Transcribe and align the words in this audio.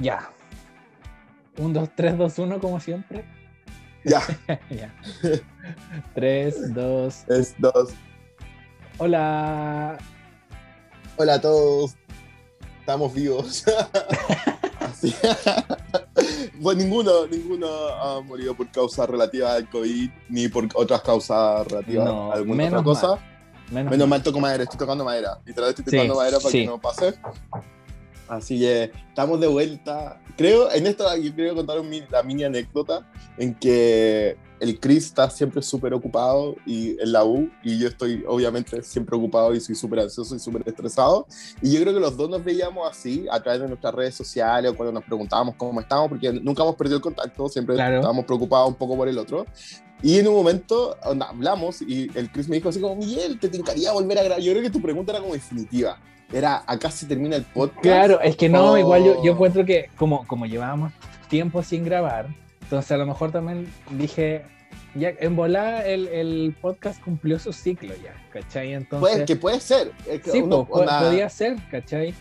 Ya. 0.00 0.30
Un, 1.58 1.72
dos, 1.72 1.90
tres, 1.94 2.16
dos, 2.16 2.38
uno, 2.38 2.58
como 2.58 2.80
siempre. 2.80 3.24
Ya. 4.04 4.22
ya. 4.70 4.92
Tres, 6.14 6.72
dos. 6.74 7.24
Es 7.28 7.54
dos. 7.58 7.90
Hola. 8.98 9.98
Hola 11.16 11.34
a 11.34 11.40
todos. 11.40 11.96
Estamos 12.80 13.12
vivos. 13.14 13.64
Así. 14.80 15.14
Pues 16.62 16.76
ninguno, 16.76 17.26
ninguno 17.26 17.66
ha 17.88 18.20
morido 18.20 18.54
por 18.54 18.70
causa 18.70 19.06
relativa 19.06 19.54
al 19.54 19.70
COVID, 19.70 20.10
ni 20.28 20.46
por 20.48 20.68
otras 20.74 21.00
causas 21.00 21.66
relativas 21.66 22.04
No, 22.04 22.30
a 22.30 22.34
alguna 22.34 22.56
menos 22.64 22.80
otra 22.80 22.84
cosa. 22.84 23.06
mal. 23.08 23.18
Menos, 23.70 23.90
Menos 23.92 24.08
mal 24.08 24.22
toco 24.22 24.40
madera, 24.40 24.64
estoy 24.64 24.78
tocando 24.78 25.02
madera. 25.02 25.38
Literal 25.46 25.70
estoy 25.70 25.84
Sí, 25.86 25.90
tocando 25.92 26.16
madera 26.16 26.36
para 26.38 26.50
sí. 26.50 26.60
que 26.60 26.66
no 26.66 26.78
pase. 26.78 27.14
Así 28.30 28.60
que 28.60 28.92
estamos 29.08 29.40
de 29.40 29.48
vuelta. 29.48 30.20
Creo, 30.36 30.70
en 30.70 30.86
esto 30.86 31.04
yo 31.16 31.34
quiero 31.34 31.56
contar 31.56 31.80
un 31.80 31.90
la 32.10 32.22
mini 32.22 32.44
anécdota 32.44 33.10
en 33.36 33.54
que 33.54 34.36
el 34.60 34.78
Chris 34.78 35.06
está 35.06 35.28
siempre 35.28 35.62
súper 35.62 35.92
ocupado 35.94 36.54
y 36.64 36.90
en 37.00 37.12
la 37.12 37.24
U 37.24 37.50
y 37.64 37.78
yo 37.78 37.88
estoy 37.88 38.22
obviamente 38.28 38.82
siempre 38.82 39.16
ocupado 39.16 39.52
y 39.54 39.60
soy 39.60 39.74
súper 39.74 40.00
ansioso 40.00 40.36
y 40.36 40.38
súper 40.38 40.62
estresado. 40.64 41.26
Y 41.60 41.72
yo 41.72 41.80
creo 41.80 41.92
que 41.92 41.98
los 42.00 42.16
dos 42.16 42.30
nos 42.30 42.44
veíamos 42.44 42.88
así 42.88 43.26
a 43.30 43.42
través 43.42 43.62
de 43.62 43.66
nuestras 43.68 43.92
redes 43.94 44.14
sociales 44.14 44.70
o 44.70 44.76
cuando 44.76 44.92
nos 44.92 45.04
preguntábamos 45.04 45.56
cómo 45.56 45.80
estábamos, 45.80 46.10
porque 46.10 46.32
nunca 46.32 46.62
hemos 46.62 46.76
perdido 46.76 46.98
el 46.98 47.02
contacto, 47.02 47.48
siempre 47.48 47.74
Claro. 47.74 47.96
estábamos 47.96 48.24
preocupados 48.26 48.68
un 48.68 48.76
poco 48.76 48.96
por 48.96 49.08
el 49.08 49.18
otro. 49.18 49.44
Y 50.02 50.18
en 50.18 50.28
un 50.28 50.34
momento 50.34 50.96
onda, 51.04 51.28
hablamos 51.30 51.82
y 51.82 52.08
el 52.14 52.30
Chris 52.30 52.48
me 52.48 52.56
dijo 52.56 52.68
así 52.68 52.80
como, 52.80 52.94
Miguel, 52.94 53.40
te 53.40 53.48
tincaría 53.48 53.92
volver 53.92 54.18
a 54.18 54.22
grabar. 54.22 54.40
Yo 54.40 54.52
creo 54.52 54.62
que 54.62 54.70
tu 54.70 54.80
pregunta 54.80 55.12
era 55.12 55.20
como 55.20 55.34
definitiva. 55.34 55.98
Era, 56.32 56.62
acá 56.66 56.90
se 56.90 57.06
termina 57.06 57.36
el 57.36 57.42
podcast. 57.44 57.82
Claro, 57.82 58.20
es 58.20 58.36
que 58.36 58.48
no, 58.48 58.72
Oh. 58.72 58.78
igual 58.78 59.04
yo, 59.04 59.24
yo 59.24 59.32
encuentro 59.32 59.64
que 59.64 59.90
como, 59.96 60.26
como 60.26 60.46
llevábamos 60.46 60.92
tiempo 61.28 61.62
sin 61.62 61.84
grabar, 61.84 62.26
entonces 62.62 62.90
a 62.92 62.96
lo 62.96 63.06
mejor 63.06 63.32
también 63.32 63.72
dije, 63.90 64.44
ya 64.94 65.12
en 65.18 65.34
volada 65.36 65.84
el, 65.86 66.06
el 66.08 66.56
podcast 66.60 67.02
cumplió 67.02 67.38
su 67.38 67.52
ciclo 67.52 67.94
ya, 68.02 68.14
¿cachai? 68.32 68.74
Entonces, 68.74 69.12
Puede, 69.12 69.24
que 69.24 69.36
puede 69.36 69.60
ser. 69.60 69.92
Es 70.08 70.22
que 70.22 70.30
sí, 70.30 70.40
uno- 70.42 70.64
po, 70.66 70.80
onda- 70.80 71.00
podía 71.00 71.28
ser, 71.28 71.56
¿cachai? 71.70 72.14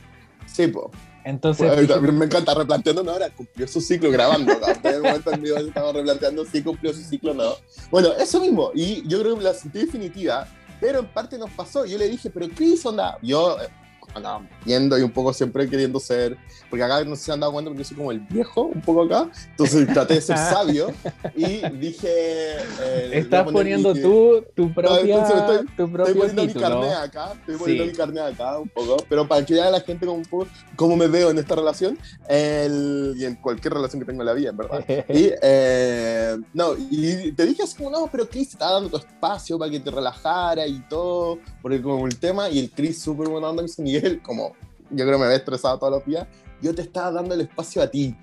Sí, 0.48 0.68
po. 0.68 0.90
Entonces, 1.24 1.68
Pues, 1.72 1.88
dije, 1.88 2.00
me 2.00 2.26
encanta 2.26 2.56
replanteando, 2.56 3.04
no, 3.04 3.12
ahora 3.12 3.30
cumplió 3.30 3.68
su 3.68 3.82
ciclo 3.82 4.10
grabando. 4.10 4.52
¿no? 4.54 4.68
En 4.90 4.96
el 4.96 5.02
momento 5.04 5.32
en 5.34 5.68
estamos 5.68 5.94
replanteando 5.94 6.46
si 6.46 6.64
cumplió 6.64 6.94
su 6.94 7.02
ciclo 7.04 7.34
no. 7.36 7.52
Bueno, 7.92 8.10
eso 8.20 8.40
mismo. 8.42 8.72
Y 8.74 9.08
yo 9.08 9.20
creo 9.22 9.38
que 9.38 9.44
la 9.44 9.54
sentí 9.54 9.80
definitiva, 9.80 10.48
pero 10.80 11.00
en 11.00 11.06
parte 11.08 11.38
nos 11.38 11.52
pasó. 11.52 11.86
Yo 11.86 11.98
le 11.98 12.08
dije, 12.08 12.30
pero 12.32 12.48
Chris, 12.56 12.84
onda. 12.86 13.18
Yo 13.22 13.58
andaba 14.14 14.42
viendo 14.66 14.98
y 14.98 15.02
un 15.04 15.12
poco 15.12 15.32
siempre 15.34 15.70
queriendo 15.70 16.00
ser, 16.00 16.38
porque 16.70 16.84
acá 16.84 17.04
no 17.04 17.16
sé 17.16 17.22
si 17.22 17.26
se 17.28 17.32
han 17.32 17.40
dado 17.40 17.52
cuenta, 17.54 17.70
porque 17.70 17.84
yo 17.84 17.88
soy 17.88 17.98
como 17.98 18.12
el 18.12 18.20
viejo, 18.20 18.64
un 18.64 18.82
poco 18.82 19.04
acá. 19.04 19.30
Entonces 19.52 19.88
traté 19.94 20.16
de 20.16 20.22
ser 20.22 20.38
sabio 20.38 20.92
y 21.36 21.68
dije. 21.78 22.08
eh, 22.10 23.12
estás 23.14 23.44
poniendo 23.52 23.94
mi- 23.94 24.02
tú 24.02 24.44
tu 24.56 24.74
propia, 24.74 25.16
entonces 25.16 25.36
estoy- 25.38 25.58
tu 25.58 25.70
Estoy 25.84 25.88
propio 25.92 26.16
poniendo 26.16 26.42
mi 26.44 26.48
título. 26.48 26.68
carnet 26.70 26.94
acá, 26.94 27.34
estoy 27.40 27.56
poniendo 27.58 27.84
Sí. 27.86 27.90
mi 27.92 27.96
carnet 27.96 28.24
acá 28.24 28.60
un 28.60 28.70
poco, 28.70 28.98
pero 29.10 29.28
para 29.28 29.46
que 29.46 29.54
vea 29.54 29.70
la 29.70 29.82
gente 29.82 30.06
como 30.06 30.18
un 30.20 30.26
poco 30.26 30.48
cómo 30.76 30.96
me 30.96 31.08
veo 31.08 31.30
en 31.32 31.38
esta 31.40 31.56
relación 31.56 31.98
el- 32.28 33.14
y 33.18 33.26
en 33.26 33.36
cualquier 33.36 33.74
relación 33.74 34.00
que 34.00 34.06
tengo 34.06 34.22
en 34.22 34.26
la 34.28 34.34
vida, 34.34 34.50
en 34.52 34.58
verdad. 34.58 34.84
Y, 35.10 35.32
eh, 35.42 36.38
no, 36.54 36.74
y 36.78 37.32
te 37.34 37.46
dije 37.46 37.64
así 37.64 37.76
como, 37.78 37.90
no, 37.90 38.08
pero 38.12 38.28
Chris 38.30 38.50
te 38.50 38.54
estaba 38.54 38.74
dando 38.74 38.90
tu 38.90 38.98
espacio 38.98 39.58
para 39.58 39.72
que 39.72 39.80
te 39.80 39.92
relajara 39.92 40.66
y 40.68 40.80
todo, 40.90 41.40
porque 41.62 41.82
como 41.82 42.06
el 42.08 42.18
tema, 42.18 42.50
y 42.50 42.60
el 42.60 42.72
Chris 42.72 43.02
súper 43.02 43.28
buena 43.30 43.50
onda, 43.50 43.64
dice, 43.64 43.82
Miguel, 44.02 44.22
como 44.22 44.56
yo 44.90 45.06
creo 45.06 45.14
que 45.14 45.18
me 45.18 45.26
había 45.26 45.38
estresado 45.38 45.78
todos 45.78 45.94
los 45.94 46.06
días, 46.06 46.28
yo 46.62 46.74
te 46.74 46.82
estaba 46.82 47.12
dando 47.12 47.36
el 47.36 47.42
espacio 47.42 47.82
a 47.82 47.88
ti. 47.88 48.16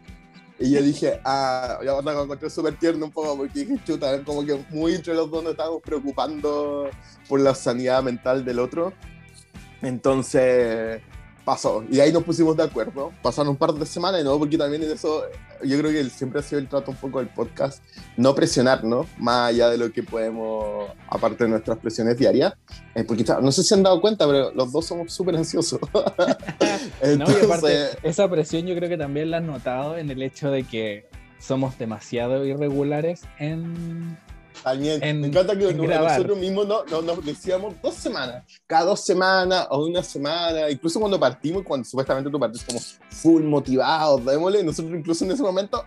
Y 0.59 0.71
yo 0.71 0.83
dije, 0.83 1.21
ah, 1.25 1.79
ya 1.85 2.01
me 2.01 2.13
encontré 2.13 2.49
súper 2.51 2.79
tierno 2.79 3.07
un 3.07 3.13
poco, 3.13 3.37
porque 3.37 3.61
dije, 3.61 3.81
chuta, 3.85 4.23
como 4.25 4.45
que 4.45 4.65
muy 4.71 4.95
entre 4.95 5.15
los 5.15 5.31
dos 5.31 5.43
nos 5.43 5.53
estábamos 5.53 5.83
preocupando 5.83 6.89
por 7.29 7.41
la 7.41 7.55
sanidad 7.55 8.03
mental 8.03 8.45
del 8.45 8.59
otro. 8.59 8.93
Entonces 9.83 11.03
pasó, 11.47 11.85
y 11.89 12.01
ahí 12.01 12.13
nos 12.13 12.25
pusimos 12.25 12.57
de 12.57 12.65
acuerdo. 12.65 13.13
Pasaron 13.23 13.51
un 13.51 13.57
par 13.57 13.73
de 13.73 13.87
semanas, 13.87 14.21
y 14.21 14.25
no, 14.25 14.37
porque 14.37 14.59
también 14.59 14.83
en 14.83 14.91
eso, 14.91 15.23
yo 15.63 15.79
creo 15.79 15.93
que 15.93 16.11
siempre 16.11 16.41
ha 16.41 16.43
sido 16.43 16.59
el 16.59 16.69
trato 16.69 16.91
un 16.91 16.97
poco 16.97 17.21
del 17.21 17.29
podcast, 17.29 17.85
no 18.17 18.35
presionarnos, 18.35 19.07
más 19.17 19.51
allá 19.51 19.71
de 19.71 19.79
lo 19.79 19.93
que 19.93 20.03
podemos, 20.03 20.91
aparte 21.09 21.45
de 21.45 21.51
nuestras 21.51 21.79
presiones 21.79 22.19
diarias. 22.19 22.55
Eh, 22.97 23.05
porque 23.05 23.25
no 23.41 23.53
sé 23.53 23.63
si 23.63 23.75
han 23.75 23.85
dado 23.85 24.01
cuenta, 24.01 24.27
pero 24.27 24.51
los 24.53 24.73
dos 24.73 24.87
somos 24.87 25.13
súper 25.13 25.37
ansiosos. 25.37 25.81
No, 27.19 27.27
y 27.31 27.45
aparte, 27.45 27.91
esa 28.03 28.29
presión 28.29 28.67
yo 28.67 28.75
creo 28.75 28.89
que 28.89 28.97
también 28.97 29.31
la 29.31 29.37
has 29.37 29.43
notado 29.43 29.97
en 29.97 30.11
el 30.11 30.23
hecho 30.23 30.51
de 30.51 30.65
que 30.65 31.07
somos 31.39 31.79
demasiado 31.79 32.45
irregulares 32.45 33.23
en... 33.39 34.19
También, 34.63 35.03
en- 35.03 35.21
me 35.21 35.27
encanta 35.29 35.57
que 35.57 35.73
nosotros 35.73 36.39
mismos 36.39 36.67
no, 36.67 36.85
no- 36.85 37.03
nos 37.03 37.25
decíamos 37.25 37.75
dos 37.83 37.95
semanas, 37.95 38.45
cada 38.67 38.85
dos 38.87 39.01
semanas 39.05 39.67
o 39.71 39.87
una 39.87 40.03
semana, 40.03 40.69
incluso 40.71 40.99
cuando 40.99 41.19
partimos, 41.21 41.63
cuando 41.63 41.85
supuestamente 41.87 42.31
tú 42.31 42.39
partís 42.39 42.65
como 42.65 42.81
full 43.11 43.43
motivados, 43.45 44.25
démosle, 44.25 44.63
nosotros 44.65 44.95
incluso 44.99 45.25
en 45.25 45.31
ese 45.33 45.43
momento, 45.43 45.85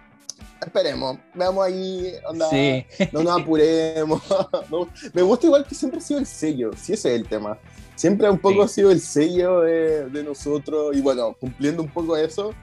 esperemos, 0.66 1.18
veamos 1.34 1.66
ahí, 1.66 2.14
onda, 2.28 2.50
Sí, 2.50 2.86
no 3.12 3.24
nos 3.24 3.42
apuremos. 3.42 4.22
no, 4.72 4.88
me 5.14 5.22
gusta 5.22 5.48
igual 5.48 5.66
que 5.66 5.76
siempre 5.76 6.00
ha 6.00 6.04
sido 6.04 6.20
el 6.20 6.26
sello, 6.26 6.72
si 6.78 6.94
ese 6.94 7.14
es 7.14 7.22
el 7.22 7.28
tema. 7.28 7.58
Siempre 7.96 8.30
un 8.30 8.40
poco 8.40 8.56
Sí. 8.56 8.62
ha 8.62 8.68
sido 8.68 8.92
el 8.92 9.02
sello 9.02 9.60
de, 9.62 10.06
de 10.10 10.24
nosotros 10.24 10.96
y 10.96 11.02
bueno, 11.02 11.36
cumpliendo 11.38 11.84
un 11.84 11.90
poco 11.90 12.16
eso, 12.16 12.54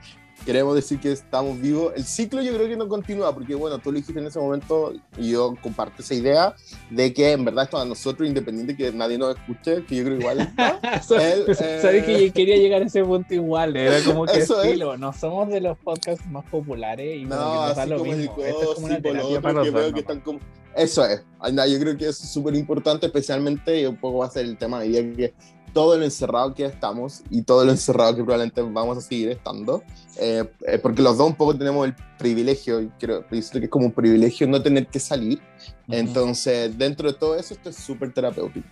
queremos 0.46 0.76
decir 0.76 1.00
que 1.00 1.10
estamos 1.10 1.60
vivos. 1.60 1.92
El 1.96 2.04
ciclo 2.04 2.40
yo 2.40 2.54
creo 2.54 2.68
que 2.68 2.76
no 2.76 2.88
continúa 2.88 3.34
porque 3.34 3.54
bueno, 3.54 3.78
tú 3.78 3.90
lo 3.90 3.98
dijiste 3.98 4.20
en 4.20 4.28
ese 4.28 4.38
momento 4.38 4.94
y 5.18 5.32
yo 5.32 5.56
comparto 5.60 6.02
esa 6.02 6.14
idea 6.14 6.54
de 6.88 7.12
que 7.12 7.32
en 7.32 7.44
verdad 7.44 7.64
esto 7.64 7.78
a 7.78 7.84
nosotros, 7.84 8.28
independiente 8.28 8.76
que 8.76 8.92
nadie 8.92 9.18
nos 9.18 9.36
escuche, 9.36 9.84
que 9.84 9.96
yo 9.96 10.04
creo 10.04 10.20
igual 10.20 10.40
está. 10.40 10.78
El, 11.10 11.50
eh, 11.50 11.78
sabes 11.82 12.04
que 12.04 12.26
yo 12.26 12.32
quería 12.32 12.56
llegar 12.56 12.80
a 12.80 12.86
ese 12.86 13.04
punto 13.04 13.34
igual, 13.34 13.76
era 13.76 14.00
como 14.04 14.24
que 14.24 14.38
Eso 14.38 14.62
es. 14.62 14.68
estilo, 14.68 14.96
no 14.96 15.12
somos 15.12 15.48
de 15.48 15.60
los 15.60 15.76
podcasts 15.78 16.24
más 16.30 16.44
populares 16.46 17.22
y 17.22 17.24
como 17.24 17.34
que 17.34 17.44
No, 17.44 17.66
nos 17.66 17.76
da 17.76 17.86
lo 17.86 18.04
mismo. 18.04 18.36
Esto 18.38 18.62
es 18.62 18.74
como 18.76 18.86
una 18.86 19.02
terapia 19.02 19.24
otro 19.24 19.42
para 19.42 19.62
que 19.62 19.70
veo 19.70 19.92
que 19.92 20.00
están 20.00 20.20
como... 20.20 20.38
Eso 20.76 21.04
es. 21.06 21.24
Yo 21.42 21.80
creo 21.80 21.96
que 21.96 22.08
es 22.08 22.18
súper 22.18 22.54
importante, 22.54 23.06
especialmente, 23.06 23.80
y 23.80 23.86
un 23.86 23.96
poco 23.96 24.18
va 24.18 24.26
a 24.26 24.30
ser 24.30 24.44
el 24.44 24.56
tema 24.56 24.80
de 24.80 24.88
día 24.88 25.16
que 25.16 25.34
todo 25.76 25.98
lo 25.98 26.04
encerrado 26.06 26.54
que 26.54 26.64
estamos 26.64 27.20
y 27.28 27.42
todo 27.42 27.62
lo 27.66 27.70
encerrado 27.70 28.16
que 28.16 28.24
probablemente 28.24 28.62
vamos 28.62 28.96
a 28.96 29.02
seguir 29.02 29.28
estando, 29.28 29.82
eh, 30.18 30.42
eh, 30.66 30.78
porque 30.78 31.02
los 31.02 31.18
dos 31.18 31.26
un 31.26 31.34
poco 31.34 31.54
tenemos 31.54 31.86
el 31.86 31.94
privilegio, 32.16 32.80
y 32.80 32.88
creo 32.98 33.26
que 33.26 33.36
es 33.36 33.52
como 33.68 33.84
un 33.84 33.92
privilegio 33.92 34.48
no 34.48 34.62
tener 34.62 34.86
que 34.86 34.98
salir, 34.98 35.38
Ujú. 35.86 35.98
entonces 35.98 36.78
dentro 36.78 37.12
de 37.12 37.18
todo 37.18 37.36
eso 37.36 37.52
esto 37.52 37.68
es 37.68 37.76
súper 37.76 38.10
terapéutico, 38.10 38.66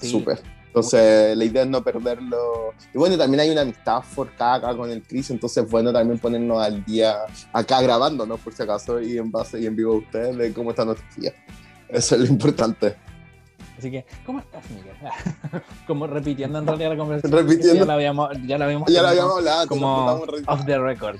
Sí. 0.00 0.08
súper. 0.10 0.40
Entonces, 0.68 1.36
la 1.36 1.44
idea 1.44 1.64
es 1.64 1.68
no 1.68 1.84
perderlo. 1.84 2.72
Y 2.94 2.96
bueno, 2.96 3.18
también 3.18 3.40
hay 3.40 3.50
una 3.50 3.60
amistad 3.60 4.00
forjada 4.00 4.54
acá 4.54 4.74
con 4.74 4.90
el 4.90 5.02
Chris, 5.02 5.30
entonces, 5.30 5.68
bueno, 5.70 5.92
también 5.92 6.18
ponernos 6.18 6.62
al 6.62 6.82
día 6.86 7.26
acá 7.52 7.82
grabando, 7.82 8.24
¿no? 8.24 8.38
Por 8.38 8.54
si 8.54 8.62
acaso, 8.62 8.98
y 9.02 9.18
en 9.18 9.30
base 9.30 9.60
y 9.60 9.66
en 9.66 9.76
vivo 9.76 9.92
a 9.92 9.96
ustedes 9.98 10.34
de 10.34 10.50
cómo 10.54 10.70
está 10.70 10.86
nuestra 10.86 11.06
día. 11.14 11.34
Eso 11.90 12.14
es 12.14 12.22
lo 12.22 12.26
importante. 12.26 12.96
Así 13.82 13.90
que, 13.90 14.04
¿cómo 14.24 14.38
estás, 14.38 14.62
Miguel? 14.70 14.94
como 15.88 16.06
repitiendo 16.06 16.60
en 16.60 16.66
realidad 16.68 16.90
la 16.90 16.96
conversación. 16.96 17.36
Repitiendo. 17.48 17.74
Ya 17.80 17.84
la 17.84 17.94
habíamos, 17.94 18.28
ya 18.46 18.58
la 18.58 18.64
habíamos 18.66 18.88
Ya 18.88 18.94
tenido 19.00 19.08
habíamos 19.08 19.38
hablado, 19.38 19.66
como 19.66 20.06
off 20.46 20.64
the 20.66 20.78
record. 20.78 21.16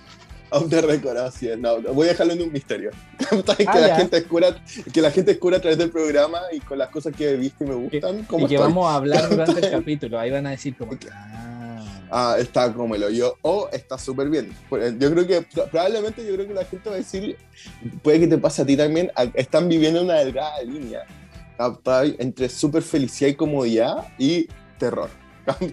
off 0.51 0.69
the 0.71 0.81
record, 0.81 1.17
así 1.17 1.49
es. 1.49 1.59
No, 1.59 1.81
voy 1.93 2.07
a 2.07 2.11
dejarlo 2.11 2.35
en 2.35 2.43
un 2.43 2.53
misterio. 2.53 2.91
que, 3.57 3.65
Ah, 3.67 3.81
la 3.81 3.89
ya. 3.89 3.97
gente 3.97 4.21
descubra, 4.21 4.55
que 4.93 5.03
la 5.03 5.11
gente 5.11 5.33
descubra 5.33 5.57
a 5.57 5.61
través 5.61 5.77
del 5.77 5.91
programa 5.91 6.39
y 6.53 6.61
con 6.61 6.79
las 6.79 6.89
cosas 6.91 7.13
que 7.17 7.31
he 7.31 7.37
visto 7.37 7.65
y 7.65 7.67
me 7.67 7.75
gustan. 7.75 8.23
¿cómo 8.27 8.45
Y 8.47 8.49
que 8.49 8.55
estoy? 8.55 8.69
vamos 8.71 8.89
a 8.89 8.95
hablar 8.95 9.29
durante 9.29 9.59
el 9.67 9.71
capítulo. 9.81 10.21
Ahí 10.21 10.31
van 10.31 10.47
a 10.47 10.51
decir 10.51 10.77
como, 10.77 10.93
ah, 11.13 11.59
Ah, 12.15 12.37
está 12.39 12.73
como 12.73 12.95
el 12.95 13.03
hoyo. 13.03 13.35
O 13.43 13.69
está 13.73 13.99
súper 13.99 14.29
bien. 14.29 14.53
Pues, 14.69 14.97
Yo 15.01 15.11
creo 15.11 15.27
que 15.27 15.43
pro- 15.43 15.65
probablemente 15.67 16.25
yo 16.25 16.35
creo 16.35 16.47
que 16.47 16.55
la 16.55 16.65
gente 16.67 16.89
va 16.91 16.95
a 16.95 16.99
decir, 16.99 17.37
puede 18.05 18.21
que 18.21 18.27
te 18.29 18.39
pase 18.39 18.63
a 18.63 18.67
ti 18.67 18.77
también, 18.77 19.11
están 19.35 19.69
viviendo 19.69 20.01
una 20.03 20.15
delgada 20.15 20.63
línea. 20.63 21.01
Entre 22.19 22.49
súper 22.49 22.83
felicidad 22.83 23.31
y 23.31 23.35
comodidad 23.35 24.09
y 24.19 24.49
terror. 24.79 25.22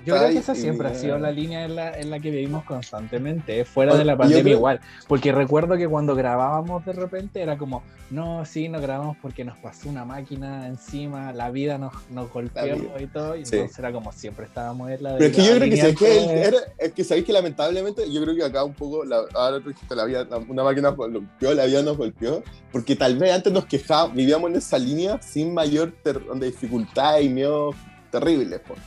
Yo 0.06 0.16
creo 0.16 0.30
que 0.30 0.38
esa 0.40 0.56
siempre 0.56 0.88
ha 0.88 0.96
sido 0.96 1.20
la 1.20 1.32
línea 1.32 1.66
en 1.66 1.76
la, 1.76 1.98
en 2.00 2.10
la 2.10 2.20
que 2.20 2.32
vivimos 2.32 2.64
constantemente, 2.64 3.60
eh, 3.60 3.66
fuera 3.66 3.96
de 3.96 4.04
la 4.06 4.18
pandemia 4.18 4.44
creo- 4.44 4.58
igual. 4.58 4.80
Porque 5.08 5.32
recuerdo 5.32 5.78
que 5.78 5.88
cuando 5.88 6.16
grabábamos 6.16 6.84
de 6.86 6.94
repente 6.94 7.42
era 7.42 7.58
como, 7.58 7.84
no, 8.10 8.44
sí, 8.46 8.68
no 8.68 8.82
grabamos 8.82 9.18
porque 9.22 9.46
nos 9.46 9.58
pasó 9.60 9.88
una 9.90 10.06
máquina 10.06 10.66
encima, 10.68 11.32
la 11.34 11.52
vida 11.52 11.78
nos, 11.78 11.94
nos 12.10 12.32
golpeó 12.32 12.64
vida. 12.76 13.02
y 13.02 13.08
todo, 13.08 13.36
y 13.36 13.46
Sí. 13.46 13.56
entonces 13.58 13.78
era 13.78 13.92
como 13.92 14.12
siempre 14.12 14.46
estábamos 14.46 14.90
en 14.90 15.04
la 15.04 15.14
Pero 15.18 15.26
es 15.26 15.36
que 15.36 15.44
yo 15.44 15.48
creo 15.50 15.60
que, 15.60 15.66
línea 15.68 15.82
¿sabes 15.84 15.98
qué? 16.00 16.22
entre- 16.24 16.48
Era- 16.48 16.58
es 16.80 16.92
que 16.94 17.04
sabéis 17.04 17.26
que 17.28 17.34
lamentablemente 17.34 18.12
yo 18.12 18.22
creo 18.24 18.36
que 18.36 18.44
acá 18.44 18.64
un 18.64 18.74
poco, 18.74 19.06
la, 19.06 19.22
ahora 19.36 19.60
tú 19.60 19.72
la 19.96 20.06
vida, 20.06 20.28
una 20.48 20.64
máquina 20.64 20.90
nos 20.90 20.98
golpeó, 20.98 21.54
la 21.54 21.66
vida 21.66 21.84
nos 21.84 21.96
golpeó, 21.96 22.44
porque 22.72 22.96
tal 22.96 23.18
vez 23.20 23.32
antes 23.34 23.54
nos 23.54 23.66
quejábamos, 23.66 24.16
vivíamos 24.16 24.50
en 24.50 24.56
esa 24.58 24.80
línea 24.80 25.22
sin 25.22 25.54
mayor 25.54 25.94
ter- 26.04 26.24
de 26.24 26.48
dificultad 26.48 27.20
y 27.20 27.30
miedo 27.30 27.72
terribles. 28.10 28.60
Pues. 28.68 28.80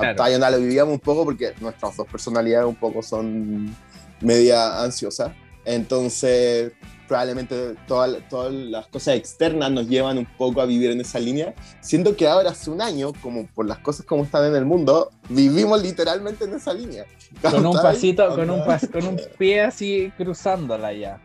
Claro. 0.00 0.16
Claro. 0.16 0.56
lo 0.56 0.58
vivíamos 0.62 0.94
un 0.94 1.00
poco 1.00 1.24
porque 1.24 1.52
nuestras 1.60 1.96
dos 1.96 2.06
personalidades 2.06 2.66
un 2.66 2.76
poco 2.76 3.02
son 3.02 3.74
media 4.20 4.82
ansiosa. 4.82 5.34
Entonces, 5.64 6.72
probablemente 7.06 7.74
todas, 7.86 8.16
todas 8.28 8.52
las 8.52 8.86
cosas 8.86 9.16
externas 9.16 9.70
nos 9.70 9.88
llevan 9.88 10.18
un 10.18 10.26
poco 10.26 10.60
a 10.60 10.66
vivir 10.66 10.90
en 10.90 11.00
esa 11.00 11.18
línea. 11.18 11.54
Siento 11.80 12.16
que 12.16 12.28
ahora 12.28 12.50
hace 12.50 12.70
un 12.70 12.80
año, 12.80 13.12
como 13.22 13.46
por 13.48 13.66
las 13.66 13.78
cosas 13.78 14.06
como 14.06 14.24
están 14.24 14.44
en 14.44 14.54
el 14.54 14.64
mundo, 14.64 15.10
vivimos 15.28 15.82
literalmente 15.82 16.44
en 16.44 16.54
esa 16.54 16.72
línea. 16.72 17.04
Con 17.42 17.66
un 17.66 17.74
pasito, 17.74 18.28
con 18.34 18.50
un, 18.50 18.62
con 18.92 19.06
un 19.06 19.20
pie 19.38 19.62
así 19.62 20.12
cruzándola 20.16 20.92
ya. 20.92 21.20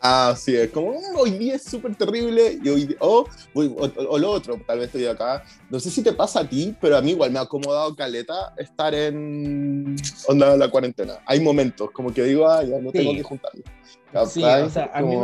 Así 0.00 0.54
es, 0.54 0.70
como 0.70 0.92
mm, 0.92 1.16
hoy 1.16 1.30
día 1.32 1.56
es 1.56 1.64
súper 1.64 1.96
terrible 1.96 2.58
y 2.62 2.68
hoy, 2.68 2.96
o, 3.00 3.26
o, 3.52 4.18
lo 4.18 4.30
otro, 4.30 4.60
tal 4.64 4.78
vez 4.78 4.86
estoy 4.86 5.06
acá, 5.06 5.42
no 5.68 5.80
sé 5.80 5.90
si 5.90 6.02
te 6.02 6.12
pasa 6.12 6.40
a 6.40 6.48
ti, 6.48 6.74
pero 6.80 6.96
a 6.96 7.02
mí 7.02 7.10
igual 7.10 7.32
me 7.32 7.40
ha 7.40 7.42
acomodado 7.42 7.96
caleta 7.96 8.54
estar 8.58 8.94
en 8.94 9.96
onda 10.28 10.56
la 10.56 10.70
cuarentena. 10.70 11.14
Hay 11.26 11.40
momentos 11.40 11.90
como 11.90 12.14
que 12.14 12.22
digo, 12.22 12.48
ah, 12.48 12.62
ya 12.62 12.78
no 12.78 12.92
tengo 12.92 13.12
que 13.12 13.22
juntarme. 13.24 13.62
Sí, 14.28 14.42
o 14.44 14.70
sea, 14.70 14.90
a 14.94 15.02
mí 15.02 15.16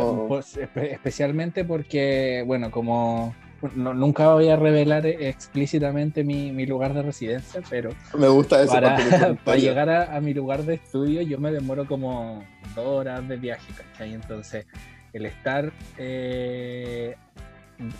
especialmente 0.75 1.63
porque, 1.63 2.43
bueno, 2.45 2.69
como 2.69 3.33
nunca 3.75 4.33
voy 4.33 4.49
a 4.49 4.55
revelar 4.55 5.05
explícitamente 5.05 6.23
mi, 6.23 6.51
mi, 6.51 6.65
lugar 6.65 6.93
de 6.93 7.01
residencia, 7.01 7.61
pero 7.69 7.91
me 8.17 8.27
gusta 8.27 8.61
eso 8.61 8.73
para, 8.73 8.97
para 9.43 9.57
llegar 9.57 9.89
a, 9.89 10.15
a, 10.15 10.21
mi 10.21 10.33
lugar 10.33 10.63
de 10.63 10.75
estudio 10.75 11.21
yo 11.21 11.39
me 11.39 11.51
demoro 11.51 11.85
como 11.85 12.43
dos 12.75 12.85
horas 12.85 13.27
de 13.27 13.37
viaje, 13.37 13.71
¿cachai? 13.73 14.13
Entonces, 14.13 14.65
el 15.13 15.25
estar 15.25 15.71
eh, 15.97 17.15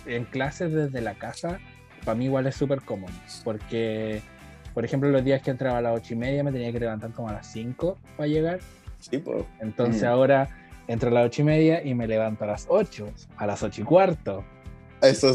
en 0.04 0.24
clases 0.26 0.72
desde 0.72 1.00
la 1.00 1.14
casa, 1.14 1.58
para 2.04 2.14
mí 2.14 2.26
igual 2.26 2.46
es 2.46 2.54
súper 2.56 2.82
cómodo, 2.82 3.12
porque, 3.42 4.20
por 4.74 4.84
ejemplo, 4.84 5.08
los 5.08 5.24
días 5.24 5.42
que 5.42 5.50
entraba 5.50 5.78
a 5.78 5.82
las 5.82 5.96
ocho 5.96 6.14
y 6.14 6.16
media 6.16 6.44
me 6.44 6.52
tenía 6.52 6.70
que 6.72 6.80
levantar 6.80 7.12
como 7.12 7.30
a 7.30 7.32
las 7.32 7.46
5 7.52 7.96
para 8.16 8.26
llegar. 8.26 8.60
Sí, 9.00 9.18
pues. 9.18 9.44
Entonces 9.60 10.02
mm. 10.02 10.06
ahora 10.06 10.48
entro 10.88 11.08
a 11.08 11.12
las 11.12 11.26
ocho 11.26 11.42
y 11.42 11.44
media 11.46 11.82
y 11.82 11.94
me 11.94 12.06
levanto 12.06 12.44
a 12.44 12.48
las 12.48 12.66
8, 12.68 13.08
a 13.38 13.46
las 13.46 13.62
ocho 13.62 13.82
y 13.82 13.84
cuarto. 13.84 14.44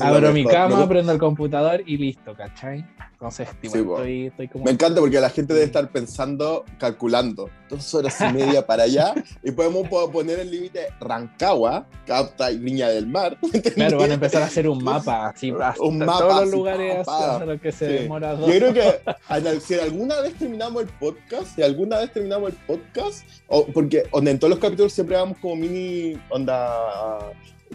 Abro 0.02 0.34
mi 0.34 0.46
cama, 0.46 0.88
prendo 0.88 1.12
el 1.12 1.20
computador 1.20 1.84
y 1.86 1.98
listo, 1.98 2.34
¿cachai? 2.36 2.86
Entonces, 3.14 3.48
estoy, 3.62 4.28
estoy 4.28 4.48
como... 4.48 4.66
Me 4.66 4.72
encanta 4.72 5.00
porque 5.00 5.20
la 5.20 5.30
gente 5.30 5.54
debe 5.54 5.68
estar 5.68 5.88
pensando, 5.92 6.66
calculando, 6.80 7.52
dos 7.70 7.94
horas 7.94 8.20
y 8.20 8.34
media 8.34 8.66
para 8.66 8.84
allá, 8.84 9.14
y 9.44 9.52
podemos 9.52 9.88
poner 10.10 10.40
el 10.40 10.50
límite 10.50 10.88
Rancagua, 11.00 11.86
Capta 12.08 12.52
y 12.52 12.58
Viña 12.58 12.90
del 12.90 13.06
Mar. 13.06 13.38
Claro, 13.76 14.00
van 14.00 14.10
a 14.10 14.14
empezar 14.16 14.42
a 14.42 14.46
hacer 14.46 14.68
un 14.68 14.84
mapa, 14.84 15.28
así, 15.28 15.52
un 15.52 16.00
mapa, 16.00 16.18
todos 16.18 16.42
los 16.42 16.52
lugares 16.52 17.08
hasta 17.08 17.46
lo 17.46 17.62
que 17.62 17.72
se 17.72 17.88
demora 17.88 18.34
dos. 18.34 18.52
Yo 18.52 18.56
creo 18.56 18.74
que 18.74 19.60
si 19.62 19.76
alguna 19.76 20.20
vez 20.22 20.34
terminamos 20.34 20.82
el 20.82 20.90
podcast, 20.90 21.56
si 21.56 21.62
alguna 21.62 22.00
vez 22.00 22.12
terminamos 22.12 22.50
el 22.50 22.56
podcast, 22.66 23.24
o, 23.48 23.68
porque 23.68 24.04
en 24.12 24.40
todos 24.40 24.50
los 24.50 24.60
capítulos 24.60 24.94
siempre 24.94 25.16
damos 25.16 25.38
como 25.38 25.58
mini 25.58 26.18
onda 26.30 27.32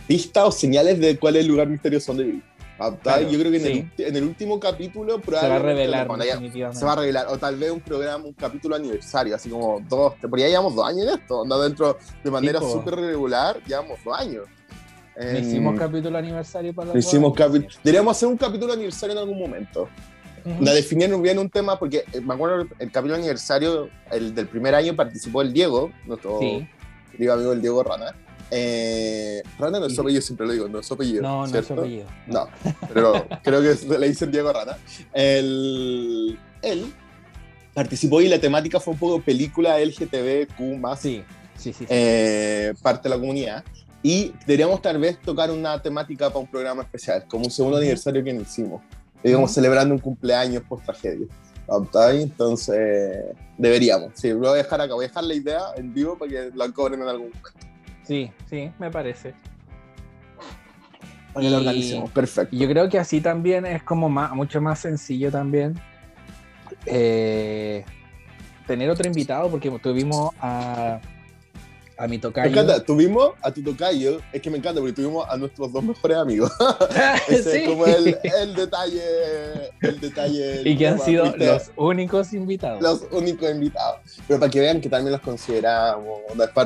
pistas 0.06 0.44
o 0.44 0.52
señales 0.52 0.98
de 1.00 1.18
cuál 1.18 1.36
es 1.36 1.42
el 1.42 1.48
lugar 1.48 1.68
misterioso 1.68 2.12
donde 2.12 2.24
vivir. 2.24 2.42
yo 3.30 3.38
creo 3.38 3.50
que 3.50 3.88
en, 3.98 4.16
el, 4.16 4.24
último 4.24 4.60
capítulo 4.60 5.20
probablemente 5.20 5.84
se 5.84 5.90
va 5.90 6.02
a 6.02 6.16
revelar. 6.16 6.74
se 6.74 6.84
va 6.84 6.92
a 6.92 6.96
revelar. 6.96 7.26
O 7.28 7.38
tal 7.38 7.56
vez 7.56 7.70
un 7.70 7.80
programa, 7.80 8.24
un 8.24 8.32
capítulo 8.32 8.76
aniversario, 8.76 9.34
así 9.34 9.48
como 9.48 9.80
dos. 9.88 10.14
Porque 10.20 10.42
ya 10.42 10.48
llevamos 10.48 10.74
dos 10.74 10.86
años 10.86 11.06
en 11.06 11.20
esto. 11.20 11.44
Dentro 11.62 11.98
de 12.22 12.30
manera 12.30 12.60
súper 12.60 12.96
regular, 12.96 13.60
llevamos 13.66 13.98
dos 14.04 14.18
años. 14.18 14.44
hicimos 15.40 15.78
capítulo 15.78 16.18
aniversario 16.18 16.74
para 16.74 16.92
la 16.92 16.98
hicimos 16.98 17.34
Deberíamos 17.82 18.16
hacer 18.16 18.28
un 18.28 18.36
capítulo 18.36 18.72
aniversario 18.72 19.12
en 19.14 19.18
algún 19.18 19.38
momento. 19.38 19.88
La 20.60 20.72
definieron 20.72 21.20
bien 21.22 21.40
un 21.40 21.50
tema 21.50 21.76
porque 21.76 22.04
eh, 22.12 22.20
me 22.20 22.34
acuerdo 22.34 22.68
el 22.78 22.92
capítulo 22.92 23.16
aniversario, 23.16 23.88
el 24.12 24.32
del 24.32 24.46
primer 24.46 24.76
año 24.76 24.94
participó 24.94 25.42
el 25.42 25.52
Diego, 25.52 25.90
nuestro 26.06 26.38
querido 27.10 27.34
amigo 27.34 27.52
el 27.52 27.60
Diego 27.60 27.82
Rana. 27.82 28.14
Eh, 28.50 29.42
Rana 29.58 29.80
no 29.80 29.86
es 29.86 29.94
su 29.94 30.00
apellido, 30.00 30.22
siempre 30.22 30.46
lo 30.46 30.52
digo, 30.52 30.68
no 30.68 30.78
es 30.78 30.86
su 30.86 30.94
apellido. 30.94 31.22
No, 31.22 31.46
no 31.46 31.58
es 31.58 31.66
su 31.66 31.72
apellido. 31.72 32.06
No, 32.26 32.48
pero 32.92 33.26
creo 33.42 33.60
que 33.60 33.98
le 33.98 34.08
dicen 34.08 34.30
Diego 34.30 34.52
Rana. 34.52 34.76
él 35.12 36.38
participó 37.76 38.22
y 38.22 38.28
la 38.28 38.38
temática 38.38 38.80
fue 38.80 38.94
un 38.94 38.98
poco 38.98 39.20
película 39.20 39.78
LGTBQ 39.78 40.78
más. 40.80 40.98
Sí, 41.00 41.22
sí, 41.58 41.74
sí. 41.74 41.84
Eh, 41.90 42.72
parte 42.80 43.06
de 43.06 43.14
la 43.14 43.20
comunidad. 43.20 43.62
Y 44.02 44.32
deberíamos 44.46 44.80
tal 44.80 44.98
vez 44.98 45.20
tocar 45.20 45.50
una 45.50 45.82
temática 45.82 46.28
para 46.28 46.38
un 46.38 46.46
programa 46.46 46.84
especial, 46.84 47.26
como 47.28 47.44
un 47.44 47.50
segundo 47.50 47.76
aniversario 47.76 48.24
que 48.24 48.30
hicimos. 48.30 48.80
Digamos, 49.22 49.52
celebrando 49.52 49.94
un 49.94 50.00
cumpleaños 50.00 50.62
post 50.66 50.86
tragedia. 50.86 51.26
Entonces, 52.12 53.24
deberíamos. 53.58 54.12
Sí, 54.14 54.30
lo 54.30 54.38
voy 54.38 54.48
a 54.48 54.54
dejar 54.54 54.80
acá. 54.80 54.94
Voy 54.94 55.04
a 55.04 55.08
dejar 55.08 55.24
la 55.24 55.34
idea 55.34 55.60
en 55.76 55.92
vivo 55.92 56.16
para 56.16 56.30
que 56.30 56.50
la 56.54 56.70
cobren 56.70 57.02
en 57.02 57.08
algún 57.08 57.28
momento. 57.28 57.65
Sí, 58.06 58.30
sí, 58.48 58.70
me 58.78 58.90
parece. 58.90 59.34
Lo 61.34 61.58
organizamos, 61.58 62.10
perfecto. 62.12 62.56
Yo 62.56 62.66
creo 62.68 62.88
que 62.88 62.98
así 62.98 63.20
también 63.20 63.66
es 63.66 63.82
como 63.82 64.08
más, 64.08 64.32
mucho 64.32 64.60
más 64.60 64.78
sencillo 64.78 65.30
también 65.30 65.74
eh, 66.86 67.84
tener 68.66 68.90
otro 68.90 69.06
invitado, 69.06 69.50
porque 69.50 69.70
tuvimos 69.82 70.30
a 70.40 71.00
a 71.96 72.06
mi 72.06 72.18
tocayo. 72.18 72.50
Me 72.50 72.60
encanta, 72.60 72.84
tuvimos 72.84 73.32
a 73.42 73.50
tu 73.50 73.62
tocayo, 73.62 74.20
es 74.32 74.42
que 74.42 74.50
me 74.50 74.58
encanta 74.58 74.80
porque 74.80 74.94
tuvimos 74.94 75.26
a 75.28 75.36
nuestros 75.36 75.72
dos 75.72 75.82
mejores 75.82 76.16
amigos. 76.16 76.52
Ese 77.28 77.62
es 77.62 77.68
como 77.68 77.86
el, 77.86 78.18
el, 78.22 78.54
detalle, 78.54 79.02
el 79.80 80.00
detalle. 80.00 80.68
Y 80.68 80.76
que 80.76 80.88
han 80.88 80.98
sido 80.98 81.34
los 81.36 81.70
únicos 81.76 82.32
invitados. 82.32 82.82
Los 82.82 83.06
únicos 83.10 83.50
invitados. 83.50 84.00
Pero 84.26 84.40
para 84.40 84.50
que 84.50 84.60
vean 84.60 84.80
que 84.80 84.88
también 84.88 85.12
los 85.12 85.20
consideramos, 85.20 86.20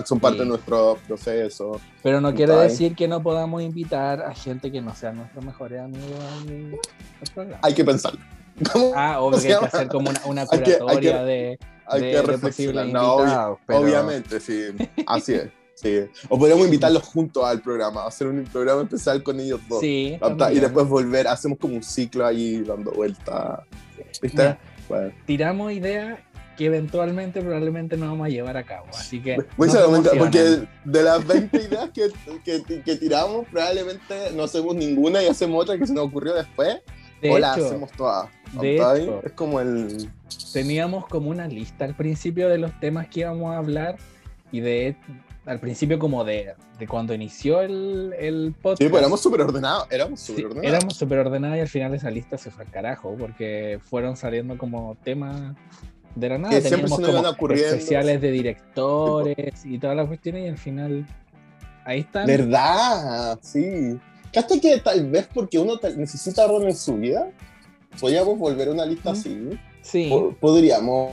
son 0.05 0.21
parte 0.21 0.41
de 0.41 0.47
nuestro 0.47 0.99
proceso. 1.07 1.81
Pero 2.03 2.21
no 2.21 2.35
quiere 2.35 2.55
decir 2.55 2.95
que 2.95 3.09
no 3.09 3.23
podamos 3.23 3.63
invitar 3.63 4.23
a 4.23 4.35
gente 4.35 4.73
que 4.73 4.81
no 4.81 4.95
sea 4.95 5.13
nuestros 5.13 5.45
mejores 5.45 5.81
amigos 5.81 6.19
al 7.21 7.33
programa. 7.35 7.61
Hay 7.63 7.75
que 7.75 7.85
pensarlo. 7.85 8.21
Ah, 8.95 9.21
obvio 9.21 9.41
que 9.41 9.55
hay 9.55 9.59
que 9.59 9.67
hacer 9.67 9.89
como 9.89 10.11
una, 10.11 10.21
una 10.27 10.47
curatoria 10.47 11.23
de 11.25 11.59
hay 11.91 12.01
que 12.13 12.23
reflexionar. 12.23 12.87
No, 12.87 13.59
Obviamente, 13.69 14.41
sí, 14.41 14.67
así 15.07 15.35
es. 15.35 15.49
Sí. 15.75 15.99
O 16.29 16.39
podríamos 16.39 16.67
invitarlos 16.67 17.03
juntos 17.05 17.43
al 17.43 17.63
programa, 17.63 18.07
hacer 18.07 18.27
un 18.27 18.45
programa 18.45 18.83
especial 18.83 19.23
con 19.23 19.41
ellos 19.41 19.61
dos. 19.67 19.81
Sí, 19.81 20.19
y 20.53 20.61
después 20.61 20.87
volver, 20.87 21.27
hacemos 21.27 21.59
como 21.59 21.75
un 21.75 21.83
ciclo 21.83 22.27
ahí 22.27 22.63
dando 22.63 22.93
vuelta. 22.93 23.65
¿Viste? 24.21 24.59
Bueno. 24.89 25.13
Tiramos 25.25 25.73
ideas 25.73 26.19
que 26.61 26.67
eventualmente 26.67 27.41
probablemente 27.41 27.97
no 27.97 28.09
vamos 28.09 28.27
a 28.27 28.29
llevar 28.29 28.59
a 28.59 28.65
cabo. 28.65 28.89
Así 28.91 29.23
que. 29.23 29.39
Muy 29.57 29.71
seguramente, 29.71 30.11
porque 30.19 30.67
de 30.85 31.03
las 31.03 31.27
20 31.27 31.57
ideas 31.57 31.91
que, 31.95 32.11
que, 32.45 32.83
que, 32.83 32.97
tiramos, 32.97 33.47
probablemente 33.51 34.33
no 34.35 34.43
hacemos 34.43 34.75
ninguna 34.75 35.23
y 35.23 35.29
hacemos 35.29 35.63
otra 35.63 35.79
que 35.79 35.87
se 35.87 35.95
nos 35.95 36.05
ocurrió 36.05 36.35
después. 36.35 36.83
O 37.23 37.39
la 37.39 37.53
hacemos 37.53 37.91
todas. 37.93 38.29
De 38.61 38.77
hecho, 38.77 39.21
es 39.25 39.33
como 39.33 39.61
el 39.61 40.11
teníamos 40.53 41.07
como 41.07 41.31
una 41.31 41.47
lista 41.47 41.85
al 41.85 41.95
principio 41.95 42.49
de 42.49 42.59
los 42.59 42.79
temas 42.81 43.09
que 43.09 43.21
íbamos 43.21 43.55
a 43.55 43.59
hablar 43.59 43.97
y 44.53 44.61
de 44.61 44.97
al 45.47 45.59
principio 45.59 45.99
como 45.99 46.25
de, 46.25 46.55
de 46.79 46.87
cuando 46.87 47.15
inició 47.15 47.61
el, 47.61 48.15
el 48.19 48.55
podcast. 48.61 48.83
Sí, 48.83 48.89
pues 48.89 49.01
éramos 49.01 49.21
súper 49.21 49.41
ordenados, 49.41 49.87
éramos 49.91 50.21
súper 50.21 50.47
ordenados. 50.47 50.69
éramos 50.69 50.97
súper 50.97 51.19
ordenados 51.19 51.57
y 51.57 51.61
al 51.61 51.69
final 51.69 51.95
esa 51.95 52.11
lista 52.11 52.39
se 52.39 52.51
fue 52.51 52.65
al 52.65 52.71
carajo 52.71 53.17
porque 53.19 53.81
fueron 53.83 54.17
saliendo 54.17 54.59
como 54.59 54.97
temas 55.03 55.55
de 56.15 56.29
la 56.29 56.39
nada. 56.39 56.55
Que 56.55 56.61
Teníamos 56.61 56.91
siempre 56.91 57.23
se 57.23 57.37
como 57.37 57.53
especiales 57.55 58.21
de 58.21 58.31
directores 58.31 59.65
y 59.65 59.79
todas 59.79 59.97
las 59.97 60.07
cuestiones 60.07 60.45
y 60.45 60.49
al 60.49 60.59
final 60.59 61.07
ahí 61.85 62.01
están. 62.01 62.27
¿Verdad? 62.27 63.39
Sí. 63.43 63.99
¿Hasta 64.35 64.61
que 64.61 64.79
tal 64.79 65.11
vez 65.11 65.29
porque 65.33 65.59
uno 65.59 65.75
necesita 65.97 66.47
orden 66.47 66.69
en 66.69 66.77
su 66.77 66.97
vida? 66.97 67.31
Podríamos 67.99 68.39
volver 68.39 68.69
a 68.69 68.73
una 68.73 68.87
lista 68.87 69.11
así. 69.11 69.51
Sí. 69.83 70.13
podríamos. 70.41 71.13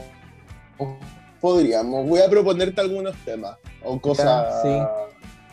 Podríamos. 1.40 2.08
Voy 2.08 2.20
a 2.20 2.28
proponerte 2.28 2.80
algunos 2.80 3.16
temas 3.24 3.56
o 3.82 4.00
cosas 4.00 4.62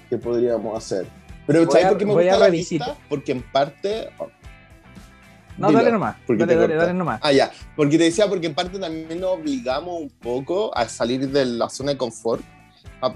que 0.09 0.17
podríamos 0.17 0.77
hacer. 0.77 1.07
Pero 1.47 1.69
¿sabes 1.69 1.87
por 1.87 1.97
qué 1.97 2.05
me 2.05 2.13
gusta 2.13 2.39
la 2.39 2.49
lista? 2.49 2.95
Porque 3.09 3.31
en 3.31 3.41
parte. 3.41 4.09
no, 5.57 5.71
dale 5.71 5.91
nomás. 5.91 6.17
Dale, 6.27 6.55
dale, 6.55 6.75
dale, 6.75 6.93
nomás. 6.93 7.19
Ah, 7.23 7.31
ya. 7.31 7.51
Porque 7.75 7.97
te 7.97 8.05
decía, 8.05 8.27
porque 8.27 8.47
en 8.47 8.53
parte 8.53 8.77
también 8.79 9.19
nos 9.19 9.31
obligamos 9.31 10.01
un 10.01 10.09
poco 10.09 10.75
a 10.75 10.87
salir 10.87 11.29
de 11.29 11.45
la 11.45 11.69
zona 11.69 11.91
de 11.91 11.97
confort, 11.97 12.43
a 13.01 13.15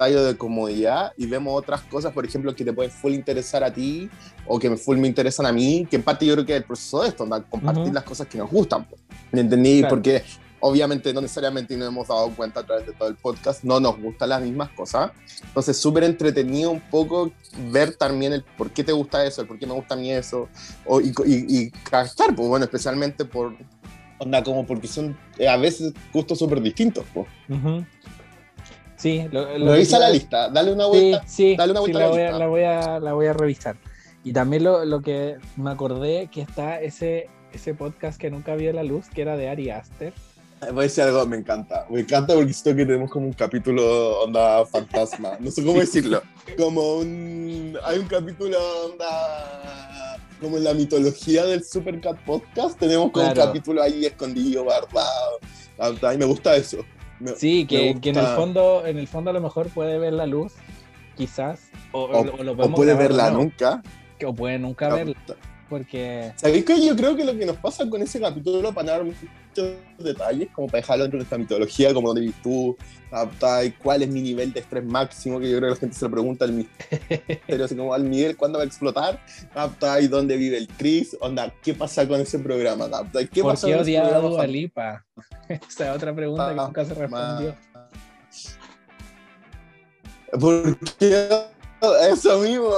tallo 0.00 0.24
de 0.24 0.34
comodidad, 0.34 1.12
y 1.18 1.26
vemos 1.26 1.52
otras 1.54 1.82
cosas, 1.82 2.14
por 2.14 2.24
ejemplo, 2.24 2.56
que 2.56 2.64
te 2.64 2.72
pueden 2.72 2.90
full 2.90 3.12
interesar 3.12 3.62
a 3.62 3.70
ti, 3.70 4.08
o 4.46 4.58
que 4.58 4.70
me 4.70 4.78
full 4.78 4.96
me 4.96 5.06
interesan 5.06 5.44
a 5.44 5.52
mí, 5.52 5.86
que 5.90 5.96
en 5.96 6.02
parte 6.02 6.24
yo 6.24 6.32
creo 6.32 6.46
que 6.46 6.54
es 6.54 6.58
el 6.60 6.64
proceso 6.64 7.02
de 7.02 7.08
esto, 7.10 7.28
compartir 7.50 7.92
las 7.92 8.04
cosas 8.04 8.26
que 8.26 8.38
nos 8.38 8.50
gustan. 8.50 8.86
¿Me 9.30 9.42
entendí? 9.42 9.82
Porque 9.86 10.22
obviamente 10.60 11.12
no 11.12 11.20
necesariamente 11.20 11.76
nos 11.76 11.88
hemos 11.88 12.08
dado 12.08 12.30
cuenta 12.30 12.60
a 12.60 12.62
través 12.64 12.86
de 12.86 12.94
todo 12.94 13.10
el 13.10 13.16
podcast, 13.16 13.62
no 13.62 13.78
nos 13.78 14.00
gustan 14.00 14.30
las 14.30 14.40
mismas 14.40 14.70
cosas. 14.70 15.10
Entonces, 15.44 15.76
súper 15.76 16.04
entretenido 16.04 16.70
un 16.70 16.80
poco 16.80 17.30
ver 17.70 17.94
también 17.94 18.32
el 18.32 18.42
por 18.56 18.70
qué 18.70 18.82
te 18.82 18.92
gusta 18.92 19.26
eso, 19.26 19.42
el 19.42 19.48
por 19.48 19.58
qué 19.58 19.66
me 19.66 19.74
gusta 19.74 19.96
a 19.96 19.98
mí 19.98 20.10
eso, 20.10 20.48
o, 20.86 20.98
y, 21.02 21.12
y, 21.26 21.70
gastar, 21.90 22.34
pues 22.34 22.48
bueno, 22.48 22.64
especialmente 22.64 23.26
por, 23.26 23.54
onda, 24.16 24.42
como 24.42 24.66
porque 24.66 24.88
son 24.88 25.14
eh, 25.36 25.46
a 25.46 25.58
veces 25.58 25.92
gustos 26.10 26.38
súper 26.38 26.62
distintos, 26.62 27.04
pues. 27.12 27.26
Sí, 29.00 29.26
lo, 29.32 29.58
lo 29.58 29.72
Revisa 29.72 29.98
la 29.98 30.10
lista, 30.10 30.50
dale 30.50 30.74
una 30.74 30.84
vuelta. 30.84 31.22
Sí, 31.26 31.52
sí, 31.52 31.56
dale 31.56 31.72
una 31.72 31.80
vuelta 31.80 31.98
la, 32.00 32.08
voy 32.08 32.20
a, 32.20 32.30
la, 32.32 32.46
voy 32.46 32.62
a, 32.64 33.00
la 33.00 33.12
voy 33.14 33.26
a 33.28 33.32
revisar. 33.32 33.76
Y 34.24 34.34
también 34.34 34.62
lo, 34.62 34.84
lo, 34.84 35.00
que 35.00 35.38
me 35.56 35.70
acordé 35.70 36.28
que 36.30 36.42
está 36.42 36.78
ese, 36.82 37.30
ese 37.54 37.72
podcast 37.72 38.20
que 38.20 38.30
nunca 38.30 38.54
vio 38.56 38.74
la 38.74 38.82
luz, 38.82 39.06
que 39.08 39.22
era 39.22 39.38
de 39.38 39.48
Ari 39.48 39.70
Aster. 39.70 40.12
Voy 40.72 40.80
a 40.80 40.82
decir 40.82 41.04
algo, 41.04 41.24
me 41.24 41.38
encanta. 41.38 41.86
Me 41.88 42.00
encanta 42.00 42.34
porque 42.34 42.52
siento 42.52 42.76
que 42.76 42.84
tenemos 42.84 43.10
como 43.10 43.26
un 43.26 43.32
capítulo 43.32 44.20
onda 44.20 44.66
fantasma. 44.66 45.38
No 45.40 45.50
sé 45.50 45.64
cómo 45.64 45.80
decirlo. 45.80 46.22
Como 46.58 46.96
un. 46.96 47.78
Hay 47.84 47.98
un 47.98 48.06
capítulo 48.06 48.58
onda. 48.84 50.18
Como 50.42 50.58
en 50.58 50.64
la 50.64 50.74
mitología 50.74 51.46
del 51.46 51.64
Supercat 51.64 52.18
Podcast, 52.24 52.78
tenemos 52.78 53.10
como 53.12 53.28
un 53.28 53.34
capítulo 53.34 53.82
ahí 53.82 54.04
escondido, 54.04 54.64
guardado. 54.64 55.38
Y 56.12 56.18
me 56.18 56.24
gusta 56.24 56.56
eso. 56.56 56.78
Sí, 57.36 57.66
que, 57.66 57.98
que, 58.00 58.10
en 58.10 58.16
el 58.16 58.26
fondo, 58.26 58.86
en 58.86 58.98
el 58.98 59.08
fondo 59.08 59.30
a 59.30 59.32
lo 59.32 59.40
mejor 59.40 59.68
puede 59.68 59.98
ver 59.98 60.12
la 60.12 60.26
luz, 60.26 60.54
quizás. 61.16 61.70
O, 61.92 62.02
o, 62.02 62.72
puede 62.72 62.94
verla 62.94 63.30
nunca. 63.30 63.82
o 64.24 64.34
puede 64.34 64.58
nunca 64.58 64.88
verla. 64.94 65.16
Porque. 65.70 66.32
¿Sabéis 66.34 66.64
que 66.64 66.84
yo 66.84 66.96
creo 66.96 67.16
que 67.16 67.24
lo 67.24 67.34
que 67.38 67.46
nos 67.46 67.56
pasa 67.56 67.88
con 67.88 68.02
ese 68.02 68.20
capítulo, 68.20 68.74
para 68.74 68.92
dar 68.92 69.04
muchos 69.04 69.24
detalles, 69.98 70.48
como 70.52 70.66
para 70.66 70.80
dejarlo 70.82 71.04
dentro 71.04 71.18
de 71.18 71.24
esta 71.24 71.38
mitología, 71.38 71.94
como 71.94 72.08
dónde 72.08 72.22
vives 72.22 72.42
tú, 72.42 72.76
cuál 73.82 74.02
es 74.02 74.08
mi 74.08 74.20
nivel 74.20 74.52
de 74.52 74.60
estrés 74.60 74.84
máximo, 74.84 75.38
que 75.38 75.48
yo 75.48 75.58
creo 75.58 75.68
que 75.70 75.74
la 75.74 75.80
gente 75.80 75.96
se 75.96 76.04
lo 76.04 76.10
pregunta 76.10 76.44
al 76.44 76.52
misterio, 76.52 77.64
así 77.64 77.76
como 77.76 77.94
al 77.94 78.04
Miguel, 78.04 78.36
¿cuándo 78.36 78.58
va 78.58 78.64
a 78.64 78.66
explotar? 78.66 79.20
¿Y 80.00 80.08
dónde 80.08 80.36
vive 80.36 80.58
el 80.58 80.68
Chris? 80.68 81.16
Onda, 81.20 81.54
¿qué 81.62 81.72
pasa 81.72 82.06
con 82.06 82.20
ese 82.20 82.40
programa? 82.40 82.88
¿Qué 83.32 83.42
¿Por 83.42 83.58
qué 83.58 83.76
odiado 83.76 84.40
a 84.40 84.46
Lipa? 84.46 85.06
Esa 85.48 85.90
es 85.90 85.96
otra 85.96 86.14
pregunta 86.14 86.50
que 86.50 86.56
nunca 86.56 86.84
se 86.84 86.94
respondió. 86.94 87.56
¿Por 90.38 90.78
qué? 90.98 91.28
Eso 92.10 92.38
mismo 92.40 92.70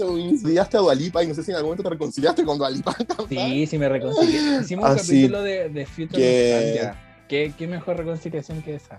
odiaste 0.00 0.76
a 0.76 0.80
Dualipa 0.80 1.22
y 1.22 1.28
no 1.28 1.34
sé 1.34 1.42
si 1.42 1.50
en 1.50 1.56
algún 1.56 1.70
momento 1.70 1.82
te 1.82 1.90
reconciliaste 1.90 2.44
con 2.44 2.58
Dualipa. 2.58 2.96
Sí, 3.28 3.66
sí 3.66 3.78
me 3.78 3.88
reconcilié. 3.88 4.60
Hicimos 4.60 4.90
un 4.90 4.96
capítulo 4.96 5.42
de, 5.42 5.68
de 5.68 5.86
Future 5.86 6.22
que... 6.22 6.90
¿Qué, 7.28 7.52
¿Qué, 7.56 7.66
mejor 7.66 7.96
reconciliación 7.96 8.62
que 8.62 8.74
esa? 8.74 8.98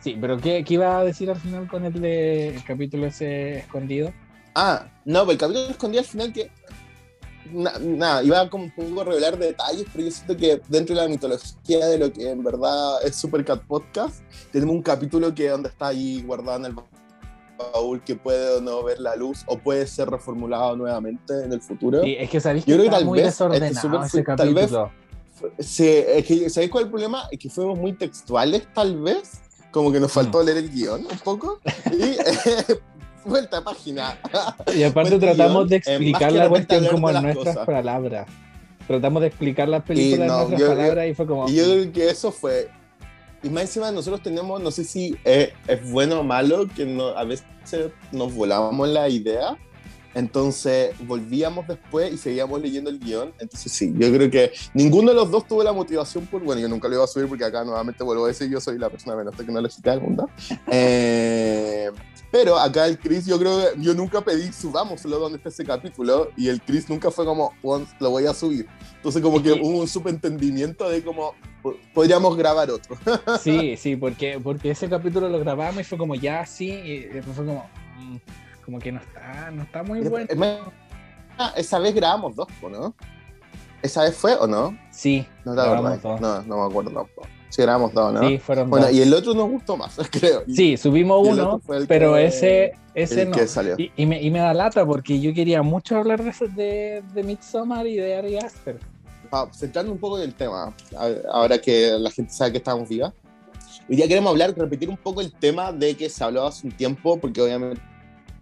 Sí, 0.00 0.16
pero 0.20 0.38
¿qué, 0.38 0.64
¿qué, 0.64 0.74
iba 0.74 0.98
a 0.98 1.04
decir 1.04 1.28
al 1.28 1.36
final 1.36 1.68
con 1.68 1.84
el, 1.84 2.00
de, 2.00 2.54
el 2.54 2.64
capítulo 2.64 3.06
ese 3.06 3.58
escondido? 3.58 4.12
Ah, 4.54 4.88
no, 5.04 5.20
pero 5.20 5.32
el 5.32 5.38
capítulo 5.38 5.70
escondido 5.70 6.00
al 6.00 6.06
final 6.06 6.32
que 6.32 6.50
nada, 7.52 8.22
iba 8.22 8.48
como 8.48 8.64
un 8.64 8.70
poco 8.70 9.00
a 9.00 9.04
revelar 9.04 9.38
detalles, 9.38 9.86
pero 9.92 10.04
yo 10.04 10.10
siento 10.10 10.36
que 10.36 10.60
dentro 10.68 10.94
de 10.94 11.02
la 11.02 11.08
mitología 11.08 11.86
de 11.86 11.98
lo 11.98 12.12
que 12.12 12.30
en 12.30 12.42
verdad 12.42 13.04
es 13.04 13.16
Supercat 13.16 13.62
Podcast, 13.62 14.22
tenemos 14.52 14.74
un 14.74 14.82
capítulo 14.82 15.34
que 15.34 15.48
donde 15.48 15.68
está 15.68 15.88
ahí 15.88 16.22
guardado 16.22 16.58
en 16.58 16.64
el 16.66 16.72
baúl 17.72 18.02
que 18.02 18.16
puede 18.16 18.56
o 18.56 18.60
no 18.60 18.82
ver 18.82 19.00
la 19.00 19.16
luz 19.16 19.44
o 19.46 19.58
puede 19.58 19.86
ser 19.86 20.08
reformulado 20.08 20.76
nuevamente 20.76 21.44
en 21.44 21.52
el 21.52 21.60
futuro. 21.60 22.02
Sí, 22.02 22.16
es 22.18 22.30
que 22.30 22.40
sabéis 22.40 22.64
que, 22.64 22.72
está 22.74 23.00
muy 23.00 23.18
este 23.18 23.30
desordenado 23.30 24.04
ese 24.04 24.24
capítulo. 24.24 24.90
sí, 25.58 25.86
es 25.86 26.24
que, 26.24 26.50
¿sabéis 26.50 26.70
cuál 26.70 26.82
es 26.82 26.86
el 26.86 26.90
problema? 26.90 27.28
Es 27.30 27.38
que 27.38 27.50
fuimos 27.50 27.78
muy 27.78 27.92
textuales, 27.92 28.66
tal 28.74 29.00
vez, 29.00 29.40
como 29.70 29.92
que 29.92 30.00
nos 30.00 30.12
faltó 30.12 30.42
mm. 30.42 30.46
leer 30.46 30.58
el 30.58 30.70
guion 30.70 31.06
un 31.06 31.18
poco, 31.18 31.60
y 31.92 32.02
eh, 32.02 32.80
vuelta 33.24 33.58
a 33.58 33.64
página. 33.64 34.18
Y 34.74 34.82
aparte 34.82 35.18
tratamos 35.18 35.68
de 35.68 35.76
explicar 35.76 36.32
la 36.32 36.48
cuestión 36.48 36.86
como 36.86 37.10
en 37.10 37.22
nuestras 37.22 37.58
palabras. 37.66 38.26
Tratamos 38.86 39.20
de 39.22 39.28
explicar 39.28 39.68
las 39.68 39.84
películas 39.84 40.28
en 40.28 40.48
nuestras 40.48 40.76
palabras 40.76 41.06
y 41.06 41.14
fue 41.14 41.26
como... 41.26 41.48
Y 41.48 41.54
yo 41.54 41.64
creo 41.64 41.92
que 41.92 42.10
eso 42.10 42.32
fue 42.32 42.68
y 43.42 43.48
más 43.48 43.64
encima 43.64 43.90
nosotros 43.90 44.22
tenemos, 44.22 44.60
no 44.60 44.70
sé 44.70 44.84
si 44.84 45.16
es, 45.24 45.50
bueno 45.90 46.20
o 46.20 46.24
malo, 46.24 46.66
que 46.68 46.84
no, 46.84 47.08
a 47.08 47.24
veces 47.24 47.46
nos 48.12 48.34
volábamos 48.34 48.88
la 48.88 49.08
idea, 49.08 49.56
entonces 50.14 50.94
volvíamos 51.06 51.66
después 51.68 52.12
y 52.12 52.18
seguíamos 52.18 52.60
leyendo 52.60 52.90
el 52.90 52.98
guion. 52.98 53.32
Entonces 53.38 53.72
sí, 53.72 53.92
yo 53.96 54.12
creo 54.12 54.30
que 54.30 54.52
ninguno 54.74 55.10
de 55.10 55.14
los 55.14 55.30
dos 55.30 55.46
tuvo 55.46 55.62
la 55.62 55.72
motivación 55.72 56.26
por, 56.26 56.42
bueno, 56.42 56.60
yo 56.60 56.68
nunca 56.68 56.88
lo 56.88 56.96
iba 56.96 57.04
a 57.04 57.06
subir 57.06 57.28
porque 57.28 57.44
acá 57.44 57.64
nuevamente 57.64 58.02
vuelvo 58.02 58.24
a 58.24 58.28
decir, 58.28 58.50
yo 58.50 58.60
soy 58.60 58.78
la 58.78 58.90
persona 58.90 59.16
menos 59.16 59.36
tecnológica 59.36 59.92
del 59.92 60.00
mundo. 60.00 60.28
Eh, 60.72 61.90
pero 62.30 62.56
acá 62.58 62.86
el 62.86 62.98
Chris, 62.98 63.26
yo 63.26 63.38
creo 63.38 63.58
que 63.58 63.80
yo 63.80 63.94
nunca 63.94 64.20
pedí, 64.20 64.52
subámoslo 64.52 65.18
donde 65.18 65.38
está 65.38 65.48
ese 65.48 65.64
capítulo, 65.64 66.30
y 66.36 66.48
el 66.48 66.60
Chris 66.62 66.88
nunca 66.88 67.10
fue 67.10 67.24
como, 67.24 67.52
lo 67.62 68.10
voy 68.10 68.26
a 68.26 68.34
subir. 68.34 68.66
Entonces 68.96 69.20
como 69.20 69.42
que 69.42 69.52
hubo 69.52 69.80
un 69.80 69.88
subentendimiento 69.88 70.88
de 70.88 71.02
como, 71.02 71.34
podríamos 71.92 72.36
grabar 72.36 72.70
otro. 72.70 72.96
Sí, 73.40 73.76
sí, 73.76 73.96
porque, 73.96 74.38
porque 74.42 74.70
ese 74.70 74.88
capítulo 74.88 75.28
lo 75.28 75.40
grabamos 75.40 75.80
y 75.80 75.84
fue 75.84 75.98
como 75.98 76.14
ya 76.14 76.40
así, 76.40 76.70
y 76.70 77.00
después 77.06 77.36
fue 77.36 77.46
como, 77.46 77.68
mm, 77.98 78.16
como 78.64 78.78
que 78.78 78.92
no 78.92 79.00
está, 79.00 79.50
no 79.50 79.62
está 79.62 79.82
muy 79.82 80.00
bueno. 80.00 80.72
Esa 81.56 81.78
vez 81.78 81.94
grabamos 81.94 82.36
dos, 82.36 82.48
¿no? 82.70 82.94
¿Esa 83.82 84.02
vez 84.02 84.14
fue 84.14 84.34
o 84.36 84.46
no? 84.46 84.78
Sí. 84.90 85.26
No, 85.44 85.52
grabamos 85.52 86.02
dos. 86.02 86.20
no, 86.20 86.42
no 86.42 86.56
me 86.58 86.66
acuerdo. 86.66 87.08
Sí, 87.14 87.24
éramos 87.62 87.92
dos, 87.92 88.12
¿no? 88.12 88.28
Sí, 88.28 88.38
fueron 88.38 88.70
bueno, 88.70 88.90
y 88.90 89.00
el 89.00 89.12
otro 89.12 89.34
nos 89.34 89.48
gustó 89.48 89.76
más, 89.76 89.96
creo. 90.10 90.42
Sí, 90.46 90.76
subimos 90.76 91.26
uno, 91.26 91.60
pero 91.88 92.16
ese, 92.16 92.72
ese 92.94 93.26
no. 93.26 93.36
Y, 93.96 94.06
me, 94.06 94.22
y, 94.22 94.30
me, 94.30 94.38
da 94.38 94.54
lata 94.54 94.84
porque 94.84 95.20
yo 95.20 95.32
quería 95.34 95.62
mucho 95.62 95.96
hablar 95.96 96.22
de, 96.22 96.48
de, 96.48 97.02
de 97.14 97.22
Midsommar 97.22 97.86
y 97.86 97.96
de 97.96 98.16
Ari 98.16 98.36
Aster. 98.38 98.78
Ah, 99.32 99.46
centrando 99.52 99.92
un 99.92 99.98
poco 99.98 100.18
en 100.18 100.24
el 100.24 100.34
tema, 100.34 100.74
ahora 101.30 101.60
que 101.60 101.96
la 101.98 102.10
gente 102.10 102.32
sabe 102.32 102.52
que 102.52 102.58
estamos 102.58 102.88
vivas, 102.88 103.12
hoy 103.88 103.96
día 103.96 104.08
queremos 104.08 104.30
hablar, 104.30 104.54
repetir 104.56 104.88
un 104.88 104.96
poco 104.96 105.20
el 105.20 105.32
tema 105.32 105.72
de 105.72 105.96
que 105.96 106.08
se 106.08 106.24
habló 106.24 106.46
hace 106.46 106.66
un 106.66 106.72
tiempo, 106.72 107.16
porque 107.16 107.40
obviamente 107.40 107.80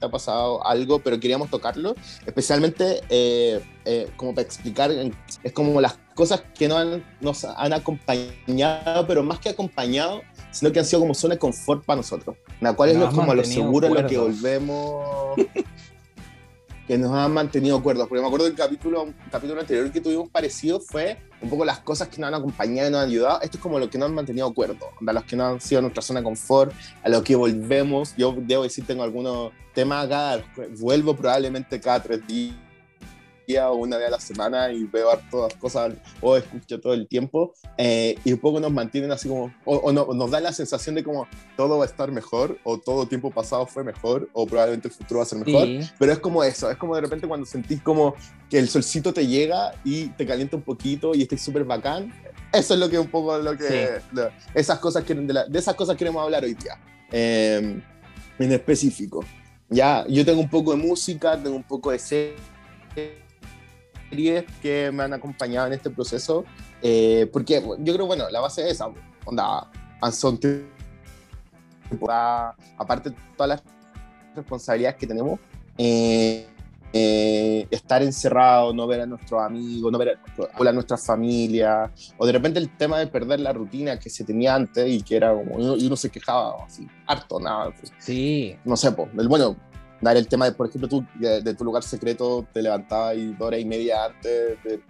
ha 0.00 0.11
pasado 0.11 0.67
algo, 0.67 1.00
pero 1.00 1.19
queríamos 1.19 1.50
tocarlo, 1.50 1.95
especialmente 2.26 3.02
eh, 3.09 3.61
eh, 3.85 4.09
como 4.17 4.35
para 4.35 4.47
explicar, 4.47 4.90
es 4.90 5.52
como 5.52 5.81
las 5.81 5.99
cosas 6.14 6.43
que 6.57 6.69
no 6.69 6.78
nos 7.21 7.45
han 7.45 7.73
acompañado, 7.73 9.07
pero 9.07 9.23
más 9.23 9.38
que 9.38 9.49
acompañado, 9.49 10.23
sino 10.50 10.73
que 10.73 10.81
han 10.81 10.85
sido 10.85 11.00
como 11.00 11.14
zona 11.14 11.35
de 11.35 11.38
confort 11.38 11.85
para 11.85 11.99
nosotros, 11.99 12.37
la 12.61 12.73
cual 12.75 12.90
es 12.90 12.97
lo, 12.97 13.11
como 13.11 13.35
lo 13.35 13.45
seguro 13.45 13.88
en 13.88 13.95
lo 13.95 14.07
que 14.07 14.19
volvemos 14.19 15.37
que 16.88 16.97
nos 16.97 17.12
han 17.12 17.33
mantenido 17.33 17.83
cuerdos. 17.83 18.09
Porque 18.09 18.23
me 18.23 18.26
acuerdo 18.26 18.47
del 18.47 18.55
capítulo, 18.55 19.12
capítulo 19.31 19.61
anterior 19.61 19.93
que 19.93 20.00
tuvimos 20.00 20.31
parecido 20.31 20.81
fue 20.81 21.19
un 21.40 21.50
poco 21.50 21.64
las 21.64 21.80
cosas 21.80 22.09
que 22.09 22.21
nos 22.21 22.28
han 22.28 22.35
acompañado 22.35 22.88
y 22.88 22.92
nos 22.92 23.02
han 23.02 23.09
ayudado. 23.09 23.40
Esto 23.42 23.57
es 23.59 23.62
como 23.62 23.78
lo 23.78 23.88
que 23.88 23.99
nos 23.99 24.09
han 24.09 24.14
mantenido 24.14 24.52
cuerdos, 24.52 24.88
a 25.07 25.12
los 25.12 25.25
que 25.25 25.37
no 25.37 25.47
han 25.47 25.61
sido 25.61 25.83
nuestra 25.83 26.02
zona 26.02 26.21
de 26.21 26.25
confort, 26.25 26.73
a 27.02 27.09
lo 27.09 27.23
que 27.23 27.37
volvemos. 27.37 28.14
Yo 28.16 28.35
debo 28.37 28.64
decir, 28.64 28.87
tengo 28.87 29.02
algunos 29.02 29.52
temas 29.75 30.07
acá, 30.07 30.42
vuelvo 30.78 31.14
probablemente 31.14 31.80
cada 31.80 32.02
tres 32.02 32.26
días 32.26 32.54
o 33.57 33.75
una 33.75 33.97
vez 33.97 34.09
a 34.09 34.11
la 34.11 34.21
semana 34.21 34.71
y 34.71 34.85
veo 34.85 35.09
todas 35.31 35.55
cosas 35.55 35.95
o 36.21 36.37
escucho 36.37 36.81
todo 36.81 36.93
el 36.93 37.09
tiempo 37.09 37.55
eh, 37.78 38.19
y 38.25 38.33
un 38.33 38.38
poco 38.38 38.61
nos 38.61 38.71
mantienen 38.71 39.11
así 39.11 39.28
como, 39.28 39.52
o, 39.64 39.90
no, 39.90 40.07
nos 40.12 40.31
da 40.31 40.40
la 40.40 40.52
sensación 40.52 40.95
de 40.95 41.02
como 41.02 41.26
todo 41.57 41.78
va 41.78 41.85
a 41.85 41.87
estar 41.87 42.12
mejor 42.12 42.59
o 42.64 42.78
todo 42.78 43.07
tiempo 43.07 43.31
pasado 43.31 43.67
fue 43.67 43.85
mejor 43.85 44.28
o 44.35 44.47
probablemente 44.47 44.88
el 44.88 44.95
futuro 44.95 45.19
va 45.19 45.23
a 45.23 45.26
ser 45.26 45.38
mejor, 45.38 45.67
pero 45.99 46.12
es 46.12 46.19
como 46.19 46.45
eso, 46.45 46.71
es 46.71 46.76
como 46.76 46.95
de 46.95 47.00
repente 47.00 47.26
cuando 47.26 47.47
sentís 47.47 47.81
como 47.81 48.14
que 48.50 48.59
el 48.59 48.69
solcito 48.69 49.14
te 49.14 49.26
llega 49.26 49.73
y 49.83 50.09
te 50.09 50.26
calienta 50.26 50.57
un 50.57 50.62
poquito 50.62 51.14
y 51.14 51.23
estás 51.23 51.40
súper 51.40 51.64
bacán, 51.64 52.12
eso 52.52 52.75
es 52.75 52.81
lo 52.81 52.90
que 52.90 52.99
un 52.99 53.09
poco 53.09 53.38
lo 53.38 53.57
que, 53.57 54.00
esas 54.55 54.78
cosas 54.78 55.05
que, 55.05 55.14
de, 55.14 55.45
esas 55.55 55.75
cosas 55.75 55.97
queremos 55.97 56.23
hablar 56.23 56.45
hoy 56.45 56.55
día, 56.55 56.78
em, 57.11 57.83
en 58.38 58.52
específico. 58.52 59.25
Ya, 59.71 60.07
yo 60.09 60.25
tengo 60.25 60.40
un 60.40 60.49
poco 60.49 60.71
de 60.71 60.78
música, 60.78 61.37
tengo 61.37 61.57
un 61.57 61.62
poco 61.62 61.90
de 61.90 61.99
serie 61.99 62.37
series 64.09 64.45
que 64.62 64.91
me 64.93 65.03
han 65.03 65.12
acompañado 65.12 65.67
en 65.67 65.73
este 65.75 65.91
proceso, 65.91 66.45
eh, 66.83 67.29
porque 67.33 67.62
yo 67.81 67.95
creo, 67.95 68.07
bueno, 68.07 68.29
la 68.31 68.41
base 68.41 68.62
es 68.62 68.73
esa, 68.73 68.88
onda, 69.25 69.71
son 70.12 70.38
aparte 72.77 73.11
de 73.11 73.17
todas 73.37 73.49
las 73.49 73.62
responsabilidades 74.35 74.99
que 74.99 75.07
tenemos, 75.07 75.41
eh, 75.77 76.47
eh, 76.93 77.67
estar 77.71 78.03
encerrado, 78.03 78.73
no 78.73 78.87
ver 78.87 79.03
a 79.03 79.07
nuestros 79.07 79.43
amigos, 79.43 79.93
no 79.93 79.99
ver 79.99 80.19
a, 80.59 80.73
nuestra 80.73 80.97
familia, 80.97 81.93
o 82.17 82.27
de 82.27 82.33
repente 82.33 82.59
el 82.59 82.75
tema 82.77 82.99
de 82.99 83.07
perder 83.07 83.41
la 83.41 83.53
rutina 83.53 83.99
que 83.99 84.09
se 84.09 84.25
tenía 84.25 84.55
antes 84.55 84.88
y 84.88 85.03
que 85.03 85.17
era 85.17 85.35
como, 85.35 85.77
y 85.77 85.87
uno 85.87 85.97
se 85.97 86.09
quejaba 86.09 86.65
así, 86.65 86.87
harto, 87.07 87.38
nada. 87.41 87.73
Pues. 87.73 87.93
sí. 87.99 88.57
No 88.65 88.77
sé, 88.77 88.93
pues, 88.93 89.09
el, 89.19 89.29
bueno, 89.29 89.57
dar 90.00 90.17
el 90.17 90.28
tema 90.28 90.47
de, 90.47 90.52
por 90.52 90.69
ejemplo, 90.69 90.88
tú 90.88 91.05
de, 91.17 91.55
tu 91.55 91.64
lugar 91.64 91.83
secreto 91.83 92.47
te 92.52 92.62
levantabas 92.62 93.17
y 93.17 93.33
dos 93.33 93.49
horas 93.49 93.61
y 93.61 93.64
media 93.64 94.05
antes, 94.05 94.62
de, 94.64 94.81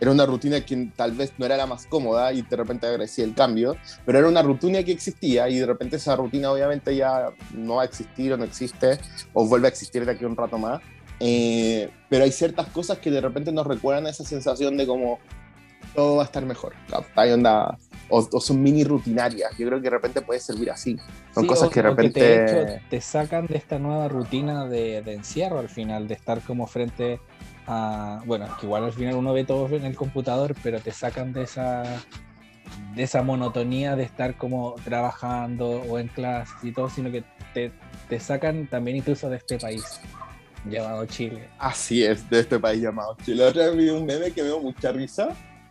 era 0.00 0.10
una 0.10 0.26
rutina 0.26 0.60
que 0.60 0.90
tal 0.94 1.12
vez 1.12 1.32
no 1.38 1.46
era 1.46 1.56
la 1.56 1.66
más 1.66 1.86
cómoda 1.86 2.32
y 2.32 2.42
de 2.42 2.56
repente 2.56 2.86
agradecía 2.86 3.24
el 3.24 3.34
cambio, 3.34 3.76
pero 4.04 4.18
era 4.18 4.28
una 4.28 4.42
rutina 4.42 4.82
que 4.82 4.92
existía 4.92 5.48
y 5.48 5.58
de 5.58 5.66
repente 5.66 5.96
esa 5.96 6.16
rutina 6.16 6.50
obviamente 6.50 6.94
ya 6.94 7.30
no 7.52 7.76
va 7.76 7.82
a 7.82 7.86
existir 7.86 8.32
o 8.32 8.36
no 8.36 8.44
existe 8.44 8.98
o 9.32 9.46
vuelve 9.46 9.68
a 9.68 9.70
existir 9.70 10.04
de 10.04 10.12
aquí 10.12 10.24
a 10.24 10.28
un 10.28 10.36
rato 10.36 10.58
más. 10.58 10.80
Eh, 11.18 11.90
pero 12.10 12.24
hay 12.24 12.32
ciertas 12.32 12.66
cosas 12.68 12.98
que 12.98 13.10
de 13.10 13.22
repente 13.22 13.50
nos 13.50 13.66
recuerdan 13.66 14.06
esa 14.06 14.24
sensación 14.24 14.76
de 14.76 14.86
como 14.86 15.18
todo 15.94 16.16
va 16.16 16.22
a 16.22 16.26
estar 16.26 16.44
mejor. 16.44 16.74
Onda, 17.16 17.78
o, 18.08 18.40
son 18.40 18.62
mini 18.62 18.84
rutinarias. 18.84 19.56
Yo 19.58 19.66
creo 19.66 19.78
que 19.78 19.84
de 19.84 19.90
repente 19.90 20.20
puede 20.20 20.40
servir 20.40 20.70
así. 20.70 20.96
Son 21.34 21.46
cosas 21.46 21.70
que 21.70 21.82
de 21.82 21.88
repente... 21.88 22.20
te, 22.20 22.82
te, 22.88 23.00
sacan 23.00 23.46
de 23.46 23.56
esta 23.56 23.78
nueva 23.78 24.08
rutina 24.08 24.66
de, 24.66 25.02
de, 25.02 25.14
encierro 25.14 25.58
al 25.58 25.68
final, 25.68 26.08
de 26.08 26.14
estar 26.14 26.40
como 26.42 26.66
frente 26.66 27.20
a... 27.66 28.22
Bueno, 28.26 28.46
que 28.58 28.66
igual 28.66 28.84
al 28.84 28.92
final 28.92 29.14
uno 29.14 29.32
ve 29.32 29.44
todo 29.44 29.68
en 29.74 29.84
el 29.84 29.96
computador, 29.96 30.54
pero 30.62 30.80
te 30.80 30.92
sacan 30.92 31.32
de 31.32 31.42
esa 31.42 32.02
de 32.96 33.02
esa 33.02 33.22
monotonía 33.22 33.94
de 33.94 34.02
estar 34.02 34.36
como 34.36 34.74
trabajando 34.84 35.82
o 35.82 35.98
en 35.98 36.08
clases 36.08 36.56
y 36.62 36.72
todo, 36.72 36.90
sino 36.90 37.12
que 37.12 37.22
te, 37.54 37.70
te 38.08 38.18
sacan 38.18 38.66
también 38.68 38.96
incluso 38.96 39.28
de 39.30 39.36
este 39.36 39.58
país 39.58 40.00
llamado 40.68 41.06
Chile. 41.06 41.48
Así 41.58 42.04
es, 42.04 42.28
de 42.28 42.40
este 42.40 42.58
país 42.58 42.82
llamado 42.82 43.16
Chile. 43.24 43.44
Otra 43.44 43.66
vez 43.66 43.76
vi 43.76 43.88
un 43.90 44.04
meme 44.04 44.30
que 44.32 44.42
me 44.42 44.48
dio 44.48 44.60
mucha 44.60 44.92
risa, 44.92 45.28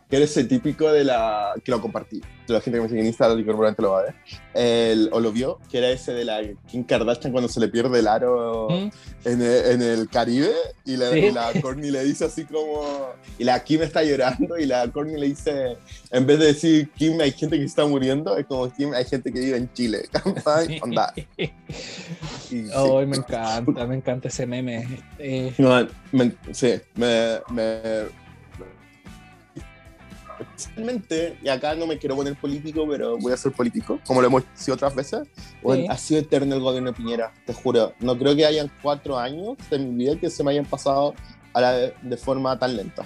que 0.09 0.17
eres 0.17 0.35
el 0.37 0.47
típico 0.47 0.91
de 0.91 1.03
la... 1.03 1.53
que 1.63 1.71
lo 1.71 1.81
compartí, 1.81 2.21
la 2.47 2.61
gente 2.61 2.77
que 2.77 2.83
me 2.83 2.89
sigue 2.89 3.01
en 3.01 3.07
Instagram 3.07 3.43
probablemente 3.43 3.81
lo 3.81 3.91
va 3.91 3.99
a 3.99 4.03
ver, 4.03 4.15
el, 4.53 5.09
o 5.11 5.19
lo 5.19 5.31
vio, 5.31 5.59
que 5.69 5.79
era 5.79 5.89
ese 5.89 6.13
de 6.13 6.25
la 6.25 6.41
Kim 6.67 6.83
Kardashian 6.83 7.31
cuando 7.31 7.49
se 7.49 7.59
le 7.59 7.69
pierde 7.69 7.99
el 7.99 8.07
aro 8.07 8.67
¿Mm? 8.69 8.91
en, 9.25 9.41
el, 9.41 9.65
en, 9.65 9.81
el, 9.81 10.07
Caribe 10.09 10.53
y, 10.85 10.97
la, 10.97 11.09
¿Sí? 11.11 11.31
la 11.31 11.51
Courtney 11.59 11.89
le 11.89 12.03
dice 12.03 12.25
así 12.25 12.45
como... 12.45 13.13
Y 13.39 13.43
la 13.43 13.63
Kim 13.63 13.81
está 13.81 14.03
llorando 14.03 14.57
y 14.57 14.65
la 14.65 14.87
Courtney 14.89 15.19
le 15.19 15.27
dice, 15.27 15.77
en 16.11 16.25
vez 16.27 16.39
de 16.39 16.45
decir 16.47 16.91
Kim 16.91 17.19
hay 17.19 17.31
gente 17.31 17.57
que 17.57 17.65
está 17.65 17.85
muriendo, 17.85 18.37
es 18.37 18.45
como 18.45 18.71
Kim 18.71 18.93
hay 18.93 19.05
gente 19.05 19.31
que 19.33 19.39
vive 19.39 19.57
en 19.57 19.71
Chile. 19.73 20.09
Sí. 20.65 20.79
Onda. 20.81 21.13
Y, 22.51 22.69
oh, 22.75 23.01
sí. 23.01 23.07
me 23.07 23.17
encanta, 23.17 23.85
me 23.87 23.95
encanta 23.95 24.27
ese 24.27 24.45
meme. 24.45 25.03
Eh... 25.17 25.53
No, 25.57 25.87
me, 26.11 26.31
sí, 26.51 26.75
me, 26.95 27.39
me 27.49 28.05
especialmente, 30.39 31.37
y 31.41 31.49
acá 31.49 31.75
no 31.75 31.87
me 31.87 31.97
quiero 31.97 32.15
poner 32.15 32.35
político, 32.35 32.85
pero 32.89 33.17
voy 33.17 33.33
a 33.33 33.37
ser 33.37 33.51
político, 33.51 33.99
como 34.05 34.21
lo 34.21 34.27
hemos 34.27 34.43
sido 34.53 34.75
otras 34.75 34.95
veces, 34.95 35.27
sí. 35.63 35.87
ha 35.89 35.97
sido 35.97 36.21
eterno 36.21 36.55
el 36.55 36.61
gobierno 36.61 36.91
de 36.91 36.97
Piñera, 36.97 37.33
te 37.45 37.53
juro. 37.53 37.93
No 37.99 38.17
creo 38.17 38.35
que 38.35 38.45
hayan 38.45 38.71
cuatro 38.81 39.17
años 39.17 39.57
de 39.69 39.79
mi 39.79 40.05
vida 40.05 40.19
que 40.19 40.29
se 40.29 40.43
me 40.43 40.51
hayan 40.51 40.65
pasado 40.65 41.13
a 41.53 41.61
la 41.61 41.71
de, 41.73 41.93
de 42.01 42.17
forma 42.17 42.57
tan 42.57 42.75
lenta. 42.75 43.05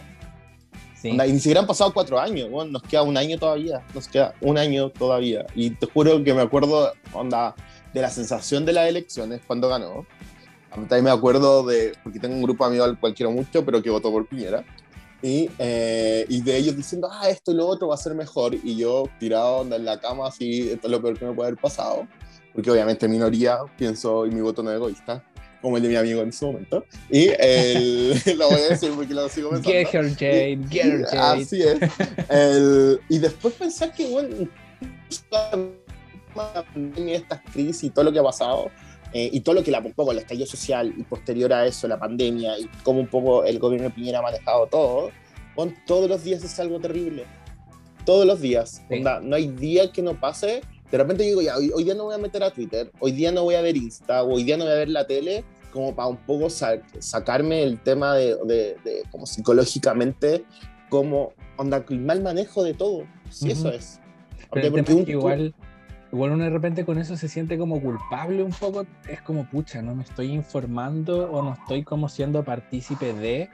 Sí. 1.01 1.11
Onda, 1.11 1.25
y 1.27 1.31
ni 1.31 1.39
siquiera 1.39 1.61
han 1.61 1.67
pasado 1.67 1.93
cuatro 1.93 2.19
años, 2.19 2.49
bueno, 2.49 2.71
nos 2.71 2.83
queda 2.83 3.03
un 3.03 3.15
año 3.15 3.37
todavía, 3.37 3.81
nos 3.93 4.07
queda 4.07 4.33
un 4.41 4.57
año 4.57 4.89
todavía. 4.89 5.45
Y 5.55 5.69
te 5.69 5.85
juro 5.85 6.23
que 6.23 6.33
me 6.33 6.41
acuerdo, 6.41 6.91
onda, 7.13 7.55
de 7.93 8.01
la 8.01 8.09
sensación 8.09 8.65
de 8.65 8.73
las 8.73 8.87
elecciones 8.87 9.41
cuando 9.47 9.69
ganó. 9.69 10.05
También 10.71 11.05
me 11.05 11.11
acuerdo 11.11 11.65
de, 11.65 11.93
porque 12.03 12.19
tengo 12.19 12.35
un 12.35 12.43
grupo 12.43 12.63
de 12.63 12.69
amigos 12.69 12.89
al 12.89 12.99
cual 12.99 13.13
quiero 13.13 13.31
mucho, 13.31 13.65
pero 13.65 13.81
que 13.81 13.89
votó 13.89 14.11
por 14.11 14.27
Piñera 14.27 14.63
y, 15.21 15.49
eh, 15.59 16.25
y, 16.29 16.41
de 16.41 16.57
ellos 16.57 16.75
diciendo, 16.75 17.09
ah, 17.11 17.29
esto 17.29 17.51
y 17.51 17.55
lo 17.55 17.67
otro 17.67 17.89
va 17.89 17.95
a 17.95 17.97
ser 17.97 18.15
mejor, 18.15 18.55
y 18.55 18.75
yo 18.77 19.03
tirado 19.19 19.63
en 19.63 19.85
la 19.85 19.99
cama, 19.99 20.27
así, 20.27 20.69
esto 20.71 20.87
es 20.87 20.91
lo 20.91 21.01
peor 21.01 21.19
que 21.19 21.25
me 21.25 21.33
puede 21.33 21.49
haber 21.49 21.59
pasado, 21.59 22.07
porque 22.53 22.71
obviamente 22.71 23.07
minoría, 23.07 23.59
pienso, 23.77 24.25
y 24.25 24.31
mi 24.31 24.41
voto 24.41 24.63
no 24.63 24.71
es 24.71 24.77
egoísta, 24.77 25.23
como 25.61 25.75
el 25.75 25.83
de 25.83 25.89
mi 25.89 25.95
amigo 25.97 26.21
en 26.21 26.29
ese 26.29 26.45
momento, 26.45 26.85
y 27.09 27.29
el, 27.37 28.21
lo 28.37 28.49
voy 28.49 28.61
a 28.61 28.69
decir 28.69 28.91
porque 28.95 29.13
lo 29.13 29.27
sigo 29.27 29.49
pensando. 29.49 29.77
Get 29.77 29.93
her, 29.93 30.09
Jade, 30.09 30.59
get 30.69 30.85
her, 30.85 31.05
Jade. 31.05 31.41
Así 31.41 31.61
es. 31.61 31.79
El, 32.29 33.01
y 33.09 33.17
después 33.17 33.53
pensar 33.55 33.93
que, 33.93 34.07
bueno, 34.07 34.47
estas 37.07 37.41
crisis 37.51 37.83
y 37.83 37.89
todo 37.89 38.05
lo 38.05 38.11
que 38.13 38.19
ha 38.19 38.23
pasado, 38.23 38.69
eh, 39.13 39.29
y 39.31 39.39
todo 39.41 39.55
lo 39.55 39.63
que 39.63 39.71
la 39.71 39.79
un 39.79 39.93
poco 39.93 40.11
el 40.11 40.19
estallido 40.19 40.45
social 40.45 40.93
y 40.95 41.03
posterior 41.03 41.51
a 41.51 41.65
eso 41.65 41.87
la 41.87 41.97
pandemia 41.97 42.59
y 42.59 42.69
cómo 42.83 42.99
un 42.99 43.07
poco 43.07 43.43
el 43.43 43.57
gobierno 43.57 43.89
de 43.89 43.95
Piñera 43.95 44.19
ha 44.19 44.21
manejado 44.21 44.67
todo, 44.67 45.09
con 45.55 45.73
todos 45.85 46.09
los 46.09 46.23
días 46.23 46.43
es 46.43 46.59
algo 46.59 46.79
terrible. 46.79 47.25
Todos 48.05 48.25
los 48.25 48.39
días. 48.39 48.83
Sí. 48.87 48.95
Onda, 48.97 49.19
no 49.19 49.35
hay 49.35 49.47
día 49.47 49.91
que 49.91 50.01
no 50.01 50.19
pase. 50.19 50.61
De 50.91 50.97
repente 50.97 51.23
digo, 51.23 51.41
ya, 51.41 51.57
hoy, 51.57 51.71
hoy, 51.73 51.83
día 51.83 51.95
no 51.95 52.05
voy 52.05 52.15
a 52.15 52.17
meter 52.17 52.43
a 52.43 52.51
Twitter, 52.51 52.91
hoy 52.99 53.11
día 53.11 53.31
no 53.31 53.43
voy 53.43 53.55
a 53.55 53.61
ver 53.61 53.77
Insta, 53.77 54.23
hoy 54.23 54.43
día 54.43 54.57
no 54.57 54.63
voy 54.63 54.73
a 54.73 54.77
ver 54.77 54.89
la 54.89 55.05
tele, 55.05 55.43
como 55.71 55.95
para 55.95 56.07
un 56.07 56.17
poco 56.17 56.49
sa 56.49 56.81
sacarme 56.97 57.61
el 57.61 57.79
tema 57.79 58.15
de, 58.15 58.35
de, 58.45 58.75
de, 58.83 59.03
como 59.11 59.27
psicológicamente, 59.27 60.45
como, 60.89 61.33
onda, 61.57 61.85
el 61.89 61.99
mal 61.99 62.23
manejo 62.23 62.63
de 62.63 62.73
todo. 62.73 63.03
Sí, 63.29 63.45
uh 63.45 63.49
-huh. 63.49 63.51
eso 63.51 63.71
es. 63.71 63.99
Pero 64.51 64.71
porque 64.71 64.93
un, 64.93 65.07
igual 65.07 65.53
igual 66.11 66.31
uno 66.31 66.43
de 66.43 66.49
repente 66.49 66.85
con 66.85 66.97
eso 66.97 67.15
se 67.17 67.27
siente 67.27 67.57
como 67.57 67.81
culpable 67.81 68.43
un 68.43 68.51
poco, 68.51 68.85
es 69.07 69.21
como, 69.21 69.49
pucha, 69.49 69.81
no 69.81 69.95
me 69.95 70.03
estoy 70.03 70.31
informando 70.31 71.31
o 71.31 71.43
no 71.43 71.53
estoy 71.53 71.83
como 71.83 72.09
siendo 72.09 72.43
partícipe 72.43 73.13
de, 73.13 73.49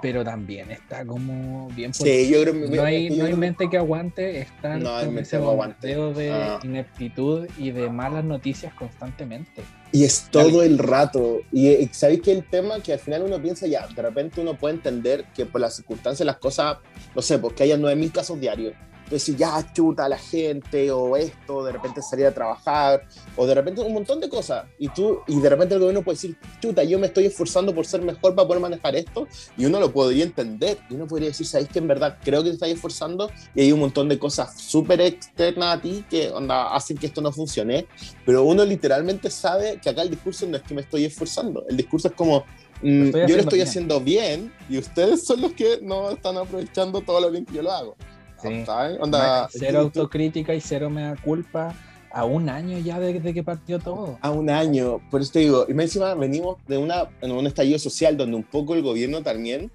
pero 0.00 0.24
también 0.24 0.70
está 0.70 1.04
como 1.04 1.68
bien 1.70 1.92
por 1.92 2.06
sí, 2.06 2.28
yo 2.30 2.42
creo 2.42 2.54
que 2.54 2.76
no 2.76 2.82
hay, 2.82 3.10
no 3.10 3.24
hay 3.24 3.34
mente 3.34 3.68
que 3.68 3.76
aguante 3.76 4.40
estar 4.40 4.80
no 4.80 4.98
ese 5.00 5.38
bombardeo 5.38 6.14
de 6.14 6.32
ah. 6.32 6.60
ineptitud 6.62 7.46
y 7.58 7.70
de 7.70 7.90
malas 7.90 8.24
noticias 8.24 8.72
constantemente. 8.74 9.62
Y 9.92 10.04
es 10.04 10.28
todo 10.30 10.62
el 10.62 10.78
rato. 10.78 11.40
Y 11.50 11.88
sabéis 11.92 12.22
que 12.22 12.30
el 12.30 12.44
tema 12.44 12.80
que 12.80 12.92
al 12.92 13.00
final 13.00 13.22
uno 13.22 13.42
piensa 13.42 13.66
ya, 13.66 13.86
de 13.88 14.02
repente 14.02 14.40
uno 14.40 14.56
puede 14.56 14.76
entender 14.76 15.24
que 15.34 15.46
por 15.46 15.60
las 15.60 15.74
circunstancias 15.74 16.24
las 16.24 16.36
cosas, 16.36 16.78
no 17.14 17.22
sé, 17.22 17.38
porque 17.38 17.64
haya 17.64 17.76
9.000 17.76 18.12
casos 18.12 18.40
diarios 18.40 18.74
decir, 19.16 19.36
ya 19.36 19.72
chuta 19.72 20.04
a 20.04 20.08
la 20.08 20.18
gente, 20.18 20.90
o 20.90 21.16
esto, 21.16 21.64
de 21.64 21.72
repente 21.72 22.02
salir 22.02 22.26
a 22.26 22.34
trabajar, 22.34 23.06
o 23.36 23.46
de 23.46 23.54
repente 23.54 23.80
un 23.80 23.92
montón 23.92 24.20
de 24.20 24.28
cosas. 24.28 24.66
Y 24.78 24.88
tú, 24.88 25.20
y 25.26 25.40
de 25.40 25.48
repente 25.48 25.74
el 25.74 25.80
gobierno 25.80 26.02
puede 26.02 26.16
decir, 26.16 26.36
chuta, 26.60 26.84
yo 26.84 26.98
me 26.98 27.06
estoy 27.08 27.26
esforzando 27.26 27.74
por 27.74 27.86
ser 27.86 28.02
mejor 28.02 28.34
para 28.34 28.46
poder 28.46 28.62
manejar 28.62 28.94
esto, 28.96 29.26
y 29.56 29.64
uno 29.66 29.80
lo 29.80 29.92
podría 29.92 30.24
entender. 30.24 30.78
Y 30.88 30.94
uno 30.94 31.06
podría 31.06 31.28
decir, 31.28 31.46
¿sabéis 31.46 31.68
que 31.70 31.78
en 31.78 31.88
verdad 31.88 32.18
creo 32.22 32.42
que 32.42 32.50
te 32.50 32.54
estás 32.54 32.68
esforzando? 32.68 33.30
Y 33.54 33.62
hay 33.62 33.72
un 33.72 33.80
montón 33.80 34.08
de 34.08 34.18
cosas 34.18 34.60
súper 34.60 35.00
externas 35.00 35.78
a 35.78 35.80
ti 35.80 36.04
que 36.08 36.30
onda, 36.30 36.74
hacen 36.74 36.96
que 36.96 37.06
esto 37.06 37.20
no 37.20 37.32
funcione. 37.32 37.86
Pero 38.24 38.44
uno 38.44 38.64
literalmente 38.64 39.30
sabe 39.30 39.78
que 39.82 39.90
acá 39.90 40.02
el 40.02 40.10
discurso 40.10 40.46
no 40.46 40.56
es 40.56 40.62
que 40.62 40.74
me 40.74 40.82
estoy 40.82 41.04
esforzando. 41.04 41.64
El 41.68 41.76
discurso 41.76 42.08
es 42.08 42.14
como, 42.14 42.44
Mm, 42.82 43.10
yo 43.10 43.36
lo 43.36 43.42
estoy 43.42 43.58
bien. 43.58 43.68
haciendo 43.68 44.00
bien 44.00 44.52
y 44.68 44.78
ustedes 44.78 45.24
son 45.24 45.42
los 45.42 45.52
que 45.52 45.80
no 45.82 46.10
están 46.10 46.36
aprovechando 46.38 47.02
todo 47.02 47.20
lo 47.20 47.30
bien 47.30 47.44
que 47.44 47.54
yo 47.54 47.62
lo 47.62 47.72
hago. 47.72 47.96
Sí. 48.42 48.64
Onda, 49.00 49.48
cero 49.50 49.80
autocrítica 49.80 50.54
y 50.54 50.60
cero 50.60 50.90
me 50.90 51.02
da 51.02 51.16
culpa 51.16 51.74
a 52.12 52.24
un 52.24 52.48
año 52.48 52.78
ya 52.78 52.98
de, 52.98 53.20
de, 53.20 53.34
que 53.34 53.42
partió 53.42 53.78
todo. 53.78 54.18
A 54.20 54.30
un 54.30 54.50
año, 54.50 55.00
por 55.10 55.20
eso 55.20 55.32
te 55.32 55.40
digo, 55.40 55.66
y 55.68 55.72
encima 55.72 56.14
venimos 56.14 56.56
de 56.66 56.78
una, 56.78 57.08
en 57.20 57.30
un 57.30 57.46
estallido 57.46 57.78
social 57.78 58.16
donde 58.16 58.36
un 58.36 58.42
poco 58.42 58.74
el 58.74 58.82
gobierno 58.82 59.22
también 59.22 59.70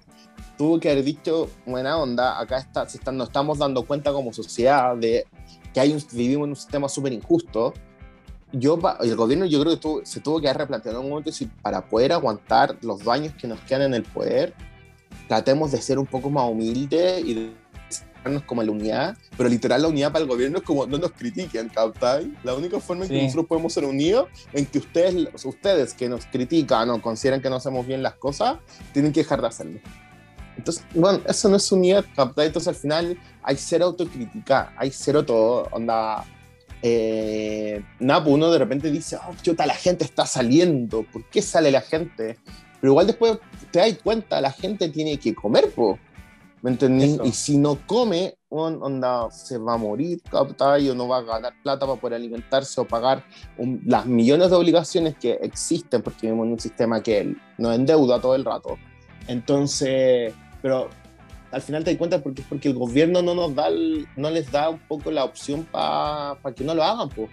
tuvo 0.56 0.80
que 0.80 0.90
haber 0.90 1.04
dicho, 1.04 1.48
buena 1.64 1.96
onda, 1.98 2.38
acá 2.38 2.58
está, 2.58 2.88
se 2.88 2.98
están, 2.98 3.16
nos 3.16 3.28
estamos 3.28 3.58
dando 3.58 3.84
cuenta 3.84 4.12
como 4.12 4.32
sociedad 4.32 4.96
de 4.96 5.26
que 5.72 5.80
hay 5.80 5.92
un, 5.92 6.02
vivimos 6.12 6.44
en 6.44 6.50
un 6.50 6.56
sistema 6.56 6.88
súper 6.88 7.12
injusto. 7.12 7.74
Yo, 8.52 8.78
el 9.00 9.16
gobierno 9.16 9.44
yo 9.44 9.60
creo 9.60 9.74
que 9.74 9.80
tuvo, 9.80 10.00
se 10.04 10.20
tuvo 10.20 10.40
que 10.40 10.48
haber 10.48 10.62
replanteado 10.62 11.00
un 11.00 11.10
momento 11.10 11.32
si 11.32 11.46
para 11.46 11.86
poder 11.86 12.12
aguantar 12.12 12.76
los 12.80 13.04
daños 13.04 13.34
que 13.34 13.46
nos 13.46 13.60
quedan 13.60 13.82
en 13.82 13.94
el 13.94 14.02
poder, 14.02 14.54
tratemos 15.28 15.72
de 15.72 15.82
ser 15.82 15.98
un 15.98 16.06
poco 16.06 16.30
más 16.30 16.48
humildes 16.48 17.24
y 17.24 17.34
de 17.34 17.52
como 18.46 18.62
la 18.62 18.70
unidad, 18.70 19.16
pero 19.36 19.48
literal 19.48 19.82
la 19.82 19.88
unidad 19.88 20.12
para 20.12 20.22
el 20.22 20.28
gobierno 20.28 20.58
es 20.58 20.64
como 20.64 20.86
no 20.86 20.98
nos 20.98 21.12
critiquen, 21.12 21.68
¿captai? 21.68 22.32
La 22.44 22.54
única 22.54 22.80
forma 22.80 23.04
en 23.04 23.10
que 23.10 23.18
sí. 23.18 23.22
nosotros 23.22 23.46
podemos 23.46 23.72
ser 23.72 23.84
unidos, 23.84 24.28
en 24.52 24.66
que 24.66 24.78
ustedes, 24.78 25.44
ustedes 25.44 25.94
que 25.94 26.08
nos 26.08 26.26
critican 26.26 26.90
o 26.90 27.00
consideran 27.00 27.40
que 27.40 27.50
no 27.50 27.56
hacemos 27.56 27.86
bien 27.86 28.02
las 28.02 28.14
cosas, 28.14 28.58
tienen 28.92 29.12
que 29.12 29.20
dejar 29.20 29.40
de 29.40 29.46
hacerlo. 29.46 29.80
Entonces, 30.56 30.84
bueno, 30.94 31.20
eso 31.26 31.48
no 31.48 31.56
es 31.56 31.70
unidad, 31.70 32.04
¿captai? 32.14 32.46
Entonces 32.46 32.68
al 32.68 32.74
final 32.74 33.18
hay 33.42 33.56
cero 33.56 33.86
autocrítica, 33.86 34.72
hay 34.76 34.90
cero 34.90 35.24
todo, 35.24 35.68
onda... 35.70 36.24
Eh, 36.82 37.82
Napo, 37.98 38.30
uno 38.30 38.50
de 38.50 38.58
repente 38.58 38.90
dice, 38.90 39.16
oh, 39.16 39.34
chuta, 39.42 39.66
la 39.66 39.74
gente 39.74 40.04
está 40.04 40.26
saliendo, 40.26 41.02
¿por 41.04 41.24
qué 41.30 41.42
sale 41.42 41.70
la 41.70 41.80
gente? 41.80 42.36
Pero 42.80 42.92
igual 42.92 43.06
después 43.06 43.38
te 43.70 43.80
das 43.80 43.98
cuenta, 44.02 44.40
la 44.40 44.52
gente 44.52 44.88
tiene 44.90 45.18
que 45.18 45.34
comer, 45.34 45.70
po. 45.70 45.98
¿Me 46.66 46.72
entendí? 46.72 47.16
Y 47.22 47.30
si 47.30 47.58
no 47.58 47.78
come, 47.86 48.34
on, 48.48 48.82
onda, 48.82 49.30
se 49.30 49.56
va 49.56 49.74
a 49.74 49.76
morir, 49.76 50.20
¿captai? 50.28 50.90
O 50.90 50.96
no 50.96 51.06
va 51.06 51.18
a 51.18 51.22
ganar 51.22 51.52
plata 51.62 51.86
para 51.86 52.00
poder 52.00 52.16
alimentarse 52.16 52.80
o 52.80 52.84
pagar 52.84 53.22
un, 53.56 53.80
las 53.86 54.04
millones 54.04 54.50
de 54.50 54.56
obligaciones 54.56 55.16
que 55.16 55.34
existen, 55.34 56.02
porque 56.02 56.26
vivimos 56.26 56.46
en 56.46 56.52
un 56.54 56.58
sistema 56.58 57.00
que 57.00 57.36
nos 57.56 57.72
endeuda 57.72 58.20
todo 58.20 58.34
el 58.34 58.44
rato. 58.44 58.78
Entonces, 59.28 60.34
pero 60.60 60.88
al 61.52 61.62
final 61.62 61.84
te 61.84 61.92
das 61.92 61.98
cuenta 61.98 62.20
porque 62.20 62.42
es 62.42 62.48
porque 62.48 62.66
el 62.66 62.74
gobierno 62.74 63.22
no 63.22 63.36
nos 63.36 63.54
da, 63.54 63.68
el, 63.68 64.08
no 64.16 64.28
les 64.28 64.50
da 64.50 64.70
un 64.70 64.80
poco 64.88 65.12
la 65.12 65.22
opción 65.22 65.68
para 65.70 66.34
pa 66.42 66.52
que 66.52 66.64
no 66.64 66.74
lo 66.74 66.82
hagan, 66.82 67.10
pues. 67.10 67.30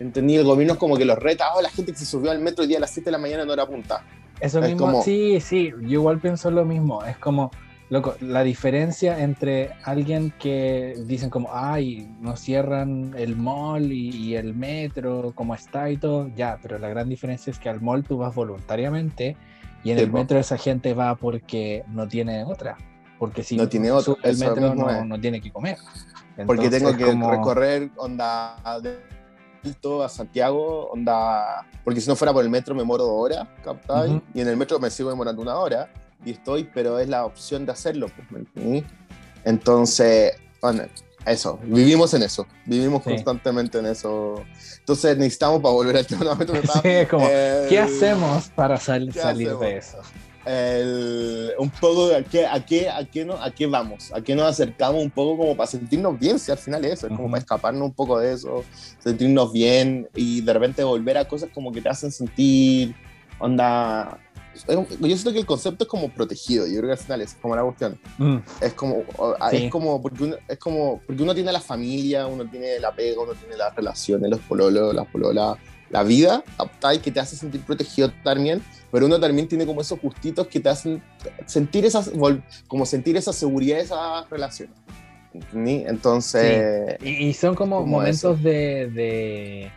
¿Entendí? 0.00 0.34
El 0.34 0.44
gobierno 0.44 0.72
es 0.72 0.80
como 0.80 0.96
que 0.96 1.04
los 1.04 1.20
reta, 1.20 1.54
oh, 1.54 1.62
la 1.62 1.70
gente 1.70 1.92
que 1.92 1.98
se 1.98 2.04
subió 2.04 2.32
al 2.32 2.40
metro 2.40 2.64
el 2.64 2.68
día 2.68 2.78
a 2.78 2.80
las 2.80 2.90
7 2.90 3.04
de 3.04 3.12
la 3.12 3.18
mañana 3.18 3.44
no 3.44 3.52
era 3.52 3.64
punta. 3.64 4.04
Eso 4.40 4.58
es 4.58 4.70
mismo, 4.70 4.86
como... 4.86 5.02
sí, 5.04 5.40
sí, 5.40 5.70
yo 5.82 6.00
igual 6.00 6.18
pienso 6.18 6.50
lo 6.50 6.64
mismo. 6.64 7.04
Es 7.04 7.16
como, 7.18 7.52
Loco, 7.88 8.16
la 8.20 8.42
diferencia 8.42 9.20
entre 9.22 9.70
alguien 9.84 10.32
que 10.40 10.94
dicen 11.06 11.30
como, 11.30 11.50
ay, 11.52 12.12
nos 12.20 12.40
cierran 12.40 13.14
el 13.16 13.36
mall 13.36 13.92
y, 13.92 14.08
y, 14.10 14.34
el 14.34 14.54
metro, 14.54 15.32
como 15.36 15.54
está 15.54 15.88
y 15.88 15.96
todo, 15.96 16.28
ya, 16.34 16.58
pero 16.60 16.78
la 16.80 16.88
gran 16.88 17.08
diferencia 17.08 17.52
es 17.52 17.60
que 17.60 17.68
al 17.68 17.80
mall 17.80 18.02
tú 18.02 18.18
vas 18.18 18.34
voluntariamente 18.34 19.36
y 19.84 19.92
en 19.92 19.98
sí, 19.98 20.04
el 20.04 20.12
metro 20.12 20.36
esa 20.36 20.58
gente 20.58 20.94
va 20.94 21.14
porque 21.14 21.84
no 21.86 22.08
tiene 22.08 22.42
otra, 22.42 22.76
porque 23.20 23.44
si 23.44 23.56
no 23.56 23.68
tiene 23.68 23.92
otra, 23.92 24.14
el 24.24 24.36
metro 24.36 24.74
no, 24.74 25.04
no, 25.04 25.20
tiene 25.20 25.40
que 25.40 25.52
comer. 25.52 25.78
porque 26.44 26.68
tengo 26.68 26.88
Entonces, 26.88 26.96
que 26.96 27.04
como- 27.12 27.30
recorrer 27.30 27.90
onda 27.98 28.80
de 28.82 28.98
Alto 29.64 30.02
a 30.02 30.08
Santiago, 30.08 30.90
onda, 30.90 31.64
porque 31.84 32.00
si 32.00 32.08
no 32.08 32.16
fuera 32.16 32.32
por 32.32 32.42
el 32.42 32.50
metro 32.50 32.74
me 32.74 32.80
demoro 32.80 33.04
dos 33.04 33.14
horas, 33.16 33.46
¿captai? 33.62 34.10
Ujú. 34.10 34.22
Y 34.34 34.40
en 34.40 34.48
el 34.48 34.56
metro 34.56 34.80
me 34.80 34.90
sigo 34.90 35.08
demorando 35.08 35.40
una 35.40 35.54
hora 35.54 35.88
y 36.24 36.32
estoy, 36.32 36.68
pero 36.74 36.98
es 36.98 37.08
la 37.08 37.24
opción 37.24 37.66
de 37.66 37.72
hacerlo, 37.72 38.08
pues. 38.30 38.44
Entonces, 39.44 40.32
bueno, 40.60 40.84
eso, 41.24 41.58
vivimos 41.64 42.14
en 42.14 42.22
eso, 42.22 42.46
vivimos 42.66 43.02
Sí. 43.04 43.10
constantemente 43.10 43.78
en 43.78 43.86
eso. 43.86 44.42
Entonces 44.80 45.16
necesitamos 45.18 45.60
para 45.60 45.74
volver 45.74 45.96
al 45.96 46.06
tema 46.06 46.36
Sí, 46.82 46.88
es 46.88 47.08
como, 47.08 47.28
el- 47.28 47.68
¿qué 47.68 47.78
hacemos 47.80 48.48
para 48.54 48.76
sal- 48.78 49.10
¿qué 49.12 49.20
salir 49.20 49.48
hacemos? 49.48 49.60
de 49.60 49.76
eso? 49.76 49.98
el- 50.48 51.50
un 51.58 51.70
poco 51.70 52.06
de 52.08 52.16
a 52.16 52.22
qué, 52.22 52.46
a, 52.46 52.64
qué, 52.64 52.88
a, 52.88 53.04
qué 53.04 53.24
no, 53.24 53.34
a 53.34 53.50
qué 53.50 53.66
vamos, 53.66 54.12
a 54.12 54.20
qué 54.20 54.36
nos 54.36 54.46
acercamos 54.48 55.02
un 55.02 55.10
poco 55.10 55.36
como 55.38 55.56
para 55.56 55.66
sentirnos 55.66 56.16
bien, 56.20 56.38
si 56.38 56.52
al 56.52 56.58
final 56.58 56.84
es 56.84 56.92
eso, 56.94 57.06
es 57.08 57.10
como 57.10 57.24
Ujú. 57.24 57.30
para 57.32 57.40
escaparnos 57.40 57.82
un 57.82 57.92
poco 57.92 58.20
de 58.20 58.32
eso, 58.32 58.64
sentirnos 59.00 59.52
bien 59.52 60.08
y 60.14 60.42
de 60.42 60.52
repente 60.52 60.84
volver 60.84 61.18
a 61.18 61.24
cosas 61.26 61.48
como 61.52 61.72
que 61.72 61.80
te 61.82 61.88
hacen 61.88 62.12
sentir, 62.12 62.94
onda... 63.40 64.18
Yo 64.68 64.86
siento 65.06 65.32
que 65.32 65.38
el 65.40 65.46
concepto 65.46 65.84
es 65.84 65.88
como 65.90 66.08
protegido, 66.10 66.66
yo 66.66 66.74
creo 66.78 66.86
que 66.86 66.92
al 66.92 66.98
final 66.98 67.20
es 67.22 67.34
como 67.34 67.56
la 67.56 67.62
cuestión. 67.62 67.98
Mm, 68.18 68.36
Es 68.60 68.72
como, 68.74 69.04
Sí. 69.50 69.56
es 69.64 69.70
como, 69.70 70.00
porque 70.02 70.24
uno, 70.24 70.36
es 70.48 70.58
como, 70.58 71.00
porque 71.06 71.22
uno 71.22 71.34
tiene 71.34 71.52
la 71.52 71.60
familia, 71.60 72.26
uno 72.26 72.48
tiene 72.48 72.78
la 72.80 72.92
pega, 72.94 73.20
uno 73.20 73.32
tiene 73.34 73.56
las 73.56 73.74
relaciones, 73.74 74.30
los 74.30 74.40
pololos, 74.40 74.94
las 74.94 75.06
pololas, 75.08 75.56
la 75.90 76.02
vida, 76.02 76.42
¿captai? 76.56 77.00
que 77.00 77.10
te 77.12 77.20
hace 77.20 77.36
sentir 77.36 77.60
protegido 77.62 78.10
también, 78.24 78.60
pero 78.90 79.06
uno 79.06 79.20
también 79.20 79.46
tiene 79.46 79.64
como 79.66 79.80
esos 79.80 80.00
gustitos 80.00 80.46
que 80.48 80.58
te 80.60 80.68
hacen 80.68 81.02
sentir 81.46 81.84
esas, 81.84 82.10
como 82.66 82.84
sentir 82.86 83.16
esa 83.16 83.32
seguridad 83.32 83.76
de 83.76 83.82
esas 83.82 84.28
relaciones. 84.30 84.74
Entonces, 85.54 86.96
Y, 87.02 87.26
y 87.28 87.34
son 87.34 87.54
como, 87.54 87.80
Como 87.80 87.92
momentos 87.98 88.42
de, 88.42 88.88
de, 88.90 89.70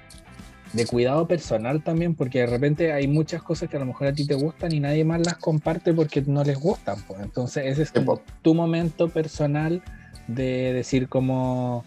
de 0.73 0.86
cuidado 0.86 1.27
personal 1.27 1.84
también, 1.84 2.15
porque 2.15 2.39
de 2.39 2.47
repente 2.47 2.93
hay 2.93 3.08
muchas 3.08 3.41
cosas 3.41 3.69
que 3.69 3.77
a 3.77 3.79
lo 3.79 3.86
mejor 3.86 4.08
a 4.08 4.13
ti 4.13 4.25
te 4.27 4.36
gustan 4.36 4.73
y 4.73 4.79
nadie 4.79 5.03
más 5.03 5.19
las 5.25 5.38
comparte 5.38 5.93
porque 5.93 6.21
no 6.21 6.43
les 6.43 6.60
gustan. 6.60 7.01
Pues. 7.08 7.19
Entonces 7.21 7.65
ese 7.65 7.84
es 7.84 7.91
como 7.91 8.21
tu 8.41 8.53
momento 8.53 9.10
personal 9.10 9.82
de 10.27 10.73
decir 10.73 11.10
como, 11.10 11.84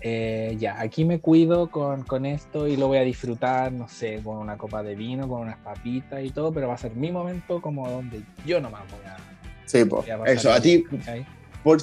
eh, 0.00 0.56
ya, 0.58 0.80
aquí 0.80 1.04
me 1.04 1.20
cuido 1.20 1.70
con, 1.70 2.04
con 2.04 2.24
esto 2.26 2.66
y 2.66 2.76
lo 2.76 2.88
voy 2.88 2.98
a 2.98 3.02
disfrutar, 3.02 3.72
no 3.72 3.88
sé, 3.88 4.20
con 4.24 4.38
una 4.38 4.56
copa 4.56 4.82
de 4.82 4.94
vino, 4.94 5.28
con 5.28 5.42
unas 5.42 5.58
papitas 5.58 6.24
y 6.24 6.30
todo, 6.30 6.52
pero 6.52 6.68
va 6.68 6.74
a 6.74 6.78
ser 6.78 6.94
mi 6.94 7.12
momento 7.12 7.60
como 7.60 7.88
donde 7.88 8.22
yo 8.46 8.60
nomás 8.60 8.82
voy 8.90 9.04
a... 9.06 9.16
sí, 9.66 9.84
pasar 9.84 10.28
eso, 10.28 10.52
a 10.52 10.60
ti, 10.60 10.84
por, 11.62 11.78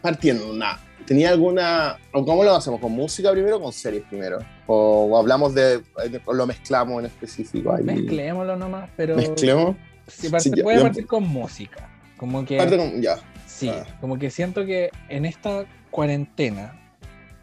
partiendo, 0.00 0.54
nada. 0.54 0.80
¿Tenía 1.06 1.30
alguna, 1.30 1.98
o 2.12 2.24
cómo 2.24 2.42
lo 2.44 2.54
hacemos? 2.54 2.80
¿Con 2.80 2.92
música 2.92 3.30
primero 3.32 3.56
o 3.58 3.62
con 3.62 3.72
series 3.72 4.02
primero? 4.04 4.38
¿O, 4.66 5.04
o 5.10 5.18
hablamos 5.18 5.54
de, 5.54 5.80
o 6.24 6.34
lo 6.34 6.46
mezclamos 6.46 6.98
en 7.00 7.06
específico? 7.06 7.72
Ahí? 7.72 7.84
Mezclémoslo 7.84 8.56
nomás, 8.56 8.90
pero... 8.96 9.14
¿Mezclemos? 9.16 9.76
Sí, 10.08 10.28
parte- 10.28 10.50
Sí, 10.50 10.52
ya- 10.56 10.62
puede 10.64 10.78
ya- 10.78 10.82
partir 10.84 11.06
con 11.06 11.26
música. 11.28 11.88
Como 12.16 12.44
que, 12.44 12.56
Parte 12.56 12.76
con- 12.76 13.00
ya. 13.02 13.18
sí, 13.46 13.68
ah. 13.70 13.84
como 14.00 14.18
que 14.18 14.30
siento 14.30 14.64
que 14.66 14.90
en 15.08 15.24
esta 15.26 15.64
cuarentena 15.90 16.80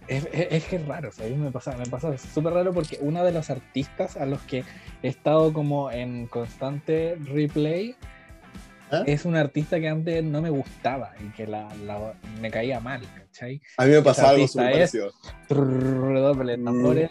es, 0.07 0.27
es- 0.33 0.47
es 0.51 0.63
que 0.65 0.75
es 0.77 0.85
raro, 0.87 1.11
¿sabes? 1.11 1.37
Me 1.37 1.51
pasa, 1.51 1.77
me 1.77 1.85
pasa 1.85 2.17
súper 2.17 2.53
raro 2.53 2.73
porque 2.73 2.97
uno 3.01 3.23
de 3.23 3.31
los 3.31 3.49
artistas 3.49 4.17
a 4.17 4.25
los 4.25 4.41
que 4.41 4.63
he 5.03 5.07
estado 5.07 5.53
como 5.53 5.91
en 5.91 6.27
constante 6.27 7.17
replay 7.23 7.95
¿Ah? 8.91 9.03
es 9.05 9.25
un 9.25 9.35
artista 9.35 9.79
que 9.79 9.87
antes 9.89 10.23
no 10.23 10.41
me 10.41 10.49
gustaba 10.49 11.11
y 11.25 11.29
que 11.31 11.47
la, 11.47 11.67
la- 11.85 12.13
me 12.41 12.49
caía 12.51 12.79
mal, 12.79 13.01
¿cachai? 13.33 13.61
A 13.77 13.85
mí 13.85 13.91
me 13.91 14.01
pasa 14.01 14.29
algo 14.29 14.47
súper 14.47 14.71
parecido. 14.71 15.11
Redoble 15.49 16.51
de 16.53 16.57
Mm. 16.57 16.65
tambores, 16.65 17.09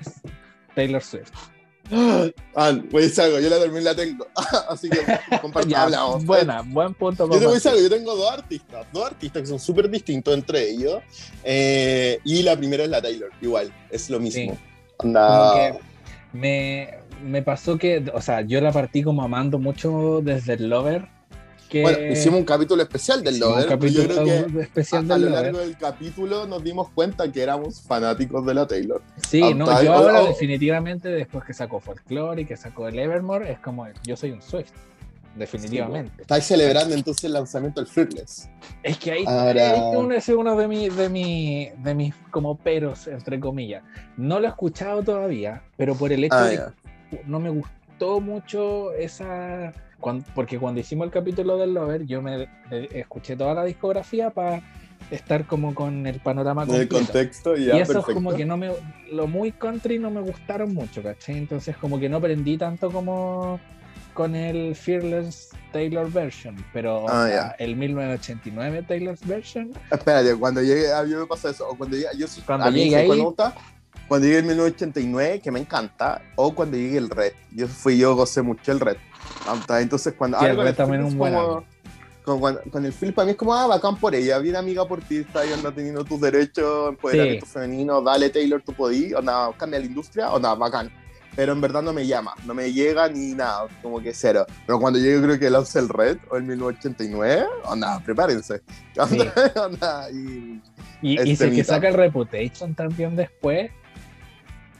Taylor 0.74 1.02
Swift. 1.02 1.30
Ah, 2.54 2.72
voy 2.90 3.02
a 3.02 3.06
decir 3.06 3.24
algo, 3.24 3.40
yo 3.40 3.50
la 3.50 3.58
también 3.58 3.84
la 3.84 3.94
tengo. 3.94 4.26
Así 4.68 4.88
que 4.88 4.98
compartamos. 5.40 6.24
Buena, 6.24 6.62
buen 6.62 6.94
punto. 6.94 7.26
Yo 7.28 7.38
te 7.38 7.44
voy 7.44 7.52
a 7.52 7.54
decir 7.54 7.70
algo, 7.72 7.82
yo 7.82 7.90
tengo 7.90 8.14
dos 8.14 8.32
artistas, 8.32 8.86
dos 8.92 9.04
artistas 9.06 9.42
que 9.42 9.48
son 9.48 9.58
súper 9.58 9.90
distintos 9.90 10.32
entre 10.32 10.70
ellos. 10.70 11.02
eh, 11.44 12.18
y 12.24 12.42
la 12.44 12.56
primera 12.56 12.84
es 12.84 12.88
la 12.88 13.02
Taylor, 13.02 13.30
igual, 13.42 13.72
es 13.90 14.08
lo 14.08 14.20
mismo. 14.20 14.56
Sí. 15.02 15.08
Me, 16.32 16.88
me 17.22 17.42
pasó 17.42 17.76
que, 17.76 18.02
o 18.14 18.20
sea, 18.22 18.40
yo 18.42 18.60
la 18.60 18.72
partí 18.72 19.02
como 19.02 19.22
amando 19.22 19.58
mucho 19.58 20.20
desde 20.22 20.54
el 20.54 20.68
Lover. 20.70 21.08
Que 21.72 21.80
Bueno, 21.80 22.12
hicimos 22.12 22.38
un 22.40 22.44
capítulo 22.44 22.82
especial 22.82 23.24
del 23.24 23.36
hicimos 23.36 23.48
un 23.48 23.62
Lover, 23.62 23.78
pero 23.78 23.92
yo 23.92 24.02
capítulo 24.02 24.24
creo 24.24 24.50
que 24.52 24.58
a, 24.58 24.62
especial 24.62 25.10
a 25.10 25.16
lo 25.18 25.28
largo 25.30 25.58
del 25.58 25.76
capítulo 25.78 26.46
nos 26.46 26.62
dimos 26.62 26.90
cuenta 26.90 27.32
que 27.32 27.42
éramos 27.42 27.80
fanáticos 27.80 28.44
de 28.44 28.52
la 28.54 28.66
Taylor. 28.66 29.00
Sí, 29.26 29.54
no, 29.54 29.82
yo 29.82 29.92
ahora 29.94 30.22
o- 30.22 30.26
definitivamente 30.28 31.08
después 31.08 31.44
que 31.44 31.54
sacó 31.54 31.80
Folklore 31.80 32.42
y 32.42 32.44
que 32.44 32.58
sacó 32.58 32.88
el 32.88 32.98
Evermore, 32.98 33.50
es 33.50 33.58
como, 33.60 33.86
yo 34.04 34.16
soy 34.16 34.32
un 34.32 34.42
Swift, 34.42 34.68
definitivamente. 35.34 36.20
Estáis 36.22 36.44
celebrando 36.44 36.94
entonces 36.94 37.24
el 37.24 37.32
lanzamiento 37.32 37.80
del 37.80 37.88
Fearless. 37.88 38.48
Es 38.82 38.98
que 38.98 39.12
ahí 39.12 39.24
Ahora- 39.26 39.74
es 39.76 39.96
uno, 39.96 40.14
es 40.14 40.28
uno 40.28 40.56
de, 40.56 40.68
mi, 40.68 40.88
de, 40.90 41.08
mi, 41.08 41.70
de 41.82 41.94
mis 41.94 42.14
como 42.30 42.56
peros, 42.56 43.06
entre 43.06 43.40
comillas. 43.40 43.82
No 44.18 44.40
lo 44.40 44.46
he 44.46 44.50
escuchado 44.50 45.02
todavía, 45.02 45.62
pero 45.76 45.94
por 45.94 46.12
el 46.12 46.24
hecho 46.24 46.34
Ah, 46.36 46.44
de 46.48 46.56
que 47.10 47.22
no 47.26 47.40
me 47.40 47.48
gustó 47.50 48.20
mucho 48.20 48.92
esa... 48.92 49.72
cuan- 50.02 50.22
porque 50.34 50.58
cuando 50.58 50.80
hicimos 50.80 51.06
el 51.06 51.10
capítulo 51.12 51.56
del 51.56 51.72
Lover, 51.72 52.04
yo 52.04 52.20
me 52.20 52.46
me 52.70 52.88
escuché 52.92 53.36
toda 53.36 53.54
la 53.54 53.64
discografía 53.64 54.28
para 54.28 54.60
estar 55.10 55.46
como 55.46 55.74
con 55.74 56.06
el 56.06 56.20
panorama 56.20 56.64
En 56.64 56.70
el 56.70 56.76
completo. 56.88 57.04
contexto, 57.06 57.56
y 57.56 57.62
Y 57.62 57.66
ya, 57.66 57.76
eso 57.78 57.86
perfecto. 57.94 58.10
es 58.10 58.14
como 58.14 58.34
que 58.34 58.44
no 58.44 58.56
me. 58.58 58.70
Lo 59.10 59.26
muy 59.26 59.52
country 59.52 59.98
no 59.98 60.10
me 60.10 60.20
gustaron 60.20 60.74
mucho, 60.74 61.02
¿cachai? 61.02 61.38
Entonces, 61.38 61.76
como 61.76 61.98
que 61.98 62.08
no 62.08 62.18
aprendí 62.18 62.58
tanto 62.58 62.90
como 62.90 63.58
con 64.14 64.34
el 64.36 64.74
Fearless 64.76 65.50
Taylor 65.72 66.10
version. 66.10 66.54
Pero 66.72 67.04
o 67.04 67.08
Ah, 67.08 67.26
sea, 67.28 67.56
el 67.58 67.76
1989 67.76 68.82
Taylor's 68.86 69.26
version. 69.26 69.70
Espérate, 69.90 70.34
cuando 70.36 70.60
llegue, 70.62 70.92
a 70.92 71.02
mí 71.02 71.14
me 71.14 71.26
pasa 71.26 71.50
eso, 71.50 71.68
o 71.68 71.76
cuando 71.76 71.96
llegue, 71.96 72.08
yo 72.18 72.26
Cuando 72.46 72.66
a 72.66 72.70
mí, 72.70 72.78
llegue 72.84 72.90
¿sabes 72.92 73.10
ahí-? 73.10 73.52
Cuando 74.08 74.26
llegue 74.26 74.38
el 74.40 74.44
1989, 74.44 75.40
que 75.40 75.50
me 75.50 75.60
encanta, 75.60 76.20
o 76.36 76.54
cuando 76.54 76.76
llegue 76.76 76.98
el 76.98 77.08
Red. 77.08 77.32
Yo 77.52 77.66
fui, 77.68 77.96
yo 77.96 78.14
gocé 78.14 78.42
mucho 78.42 78.70
el 78.72 78.80
Red. 78.80 78.96
Ah, 79.46 79.80
Entonces, 79.80 80.14
cuando 80.16 80.38
Sí, 80.38 80.44
el 80.44 80.50
algo 80.50 80.62
Red 80.62 80.68
del 80.68 80.76
también 80.76 81.00
film 81.00 81.06
es 81.08 81.12
un 81.12 81.18
buen 81.18 81.34
como- 81.34 81.64
con, 82.24 82.56
con 82.70 82.84
el 82.86 82.92
film 82.92 83.12
para 83.12 83.26
mí 83.26 83.32
es 83.32 83.36
como, 83.36 83.52
ah, 83.52 83.66
bacán 83.66 83.96
por 83.96 84.14
ella, 84.14 84.38
bien 84.38 84.54
amiga 84.54 84.86
por 84.86 85.00
ti, 85.00 85.18
está 85.18 85.40
ahí, 85.40 85.52
anda 85.52 85.72
teniendo 85.72 86.04
tus 86.04 86.20
derechos, 86.20 86.90
empoderamiento 86.90 87.46
femenino, 87.46 88.00
dale 88.00 88.30
Taylor, 88.30 88.62
tú 88.64 88.72
podí, 88.72 89.12
o 89.12 89.20
nada, 89.20 89.50
cambia 89.56 89.80
la 89.80 89.86
industria, 89.86 90.30
o 90.30 90.38
nada, 90.38 90.54
bacán. 90.54 90.88
Pero 91.34 91.52
en 91.52 91.60
verdad 91.60 91.82
no 91.82 91.92
me 91.92 92.06
llama, 92.06 92.34
no 92.44 92.52
me 92.54 92.72
llega 92.72 93.08
ni 93.08 93.32
nada, 93.34 93.66
como 93.82 94.00
que 94.00 94.12
cero. 94.14 94.46
Pero 94.66 94.78
cuando 94.78 94.98
llegue 95.00 95.20
creo 95.20 95.38
que 95.38 95.46
el 95.48 95.88
Red 95.88 96.18
o 96.30 96.36
el 96.36 96.42
1989, 96.44 97.44
o 97.64 97.74
nada, 97.74 97.98
prepárense. 98.04 98.60
Onda, 99.56 100.08
y, 100.10 100.60
Y, 101.00 101.14
y 101.14 101.18
Este 101.18 101.36
si 101.36 101.44
es 101.44 101.50
que 101.56 101.64
saca 101.64 101.88
el 101.88 101.94
Reputation 101.94 102.74
también 102.74 103.16
después. 103.16 103.70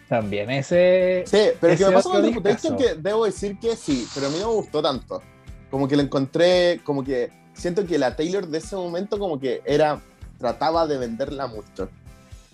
También 0.08 0.50
ese. 0.50 1.24
Sí, 1.26 1.38
pero 1.60 1.76
que 1.76 1.82
Ese 1.82 1.86
me 1.86 1.92
pasa 1.92 2.10
con 2.10 2.22
Reputation 2.22 2.76
que 2.76 2.94
debo 2.94 3.24
decir 3.24 3.58
que 3.58 3.76
sí, 3.76 4.06
pero 4.14 4.26
a 4.26 4.30
mí 4.30 4.36
no 4.40 4.48
me 4.48 4.54
gustó 4.54 4.82
tanto. 4.82 5.22
Como 5.70 5.88
que 5.88 5.96
lo 5.96 6.02
encontré, 6.02 6.80
como 6.84 7.02
que 7.02 7.30
siento 7.54 7.86
que 7.86 7.98
la 7.98 8.14
Taylor 8.14 8.46
de 8.46 8.58
ese 8.58 8.76
momento 8.76 9.18
como 9.18 9.38
que 9.40 9.62
era, 9.64 10.00
trataba 10.38 10.86
de 10.86 10.98
venderla 10.98 11.46
mucho. 11.46 11.88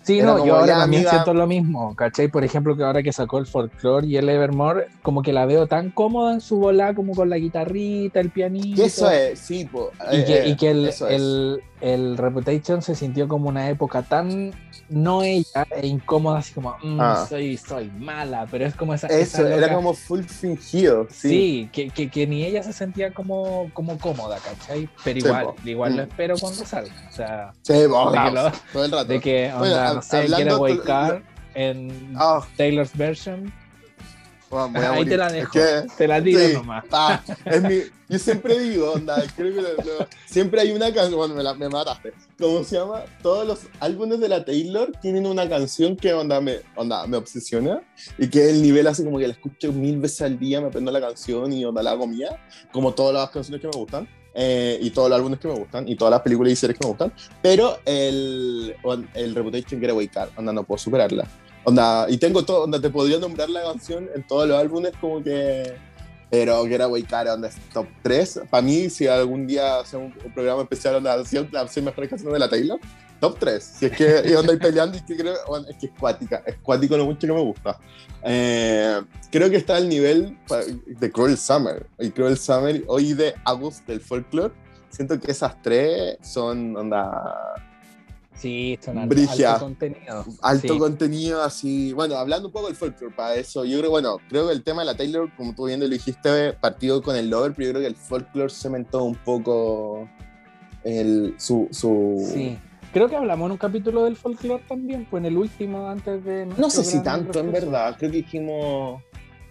Sí, 0.03 0.19
Era 0.19 0.27
no, 0.27 0.45
yo 0.45 0.55
ahora 0.55 0.79
también 0.79 1.01
amiga. 1.01 1.11
siento 1.11 1.33
lo 1.33 1.45
mismo, 1.45 1.93
¿cachai? 1.95 2.29
Por 2.29 2.45
ejemplo, 2.45 2.75
que 2.75 2.83
ahora 2.83 3.03
que 3.03 3.11
sacó 3.11 3.37
el 3.37 3.45
folklore 3.45 4.07
y 4.07 4.15
el 4.15 4.29
Evermore, 4.29 4.87
como 5.01 5.21
que 5.21 5.33
la 5.33 5.45
veo 5.45 5.67
tan 5.67 5.91
cómoda 5.91 6.33
en 6.33 6.41
su 6.41 6.57
bola, 6.57 6.95
como 6.95 7.13
con 7.13 7.29
la 7.29 7.35
guitarrita, 7.37 8.21
el 8.21 8.29
pianito. 8.29 8.81
Que 8.81 8.87
eso 8.87 9.11
es, 9.11 9.37
sí, 9.37 9.65
po, 9.65 9.91
Y 10.11 10.15
eh, 10.15 10.25
que, 10.25 10.37
eh, 10.37 10.47
y 10.49 10.55
que 10.55 10.71
el, 10.71 11.61
el 11.81 12.17
Reputation 12.17 12.81
se 12.81 12.95
sintió 12.95 13.27
como 13.27 13.49
una 13.49 13.69
época 13.69 14.01
tan 14.01 14.53
no 14.89 15.21
ella 15.23 15.65
e 15.71 15.87
incómoda, 15.87 16.39
así 16.39 16.53
como, 16.53 16.75
mm, 16.81 16.99
Ah. 16.99 17.25
soy, 17.29 17.57
soy 17.57 17.89
mala, 17.97 18.47
pero 18.49 18.65
es 18.65 18.75
como 18.75 18.93
esa. 18.93 19.07
Eso, 19.07 19.45
esa 19.47 19.55
era 19.55 19.73
como 19.73 19.93
full 19.93 20.21
fingido, 20.23 21.07
sí. 21.11 21.29
Sí, 21.29 21.69
que, 21.71 21.89
que, 21.89 22.09
que 22.09 22.25
ni 22.27 22.43
ella 22.43 22.63
se 22.63 22.73
sentía 22.73 23.13
como, 23.13 23.69
como 23.73 23.97
cómoda, 23.99 24.37
¿cachai? 24.39 24.89
Pero 25.03 25.19
Sí, 25.21 25.27
igual, 25.27 25.45
po. 25.45 25.55
igual 25.65 25.95
lo 25.95 26.03
Mm. 26.03 26.09
espero 26.09 26.35
cuando 26.39 26.65
salga. 26.65 26.93
O 27.09 27.11
sea, 27.13 27.53
Sí, 27.61 27.73
De 27.73 27.79
que 27.81 27.87
lo- 27.87 28.51
todo 28.73 28.85
el 28.85 28.91
rato. 28.91 29.05
de 29.05 29.19
que, 29.19 29.51
Bueno, 29.57 29.73
onda, 29.75 29.89
hab- 29.91 29.95
no 29.95 30.01
sé, 30.01 30.25
quiere 30.25 30.55
Wake 30.55 31.23
en 31.55 32.13
Ah, 32.15 32.41
Taylor's 32.57 32.95
version, 32.97 33.53
bueno, 34.49 34.69
voy 34.73 34.83
a 34.83 34.89
ahí 34.91 34.97
morir. 34.97 35.09
te 35.11 35.17
la 35.17 35.31
dejo, 35.31 35.51
que- 35.51 35.83
te 35.97 36.07
la 36.07 36.23
tiro 36.23 36.39
sí. 36.39 36.53
nomás. 36.53 36.83
Ah, 36.91 37.21
es 37.45 37.61
mi, 37.63 37.79
yo 38.09 38.19
siempre 38.19 38.59
digo, 38.59 38.91
onda, 38.93 39.23
creo 39.35 39.53
que 39.55 39.61
lo- 39.61 39.73
lo- 39.75 40.07
siempre 40.25 40.61
hay 40.61 40.71
una 40.71 40.93
canción, 40.93 41.15
bueno, 41.17 41.35
me, 41.35 41.43
la- 41.43 41.53
me 41.53 41.69
mataste. 41.69 42.13
¿Cómo 42.39 42.63
se 42.63 42.77
llama? 42.77 43.03
Todos 43.21 43.45
los 43.45 43.59
álbumes 43.79 44.19
de 44.19 44.29
la 44.29 44.43
Taylor 44.45 44.91
tienen 45.01 45.25
una 45.27 45.47
canción 45.47 45.95
que 45.95 46.13
onda 46.13 46.41
me, 46.41 46.57
onda, 46.75 47.05
me 47.07 47.17
obsesiona 47.17 47.81
y 48.17 48.27
que 48.29 48.49
el 48.49 48.61
nivel 48.61 48.87
así 48.87 49.03
como 49.03 49.19
que 49.19 49.27
la 49.27 49.33
escucho 49.33 49.71
mil 49.71 49.97
veces 49.99 50.21
al 50.23 50.39
día, 50.39 50.59
me 50.61 50.67
aprendo 50.67 50.91
la 50.91 51.01
canción 51.01 51.51
y 51.53 51.63
onda 51.65 51.83
la 51.83 51.91
hago 51.91 52.07
mía, 52.07 52.39
como 52.71 52.93
todas 52.93 53.13
las 53.13 53.29
canciones 53.29 53.61
que 53.61 53.67
me 53.67 53.73
gustan. 53.77 54.07
Eh, 54.33 54.77
y 54.81 54.89
todos 54.91 55.09
los 55.09 55.17
álbumes 55.17 55.39
que 55.39 55.47
me 55.47 55.55
gustan, 55.55 55.87
y 55.87 55.95
todas 55.95 56.11
las 56.11 56.21
películas 56.21 56.53
y 56.53 56.55
series 56.55 56.77
que 56.77 56.85
me 56.85 56.91
gustan, 56.91 57.13
pero 57.41 57.77
el, 57.85 58.75
el 59.13 59.35
Reputation 59.35 59.79
Getaway 59.81 60.07
Car, 60.07 60.29
onda, 60.35 60.53
no 60.53 60.63
puedo 60.63 60.77
superarla. 60.77 61.27
Onda, 61.63 62.07
y 62.09 62.17
tengo 62.17 62.43
todo, 62.43 62.63
onda, 62.63 62.79
te 62.79 62.89
podría 62.89 63.19
nombrar 63.19 63.49
la 63.49 63.61
canción 63.63 64.09
en 64.15 64.25
todos 64.25 64.47
los 64.47 64.57
álbumes 64.57 64.93
como 64.99 65.23
que... 65.23 65.88
Pero 66.29 66.63
Getaway 66.65 67.03
Car, 67.03 67.27
onda, 67.27 67.47
es 67.47 67.55
top 67.73 67.87
3. 68.03 68.41
Para 68.49 68.61
mí, 68.61 68.89
si 68.89 69.07
algún 69.07 69.47
día 69.47 69.79
hace 69.79 69.97
un, 69.97 70.11
programa 70.33 70.61
especial, 70.61 70.95
onda, 70.95 71.17
las 71.17 71.29
100 71.29 71.49
mejores 71.85 72.09
canciones 72.09 72.33
de 72.33 72.39
la 72.39 72.49
Taylor, 72.49 72.79
top 73.19 73.39
3. 73.39 73.63
Si 73.63 73.85
es 73.87 73.91
que 73.91 74.23
y 74.25 74.33
onda 74.33 74.55
peleando 74.57 74.97
y 74.97 75.01
que 75.01 75.17
creo, 75.17 75.35
es 75.67 75.75
que 75.77 75.87
es 75.87 75.91
cuática, 75.99 76.43
es 76.45 76.57
cuático 76.57 76.97
lo 76.97 77.05
mucho 77.05 77.27
que 77.27 77.33
me 77.33 77.41
gusta. 77.41 77.79
Eh, 78.23 79.01
creo 79.31 79.49
que 79.49 79.57
está 79.57 79.77
al 79.77 79.89
nivel 79.89 80.37
de 80.85 81.11
Cruel 81.11 81.37
Summer. 81.37 81.87
Y 81.99 82.11
Cruel 82.11 82.37
Summer 82.37 82.83
hoy 82.87 83.13
de 83.13 83.33
August 83.45 83.87
del 83.87 84.01
folklore. 84.01 84.53
Siento 84.89 85.19
que 85.19 85.31
esas 85.31 85.61
tres 85.61 86.17
son 86.21 86.75
onda. 86.75 87.65
Sí, 88.39 88.79
son 88.81 88.97
alto, 88.97 89.15
alto 89.19 89.59
contenido. 89.59 90.25
Alto 90.41 90.79
contenido, 90.79 91.43
así. 91.43 91.93
Bueno, 91.93 92.15
hablando 92.15 92.47
un 92.47 92.53
poco 92.53 92.67
del 92.67 92.75
folklore, 92.75 93.13
para 93.13 93.35
eso, 93.35 93.65
yo 93.65 93.79
creo, 93.79 93.91
bueno, 93.91 94.17
creo 94.29 94.47
que 94.47 94.53
el 94.53 94.63
tema 94.63 94.81
de 94.81 94.85
la 94.85 94.95
Taylor, 94.95 95.29
como 95.35 95.53
tú 95.53 95.65
viendo 95.65 95.85
lo 95.85 95.91
dijiste, 95.91 96.53
partido 96.53 97.01
con 97.01 97.15
el 97.15 97.29
Lover, 97.29 97.53
pero 97.53 97.67
yo 97.67 97.71
creo 97.73 97.81
que 97.81 97.87
el 97.87 97.95
folklore 97.95 98.49
cementó 98.49 99.03
un 99.03 99.15
poco 99.15 100.07
el, 100.83 101.35
su, 101.37 101.67
su, 101.71 102.31
sí. 102.33 102.57
Creo 102.91 103.07
que 103.07 103.15
hablamos 103.15 103.45
en 103.45 103.51
un 103.51 103.57
capítulo 103.57 104.05
del 104.05 104.15
folclore 104.15 104.63
también, 104.67 105.05
pues 105.09 105.21
en 105.21 105.25
el 105.27 105.37
último 105.37 105.87
antes 105.87 106.23
de... 106.25 106.47
No 106.47 106.71
sé 106.71 106.83
si 106.83 107.03
tanto, 107.03 107.39
en 107.39 107.51
verdad. 107.51 107.95
Creo 107.99 108.09
que 108.09 108.17
dijimos... 108.17 109.03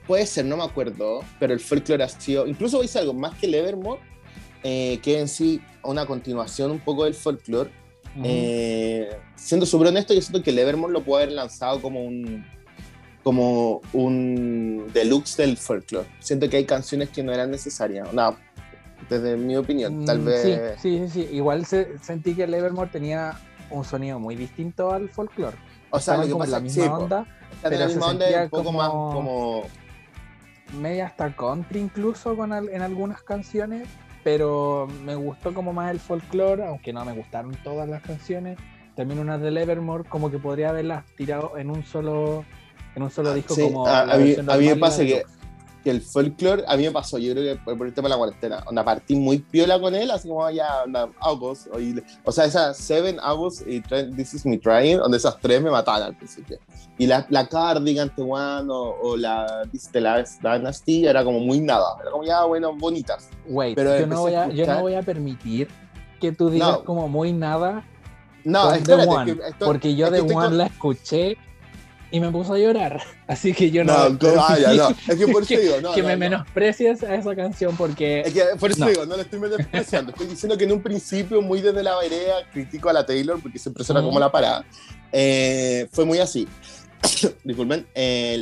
Puede 0.09 0.27
ser, 0.27 0.47
no 0.47 0.57
me 0.57 0.65
acuerdo, 0.65 1.21
pero 1.39 1.53
el 1.53 1.61
folclore 1.61 2.03
ha 2.03 2.09
sido... 2.09 2.47
Incluso 2.47 2.83
hice 2.83 2.99
algo 2.99 3.15
más 3.15 3.35
que 3.35 3.47
el 3.47 3.55
Evermore, 3.55 4.01
eh, 4.65 4.99
que 5.03 5.21
en 5.21 5.29
sí 5.29 5.61
una 5.85 6.05
continuación 6.05 6.73
un 6.73 6.81
poco 6.81 7.05
del 7.05 7.15
folclore. 8.23 9.11
Eh, 9.11 9.19
siendo 9.37 9.67
súper 9.67 9.89
honesto, 9.89 10.15
yo 10.15 10.21
siento 10.21 10.43
que 10.43 10.51
el 10.51 10.59
Evermore 10.59 10.93
lo 10.93 11.03
puede 11.03 11.25
haber 11.25 11.35
lanzado 11.35 11.81
como 11.81 12.03
un 12.05 12.45
como 13.23 13.83
un 13.93 14.91
deluxe 14.95 15.37
del 15.37 15.57
folklore. 15.57 16.07
Siento 16.19 16.49
que 16.49 16.57
hay 16.57 16.65
canciones 16.65 17.11
que 17.11 17.23
no 17.23 17.33
eran 17.33 17.51
necesarias. 17.51 18.13
No, 18.13 18.37
desde 19.09 19.37
mi 19.37 19.57
opinión, 19.57 20.05
tal 20.05 20.21
mm, 20.21 20.25
vez. 20.25 20.77
Sí, 20.81 20.99
sí, 20.99 21.09
sí, 21.09 21.29
Igual 21.33 21.67
sentí 21.67 22.35
que 22.35 22.45
el 22.45 22.55
Evermore 22.55 22.91
tenía 22.91 23.39
un 23.71 23.85
sonido 23.85 24.19
muy 24.19 24.37
distinto 24.37 24.93
al 24.93 25.09
folklore. 25.09 25.57
O 25.91 26.01
sea, 26.01 26.17
lo 26.17 26.27
que 26.27 26.35
pasa, 26.35 26.53
la 26.53 26.61
misma 26.61 26.99
onda, 26.99 27.27
pero 27.63 27.79
la 27.79 27.87
misma 27.87 28.07
onda 28.07 28.43
un 28.45 28.51
poco 28.51 28.73
más 28.73 28.89
como 28.89 29.63
media 30.79 31.07
hasta 31.07 31.35
country 31.35 31.81
incluso 31.81 32.37
con 32.37 32.53
en 32.53 32.83
algunas 32.83 33.23
canciones, 33.23 33.89
pero 34.25 34.89
me 35.05 35.15
gustó 35.15 35.55
como 35.55 35.73
más 35.73 35.91
el 35.91 36.01
folklore, 36.01 36.67
aunque 36.67 36.93
no 36.93 37.05
me 37.05 37.13
gustaron 37.13 37.57
todas 37.63 37.89
las 37.89 38.03
canciones. 38.03 38.59
También 38.95 39.21
unas 39.21 39.41
del 39.41 39.57
Evermore, 39.57 40.05
como 40.05 40.31
que 40.31 40.39
podría 40.39 40.71
haberlas 40.71 41.05
tirado 41.17 41.57
en 41.57 41.71
un 41.71 41.85
solo 41.85 42.45
en 42.97 43.03
un 43.03 43.11
solo 43.11 43.31
ah, 43.31 43.35
disco 43.35 43.55
como 43.55 43.87
a, 43.87 44.01
a, 44.01 44.17
mí, 44.17 44.35
a 44.35 44.57
mí 44.57 44.67
me 44.67 44.77
pasa 44.77 45.05
que 45.05 45.25
que 45.89 45.97
el 45.97 46.03
folklore 46.03 46.65
a 46.69 46.77
mí 46.77 46.83
me 46.83 46.91
pasó, 46.91 47.17
yo 47.17 47.33
creo 47.33 47.57
que 47.57 47.75
por, 47.75 47.87
el 47.87 47.95
tema 47.95 48.09
de 48.09 48.11
la 48.11 48.19
cuarentena, 48.19 48.63
onda, 48.67 48.85
partí 48.85 49.17
muy 49.17 49.39
piola 49.39 49.81
con 49.81 49.95
él, 49.95 50.11
así 50.11 50.29
como 50.29 50.51
ya, 50.51 50.83
onda, 50.85 51.09
August, 51.21 51.69
o, 52.25 52.31
sea, 52.31 52.45
esas 52.45 52.77
Seven, 52.77 53.17
August 53.23 53.67
y 53.67 53.81
This 53.81 54.35
Is 54.35 54.45
Me 54.45 54.59
Trying, 54.59 54.99
donde 54.99 55.17
esas 55.17 55.41
tres 55.41 55.63
me 55.63 55.71
mataban 55.71 56.03
al 56.03 56.15
principio. 56.15 56.59
Y 56.99 57.07
la, 57.07 57.27
la 57.31 57.49
Cardigan, 57.49 58.15
The 58.15 58.21
One 58.21 58.71
o, 58.71 58.97
o 59.01 59.17
la 59.17 59.63
The 59.93 60.01
Last 60.03 60.43
Dynasty 60.43 61.07
era 61.07 61.25
como 61.25 61.41
muy 61.41 61.59
nada, 61.61 61.97
era 62.03 62.11
como 62.11 62.25
ya, 62.25 62.45
bueno, 62.45 62.77
bonitas. 62.77 63.31
Wait, 63.47 63.75
Pero 63.75 63.99
yo, 63.99 64.07
no 64.07 64.21
voy 64.21 64.35
a, 64.35 64.49
yo 64.49 64.67
no 64.67 64.83
voy 64.83 64.95
a 64.95 65.01
permitir 65.01 65.69
que 66.21 66.33
tú 66.33 66.51
digas 66.51 66.81
como 66.85 67.09
muy 67.09 67.33
nada 67.33 67.83
no, 68.45 68.73
espérate, 68.73 69.09
One, 69.09 69.37
porque 69.59 69.95
yo 69.95 70.11
de 70.11 70.21
One 70.21 70.57
la 70.57 70.67
escuché 70.67 71.39
y 72.11 72.21
me 72.21 72.31
puso 72.31 72.55
a 72.55 72.59
llorar. 72.59 73.03
Así 73.27 73.53
que 73.53 73.71
yo 73.71 73.85
no. 73.85 74.09
No, 74.11 74.19
ah, 74.39 74.57
no. 74.75 74.91
Es 74.91 75.19
que 75.19 75.29
por 75.29 75.43
eso 75.43 75.57
digo, 75.61 75.81
no. 75.81 75.93
Que 75.93 76.03
me 76.03 76.17
menosprecies 76.17 77.03
a 77.03 77.15
esa 77.15 77.35
canción 77.35 77.77
porque. 77.77 78.21
Es 78.21 78.33
que 78.33 78.43
por 78.59 78.71
eso 78.71 78.87
digo, 78.87 79.07
no 79.07 79.17
la 79.17 79.23
estoy 79.23 79.41
menospreciando. 79.41 80.13
estoy 80.13 80.27
diciendo 80.27 80.57
que 80.57 80.65
en 80.65 80.73
un 80.73 80.83
principio, 80.83 81.43
muy 81.43 81.61
desde 81.61 81.83
la 81.83 81.97
vereda, 81.99 82.37
critico 82.53 82.89
a 82.89 82.93
la 82.93 83.05
Taylor 83.07 83.41
porque 83.41 83.59
siempre 83.59 83.85
suena 83.85 84.03
como 84.03 84.19
la 84.19 84.31
parada. 84.31 84.65
Eh, 85.13 85.89
fue 85.93 86.05
muy 86.05 86.19
así. 86.19 86.47
Disculpen. 87.45 87.87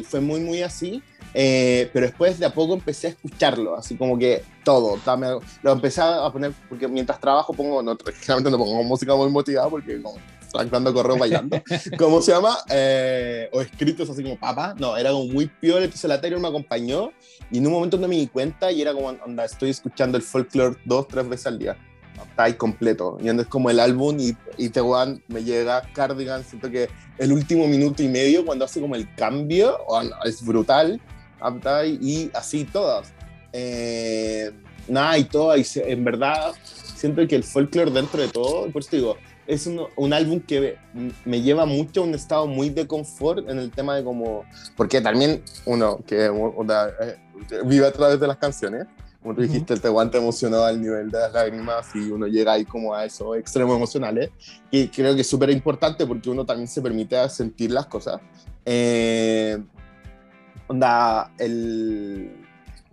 fue 0.05 0.21
muy, 0.21 0.41
muy 0.41 0.63
así. 0.63 1.03
Eh, 1.39 1.91
pero 1.93 2.07
después 2.07 2.39
de 2.39 2.47
a 2.47 2.55
poco 2.55 2.73
empecé 2.73 3.09
a 3.09 3.11
escucharlo, 3.11 3.77
así 3.77 3.95
como 3.95 4.19
que 4.19 4.43
todo. 4.65 4.99
Lo 5.63 5.73
empecé 5.73 6.01
a 6.01 6.31
poner, 6.33 6.53
porque 6.67 6.89
mientras 6.89 7.21
trabajo 7.21 7.53
pongo, 7.53 7.83
no, 7.83 7.95
generalmente 8.21 8.51
no 8.51 8.57
pongo 8.57 8.83
música 8.83 9.15
muy 9.15 9.29
motivada 9.29 9.69
porque 9.69 10.01
como, 10.01 10.17
cantando 10.53 10.93
correo 10.93 11.17
bailando. 11.17 11.63
¿Cómo 11.99 12.23
se 12.23 12.33
llama? 12.33 12.57
Eh, 12.71 13.49
o 13.53 13.61
escritos 13.61 14.09
así 14.11 14.23
como 14.23 14.39
papá. 14.39 14.75
No, 14.79 14.97
era 14.97 15.11
como 15.11 15.27
muy 15.27 15.47
peor. 15.47 15.83
Entonces 15.83 16.09
la 16.09 16.21
Taylor 16.21 16.41
me 16.41 16.49
acompañó 16.49 17.11
y 17.51 17.59
en 17.59 17.67
un 17.67 17.73
momento 17.73 17.99
no 17.99 18.09
me 18.09 18.17
di 18.17 18.27
cuenta 18.27 18.73
y 18.73 18.83
era 18.83 18.93
como, 18.93 19.09
onda, 19.09 19.45
estoy 19.45 19.71
escuchando 19.71 20.17
el 20.17 20.23
folklore 20.23 20.77
dos, 20.85 21.09
tres 21.09 21.29
veces 21.29 21.47
al 21.47 21.59
día. 21.59 21.77
Está 22.29 22.45
ahí 22.45 22.55
completo. 22.55 23.19
Y 23.23 23.29
es 23.29 23.47
como 23.47 23.71
el 23.71 23.81
álbum 23.81 24.19
y, 24.19 24.37
y 24.57 24.69
The 24.69 24.81
One 24.81 25.23
me 25.29 25.45
llega 25.45 25.83
Cardigan. 25.93 26.45
Siento 26.45 26.71
que 26.71 26.89
el 27.19 27.33
último 27.33 27.67
minuto 27.67 28.03
y 28.03 28.09
medio, 28.09 28.45
cuando 28.45 28.65
hace 28.65 28.81
como 28.81 28.95
el 28.95 29.13
cambio, 29.15 29.79
es 30.25 30.45
brutal. 30.45 31.01
Y 32.01 32.31
así 32.35 32.65
todas. 32.65 33.13
Eh, 33.53 34.51
nada, 34.89 35.19
y 35.19 35.25
todo. 35.25 35.57
Y 35.57 35.65
en 35.75 36.05
verdad, 36.05 36.55
siento 36.63 37.27
que 37.27 37.37
el 37.37 37.45
folklore 37.45 37.91
dentro 37.91 38.21
de 38.21 38.29
todo, 38.29 38.71
por 38.71 38.83
eso 38.83 38.91
digo, 38.93 39.17
es 39.47 39.67
un, 39.67 39.87
un, 39.97 40.13
álbum 40.13 40.41
que 40.41 40.77
me 41.25 41.41
lleva 41.41 41.67
mucho 41.67 42.03
a 42.03 42.05
un 42.05 42.15
estado 42.15 42.47
muy 42.47 42.71
de 42.71 42.87
confort 42.87 43.49
en 43.49 43.59
el 43.59 43.71
tema 43.71 43.95
de 43.97 44.05
como, 44.05 44.45
porque 44.77 45.01
también 45.01 45.43
uno 45.65 46.01
que 46.07 46.27
eh, 46.27 47.17
vive 47.65 47.87
a 47.87 47.93
través 47.93 48.19
de 48.21 48.27
las 48.27 48.37
canciones, 48.39 48.87
como 49.23 49.35
tú 49.35 49.43
dijiste, 49.43 49.75
el 49.75 49.81
te 49.81 49.89
aguanta 49.89 50.19
emocionado 50.19 50.65
al 50.65 50.81
nivel 50.81 51.11
de 51.11 51.19
las 51.19 51.33
lágrimas 51.33 51.87
y 51.95 52.11
uno 52.11 52.27
llega 52.27 52.53
ahí 52.53 52.65
como 52.65 52.95
a 52.95 53.05
esos 53.05 53.37
extremos 53.37 53.77
emocionales, 53.77 54.31
y 54.71 54.89
creo 54.89 55.15
que 55.15 55.23
es 55.23 55.29
súper 55.29 55.51
importante 55.51 56.07
porque 56.07 56.31
uno 56.31 56.45
también 56.45 56.69
se 56.69 56.81
permite 56.83 57.29
sentir 57.29 57.71
las 57.71 57.87
cosas. 57.87 58.21
Eh, 58.65 59.59
onda, 60.69 61.33
el 61.39 62.46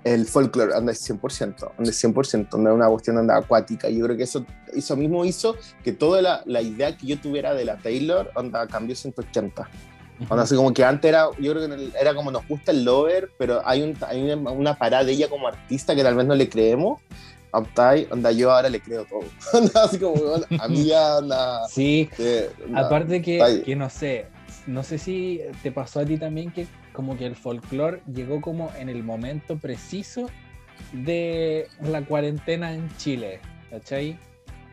el 0.03 0.25
folclore 0.25 0.75
anda 0.75 0.91
100%, 0.91 1.71
anda 1.77 1.91
100%, 1.91 2.53
anda 2.53 2.73
una 2.73 2.87
cuestión 2.87 3.17
anda 3.17 3.37
acuática. 3.37 3.89
Yo 3.89 4.05
creo 4.05 4.17
que 4.17 4.23
eso, 4.23 4.45
eso 4.73 4.95
mismo 4.97 5.23
hizo 5.25 5.55
que 5.83 5.93
toda 5.93 6.21
la, 6.21 6.43
la 6.45 6.61
idea 6.61 6.95
que 6.97 7.07
yo 7.07 7.19
tuviera 7.19 7.53
de 7.53 7.65
la 7.65 7.77
Taylor 7.77 8.31
anda 8.35 8.67
cambió 8.67 8.95
180. 8.95 9.69
Onda, 10.29 10.43
así 10.43 10.55
como 10.55 10.73
que 10.73 10.83
antes 10.85 11.09
era, 11.09 11.27
yo 11.39 11.53
creo 11.53 11.67
que 11.67 11.91
era 11.99 12.13
como 12.13 12.31
nos 12.31 12.47
gusta 12.47 12.71
el 12.71 12.83
lover, 12.83 13.31
pero 13.37 13.61
hay, 13.65 13.81
un, 13.81 13.97
hay 14.07 14.31
una, 14.31 14.77
parada 14.77 15.03
de 15.03 15.13
ella 15.13 15.27
como 15.27 15.47
artista 15.47 15.95
que 15.95 16.03
tal 16.03 16.15
vez 16.15 16.25
no 16.25 16.35
le 16.35 16.49
creemos. 16.49 17.01
Onda, 17.51 18.31
yo 18.31 18.51
ahora 18.51 18.69
le 18.69 18.79
creo 18.79 19.05
todo. 19.05 19.23
así 19.83 19.99
como, 19.99 20.15
a 20.59 20.67
mí 20.67 20.91
anda. 20.91 21.67
Sí, 21.67 22.09
aparte 22.73 23.21
que, 23.21 23.63
que 23.65 23.75
no 23.75 23.89
sé, 23.89 24.27
no 24.65 24.83
sé 24.83 24.97
si 24.97 25.41
te 25.61 25.71
pasó 25.71 25.99
a 25.99 26.05
ti 26.05 26.17
también 26.17 26.51
que 26.51 26.67
como 26.93 27.17
que 27.17 27.25
el 27.25 27.35
folclore 27.35 28.01
llegó 28.11 28.41
como 28.41 28.71
en 28.77 28.89
el 28.89 29.03
momento 29.03 29.57
preciso 29.57 30.27
de 30.91 31.67
la 31.81 32.03
cuarentena 32.03 32.73
en 32.73 32.89
Chile, 32.97 33.39
¿cachai? 33.69 34.17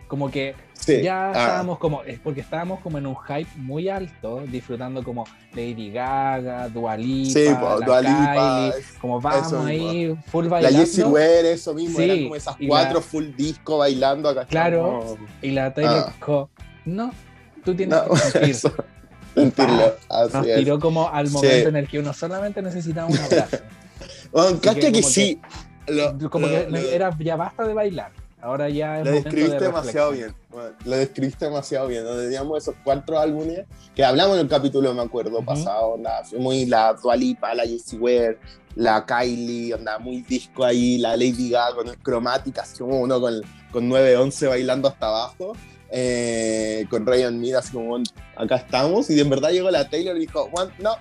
Como 0.06 0.30
que 0.30 0.54
ya 0.86 1.28
ah. 1.28 1.30
estábamos 1.30 1.78
como, 1.78 2.02
es 2.04 2.18
porque 2.18 2.40
estábamos 2.40 2.80
como 2.80 2.98
en 2.98 3.06
un 3.06 3.16
hype 3.16 3.50
muy 3.56 3.88
alto, 3.88 4.42
disfrutando 4.46 5.02
como 5.02 5.24
Lady 5.54 5.90
Gaga, 5.90 6.68
Dua 6.68 6.96
Lipa, 6.96 7.32
sí, 7.32 7.44
la 7.44 8.72
como 9.00 9.20
vamos 9.20 9.52
ahí, 9.52 10.16
full 10.26 10.46
bailando. 10.46 10.78
La 10.78 10.84
Jessie 10.84 11.04
Ware, 11.04 11.52
eso 11.52 11.74
mismo, 11.74 12.00
eran 12.00 12.22
como 12.24 12.36
esas 12.36 12.56
cuatro 12.66 13.00
full 13.00 13.26
disco 13.36 13.78
bailando 13.78 14.28
acá. 14.28 14.46
Claro, 14.46 15.16
y 15.42 15.50
la 15.50 15.72
Taylor 15.72 16.12
ah. 16.20 16.46
no, 16.84 17.12
tú 17.64 17.74
tienes 17.74 18.00
que 18.32 18.54
sentir. 19.34 19.66
sentirlo. 19.66 19.94
Nos 20.32 20.44
tiró 20.44 20.80
como 20.80 21.08
al 21.08 21.30
momento 21.30 21.68
en 21.68 21.76
el 21.76 21.88
que 21.88 21.98
uno 21.98 22.12
solamente 22.12 22.62
necesitaba 22.62 23.08
un 23.08 23.18
abrazo. 23.18 23.58
bueno, 24.32 24.60
que, 24.60 24.92
que, 24.92 25.02
sí. 25.02 25.40
como 26.30 26.46
que 26.48 26.94
era 26.94 27.16
ya 27.18 27.36
basta 27.36 27.66
de 27.66 27.74
bailar. 27.74 28.12
Ahora 28.42 28.70
ya 28.70 29.00
es 29.00 29.06
Lo 29.06 29.12
describiste 29.12 29.60
demasiado 29.60 30.12
bien. 30.12 30.34
lo 30.84 30.96
describiste 30.96 31.44
demasiado 31.44 31.88
bien. 31.88 32.04
Donde 32.04 32.24
teníamos 32.24 32.62
esos 32.62 32.74
cuatro 32.82 33.18
álbumes 33.18 33.66
que 33.94 34.02
hablamos 34.04 34.36
en 34.36 34.42
el 34.42 34.48
capítulo, 34.48 34.94
me 34.94 35.02
acuerdo, 35.02 35.42
pasado. 35.44 35.88
Onda, 35.88 36.22
fue 36.24 36.38
muy 36.38 36.64
la 36.64 36.94
Dualipa, 36.94 37.54
la 37.54 37.64
Jessie 37.64 37.98
Ware, 37.98 38.38
la 38.76 39.04
Kylie, 39.04 39.74
onda, 39.74 39.98
muy 39.98 40.22
disco 40.22 40.64
ahí, 40.64 40.96
la 40.96 41.16
Lady 41.16 41.50
Gaga 41.50 41.74
con 41.74 41.88
el 41.88 41.98
cromática, 41.98 42.62
así 42.62 42.78
como 42.78 43.00
uno 43.00 43.20
con, 43.20 43.42
con 43.70 43.90
9-11 43.90 44.48
bailando 44.48 44.88
hasta 44.88 45.06
abajo 45.06 45.52
eh, 45.92 46.86
con 46.88 47.06
Ryan 47.06 47.38
Mead, 47.40 47.56
así 47.56 47.72
como, 47.72 47.98
acá 48.36 48.56
estamos, 48.56 49.10
y 49.10 49.20
en 49.20 49.28
verdad 49.28 49.50
llegó 49.50 49.70
la 49.70 49.88
Taylor 49.88 50.16
y 50.16 50.20
dijo, 50.20 50.50
no, 50.78 50.96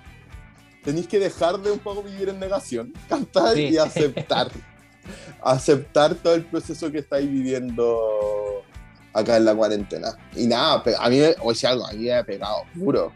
tenéis 0.83 1.07
que 1.07 1.19
dejar 1.19 1.59
de 1.59 1.71
un 1.71 1.79
poco 1.79 2.03
vivir 2.03 2.29
en 2.29 2.39
negación, 2.39 2.93
cantar 3.09 3.57
y 3.57 3.77
aceptar. 3.77 4.49
aceptar 5.43 6.15
todo 6.15 6.35
el 6.35 6.45
proceso 6.45 6.91
que 6.91 6.99
estáis 6.99 7.29
viviendo 7.29 8.63
acá 9.13 9.37
en 9.37 9.45
la 9.45 9.55
cuarentena. 9.55 10.17
Y 10.35 10.47
nada, 10.47 10.83
a 10.99 11.09
mí, 11.09 11.19
o 11.41 11.53
sea, 11.53 11.71
algo, 11.71 11.87
a 11.87 11.93
mí 11.93 12.05
me 12.05 12.13
ha 12.13 12.23
pegado 12.23 12.63
duro, 12.73 13.11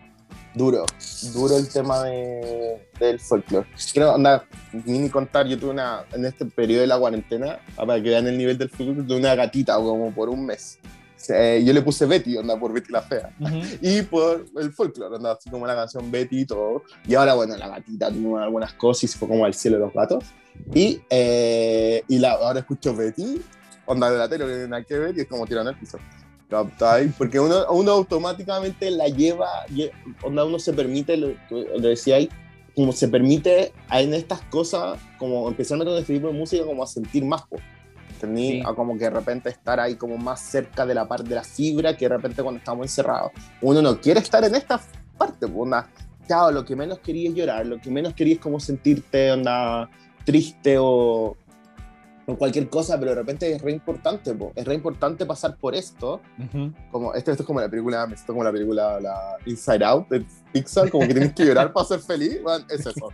duro, 0.53 0.85
duro 1.33 1.57
el 1.57 1.67
tema 1.69 2.03
de, 2.03 2.87
del 2.99 3.19
folclore. 3.19 3.67
Quiero 3.91 4.15
andar, 4.15 4.45
ni 4.85 5.09
contar, 5.09 5.47
yo 5.47 5.57
tuve 5.57 5.71
una, 5.71 6.05
en 6.13 6.25
este 6.25 6.45
periodo 6.45 6.81
de 6.81 6.87
la 6.87 6.99
cuarentena, 6.99 7.59
para 7.75 7.95
que 7.95 8.09
vean 8.09 8.27
el 8.27 8.37
nivel 8.37 8.57
del 8.57 8.69
folclore, 8.69 9.03
tuve 9.03 9.17
una 9.17 9.35
gatita 9.35 9.75
como 9.75 10.11
por 10.13 10.29
un 10.29 10.45
mes. 10.45 10.79
Yo 11.27 11.73
le 11.73 11.81
puse 11.81 12.05
Betty, 12.05 12.37
onda, 12.37 12.59
por 12.59 12.73
Betty 12.73 12.91
la 12.91 13.01
Fea. 13.01 13.35
Y 13.81 14.01
por 14.03 14.45
el 14.59 14.71
folclore, 14.73 15.15
onda, 15.15 15.33
así 15.33 15.49
como 15.49 15.65
la 15.65 15.75
canción 15.75 16.11
Betty 16.11 16.41
y 16.41 16.45
todo. 16.45 16.83
Y 17.07 17.15
ahora, 17.15 17.33
bueno, 17.33 17.55
la 17.57 17.67
gatita 17.67 18.11
tuvo 18.11 18.37
algunas 18.37 18.73
cosas 18.73 19.05
y 19.05 19.07
se 19.07 19.17
fue 19.17 19.27
como 19.27 19.45
al 19.45 19.53
cielo 19.53 19.77
de 19.77 19.83
los 19.85 19.93
gatos. 19.93 20.25
Y, 20.73 21.01
eh, 21.09 22.03
y 22.07 22.19
la, 22.19 22.33
ahora 22.33 22.59
escucho 22.59 22.95
Betty 22.95 23.41
onda 23.85 24.11
de 24.11 24.17
la 24.17 24.29
tele, 24.29 24.67
no 24.67 24.85
que 24.85 24.97
ver, 24.97 25.17
y 25.17 25.21
es 25.21 25.27
como 25.27 25.45
tirando 25.45 25.71
el 25.71 25.77
piso. 25.77 25.97
Porque 27.17 27.39
uno, 27.39 27.65
uno 27.71 27.91
automáticamente 27.91 28.91
la 28.91 29.07
lleva, 29.07 29.49
onda 30.21 30.45
uno 30.45 30.59
se 30.59 30.73
permite, 30.73 31.17
lo, 31.17 31.33
lo 31.49 31.79
decía 31.79 32.17
ahí, 32.17 32.29
como 32.75 32.91
se 32.91 33.07
permite 33.07 33.73
en 33.91 34.13
estas 34.13 34.41
cosas, 34.43 34.99
como 35.17 35.47
empezando 35.47 35.85
con 35.85 35.95
este 35.95 36.13
tipo 36.13 36.27
de 36.27 36.33
música, 36.33 36.65
como 36.65 36.83
a 36.83 36.87
sentir 36.87 37.25
más, 37.25 37.43
pues. 38.27 38.65
A 38.65 38.73
como 38.73 38.93
que 38.93 39.05
de 39.05 39.09
repente 39.09 39.49
estar 39.49 39.79
ahí 39.79 39.95
como 39.95 40.17
más 40.17 40.41
cerca 40.41 40.85
de 40.85 40.93
la 40.93 41.07
parte 41.07 41.29
de 41.29 41.35
la 41.35 41.43
fibra 41.43 41.95
que 41.95 42.05
de 42.07 42.15
repente 42.15 42.41
cuando 42.41 42.59
estamos 42.59 42.85
encerrados. 42.85 43.31
Uno 43.61 43.81
no 43.81 43.99
quiere 43.99 44.19
estar 44.19 44.43
en 44.43 44.55
esta 44.55 44.79
parte, 45.17 45.47
pues, 45.47 45.57
onda, 45.57 45.89
claro, 46.27 46.51
lo 46.51 46.65
que 46.65 46.75
menos 46.75 46.99
quería 46.99 47.29
es 47.29 47.35
llorar, 47.35 47.65
lo 47.65 47.79
que 47.79 47.89
menos 47.89 48.13
quería 48.13 48.35
es 48.35 48.39
como 48.39 48.59
sentirte, 48.59 49.31
onda, 49.31 49.89
triste 50.25 50.77
o, 50.79 51.35
con 52.25 52.35
cualquier 52.35 52.69
cosa, 52.69 52.97
pero 52.97 53.11
de 53.11 53.15
repente 53.15 53.51
es 53.51 53.61
re 53.61 53.71
importante, 53.71 54.35
es 54.55 54.65
re 54.65 54.73
importante 54.73 55.25
pasar 55.25 55.57
por 55.57 55.75
esto. 55.75 56.21
como, 56.91 57.13
esto, 57.13 57.31
esto 57.31 57.43
es 57.43 57.47
como 57.47 57.59
la 57.59 57.69
película, 57.69 58.05
me 58.07 58.15
siento 58.15 58.33
como 58.33 58.43
la 58.43 58.51
película 58.51 58.99
la 58.99 59.37
Inside 59.45 59.83
Out 59.83 60.09
de 60.09 60.25
Pixar, 60.51 60.89
como 60.89 61.07
que 61.07 61.13
tienes 61.13 61.33
que 61.33 61.45
llorar 61.45 61.73
para 61.73 61.85
ser 61.85 61.99
feliz, 61.99 62.39
es 62.69 62.85
eso. 62.85 63.09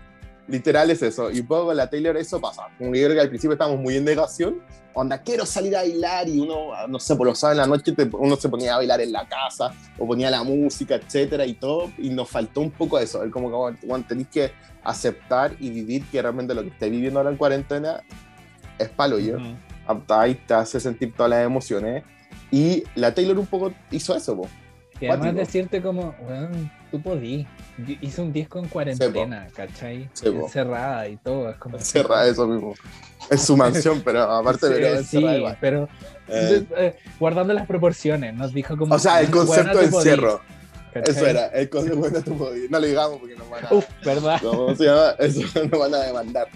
Literal 0.50 0.90
es 0.90 1.02
eso. 1.02 1.32
Y 1.32 1.42
un 1.42 1.48
poco 1.48 1.68
con 1.68 1.78
la 1.78 1.90
Taylor 1.90 2.18
eso 2.18 2.42
pasa. 2.42 2.64
Como 2.78 2.92
que 2.92 3.00
yo 3.00 3.08
creo 3.08 3.16
que 3.16 3.22
al 3.22 3.30
principio 3.30 3.54
estábamos 3.54 3.80
muy 3.80 3.96
en 3.96 4.06
negación. 4.06 4.62
Onda, 4.94 5.22
quiero 5.22 5.46
salir 5.46 5.76
a 5.76 5.82
bailar 5.82 6.28
y 6.28 6.40
uno, 6.40 6.72
no 6.88 7.00
sé, 7.00 7.16
por 7.16 7.28
lo 7.28 7.36
sabe 7.36 7.54
en 7.54 7.60
la 7.60 7.68
noche 7.68 7.94
uno 8.14 8.36
se 8.36 8.50
ponía 8.50 8.74
a 8.74 8.78
bailar 8.78 9.00
en 9.02 9.12
la 9.12 9.28
casa 9.28 9.72
o 9.98 10.08
ponía 10.08 10.32
la 10.32 10.44
música, 10.44 10.96
etcétera 10.96 11.46
y 11.46 11.54
todo. 11.54 11.92
Y 11.98 12.10
nos 12.10 12.30
faltó 12.30 12.62
un 12.62 12.72
poco 12.72 12.98
eso. 12.98 13.24
Es 13.24 13.32
como 13.32 13.50
que 13.50 13.78
bueno, 13.86 14.06
tenéis 14.08 14.28
que 14.28 14.52
aceptar 14.84 15.56
y 15.60 15.70
vivir 15.70 16.06
que 16.12 16.22
realmente 16.22 16.54
lo 16.54 16.64
que 16.64 16.70
estáis 16.70 16.92
viviendo 16.92 17.20
ahora 17.20 17.32
en 17.32 17.38
cuarentena 17.38 18.04
es 18.78 18.90
palo 18.90 19.20
yo. 19.20 19.38
Ahí 20.10 20.36
te 20.36 20.54
hace 20.54 20.80
sentir 20.80 21.14
todas 21.14 21.30
las 21.30 21.46
emociones. 21.46 22.04
Y 22.52 22.84
la 22.96 23.14
Taylor 23.14 23.38
un 23.38 23.46
poco 23.46 23.72
hizo 23.92 24.16
eso, 24.16 24.36
po. 24.36 24.48
Y 25.00 25.08
además 25.08 25.36
decirte 25.36 25.82
como, 25.82 26.16
bueno, 26.24 26.50
tú 26.92 27.02
podí. 27.02 27.48
Hice 28.02 28.22
un 28.22 28.34
disco 28.34 28.60
en 28.60 28.68
cuarentena, 28.68 29.48
¿cachai? 29.56 30.10
Encerrada 30.24 31.08
y 31.08 31.18
todo. 31.18 31.50
Es 31.50 31.58
como 31.58 31.78
Encerrada, 31.78 32.28
eso 32.28 32.48
mismo. 32.48 32.74
Es 33.30 33.42
su 33.44 33.56
mansión, 33.56 34.02
pero 34.06 34.24
aparte 34.24 34.70
de 34.70 35.04
sí, 35.04 35.24
pero 35.62 35.88
eh. 36.28 36.66
Eh, 36.78 36.96
guardando 37.20 37.54
las 37.54 37.68
proporciones, 37.68 38.34
nos 38.34 38.54
dijo 38.54 38.78
como. 38.78 38.96
O 38.96 39.00
sea, 39.00 39.22
el 39.22 39.30
concepto 39.30 39.78
de 39.78 39.86
encierro. 39.86 40.42
Eso 40.94 41.28
era, 41.28 41.48
el 41.48 41.70
concepto 41.70 42.52
de 42.52 42.68
No 42.68 42.80
lo 42.80 42.88
digamos 42.88 43.20
porque 43.20 43.36
nos 43.36 43.50
van 43.50 43.66
a. 43.66 43.74
Uf, 43.74 43.86
¿verdad? 44.04 44.40
¿Cómo 44.42 44.76
se 44.76 44.86
llama? 44.86 45.12
Eso 45.20 45.42
nos 45.72 45.80
van 45.80 45.94
a 45.94 46.00
demandar. 46.00 46.48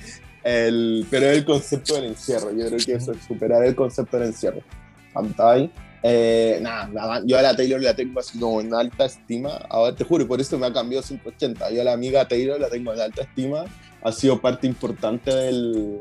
El, 0.44 1.08
pero 1.10 1.28
el 1.30 1.46
concepto 1.46 1.96
del 1.96 2.06
encierro, 2.06 2.52
yo 2.52 2.68
creo 2.68 2.80
que 2.80 2.94
eso 2.94 3.14
es 3.14 3.24
superar 3.26 3.64
el 3.64 3.76
concepto 3.76 4.18
del 4.18 4.28
encierro. 4.30 4.62
Pantalla. 5.14 5.70
Eh, 6.06 6.60
nada, 6.62 7.22
yo 7.26 7.40
a 7.40 7.42
la 7.42 7.56
Taylor 7.56 7.82
la 7.82 7.96
tengo 7.96 8.20
así 8.20 8.38
como 8.38 8.60
en 8.60 8.74
alta 8.74 9.06
estima. 9.06 9.52
Ahora 9.70 9.96
te 9.96 10.04
juro, 10.04 10.28
por 10.28 10.42
eso 10.42 10.60
me 10.60 10.68
ha 10.68 10.74
cambiado 10.74 11.02
180. 11.02 11.72
Yo 11.72 11.82
a 11.82 11.86
la 11.86 11.94
amiga 11.94 12.28
Taylor 12.28 12.60
la 12.60 12.70
tengo 12.70 12.94
en 12.94 13.00
alta 13.00 13.24
estima. 13.24 13.64
Ha 14.02 14.12
sido 14.12 14.40
parte 14.42 14.68
importante 14.68 15.34
del, 15.34 16.00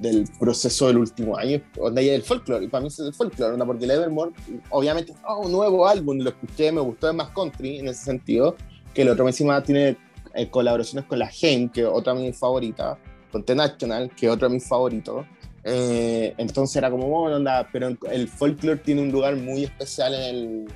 del 0.00 0.24
proceso 0.40 0.88
del 0.88 0.98
último 0.98 1.36
año. 1.36 1.62
Onda, 1.78 2.02
el 2.02 2.22
folclore, 2.22 2.64
y 2.64 2.68
para 2.68 2.82
mí 2.82 2.88
es 2.88 2.98
el 2.98 3.14
folclore, 3.14 3.56
¿no? 3.56 3.64
porque 3.64 3.84
Evermore, 3.84 4.32
obviamente, 4.70 5.14
oh, 5.24 5.46
un 5.46 5.52
nuevo 5.52 5.86
álbum, 5.86 6.18
lo 6.18 6.30
escuché, 6.30 6.72
me 6.72 6.80
gustó, 6.80 7.08
es 7.08 7.14
más 7.14 7.30
country 7.30 7.78
en 7.78 7.88
ese 7.88 8.04
sentido. 8.04 8.56
Que 8.92 9.02
el 9.02 9.08
otro 9.10 9.26
encima 9.28 9.62
tiene 9.62 9.96
eh, 10.34 10.50
colaboraciones 10.50 11.08
con 11.08 11.20
la 11.20 11.28
Gen, 11.28 11.68
que 11.68 11.84
otra 11.84 12.12
de 12.14 12.22
mis 12.22 12.36
favoritas 12.36 12.98
con 13.30 13.44
The 13.44 13.54
National, 13.54 14.10
que 14.16 14.26
es 14.26 14.32
otro 14.32 14.48
de 14.48 14.54
mis 14.54 14.66
favoritos. 14.66 15.26
Eh, 15.70 16.34
entonces 16.38 16.76
era 16.76 16.90
como, 16.90 17.08
bueno, 17.08 17.36
onda, 17.36 17.68
pero 17.70 17.94
el 18.10 18.28
folklore 18.28 18.78
tiene 18.78 19.02
un 19.02 19.12
lugar 19.12 19.36
muy 19.36 19.64
especial 19.64 20.14
en, 20.14 20.22
el, 20.22 20.68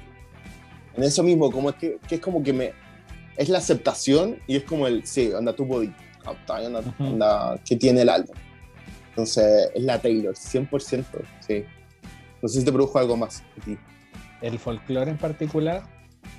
en 0.96 1.02
eso 1.02 1.22
mismo, 1.22 1.50
como 1.50 1.70
es 1.70 1.76
que, 1.76 1.98
que, 2.06 2.16
es 2.16 2.20
como 2.20 2.42
que 2.42 2.52
me, 2.52 2.72
es 3.36 3.48
la 3.48 3.58
aceptación 3.58 4.36
y 4.46 4.56
es 4.56 4.64
como 4.64 4.86
el, 4.86 5.06
sí, 5.06 5.32
anda 5.36 5.54
tu 5.54 5.64
body, 5.64 5.92
que 7.64 7.76
tiene 7.76 8.02
el 8.02 8.08
álbum. 8.08 8.36
Entonces 9.10 9.70
es 9.74 9.82
la 9.82 9.98
Taylor, 9.98 10.34
100%, 10.34 11.04
sí. 11.40 11.64
No 12.42 12.48
sé 12.48 12.60
si 12.60 12.64
te 12.64 12.72
produjo 12.72 12.98
algo 12.98 13.16
más. 13.16 13.42
¿El 14.42 14.58
folklore 14.58 15.10
en 15.10 15.18
particular? 15.18 15.84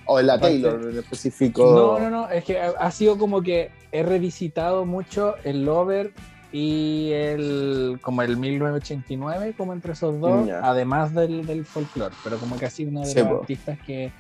O 0.06 0.20
en 0.20 0.28
la 0.28 0.40
Taylor 0.40 0.90
en 0.90 1.00
específico. 1.00 1.98
No, 2.00 2.00
no, 2.00 2.10
no, 2.10 2.30
es 2.30 2.44
que 2.44 2.60
ha 2.60 2.92
sido 2.92 3.18
como 3.18 3.42
que 3.42 3.72
he 3.92 4.04
revisitado 4.04 4.86
mucho 4.86 5.36
el 5.44 5.66
Lover 5.66 6.14
y 6.54 7.10
el 7.14 8.00
como 8.04 8.22
el 8.22 8.38
1989, 8.38 9.56
como 9.58 9.74
entre 9.74 9.94
esos 9.94 10.22
dos, 10.22 10.48
además 10.62 11.14
del, 11.14 11.48
del 11.48 11.66
folclore, 11.66 12.16
pero 12.24 12.38
como 12.38 12.58
que 12.58 12.68
ha 12.68 12.70
sido 12.70 12.92
uno 12.92 13.02
de 13.02 13.16
los 13.16 13.42
artistas 13.42 13.80
que 13.80 14.12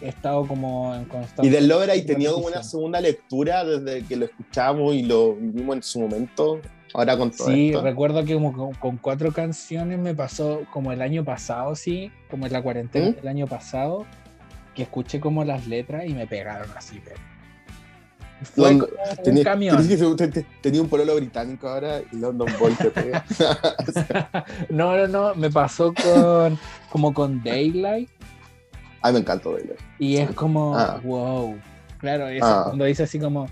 he 0.00 0.08
estado 0.08 0.46
como 0.48 0.94
en 0.94 1.04
constante. 1.04 1.46
Y 1.46 1.50
del 1.50 1.68
Lover 1.68 1.90
ahí 1.90 2.02
tenido 2.02 2.34
como 2.34 2.46
una 2.46 2.62
segunda 2.62 3.02
lectura 3.02 3.64
desde 3.64 4.02
que 4.06 4.16
lo 4.16 4.24
escuchamos 4.24 4.94
y 4.94 5.02
lo 5.02 5.34
vimos 5.34 5.76
en 5.76 5.82
su 5.82 6.00
momento. 6.00 6.58
Ahora 6.94 7.18
con 7.18 7.32
todo 7.32 7.48
Sí, 7.48 7.74
recuerdo 7.74 8.24
que 8.24 8.34
como 8.34 8.72
con, 8.78 8.96
cuatro 8.96 9.32
canciones 9.32 9.98
me 9.98 10.14
pasó 10.14 10.62
como 10.72 10.90
el 10.90 11.02
año 11.02 11.22
pasado, 11.22 11.74
sí, 11.74 12.10
como 12.30 12.46
en 12.46 12.52
la 12.52 12.62
cuarentena 12.62 13.10
¿Mm? 13.10 13.14
del 13.16 13.28
año 13.28 13.46
pasado, 13.46 14.06
que 14.74 14.84
escuché 14.84 15.20
como 15.20 15.44
las 15.44 15.66
letras 15.66 16.04
y 16.06 16.14
me 16.14 16.26
pegaron 16.26 16.68
así, 16.76 17.00
pero 17.04 17.20
tenía, 18.54 18.84
un 19.38 19.44
camión. 19.44 19.88
tenía 20.60 20.82
un 20.82 20.88
pololo 20.88 21.16
británico 21.16 21.68
ahora 21.68 22.00
y 22.12 22.16
London 22.16 22.48
Boy 22.58 22.72
te 22.74 22.90
pega. 22.90 23.24
no, 24.70 24.96
no, 24.96 25.08
no, 25.08 25.34
me 25.34 25.50
pasó 25.50 25.92
con 25.94 26.58
como 26.90 27.14
con 27.14 27.42
Daylight. 27.42 28.08
Ay, 29.02 29.12
me 29.12 29.18
encantó 29.20 29.52
Daylight. 29.52 29.80
Y 29.98 30.16
es 30.16 30.30
como, 30.32 30.76
ah. 30.76 31.00
wow. 31.04 31.56
Claro, 31.98 32.26
ah. 32.42 32.64
cuando 32.66 32.84
dice 32.84 33.04
así 33.04 33.18
como, 33.18 33.46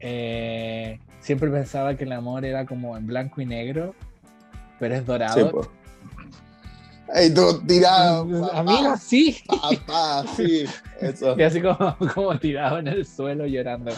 eh, 0.00 0.98
siempre 1.20 1.50
pensaba 1.50 1.96
que 1.96 2.04
el 2.04 2.12
amor 2.12 2.44
era 2.44 2.66
como 2.66 2.96
en 2.96 3.06
blanco 3.06 3.40
y 3.40 3.46
negro, 3.46 3.94
pero 4.78 4.94
es 4.94 5.06
dorado. 5.06 5.68
Ey, 7.12 7.32
tú 7.32 7.60
tirado. 7.66 8.50
Amigo, 8.52 8.96
sí. 8.98 9.36
Papá, 9.46 10.24
sí. 10.36 10.64
Eso. 11.00 11.38
Y 11.38 11.42
así 11.42 11.60
como, 11.60 11.96
como 12.14 12.38
tirado 12.38 12.78
en 12.78 12.88
el 12.88 13.06
suelo 13.06 13.46
llorando. 13.46 13.92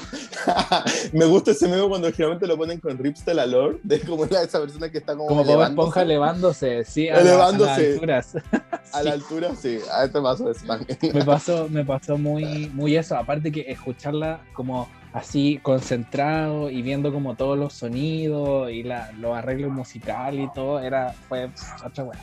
Me 1.13 1.25
gusta 1.27 1.53
ese 1.53 1.69
meme 1.69 1.89
cuando 1.89 2.11
generalmente 2.11 2.47
lo 2.47 2.57
ponen 2.57 2.81
con 2.81 2.99
Rips 2.99 3.25
de 3.25 3.35
la 3.35 3.47
Lord, 3.47 3.79
de 3.83 4.01
como 4.01 4.25
esa 4.25 4.61
persona 4.61 4.91
que 4.91 4.99
está 4.99 5.15
como. 5.15 5.29
Como 5.29 5.45
Bob 5.45 5.63
Esponja 5.63 6.03
elevándose, 6.03 6.85
sí. 6.85 7.09
A 7.09 7.21
elevándose. 7.21 7.71
a 7.71 7.79
las 7.79 7.79
alturas. 7.79 8.37
A 8.93 9.03
la 9.03 9.13
altura, 9.13 9.51
sí. 9.55 9.79
A 9.93 10.05
este 10.05 10.21
paso 10.21 10.51
es 10.51 10.65
me 11.15 11.25
pasó, 11.25 11.69
me 11.69 11.85
pasó 11.85 12.19
muy, 12.19 12.71
muy 12.75 12.97
eso. 12.97 13.17
Aparte 13.17 13.53
que 13.53 13.61
escucharla 13.69 14.41
como 14.53 14.89
así 15.13 15.61
concentrado 15.63 16.69
y 16.71 16.83
viendo 16.83 17.13
como 17.13 17.37
todos 17.37 17.59
los 17.59 17.73
sonidos 17.73 18.71
y 18.71 18.83
la, 18.83 19.13
los 19.13 19.35
arreglos 19.35 19.73
musicales 19.73 20.47
y 20.47 20.53
todo, 20.53 20.81
era, 20.81 21.15
fue 21.29 21.49
otra 21.85 22.05
buena. 22.05 22.23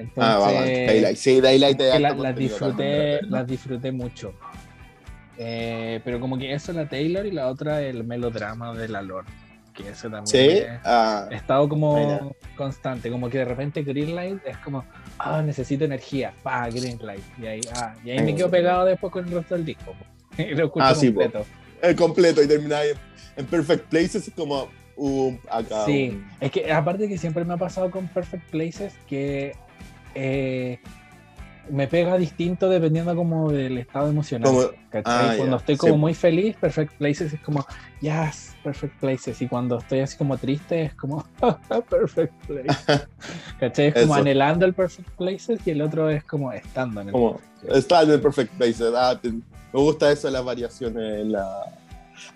Entonces, 0.00 1.04
ah, 1.04 1.12
Sí, 1.14 1.40
Daylight 1.40 1.80
las 1.98 2.36
disfruté, 2.36 3.20
las 3.22 3.46
disfruté 3.46 3.92
mucho. 3.92 4.34
Eh, 5.42 6.00
pero 6.04 6.20
como 6.20 6.36
que 6.36 6.52
eso 6.52 6.70
la 6.74 6.86
Taylor 6.86 7.24
y 7.24 7.30
la 7.30 7.48
otra 7.48 7.80
el 7.80 8.04
melodrama 8.04 8.74
de 8.74 8.88
la 8.88 9.00
Lord. 9.00 9.24
Que 9.72 9.88
eso 9.88 10.10
también 10.10 10.26
¿Sí? 10.26 10.62
Ah, 10.84 11.28
he 11.30 11.36
estado 11.36 11.66
como 11.68 12.34
constante, 12.56 13.10
como 13.10 13.30
que 13.30 13.38
de 13.38 13.44
repente 13.46 13.82
Greenlight 13.82 14.44
es 14.44 14.58
como, 14.58 14.84
ah, 15.18 15.40
necesito 15.40 15.84
energía, 15.84 16.34
pa, 16.42 16.68
Greenlight. 16.68 17.22
Y 17.40 17.46
ahí, 17.46 17.60
ah, 17.74 17.94
y 18.04 18.10
ahí 18.10 18.22
me 18.22 18.34
quedo 18.34 18.50
pegado 18.50 18.84
después 18.84 19.12
con 19.12 19.26
el 19.26 19.32
resto 19.32 19.54
del 19.54 19.64
disco. 19.64 19.94
y 20.38 20.54
lo 20.54 20.66
escucho 20.66 20.84
ah, 20.84 20.94
completo. 20.94 21.46
el 21.80 21.96
completo 21.96 22.42
y 22.42 22.48
termina 22.48 22.80
en 23.36 23.46
Perfect 23.46 23.86
Places 23.86 24.30
como, 24.36 24.68
um, 24.96 25.38
acá. 25.50 25.86
Sí, 25.86 26.22
es 26.38 26.50
que 26.50 26.70
aparte 26.70 27.08
que 27.08 27.16
siempre 27.16 27.46
me 27.46 27.54
ha 27.54 27.56
pasado 27.56 27.90
con 27.90 28.08
Perfect 28.08 28.50
Places 28.50 28.92
que 29.08 29.54
eh, 30.14 30.78
me 31.70 31.86
pega 31.86 32.16
distinto 32.18 32.68
dependiendo 32.68 33.14
como 33.14 33.52
del 33.52 33.78
estado 33.78 34.08
emocional. 34.08 34.70
Ah, 35.04 35.34
cuando 35.36 35.56
estoy 35.56 35.76
como 35.76 35.94
sí. 35.94 35.98
muy 36.00 36.14
feliz, 36.14 36.56
Perfect 36.56 36.94
Places 36.94 37.32
es 37.32 37.40
como, 37.40 37.64
yes, 38.00 38.56
Perfect 38.64 38.98
Places. 38.98 39.40
Y 39.40 39.46
cuando 39.46 39.78
estoy 39.78 40.00
así 40.00 40.16
como 40.18 40.36
triste 40.36 40.82
es 40.86 40.94
como, 40.94 41.24
Perfect 41.90 42.34
Places. 42.46 43.06
¿Cachai? 43.60 43.86
Es 43.88 43.94
como 43.94 44.14
Eso. 44.14 44.20
anhelando 44.22 44.66
el 44.66 44.74
Perfect 44.74 45.10
Places 45.10 45.60
y 45.64 45.70
el 45.70 45.82
otro 45.82 46.10
es 46.10 46.24
como 46.24 46.52
estando 46.52 47.02
en 47.02 47.08
el 47.08 47.12
Como, 47.12 47.40
está 47.72 48.02
en 48.02 48.10
el 48.10 48.20
perfect 48.20 48.52
place. 48.54 48.82
ah, 48.96 49.16
te- 49.20 49.30
me 49.30 49.42
gusta 49.72 50.10
eso 50.10 50.28
las 50.30 50.44
variaciones 50.44 51.20
en 51.20 51.32
la. 51.32 51.66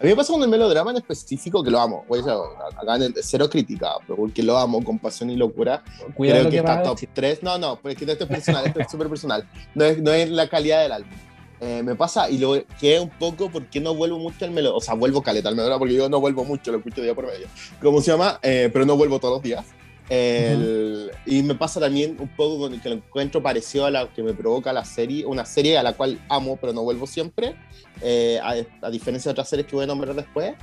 A 0.01 0.03
mí 0.03 0.09
me 0.11 0.17
pasa 0.17 0.33
con 0.33 0.43
el 0.43 0.49
melodrama 0.49 0.91
en 0.91 0.97
específico 0.99 1.63
que 1.63 1.71
lo 1.71 1.81
amo. 1.81 2.05
Voy 2.09 2.21
a 2.21 2.23
decir, 2.23 2.39
acá 2.81 2.97
en 2.97 3.03
el 3.03 3.15
cero 3.23 3.49
crítica, 3.49 3.93
pero 4.07 4.17
porque 4.17 4.43
lo 4.43 4.57
amo 4.59 4.83
con 4.83 4.99
pasión 4.99 5.31
y 5.31 5.37
locura. 5.37 5.83
Cuidado 6.15 6.41
Creo 6.41 6.51
que 6.51 6.57
que 6.57 6.57
está 6.59 6.83
top 6.83 6.95
decir. 6.95 7.09
3. 7.15 7.43
No, 7.43 7.59
no, 7.59 7.77
porque 7.81 8.05
esto 8.05 8.25
es 8.25 8.31
personal, 8.31 8.67
esto 8.67 8.81
es 8.81 8.91
súper 8.91 9.09
personal. 9.09 9.49
No 9.75 9.85
es, 9.85 9.99
no 10.01 10.13
es 10.13 10.29
la 10.31 10.49
calidad 10.49 10.83
del 10.83 10.93
álbum. 10.93 11.13
Eh, 11.61 11.83
me 11.83 11.95
pasa 11.95 12.29
y 12.29 12.37
lo 12.39 12.63
que 12.79 12.97
es 12.97 13.01
un 13.01 13.09
poco 13.11 13.49
porque 13.51 13.81
no 13.81 13.95
vuelvo 13.95 14.19
mucho 14.19 14.45
al 14.45 14.51
melodrama. 14.51 14.77
O 14.79 14.81
sea, 14.81 14.95
vuelvo 14.95 15.23
caleta 15.23 15.49
al 15.49 15.55
melodrama 15.55 15.79
porque 15.79 15.95
yo 15.95 16.09
no 16.09 16.21
vuelvo 16.21 16.45
mucho, 16.45 16.73
lo 16.73 16.79
escucho 16.79 17.01
día 17.01 17.15
por 17.15 17.27
medio. 17.27 17.47
¿Cómo 17.81 18.01
se 18.03 18.11
llama? 18.11 18.39
Eh, 18.43 18.69
pero 18.73 18.85
no 18.85 18.97
vuelvo 18.97 19.19
todos 19.21 19.35
los 19.35 19.43
días. 19.43 19.65
El- 20.11 21.11
Y 21.27 21.43
me 21.43 21.55
pasa 21.55 21.81
también 21.81 22.17
un 22.21 22.29
poco 22.29 22.59
con 22.59 22.75
el 22.75 22.81
que 22.83 22.91
lo 22.91 22.97
encuentro 22.97 23.43
parecido 23.43 23.87
a 23.87 23.91
la 23.91 24.09
que 24.13 24.23
me 24.23 24.35
provoca 24.35 24.73
la 24.73 24.85
serie, 24.85 25.25
una 25.25 25.47
serie 25.47 25.79
a 25.79 25.83
la 25.83 25.95
cual 25.95 26.21
amo 26.29 26.59
pero 26.61 26.73
no 26.75 26.83
vuelvo 26.83 27.07
siempre, 27.07 27.57
eh, 28.01 28.39
a, 28.43 28.55
a 28.87 28.91
diferencia 28.91 29.29
de 29.29 29.33
otras 29.33 29.49
series 29.49 29.67
que 29.67 29.77
voy 29.77 29.85
a 29.85 29.87
nombrar 29.89 30.15
después, 30.15 30.55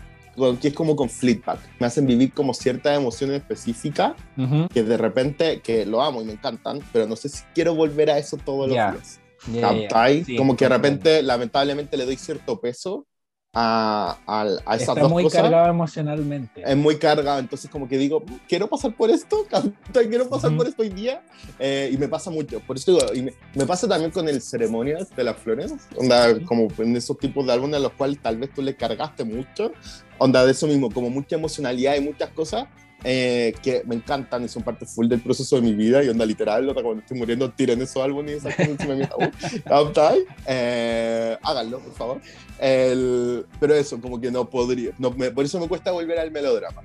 que 0.61 0.69
es 0.69 0.73
como 0.73 0.95
con 0.95 1.09
Fleetback. 1.09 1.59
Me 1.79 1.87
hacen 1.87 2.07
vivir 2.07 2.33
como 2.33 2.53
ciertas 2.53 2.97
emociones 2.97 3.37
específicas 3.41 4.13
Ujú. 4.37 4.67
que 4.69 4.81
de 4.83 4.97
repente, 4.97 5.61
que 5.61 5.85
lo 5.85 6.01
amo 6.01 6.21
y 6.21 6.25
me 6.25 6.33
encantan, 6.33 6.79
pero 6.93 7.05
no 7.05 7.15
sé 7.15 7.27
si 7.29 7.43
quiero 7.53 7.75
volver 7.75 8.09
a 8.09 8.17
eso 8.17 8.37
todos 8.37 8.67
los 8.67 8.75
Ya. 8.75 8.91
días. 8.91 9.19
Ya. 9.51 9.61
¿Captai? 9.61 10.23
Sí, 10.23 10.35
como 10.35 10.55
que 10.55 10.65
de 10.65 10.69
repente, 10.69 11.23
lamentablemente, 11.23 11.97
le 11.97 12.05
doy 12.05 12.15
cierto 12.15 12.61
peso 12.61 13.07
a, 13.53 14.17
a, 14.25 14.41
a 14.65 14.75
esas 14.75 14.89
Está 14.89 15.01
dos 15.01 15.11
muy 15.11 15.23
cosas. 15.23 15.41
cargado 15.41 15.69
emocionalmente. 15.69 16.63
Es 16.65 16.77
muy 16.77 16.97
cargado, 16.97 17.39
entonces 17.39 17.69
como 17.69 17.87
que 17.87 17.97
digo, 17.97 18.23
quiero 18.47 18.67
pasar 18.67 18.95
por 18.95 19.09
esto, 19.09 19.45
quiero 19.93 20.29
pasar 20.29 20.51
Ujú. 20.51 20.59
por 20.59 20.67
esto 20.67 20.81
hoy 20.83 20.89
día, 20.89 21.21
eh, 21.59 21.89
y 21.91 21.97
me 21.97 22.07
pasa 22.07 22.31
mucho, 22.31 22.61
por 22.61 22.77
eso 22.77 22.93
digo, 22.93 23.13
y 23.13 23.23
me, 23.23 23.33
me 23.55 23.65
pasa 23.65 23.87
también 23.89 24.11
con 24.11 24.29
el 24.29 24.41
Ceremonias 24.41 25.13
de 25.15 25.23
las 25.25 25.35
Flores, 25.37 25.73
onda, 25.97 26.39
como 26.45 26.67
en 26.77 26.95
esos 26.95 27.17
tipos 27.19 27.45
de 27.45 27.51
álbumes 27.51 27.75
a 27.75 27.79
los 27.79 27.91
cuales 27.93 28.21
tal 28.21 28.37
vez 28.37 28.53
tú 28.53 28.61
le 28.61 28.75
cargaste 28.75 29.25
mucho, 29.25 29.73
onda 30.17 30.45
de 30.45 30.51
eso 30.51 30.65
mismo, 30.67 30.89
como 30.89 31.09
mucha 31.09 31.35
emocionalidad 31.35 31.95
y 31.95 32.01
muchas 32.01 32.29
cosas, 32.29 32.67
eh, 33.03 33.53
que 33.63 33.83
me 33.85 33.95
encantan 33.95 34.43
y 34.43 34.47
son 34.47 34.63
parte 34.63 34.85
full 34.85 35.07
del 35.07 35.21
proceso 35.21 35.55
de 35.55 35.61
mi 35.63 35.73
vida 35.73 36.03
y 36.03 36.09
onda 36.09 36.25
literal, 36.25 36.67
onda, 36.69 36.81
cuando 36.83 37.01
estoy 37.01 37.17
muriendo 37.17 37.49
tiren 37.51 37.81
esos 37.81 38.03
álbumes 38.03 38.33
y 38.33 38.37
esas 38.37 38.55
cosas 38.55 38.71
encima 38.71 38.93
de 38.93 38.99
mi 38.99 39.03
ataúd, 39.05 39.29
¿captai? 39.65 40.19
Eh, 40.47 41.37
háganlo, 41.41 41.79
por 41.79 41.93
favor. 41.93 42.21
El, 42.59 43.45
pero 43.59 43.73
eso, 43.73 43.99
como 43.99 44.19
que 44.21 44.29
no 44.31 44.49
podría, 44.49 44.91
no, 44.99 45.11
me- 45.11 45.31
por 45.31 45.45
eso 45.45 45.59
me 45.59 45.67
cuesta 45.67 45.91
volver 45.91 46.19
al 46.19 46.31
melodrama. 46.31 46.81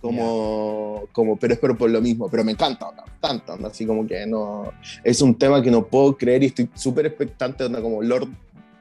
Como, 0.00 1.04
como, 1.12 1.36
pero 1.36 1.52
es 1.52 1.60
pero 1.60 1.76
por 1.76 1.90
lo 1.90 2.00
mismo, 2.00 2.28
pero 2.30 2.42
me 2.42 2.52
encanta, 2.52 2.88
onda, 2.88 3.04
tanto, 3.20 3.52
onda, 3.52 3.68
así 3.68 3.84
como 3.84 4.06
que 4.06 4.26
no, 4.26 4.72
es 5.04 5.20
un 5.20 5.34
tema 5.34 5.62
que 5.62 5.70
no 5.70 5.84
puedo 5.86 6.16
creer 6.16 6.42
y 6.42 6.46
estoy 6.46 6.70
súper 6.74 7.04
expectante, 7.04 7.64
onda, 7.64 7.82
como 7.82 8.02
Lord, 8.02 8.28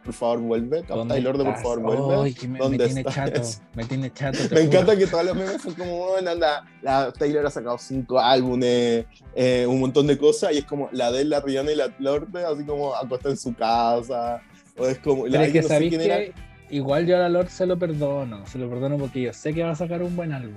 por 0.09 0.13
favor 0.15 0.39
vuelve, 0.39 0.81
¿Dónde 0.81 0.95
¿captai? 1.15 1.21
Lord, 1.21 1.43
por 1.43 1.55
favor 1.57 1.79
vuelve. 1.81 2.33
Que 2.33 2.47
me, 2.47 2.53
me 2.53 2.59
¿Dónde 2.59 2.85
tiene 2.85 3.03
chato. 3.03 3.41
Me 3.75 3.85
tiene 3.85 4.11
chato. 4.11 4.37
te 4.39 4.43
Me 4.43 4.47
juro. 4.49 4.59
encanta 4.61 4.97
que 4.97 5.05
todos 5.05 5.23
los 5.25 5.35
memes 5.35 5.61
son 5.61 5.73
como, 5.75 5.97
bueno, 6.09 6.31
anda, 6.31 6.65
la 6.81 7.11
Taylor 7.11 7.45
ha 7.45 7.51
sacado 7.51 7.77
cinco 7.77 8.19
álbumes, 8.19 9.05
eh, 9.35 9.67
un 9.67 9.79
montón 9.79 10.07
de 10.07 10.17
cosas, 10.17 10.51
y 10.53 10.57
es 10.57 10.65
como 10.65 10.89
la 10.93 11.11
de 11.11 11.25
la 11.25 11.41
Rihanna 11.41 11.71
y 11.71 11.75
la 11.75 11.93
Lorde, 11.99 12.43
así 12.43 12.63
como 12.63 12.95
acostada 12.95 13.29
en 13.29 13.37
su 13.37 13.53
casa, 13.53 14.41
o 14.77 14.87
es 14.87 14.97
como, 14.97 15.23
Pero 15.25 15.35
la, 15.35 15.45
es 15.45 15.53
que 15.53 15.61
no 15.61 15.67
sabéis 15.67 15.97
que 15.97 16.33
igual 16.71 17.05
yo 17.05 17.15
a 17.17 17.19
la 17.19 17.29
Lord 17.29 17.49
se 17.49 17.67
lo 17.67 17.77
perdono. 17.77 18.47
Se 18.47 18.57
lo 18.57 18.67
perdono 18.67 18.97
porque 18.97 19.21
yo 19.21 19.33
sé 19.33 19.53
que 19.53 19.61
va 19.63 19.71
a 19.71 19.75
sacar 19.75 20.01
un 20.01 20.15
buen 20.15 20.33
álbum. 20.33 20.55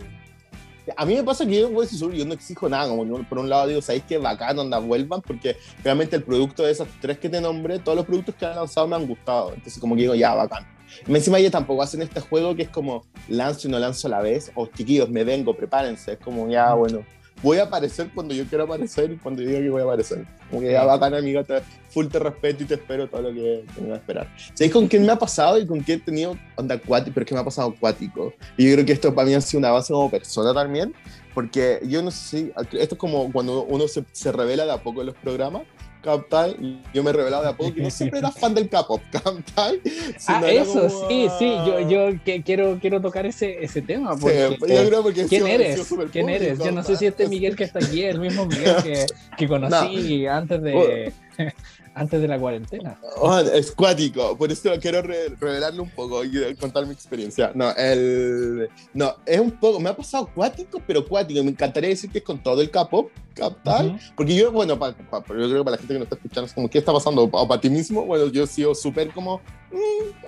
A 0.96 1.06
mí 1.06 1.14
me 1.14 1.22
pasa 1.22 1.46
que 1.46 1.60
yo, 1.60 1.70
voy 1.70 1.86
a 1.86 2.14
yo 2.14 2.24
no 2.24 2.34
exijo 2.34 2.68
nada, 2.68 2.88
como 2.88 3.06
yo, 3.06 3.22
por 3.28 3.38
un 3.38 3.48
lado 3.48 3.68
digo, 3.68 3.80
¿sabéis 3.80 4.04
qué 4.08 4.18
bacán, 4.18 4.58
onda, 4.58 4.78
vuelvan? 4.78 5.22
Porque 5.22 5.56
realmente 5.84 6.16
el 6.16 6.24
producto 6.24 6.64
de 6.64 6.72
esas 6.72 6.88
tres 7.00 7.18
que 7.18 7.28
te 7.28 7.40
nombré, 7.40 7.78
todos 7.78 7.96
los 7.96 8.06
productos 8.06 8.34
que 8.34 8.46
han 8.46 8.56
lanzado 8.56 8.88
me 8.88 8.96
han 8.96 9.06
gustado, 9.06 9.50
entonces 9.54 9.78
como 9.78 9.94
que 9.94 10.02
digo, 10.02 10.14
ya, 10.14 10.34
bacán. 10.34 10.66
Y 11.06 11.14
encima 11.14 11.38
ellos 11.38 11.52
tampoco 11.52 11.82
hacen 11.82 12.02
este 12.02 12.20
juego 12.20 12.54
que 12.54 12.62
es 12.62 12.68
como 12.68 13.04
lanzo 13.28 13.68
y 13.68 13.70
no 13.70 13.78
lanzo 13.78 14.08
a 14.08 14.10
la 14.10 14.20
vez, 14.20 14.50
o 14.54 14.66
chiquillos, 14.66 15.08
me 15.08 15.24
vengo, 15.24 15.56
prepárense, 15.56 16.12
es 16.14 16.18
como, 16.18 16.48
ya, 16.48 16.74
bueno, 16.74 17.04
voy 17.42 17.58
a 17.58 17.64
aparecer 17.64 18.10
cuando 18.14 18.34
yo 18.34 18.44
quiero 18.46 18.64
aparecer 18.64 19.10
y 19.10 19.16
cuando 19.16 19.42
yo 19.42 19.48
diga 19.48 19.60
que 19.60 19.70
voy 19.70 19.80
a 19.82 19.84
aparecer. 19.84 20.26
Como 20.48 20.62
que 20.62 20.72
ya, 20.72 20.84
bacán, 20.84 21.14
amiga, 21.14 21.42
te, 21.42 21.60
full 21.90 22.06
te 22.06 22.18
respeto 22.18 22.62
y 22.62 22.66
te 22.66 22.74
espero 22.74 23.08
todo 23.08 23.22
lo 23.22 23.32
que 23.32 23.64
tenga 23.74 23.88
que 23.88 23.94
esperar. 23.94 24.28
¿Sabéis 24.54 24.72
con 24.72 24.86
quién 24.86 25.04
me 25.04 25.12
ha 25.12 25.18
pasado 25.18 25.58
y 25.58 25.66
con 25.66 25.80
quién 25.80 26.00
he 26.00 26.02
tenido 26.02 26.36
onda 26.56 26.76
acuático? 26.76 27.14
Pero 27.14 27.24
es 27.24 27.28
que 27.28 27.34
me 27.34 27.40
ha 27.40 27.44
pasado 27.44 27.74
acuático. 27.76 28.32
Y 28.56 28.68
yo 28.68 28.74
creo 28.74 28.86
que 28.86 28.92
esto 28.92 29.14
para 29.14 29.26
mí 29.26 29.34
ha 29.34 29.40
sido 29.40 29.58
una 29.58 29.70
base 29.70 29.92
como 29.92 30.10
persona 30.10 30.54
también, 30.54 30.94
porque 31.34 31.80
yo 31.86 32.02
no 32.02 32.10
sé 32.10 32.38
si, 32.38 32.52
esto 32.78 32.94
es 32.94 32.98
como 32.98 33.32
cuando 33.32 33.64
uno 33.64 33.88
se, 33.88 34.04
se 34.12 34.32
revela 34.32 34.64
de 34.64 34.72
a 34.72 34.82
poco 34.82 35.00
en 35.00 35.08
los 35.08 35.16
programas, 35.16 35.62
¿captai? 36.02 36.80
Yo 36.92 37.02
me 37.02 37.10
he 37.10 37.12
revelado 37.12 37.42
de 37.44 37.48
a 37.50 37.56
poco 37.56 37.72
que 37.74 37.82
no 37.82 37.90
siempre 37.90 38.18
era 38.18 38.30
fan 38.30 38.54
del 38.54 38.68
K-pop, 38.68 39.00
¿captai? 39.10 39.80
Ah, 40.26 40.42
eso, 40.50 40.88
como, 40.88 41.08
sí, 41.08 41.28
sí. 41.38 41.46
Yo, 41.66 41.76
ah, 41.78 41.80
yo 41.88 42.08
que, 42.24 42.42
quiero, 42.42 42.78
quiero 42.80 43.00
tocar 43.00 43.24
ese, 43.26 43.62
ese 43.64 43.82
tema. 43.82 44.14
sí, 44.16 44.20
Porque, 44.20 44.56
yo 44.74 44.88
creo 44.88 45.02
porque 45.02 45.22
he 45.22 45.26
¿Quién 45.26 45.42
sido- 45.44 45.54
eres? 45.54 45.86
sido 45.86 46.06
¿Quién 46.10 46.28
eres? 46.28 46.58
Yo 46.58 46.72
no 46.72 46.82
sé 46.82 46.96
si 46.96 47.06
este. 47.06 47.28
Miguel 47.28 47.56
que 47.56 47.64
está 47.64 47.78
aquí 47.78 48.02
es 48.04 48.14
el 48.14 48.20
mismo 48.20 48.44
Miguel 48.46 48.76
que, 48.82 49.06
que 49.38 49.48
conocí 49.48 50.26
antes 50.26 50.60
de 50.62 51.12
antes 51.94 52.20
de 52.20 52.28
la 52.28 52.38
cuarentena. 52.38 52.98
Oh, 53.16 53.38
es 53.38 53.72
cuático, 53.72 54.36
por 54.36 54.50
eso 54.50 54.70
quiero 54.80 55.02
re- 55.02 55.28
revelarle 55.40 55.80
un 55.80 55.90
poco 55.90 56.24
y 56.24 56.54
contar 56.56 56.86
mi 56.86 56.92
experiencia. 56.92 57.52
No, 57.54 57.70
el, 57.76 58.68
no, 58.94 59.14
es 59.26 59.40
un 59.40 59.50
poco, 59.52 59.78
me 59.80 59.90
ha 59.90 59.96
pasado 59.96 60.28
cuático, 60.34 60.80
pero 60.86 61.06
cuático. 61.06 61.42
Me 61.44 61.50
encantaría 61.50 61.90
decir 61.90 62.10
que 62.10 62.18
es 62.18 62.24
con 62.24 62.42
todo 62.42 62.60
el 62.62 62.70
K-pop, 62.70 63.10
¿captai? 63.34 63.88
Ujú. 63.88 63.98
Porque 64.16 64.34
yo, 64.34 64.50
bueno, 64.52 64.78
pa- 64.78 64.92
pa- 64.94 65.18
yo 65.28 65.34
creo 65.34 65.58
que 65.58 65.64
para 65.64 65.70
la 65.72 65.78
gente 65.78 65.94
que 65.94 65.98
nos 65.98 66.06
está 66.06 66.16
escuchando 66.16 66.46
es 66.46 66.52
como, 66.54 66.68
¿qué 66.70 66.78
está 66.78 66.92
pasando? 66.92 67.22
O 67.30 67.48
para 67.48 67.60
ti 67.60 67.68
mismo, 67.70 68.04
bueno, 68.06 68.26
yo 68.28 68.44
he 68.44 68.46
sido 68.46 68.74
súper 68.74 69.10
como, 69.12 69.40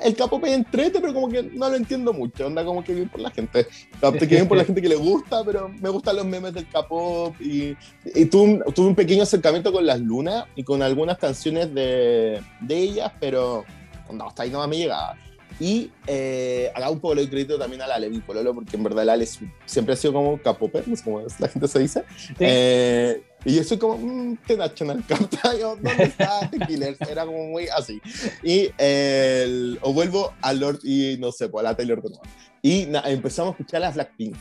el 0.02 0.14
K-pop 0.16 0.44
es 0.44 0.52
entrete, 0.52 1.00
pero 1.00 1.14
como 1.14 1.28
que 1.28 1.42
no 1.42 1.68
lo 1.68 1.76
entiendo 1.76 2.12
mucho. 2.12 2.46
Onda 2.46 2.64
como 2.64 2.82
que 2.82 2.94
bien 2.94 3.08
por 3.08 3.20
la 3.20 3.30
gente. 3.30 3.66
Que 4.00 4.26
bien 4.26 4.48
por 4.48 4.56
la 4.56 4.64
gente 4.64 4.82
que 4.82 4.88
le 4.88 4.96
gusta, 4.96 5.44
pero 5.44 5.68
me 5.68 5.88
gustan 5.88 6.16
los 6.16 6.26
memes 6.26 6.54
del 6.54 6.68
K-pop. 6.68 7.34
Y, 7.40 7.76
y 8.14 8.24
tuve, 8.26 8.42
un, 8.42 8.64
tuve 8.74 8.88
un 8.88 8.94
pequeño 8.94 9.22
acercamiento 9.22 9.72
con 9.72 9.86
las 9.86 10.00
lunas 10.00 10.44
y 10.54 10.62
con 10.62 10.82
algunas 10.82 11.18
canciones 11.18 11.72
de, 11.74 12.40
de 12.60 12.78
ellas, 12.78 13.12
pero 13.20 13.64
onda, 14.08 14.26
hasta 14.26 14.42
ahí 14.42 14.50
no 14.50 14.66
me 14.66 14.76
llegaba. 14.76 15.16
Y 15.60 15.90
eh, 16.06 16.70
acá 16.74 16.90
un 16.90 16.98
poco 16.98 17.14
doy 17.14 17.28
crédito 17.28 17.58
también 17.58 17.82
a 17.82 17.86
la 17.86 17.98
Levi 17.98 18.18
Pololo, 18.20 18.54
porque 18.54 18.76
en 18.76 18.82
verdad 18.82 19.04
la 19.04 19.12
Ale 19.12 19.26
siempre 19.66 19.94
ha 19.94 19.96
sido 19.96 20.12
como 20.12 20.40
capoper, 20.40 20.86
no 20.88 20.96
sé 20.96 21.04
cómo 21.04 21.22
la 21.38 21.48
gente 21.48 21.68
se 21.68 21.78
dice. 21.78 22.04
Sí. 22.16 22.34
Eh, 22.40 23.22
y 23.44 23.56
yo 23.56 23.64
soy 23.64 23.78
como, 23.78 23.98
mmm, 23.98 24.36
¿qué 24.46 24.56
National 24.56 25.04
Capta? 25.06 25.54
Yo, 25.58 25.76
¿Dónde 25.76 26.04
está 26.04 26.48
The 26.50 26.58
Killers? 26.66 27.00
Era 27.02 27.26
como 27.26 27.46
muy 27.48 27.68
así. 27.68 28.00
Y 28.42 28.70
el, 28.78 29.78
o 29.82 29.92
vuelvo 29.92 30.32
a 30.40 30.52
Lord 30.52 30.80
y 30.82 31.16
no 31.18 31.30
sé, 31.32 31.48
pues 31.48 31.64
a 31.64 31.70
la 31.70 31.76
Taylor 31.76 32.02
de 32.02 32.08
nuevo. 32.10 32.22
Y 32.62 32.86
na- 32.86 33.02
empezamos 33.06 33.50
a 33.54 33.58
escuchar 33.58 33.84
a 33.84 33.90
Blackpink. 33.90 34.36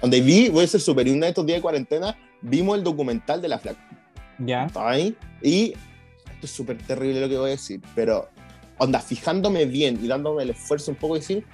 Donde 0.00 0.20
vi, 0.20 0.48
voy 0.48 0.64
a 0.64 0.66
ser 0.66 0.80
súper, 0.80 1.06
y 1.08 1.12
una 1.12 1.26
de 1.26 1.30
estos 1.30 1.46
días 1.46 1.58
de 1.58 1.62
cuarentena, 1.62 2.16
vimos 2.42 2.76
el 2.76 2.84
documental 2.84 3.40
de 3.40 3.48
las 3.48 3.62
Blackpink. 3.62 3.98
Ya. 4.40 4.64
¿Está 4.66 4.90
ahí? 4.90 5.16
Y 5.40 5.72
esto 5.72 6.46
es 6.46 6.50
súper 6.50 6.78
terrible 6.78 7.20
lo 7.20 7.28
que 7.28 7.38
voy 7.38 7.48
a 7.48 7.52
decir, 7.52 7.80
pero 7.94 8.28
onda, 8.78 9.00
fijándome 9.00 9.64
bien 9.64 9.98
y 10.02 10.08
dándome 10.08 10.42
el 10.42 10.50
esfuerzo 10.50 10.90
un 10.90 10.96
poco 10.96 11.14
de 11.14 11.20
decir, 11.20 11.46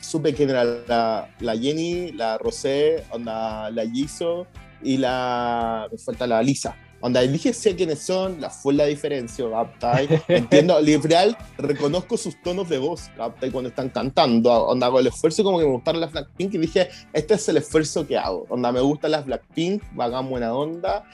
supe 0.00 0.34
quién 0.34 0.50
era 0.50 0.64
la, 0.64 1.30
la 1.38 1.56
Jenny, 1.56 2.12
la 2.12 2.36
Rosé, 2.36 3.04
onda, 3.10 3.70
la 3.70 3.86
Jisoo 3.88 4.46
y 4.82 4.96
la. 4.96 5.88
Me 5.90 5.98
falta 5.98 6.26
la 6.26 6.42
Lisa. 6.42 6.76
Onda, 7.00 7.20
sé 7.52 7.76
quiénes 7.76 8.00
son, 8.00 8.40
la 8.40 8.50
fue 8.50 8.74
la 8.74 8.84
diferencia, 8.86 9.48
¿captai? 9.48 10.08
Entiendo, 10.28 10.80
literal, 10.80 11.36
reconozco 11.56 12.16
sus 12.16 12.42
tonos 12.42 12.68
de 12.68 12.78
voz, 12.78 13.08
¿captai? 13.16 13.52
Cuando 13.52 13.68
están 13.68 13.88
cantando, 13.90 14.52
onda, 14.52 14.88
hago 14.88 14.98
el 14.98 15.06
esfuerzo 15.06 15.44
como 15.44 15.60
que 15.60 15.64
me 15.64 15.70
gustaron 15.70 16.00
las 16.00 16.10
Blackpink 16.10 16.54
y 16.54 16.58
dije, 16.58 16.88
este 17.12 17.34
es 17.34 17.48
el 17.48 17.58
esfuerzo 17.58 18.04
que 18.04 18.18
hago, 18.18 18.46
onda, 18.48 18.72
me 18.72 18.80
gustan 18.80 19.12
las 19.12 19.24
Blackpink, 19.26 19.80
hagan 19.96 20.28
buena 20.28 20.52
onda, 20.52 21.04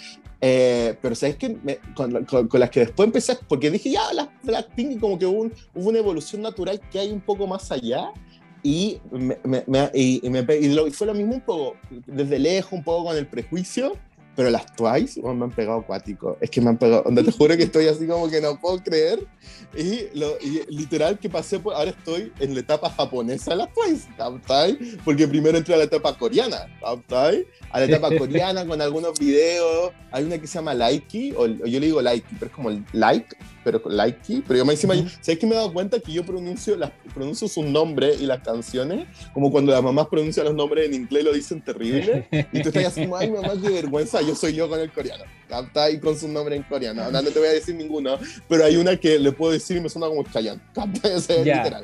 eh, 0.40 0.96
pero 1.02 1.14
sabes 1.14 1.36
que 1.36 1.58
con, 1.94 2.24
con- 2.24 2.48
con 2.48 2.60
las 2.60 2.70
que 2.70 2.80
después 2.80 3.06
empecé, 3.06 3.38
porque 3.46 3.70
dije 3.70 3.90
ya 3.90 4.10
las 4.14 4.28
Blackpink 4.42 4.92
y 4.92 4.96
como 4.98 5.18
que 5.18 5.26
hubo, 5.26 5.42
un- 5.42 5.52
hubo 5.74 5.90
una 5.90 5.98
evolución 5.98 6.40
natural 6.40 6.80
que 6.90 6.98
hay 6.98 7.10
un 7.12 7.20
poco 7.20 7.46
más 7.46 7.70
allá 7.70 8.10
y, 8.64 8.98
me, 9.12 9.38
me- 9.44 9.62
me- 9.66 9.90
y, 9.94 10.20
y 10.26 10.30
y 10.88 10.90
fue 10.90 11.06
lo 11.06 11.14
mismo 11.14 11.34
un 11.34 11.40
poco 11.42 11.76
desde 12.06 12.38
lejos, 12.40 12.72
un 12.72 12.82
poco 12.82 13.04
con 13.04 13.16
el 13.16 13.26
prejuicio 13.26 13.92
pero 14.36 14.50
las 14.50 14.74
Twice 14.74 15.20
oh, 15.22 15.32
me 15.34 15.44
han 15.44 15.50
pegado 15.50 15.80
acuático. 15.80 16.36
Es 16.40 16.50
que 16.50 16.60
me 16.60 16.70
han 16.70 16.78
pegado. 16.78 17.02
Donde 17.02 17.22
te 17.22 17.32
juro 17.32 17.56
que 17.56 17.64
estoy 17.64 17.86
así 17.86 18.06
como 18.06 18.28
que 18.28 18.40
no 18.40 18.58
puedo 18.60 18.82
creer. 18.82 19.26
Y, 19.76 20.06
lo, 20.18 20.36
literal 20.68 21.18
que 21.18 21.28
pasé 21.28 21.58
por. 21.58 21.74
Ahora 21.74 21.90
estoy 21.90 22.32
en 22.40 22.54
la 22.54 22.60
etapa 22.60 22.90
japonesa 22.90 23.52
de 23.52 23.56
las 23.56 23.68
Twice. 23.72 24.98
Porque 25.04 25.28
primero 25.28 25.58
entré 25.58 25.74
a 25.74 25.78
la 25.78 25.84
etapa 25.84 26.16
coreana. 26.16 26.66
A 26.82 27.78
la 27.78 27.84
etapa 27.84 28.10
coreana 28.18 28.66
con 28.66 28.80
algunos 28.80 29.18
videos. 29.18 29.92
Hay 30.10 30.24
una 30.24 30.38
que 30.38 30.46
se 30.46 30.54
llama 30.54 30.74
Likey, 30.74 31.32
o, 31.36 31.44
yo 31.46 31.80
le 31.80 31.86
digo 31.86 32.00
Likey, 32.00 32.36
pero 32.38 32.46
es 32.46 32.52
como 32.52 32.70
like, 32.92 33.36
pero 33.64 33.82
Likey. 33.84 34.44
Pero 34.46 34.58
yo 34.58 34.64
me 34.64 34.74
encima, 34.74 34.94
¿sabes 35.20 35.40
que 35.40 35.44
me 35.44 35.54
he 35.54 35.56
dado 35.56 35.72
cuenta 35.72 35.98
que 35.98 36.12
yo 36.12 36.24
pronuncio, 36.24 36.76
las, 36.76 36.92
pronuncio 37.12 37.48
su 37.48 37.64
nombre 37.64 38.14
y 38.14 38.26
las 38.26 38.40
canciones 38.40 39.08
como 39.32 39.50
cuando 39.50 39.72
las 39.72 39.82
mamás 39.82 40.06
pronuncian 40.06 40.46
los 40.46 40.54
nombres 40.54 40.86
en 40.86 40.94
inglés 40.94 41.24
lo 41.24 41.32
dicen 41.32 41.60
terrible? 41.62 42.28
Y 42.52 42.62
tú 42.62 42.68
estás 42.68 42.84
así, 42.84 43.08
ay, 43.18 43.28
mamá, 43.32 43.54
qué 43.60 43.70
vergüenza 43.70 44.22
yo 44.26 44.34
soy 44.34 44.54
yo 44.54 44.68
con 44.68 44.80
el 44.80 44.90
coreano. 44.90 45.24
Capta 45.48 45.90
y 45.90 45.98
con 45.98 46.18
su 46.18 46.26
nombre 46.26 46.56
en 46.56 46.62
coreano. 46.62 47.10
No, 47.10 47.22
te 47.22 47.38
voy 47.38 47.48
a 47.48 47.52
decir 47.52 47.74
ninguno, 47.74 48.18
pero 48.48 48.64
hay 48.64 48.76
una 48.76 48.96
que 48.96 49.18
le 49.18 49.32
puedo 49.32 49.52
decir 49.52 49.76
y 49.76 49.80
me 49.80 49.88
suena 49.88 50.08
como 50.08 50.24
Chayanne. 50.24 50.60
Capta, 50.74 51.08
ese 51.08 51.40
es 51.40 51.46
literal. 51.46 51.82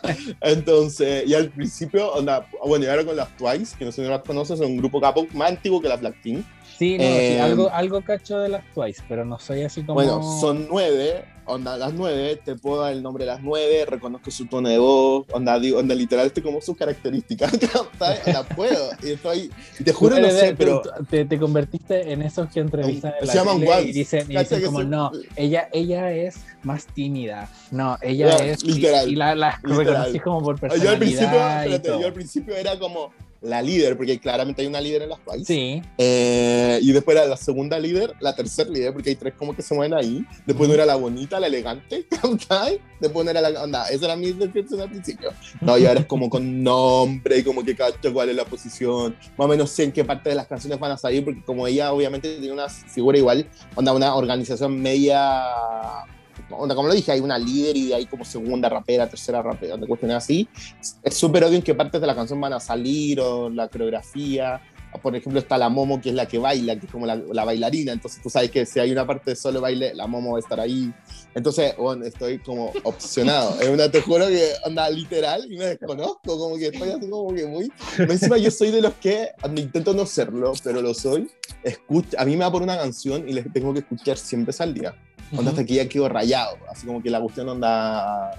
Entonces, 0.40 1.24
y 1.26 1.34
al 1.34 1.50
principio, 1.50 2.12
onda, 2.12 2.46
bueno, 2.64 2.84
y 2.84 2.88
ahora 2.88 3.04
con 3.04 3.16
las 3.16 3.36
Twice, 3.36 3.76
que 3.78 3.84
no 3.84 3.92
sé 3.92 4.02
si 4.02 4.08
las 4.08 4.22
conoces, 4.22 4.60
es 4.60 4.66
un 4.66 4.76
grupo 4.76 5.00
capo 5.00 5.26
más 5.34 5.50
antiguo 5.50 5.80
que 5.80 5.88
la 5.88 5.96
Blackpink. 5.96 6.44
Sí, 6.78 6.96
no, 6.96 7.04
sí, 7.04 7.10
eh, 7.10 7.40
algo, 7.40 7.70
algo 7.70 8.02
cacho 8.02 8.38
de 8.38 8.48
las 8.48 8.64
Twice, 8.74 9.02
pero 9.08 9.24
no 9.24 9.38
soy 9.38 9.62
así 9.62 9.82
como. 9.82 9.94
Bueno, 9.94 10.22
son 10.40 10.66
nueve, 10.68 11.24
onda, 11.44 11.76
las 11.76 11.92
nueve, 11.94 12.40
te 12.44 12.56
puedo 12.56 12.82
dar 12.82 12.92
el 12.92 13.02
nombre 13.02 13.24
de 13.24 13.30
las 13.30 13.42
nueve, 13.42 13.84
reconozco 13.86 14.30
su 14.30 14.46
tono 14.46 14.68
de 14.68 14.78
voz, 14.78 15.26
onda, 15.32 15.58
digo, 15.58 15.78
onda 15.78 15.94
literal, 15.94 16.26
estoy 16.26 16.42
como 16.42 16.60
sus 16.60 16.76
características, 16.76 17.52
la 18.26 18.42
puedo, 18.44 18.90
y 19.02 19.10
estoy, 19.10 19.50
te 19.84 19.92
juro, 19.92 20.18
no 20.18 20.30
sé, 20.30 20.54
pero... 20.56 20.82
Te, 21.10 21.24
te, 21.24 21.38
convertiste 21.38 22.12
en 22.12 22.22
esos 22.22 22.48
que 22.48 22.60
entrevistan 22.60 23.14
en 23.20 23.26
la 23.26 23.32
se 23.32 23.38
llaman 23.38 23.62
y 23.84 23.92
dicen, 23.92 24.30
y 24.30 24.36
dicen 24.36 24.64
como, 24.64 24.82
no, 24.82 25.10
ella, 25.36 25.68
ella 25.72 26.12
es 26.12 26.36
más 26.62 26.86
tímida, 26.86 27.48
no, 27.70 27.98
ella 28.00 28.36
es... 28.36 28.62
Literal. 28.64 29.10
Y, 29.10 29.16
la, 29.16 29.34
la 29.34 29.60
reconocí 29.62 30.20
como 30.20 30.42
por 30.42 30.60
personalidad 30.60 30.84
yo 30.84 30.92
al 30.92 30.98
principio, 30.98 31.48
espérate, 31.48 31.88
yo 31.88 32.06
al 32.06 32.12
principio 32.12 32.56
era 32.56 32.78
como 32.78 33.12
la 33.42 33.60
líder, 33.60 33.96
porque 33.96 34.18
claramente 34.18 34.62
hay 34.62 34.68
una 34.68 34.80
líder 34.80 35.02
en 35.02 35.08
las 35.10 35.20
Twice. 35.20 35.44
Sí. 35.44 35.82
Eh, 35.98 36.78
y 36.80 36.92
después 36.92 37.16
era 37.16 37.26
la 37.26 37.36
segunda 37.36 37.78
líder, 37.78 38.14
la 38.20 38.34
tercera 38.34 38.70
líder, 38.70 38.92
porque 38.92 39.10
hay 39.10 39.16
tres 39.16 39.34
como 39.34 39.54
que 39.54 39.62
se 39.62 39.74
mueven 39.74 39.94
ahí. 39.94 40.24
Después 40.46 40.68
no 40.68 40.74
era 40.74 40.86
la 40.86 40.96
bonita, 40.96 41.40
la 41.40 41.48
elegante, 41.48 42.06
Después 43.00 43.24
no 43.24 43.30
era 43.30 43.40
la. 43.40 43.62
Onda, 43.62 43.88
esa 43.88 44.04
era 44.04 44.16
mi 44.16 44.32
descripción 44.32 44.80
al 44.80 44.90
principio. 44.90 45.32
No, 45.60 45.76
y 45.76 45.86
ahora 45.86 46.00
es 46.00 46.06
como 46.06 46.30
con 46.30 46.62
nombre 46.62 47.38
y 47.38 47.42
como 47.42 47.64
que 47.64 47.74
cacho 47.74 48.12
cuál 48.12 48.30
es 48.30 48.36
la 48.36 48.44
posición. 48.44 49.16
Más 49.36 49.46
o 49.46 49.48
menos 49.48 49.70
sé 49.70 49.84
en 49.84 49.92
qué 49.92 50.04
parte 50.04 50.30
de 50.30 50.36
las 50.36 50.46
canciones 50.46 50.78
van 50.78 50.92
a 50.92 50.96
salir, 50.96 51.24
porque 51.24 51.42
como 51.42 51.66
ella 51.66 51.92
obviamente 51.92 52.36
tiene 52.38 52.52
una 52.52 52.68
figura 52.68 53.18
igual, 53.18 53.48
onda, 53.74 53.92
una 53.92 54.14
organización 54.14 54.80
media 54.80 55.42
como 56.58 56.88
lo 56.88 56.94
dije, 56.94 57.12
hay 57.12 57.20
una 57.20 57.38
líder 57.38 57.76
y 57.76 57.92
hay 57.92 58.06
como 58.06 58.24
segunda 58.24 58.68
rapera, 58.68 59.08
tercera 59.08 59.42
rapera, 59.42 59.72
donde 59.72 59.86
cuestiones 59.86 60.16
así. 60.16 60.48
Es 61.02 61.14
súper 61.14 61.44
obvio 61.44 61.56
en 61.56 61.62
qué 61.62 61.74
partes 61.74 62.00
de 62.00 62.06
la 62.06 62.14
canción 62.14 62.40
van 62.40 62.52
a 62.52 62.60
salir 62.60 63.20
o 63.20 63.48
la 63.50 63.68
coreografía. 63.68 64.60
Por 65.00 65.16
ejemplo, 65.16 65.40
está 65.40 65.56
la 65.56 65.70
Momo, 65.70 66.02
que 66.02 66.10
es 66.10 66.14
la 66.14 66.26
que 66.26 66.38
baila, 66.38 66.78
que 66.78 66.84
es 66.84 66.92
como 66.92 67.06
la, 67.06 67.44
bailarina. 67.44 67.92
Entonces, 67.92 68.22
tú 68.22 68.28
sabes 68.28 68.50
que 68.50 68.66
si 68.66 68.78
hay 68.78 68.92
una 68.92 69.06
parte 69.06 69.30
de 69.30 69.36
solo 69.36 69.60
baile, 69.60 69.94
la 69.94 70.06
Momo 70.06 70.32
va 70.32 70.36
a 70.36 70.40
estar 70.40 70.60
ahí. 70.60 70.92
Entonces, 71.34 71.74
bueno, 71.78 72.04
estoy 72.04 72.38
como 72.40 72.72
opcionado. 72.84 73.58
Es 73.60 73.68
una, 73.70 73.90
te 73.90 74.02
juro 74.02 74.26
que 74.26 74.52
anda 74.66 74.90
literal 74.90 75.50
y 75.50 75.56
me 75.56 75.64
desconozco. 75.64 76.38
Como 76.38 76.56
que 76.56 76.66
estoy 76.66 76.90
así 76.90 77.08
como 77.08 77.34
que 77.34 77.46
muy. 77.46 77.72
Encima, 77.98 78.36
yo 78.36 78.50
soy 78.50 78.70
de 78.70 78.82
los 78.82 78.92
que 78.94 79.30
intento 79.56 79.94
no 79.94 80.04
serlo, 80.04 80.52
pero 80.62 80.82
lo 80.82 80.92
soy. 80.92 81.30
Escucha, 81.64 82.20
a 82.20 82.26
mí 82.26 82.36
me 82.36 82.44
va 82.44 82.52
por 82.52 82.62
una 82.62 82.76
canción 82.76 83.26
y 83.26 83.32
les 83.32 83.50
tengo 83.50 83.72
que 83.72 83.80
escuchar 83.80 84.18
siempre 84.18 84.54
al 84.58 84.74
día. 84.74 84.94
Onda 85.36 85.50
hasta 85.50 85.64
que 85.64 85.74
ya 85.74 85.88
quedó 85.88 86.08
rayado, 86.08 86.58
así 86.70 86.86
como 86.86 87.02
que 87.02 87.10
la 87.10 87.20
cuestión 87.20 87.48
onda, 87.48 88.30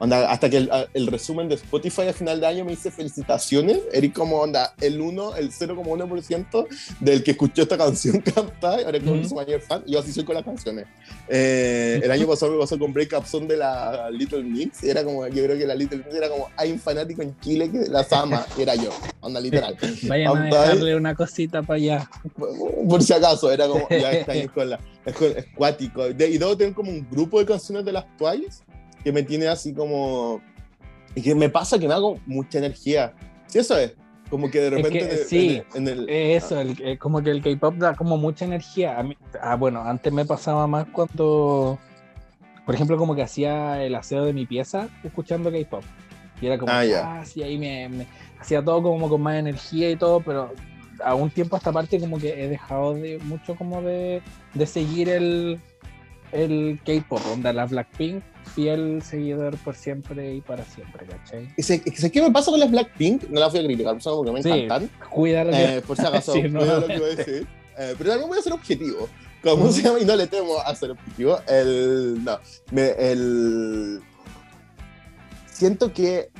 onda 0.00 0.30
hasta 0.30 0.48
que 0.48 0.68
el, 0.94 1.06
resumen 1.06 1.48
de 1.48 1.54
Spotify 1.56 2.08
a 2.08 2.12
final 2.12 2.40
de 2.40 2.46
año 2.46 2.64
me 2.64 2.70
dice 2.72 2.90
felicitaciones, 2.90 3.78
Eric 3.92 4.14
como 4.14 4.38
onda, 4.38 4.74
el 4.80 5.00
1, 5.00 5.36
el 5.36 5.52
0,1% 5.52 6.66
del 7.00 7.22
que 7.22 7.32
escuchó 7.32 7.62
esta 7.62 7.76
canción 7.76 8.18
cantar, 8.34 8.82
ahora 8.84 8.96
es 8.96 9.04
como 9.04 9.22
su 9.22 9.34
mayor 9.34 9.60
fan, 9.60 9.84
yo 9.86 10.00
así 10.00 10.12
soy 10.12 10.24
con 10.24 10.34
las 10.34 10.44
canciones. 10.44 10.86
Eh, 11.28 12.00
el 12.02 12.10
año 12.10 12.26
pasado 12.28 12.52
me 12.52 12.58
pasó 12.58 12.78
con 12.78 12.92
Break 12.92 13.12
Up 13.16 13.26
Son 13.26 13.46
de 13.46 13.58
la 13.58 14.10
Little 14.10 14.42
Mix, 14.42 14.82
era 14.82 15.04
como, 15.04 15.26
yo 15.28 15.44
creo 15.44 15.58
que 15.58 15.66
la 15.66 15.74
Little 15.74 15.98
Mix 15.98 16.14
era 16.14 16.30
como, 16.30 16.48
hay 16.56 16.72
un 16.72 16.80
fanático 16.80 17.20
en 17.20 17.38
Chile 17.40 17.70
que 17.70 17.90
las 17.90 18.10
ama, 18.12 18.46
era 18.58 18.74
yo, 18.74 18.90
onda 19.20 19.38
literal. 19.38 19.76
Vayan 20.04 20.36
a 20.36 20.44
dejarle 20.44 20.96
una 20.96 21.14
cosita 21.14 21.62
para 21.62 21.76
allá. 21.76 22.10
Por, 22.88 23.02
si 23.02 23.12
acaso, 23.12 23.52
era 23.52 23.68
como, 23.68 23.86
ya 23.90 24.12
está 24.12 24.32
ahí 24.32 24.48
con 24.48 24.70
la 24.70 24.80
es, 25.04 25.46
cuático. 25.54 26.08
y 26.08 26.38
luego 26.38 26.56
tengo 26.56 26.74
como 26.74 26.90
un 26.90 27.06
grupo 27.10 27.38
de 27.38 27.46
canciones 27.46 27.84
de 27.84 27.92
las 27.92 28.04
Twice 28.16 28.62
que 29.02 29.12
me 29.12 29.22
tiene 29.22 29.48
así 29.48 29.72
como. 29.72 30.40
Y 31.14 31.22
que 31.22 31.34
me 31.34 31.48
pasa 31.48 31.78
que 31.78 31.88
me 31.88 31.94
hago 31.94 32.18
mucha 32.26 32.58
energía. 32.58 33.14
Sí, 33.46 33.58
eso 33.58 33.76
es. 33.78 33.94
Como 34.28 34.50
que 34.50 34.60
de 34.60 34.70
repente. 34.70 35.24
sí, 35.24 35.60
en 35.74 35.88
el, 35.88 36.08
eso, 36.08 36.60
el, 36.60 36.98
como 36.98 37.20
que 37.20 37.30
el 37.30 37.42
K-pop 37.42 37.74
da 37.76 37.96
como 37.96 38.16
mucha 38.16 38.44
energía. 38.44 39.02
ah, 39.42 39.56
bueno, 39.56 39.82
antes 39.82 40.12
me 40.12 40.24
pasaba 40.24 40.66
más 40.66 40.86
cuando. 40.92 41.78
Por 42.64 42.74
ejemplo, 42.74 42.96
como 42.96 43.16
que 43.16 43.22
hacía 43.22 43.82
el 43.82 43.94
aseo 43.96 44.24
de 44.24 44.32
mi 44.32 44.46
pieza 44.46 44.88
escuchando 45.02 45.50
K-pop. 45.50 45.82
Y 46.40 46.46
era 46.46 46.58
como, 46.58 46.72
ah, 46.72 46.82
ah 47.04 47.24
sí, 47.24 47.42
ahí 47.42 47.58
me, 47.58 48.06
hacía 48.38 48.64
todo 48.64 48.82
como 48.82 49.08
con 49.08 49.20
más 49.20 49.36
energía 49.36 49.90
y 49.90 49.96
todo, 49.96 50.20
pero 50.20 50.52
a 51.04 51.14
un 51.14 51.30
tiempo 51.30 51.56
a 51.56 51.58
esta 51.58 51.72
parte 51.72 51.98
como 51.98 52.18
que 52.18 52.44
he 52.44 52.48
dejado 52.48 52.94
de 52.94 53.18
mucho 53.18 53.54
como 53.54 53.82
de, 53.82 54.22
de 54.54 54.66
seguir 54.66 55.08
el, 55.08 55.60
el 56.32 56.80
K-pop, 56.84 57.20
onda 57.32 57.52
la 57.52 57.66
Blackpink, 57.66 58.22
fiel 58.54 59.02
seguidor 59.02 59.56
por 59.58 59.74
siempre 59.74 60.34
y 60.34 60.40
para 60.40 60.64
siempre, 60.64 61.06
¿cachai? 61.06 61.52
¿Y 61.56 61.62
sé, 61.62 61.80
qué 61.82 62.22
me 62.22 62.30
pasa 62.30 62.50
con 62.50 62.60
las 62.60 62.70
Blackpink? 62.70 63.28
No 63.30 63.40
las 63.40 63.52
voy 63.52 63.60
a 63.60 63.64
criticar, 63.64 63.98
porque 64.02 64.32
me 64.32 64.40
encantan. 64.40 64.90
Cuidar 65.10 65.48
eh, 65.52 65.82
Por 65.86 65.96
si 65.96 66.04
acaso, 66.04 66.32
sí, 66.34 66.42
lo 66.48 66.60
que 66.86 66.98
voy 66.98 67.10
a 67.10 67.16
decir. 67.16 67.46
Eh, 67.78 67.94
pero 67.96 68.10
también 68.10 68.28
voy 68.28 68.38
a 68.38 68.42
ser 68.42 68.52
objetivo. 68.52 69.08
¿Cómo 69.42 69.70
se 69.70 69.82
llama? 69.82 70.00
Y 70.00 70.04
no 70.04 70.16
le 70.16 70.26
temo 70.26 70.58
a 70.58 70.74
ser 70.74 70.90
objetivo. 70.90 71.38
El. 71.48 72.22
No. 72.22 72.38
Me, 72.72 72.90
el. 72.90 74.00
Siento 75.46 75.92
que 75.92 76.30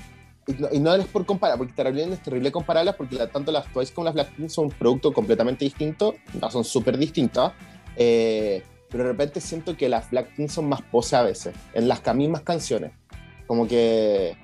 y 0.72 0.78
no, 0.78 0.94
es 0.94 1.07
por 1.07 1.26
comparar, 1.26 1.59
porque 1.59 1.72
también 1.72 2.12
es 2.12 2.22
terrible 2.22 2.51
compararlas, 2.51 2.96
porque 2.96 3.16
tanto 3.28 3.53
las 3.53 3.70
Twice 3.72 3.92
como 3.92 4.07
las 4.07 4.14
Blackpink 4.14 4.48
son 4.48 4.66
un 4.66 4.70
producto 4.70 5.12
completamente 5.12 5.64
distinto, 5.64 6.14
no, 6.40 6.51
son 6.51 6.64
súper 6.64 6.98
distintas, 6.98 7.53
eh, 7.96 8.62
pero 8.91 9.05
de 9.05 9.11
repente 9.11 9.41
siento 9.41 9.76
que 9.76 9.88
las 9.88 10.11
Blackpink 10.11 10.49
son 10.49 10.68
más 10.68 10.82
pose 10.82 11.16
a 11.16 11.22
veces, 11.22 11.55
en 11.74 11.88
las 11.88 12.03
mismas 12.14 12.43
canciones, 12.43 12.93
como 13.47 13.66
que, 13.66 14.36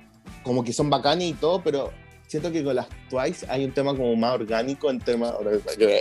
como 0.43 0.63
que 0.63 0.73
son 0.73 0.89
bacanas 0.89 1.25
y 1.25 1.33
todo, 1.33 1.61
pero 1.61 1.91
siento 2.27 2.51
que 2.51 2.63
con 2.63 2.75
las 2.75 2.87
Twice 3.09 3.45
hay 3.49 3.65
un 3.65 3.71
tema 3.71 3.95
como 3.95 4.15
más 4.15 4.33
orgánico 4.33 4.91
en 4.91 4.99
tema. 4.99 5.33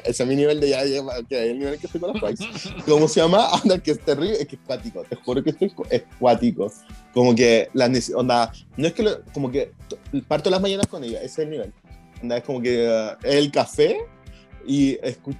Ese 0.04 0.22
es 0.22 0.28
mi 0.28 0.36
nivel 0.36 0.60
de 0.60 0.70
ya, 0.70 0.82
que 1.28 1.50
el 1.50 1.58
nivel 1.58 1.78
que 1.78 1.86
estoy 1.86 2.00
con 2.00 2.12
las 2.12 2.20
Twice. 2.20 2.44
¿Cómo 2.86 3.08
se 3.08 3.20
llama? 3.20 3.48
Anda, 3.62 3.78
que 3.78 3.92
es 3.92 4.00
terrible, 4.00 4.34
es 4.40 4.46
que 4.46 4.56
es 4.56 4.62
cuático. 4.66 5.02
Te 5.04 5.16
juro 5.16 5.42
que 5.42 5.50
estoy 5.50 5.72
es 5.90 6.02
cuático. 6.18 6.70
Como 7.14 7.34
que 7.34 7.68
la 7.72 7.90
onda, 8.14 8.52
no 8.76 8.86
es 8.86 8.92
que 8.92 9.08
como 9.32 9.50
que 9.50 9.72
parto 10.28 10.50
las 10.50 10.60
mañanas 10.60 10.86
con 10.88 11.02
ella, 11.04 11.18
ese 11.18 11.26
es 11.26 11.38
el 11.38 11.50
nivel. 11.50 11.72
Onda, 12.22 12.36
es 12.36 12.44
como 12.44 12.60
que 12.60 12.88
uh, 12.88 13.16
el 13.26 13.50
café 13.50 13.98
y 14.66 14.98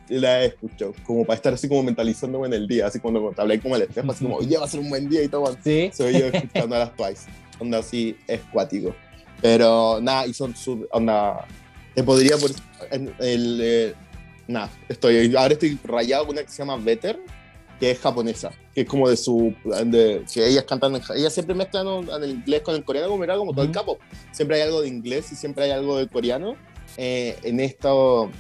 la 0.08 0.44
escucho, 0.44 0.94
como 1.04 1.24
para 1.24 1.36
estar 1.36 1.54
así 1.54 1.68
como 1.68 1.82
mentalizándome 1.82 2.46
en 2.46 2.54
el 2.54 2.68
día, 2.68 2.86
así 2.86 3.00
cuando 3.00 3.32
hablé 3.36 3.60
como 3.60 3.76
el 3.76 3.82
espejo, 3.82 4.10
así 4.10 4.24
como, 4.24 4.36
oye, 4.36 4.56
va 4.56 4.64
a 4.64 4.68
ser 4.68 4.80
un 4.80 4.88
buen 4.88 5.08
día 5.08 5.22
y 5.22 5.28
todo. 5.28 5.56
Sí. 5.62 5.90
Soy 5.92 6.18
yo 6.18 6.26
escuchando 6.26 6.76
a 6.76 6.80
las 6.80 6.96
Twice. 6.96 7.26
Onda 7.58 7.78
así, 7.78 8.16
es 8.26 8.40
cuático. 8.52 8.94
Pero 9.40 10.00
nada, 10.00 10.26
y 10.26 10.34
son 10.34 10.56
su. 10.56 10.86
Onda. 10.90 11.46
Te 11.94 12.02
podría. 12.02 12.36
Por, 12.36 12.50
el, 13.20 13.60
eh, 13.62 13.94
nada, 14.46 14.70
estoy. 14.88 15.34
Ahora 15.36 15.54
estoy 15.54 15.78
rayado 15.84 16.26
con 16.26 16.34
una 16.34 16.44
que 16.44 16.50
se 16.50 16.58
llama 16.58 16.76
Better, 16.76 17.18
que 17.78 17.90
es 17.90 17.98
japonesa, 17.98 18.52
que 18.74 18.82
es 18.82 18.88
como 18.88 19.08
de 19.08 19.16
su. 19.16 19.54
De, 19.84 20.24
que 20.32 20.46
ellas 20.46 20.64
cantan. 20.64 21.00
Ellas 21.14 21.32
siempre 21.32 21.54
mezclan 21.54 21.86
el 22.22 22.30
inglés 22.30 22.62
con 22.62 22.74
el 22.74 22.84
coreano, 22.84 23.08
como 23.08 23.24
era 23.24 23.36
como 23.36 23.52
todo 23.52 23.64
el 23.64 23.72
capo. 23.72 23.98
Siempre 24.32 24.56
hay 24.56 24.62
algo 24.62 24.82
de 24.82 24.88
inglés 24.88 25.32
y 25.32 25.36
siempre 25.36 25.64
hay 25.64 25.70
algo 25.70 25.98
de 25.98 26.08
coreano. 26.08 26.56
Eh, 26.96 27.36
en 27.42 27.60
esto. 27.60 28.30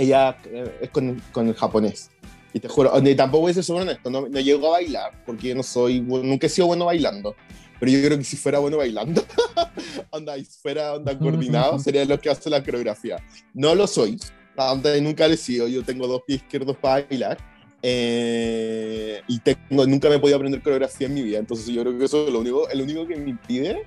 Ella 0.00 0.38
eh, 0.46 0.78
es 0.80 0.90
con, 0.90 1.20
con 1.30 1.46
el 1.46 1.54
japonés. 1.54 2.10
Y 2.54 2.58
te 2.58 2.68
juro, 2.68 2.90
tampoco 3.16 3.42
voy 3.42 3.52
a 3.52 3.62
ser 3.62 3.76
honesto, 3.76 4.10
no, 4.10 4.28
no 4.28 4.40
llego 4.40 4.68
a 4.68 4.70
bailar, 4.70 5.22
porque 5.24 5.48
yo 5.48 5.54
no 5.54 5.62
soy, 5.62 6.00
nunca 6.00 6.46
he 6.46 6.50
sido 6.50 6.68
bueno 6.68 6.86
bailando. 6.86 7.36
Pero 7.78 7.92
yo 7.92 8.02
creo 8.02 8.18
que 8.18 8.24
si 8.24 8.36
fuera 8.36 8.58
bueno 8.58 8.78
bailando, 8.78 9.22
onda, 10.10 10.36
y 10.36 10.44
fuera 10.44 10.94
onda 10.94 11.18
coordinado, 11.18 11.78
sería 11.78 12.04
lo 12.06 12.18
que 12.18 12.30
hace 12.30 12.50
la 12.50 12.64
coreografía. 12.64 13.18
No 13.54 13.74
lo 13.74 13.86
soy, 13.86 14.18
onda, 14.56 14.98
nunca 15.00 15.28
lo 15.28 15.34
he 15.34 15.36
sido. 15.36 15.68
Yo 15.68 15.82
tengo 15.84 16.06
dos 16.06 16.22
pies 16.26 16.42
izquierdos 16.42 16.76
para 16.78 17.06
bailar, 17.06 17.38
eh, 17.82 19.22
y 19.26 19.38
tengo, 19.40 19.86
nunca 19.86 20.08
me 20.08 20.16
he 20.16 20.18
podido 20.18 20.36
aprender 20.36 20.62
coreografía 20.62 21.06
en 21.06 21.14
mi 21.14 21.22
vida, 21.22 21.38
entonces 21.38 21.66
yo 21.66 21.82
creo 21.82 21.98
que 21.98 22.04
eso 22.04 22.26
es 22.26 22.32
lo 22.32 22.40
único, 22.40 22.68
el 22.68 22.82
único 22.82 23.06
que 23.06 23.16
me 23.16 23.30
impide 23.30 23.86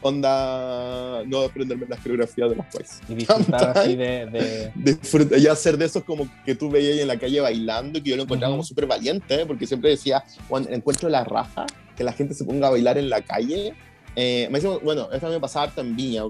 onda 0.00 1.22
no 1.26 1.40
aprenderme 1.40 1.86
las 1.88 2.00
coreografías 2.00 2.50
de 2.50 2.56
los 2.56 2.66
países. 2.66 3.00
Y 3.08 3.14
disfrutar 3.14 3.70
así 3.78 3.96
de... 3.96 4.70
de... 4.74 5.40
ya 5.40 5.52
hacer 5.52 5.76
de 5.76 5.86
esos 5.86 6.04
como 6.04 6.28
que 6.44 6.54
tú 6.54 6.70
veías 6.70 6.98
en 6.98 7.08
la 7.08 7.18
calle 7.18 7.40
bailando, 7.40 8.02
que 8.02 8.10
yo 8.10 8.16
lo 8.16 8.22
encontraba 8.22 8.52
como 8.52 8.64
súper 8.64 8.86
valiente, 8.86 9.46
porque 9.46 9.66
siempre 9.66 9.90
decía, 9.90 10.24
cuando 10.48 10.70
encuentro 10.70 11.08
la 11.08 11.24
raja, 11.24 11.66
que 11.96 12.04
la 12.04 12.12
gente 12.12 12.34
se 12.34 12.44
ponga 12.44 12.68
a 12.68 12.70
bailar 12.70 12.98
en 12.98 13.08
la 13.08 13.22
calle, 13.22 13.74
eh, 14.16 14.48
me 14.50 14.60
dice, 14.60 14.78
bueno, 14.82 15.08
esto 15.12 15.28
me 15.28 15.40
pasaba 15.40 15.66
harta 15.66 15.80
en 15.80 15.96
Viña, 15.96 16.22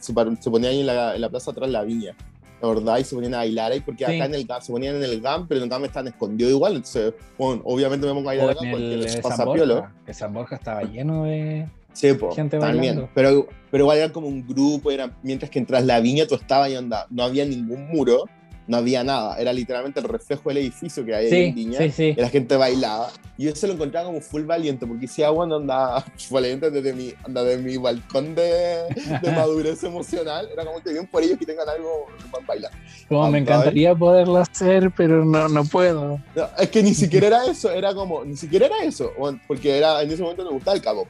se 0.00 0.50
ponía 0.50 0.70
ahí 0.70 0.80
en 0.80 0.86
la, 0.86 1.14
en 1.14 1.20
la 1.20 1.30
plaza 1.30 1.50
atrás 1.50 1.68
de 1.68 1.72
la 1.72 1.82
Viña. 1.82 2.14
La 2.62 2.68
verdad, 2.68 2.98
y 2.98 3.04
se 3.04 3.14
ponían 3.14 3.34
a 3.34 3.38
bailar 3.38 3.72
ahí, 3.72 3.80
porque 3.80 4.04
acá 4.04 4.26
en 4.26 4.34
el 4.34 4.46
GAM, 4.46 4.60
se 4.60 4.72
ponían 4.72 4.96
en 4.96 5.02
el 5.02 5.20
GAM, 5.20 5.48
pero 5.48 5.58
en 5.58 5.64
el 5.64 5.70
GAM 5.70 5.84
están 5.84 6.08
escondidos 6.08 6.52
igual. 6.52 6.76
Entonces, 6.76 7.14
bueno, 7.38 7.62
obviamente 7.64 8.06
me 8.06 8.12
pongo 8.12 8.28
a 8.28 8.34
bailar 8.34 8.50
acá 8.50 8.60
porque 8.70 8.96
les 8.96 9.16
pasa 9.20 9.50
piolo. 9.50 9.86
Que 10.04 10.12
San 10.12 10.32
Borja 10.32 10.56
estaba 10.56 10.82
lleno 10.82 11.24
de 11.24 11.66
sí, 11.92 12.12
po, 12.14 12.32
gente 12.32 12.58
bailando. 12.58 13.08
Pero, 13.14 13.46
pero 13.70 13.84
igual 13.84 13.98
era 13.98 14.12
como 14.12 14.28
un 14.28 14.46
grupo, 14.46 14.90
era, 14.90 15.16
mientras 15.22 15.50
que 15.50 15.58
entras 15.58 15.84
la 15.84 16.00
viña, 16.00 16.26
tú 16.26 16.34
estabas 16.34 16.70
y 16.70 16.76
onda, 16.76 17.06
no 17.10 17.22
había 17.22 17.44
ningún 17.44 17.88
muro 17.88 18.24
no 18.66 18.76
había 18.76 19.02
nada, 19.02 19.36
era 19.38 19.52
literalmente 19.52 20.00
el 20.00 20.06
reflejo 20.06 20.48
del 20.48 20.58
edificio 20.58 21.04
que 21.04 21.14
hay 21.14 21.32
en 21.32 21.54
Viña, 21.54 21.78
y 21.84 22.14
la 22.14 22.28
gente 22.28 22.56
bailaba. 22.56 23.10
Y 23.36 23.44
yo 23.44 23.56
se 23.56 23.66
lo 23.66 23.72
encontraba 23.72 24.06
como 24.06 24.20
full 24.20 24.42
valiente, 24.42 24.86
porque 24.86 25.08
si 25.08 25.22
agua 25.22 25.46
no 25.46 25.56
andaba 25.56 26.04
valiente 26.30 26.70
desde 26.70 26.92
mi, 26.92 27.12
anda 27.24 27.42
de 27.42 27.58
mi 27.58 27.76
balcón 27.76 28.34
de, 28.34 28.84
de 29.22 29.32
madurez 29.34 29.82
emocional, 29.82 30.48
era 30.52 30.64
como 30.64 30.80
que 30.82 30.92
bien 30.92 31.06
por 31.06 31.22
ellos 31.22 31.38
que 31.38 31.46
tengan 31.46 31.68
algo 31.68 32.06
para 32.30 32.46
bailar. 32.46 32.70
Como 33.08 33.30
me 33.30 33.38
encantaría 33.38 33.94
poderlo 33.94 34.38
hacer, 34.38 34.92
pero 34.96 35.24
no, 35.24 35.48
no 35.48 35.64
puedo. 35.64 36.20
es 36.58 36.68
que 36.70 36.82
ni 36.82 36.94
siquiera 36.94 37.26
era 37.26 37.46
eso, 37.46 37.70
era 37.70 37.94
como, 37.94 38.24
ni 38.24 38.36
siquiera 38.36 38.66
era 38.66 38.84
eso, 38.84 39.12
porque 39.48 39.78
era, 39.78 40.02
en 40.02 40.10
ese 40.10 40.22
momento 40.22 40.44
me 40.44 40.50
gustaba 40.50 40.76
el 40.76 40.82
cabo 40.82 41.08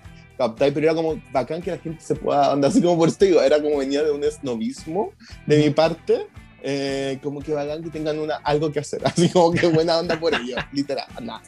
pero 0.56 0.78
era 0.78 0.94
como 0.94 1.20
bacán 1.32 1.60
que 1.60 1.70
la 1.70 1.78
gente 1.78 2.00
se 2.02 2.14
pueda 2.14 2.52
andar 2.52 2.70
así 2.70 2.80
como 2.80 2.96
por 2.96 3.08
esto 3.08 3.24
digo, 3.24 3.42
era 3.42 3.60
como 3.60 3.78
venía 3.78 4.02
de 4.02 4.10
un 4.10 4.24
esnovismo 4.24 5.12
de 5.46 5.58
mi 5.58 5.70
parte 5.70 6.26
eh, 6.62 7.18
como 7.22 7.40
que 7.40 7.52
vagan 7.52 7.82
que 7.82 7.90
tengan 7.90 8.18
una, 8.18 8.36
algo 8.36 8.70
que 8.70 8.80
hacer, 8.80 9.00
así 9.04 9.28
como 9.28 9.52
que 9.52 9.66
buena 9.66 9.98
onda 9.98 10.18
por 10.18 10.34
ello, 10.34 10.56
literal, 10.72 11.06
nada. 11.20 11.42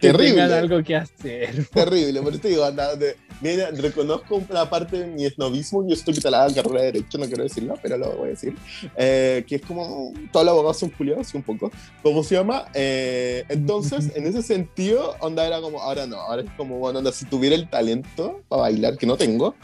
Terrible. 0.00 0.30
Tengan 0.30 0.52
algo 0.52 0.82
que 0.82 0.96
hacer. 0.96 1.66
Terrible, 1.66 2.22
por 2.22 2.34
eso 2.34 2.48
digo, 2.48 2.64
anda, 2.64 2.94
de, 2.96 3.16
mira, 3.40 3.70
reconozco 3.70 4.42
la 4.50 4.68
parte 4.68 4.98
de 4.98 5.06
mi 5.06 5.24
esnovismo, 5.24 5.86
yo 5.86 5.94
estoy 5.94 6.14
instalada 6.14 6.48
en 6.48 6.54
carrera 6.54 6.80
de 6.80 6.92
Derecho, 6.92 7.18
no 7.18 7.26
quiero 7.26 7.42
decirlo, 7.42 7.74
pero 7.82 7.96
lo 7.96 8.12
voy 8.12 8.28
a 8.28 8.30
decir, 8.30 8.54
eh, 8.96 9.44
que 9.46 9.56
es 9.56 9.62
como, 9.62 10.12
todos 10.32 10.44
los 10.44 10.52
abogados 10.52 10.78
son 10.78 10.90
culiados, 10.90 11.26
así 11.26 11.36
un 11.36 11.42
poco, 11.42 11.70
¿cómo 12.02 12.22
se 12.22 12.34
llama? 12.34 12.66
Eh, 12.74 13.44
entonces, 13.48 14.10
en 14.14 14.26
ese 14.26 14.42
sentido, 14.42 15.16
onda 15.20 15.46
era 15.46 15.60
como, 15.60 15.80
ahora 15.80 16.06
no, 16.06 16.16
ahora 16.16 16.42
es 16.42 16.50
como, 16.56 16.78
bueno, 16.78 16.98
onda, 16.98 17.12
si 17.12 17.24
tuviera 17.24 17.54
el 17.56 17.68
talento 17.68 18.42
para 18.48 18.62
bailar, 18.62 18.96
que 18.96 19.06
no 19.06 19.16
tengo, 19.16 19.54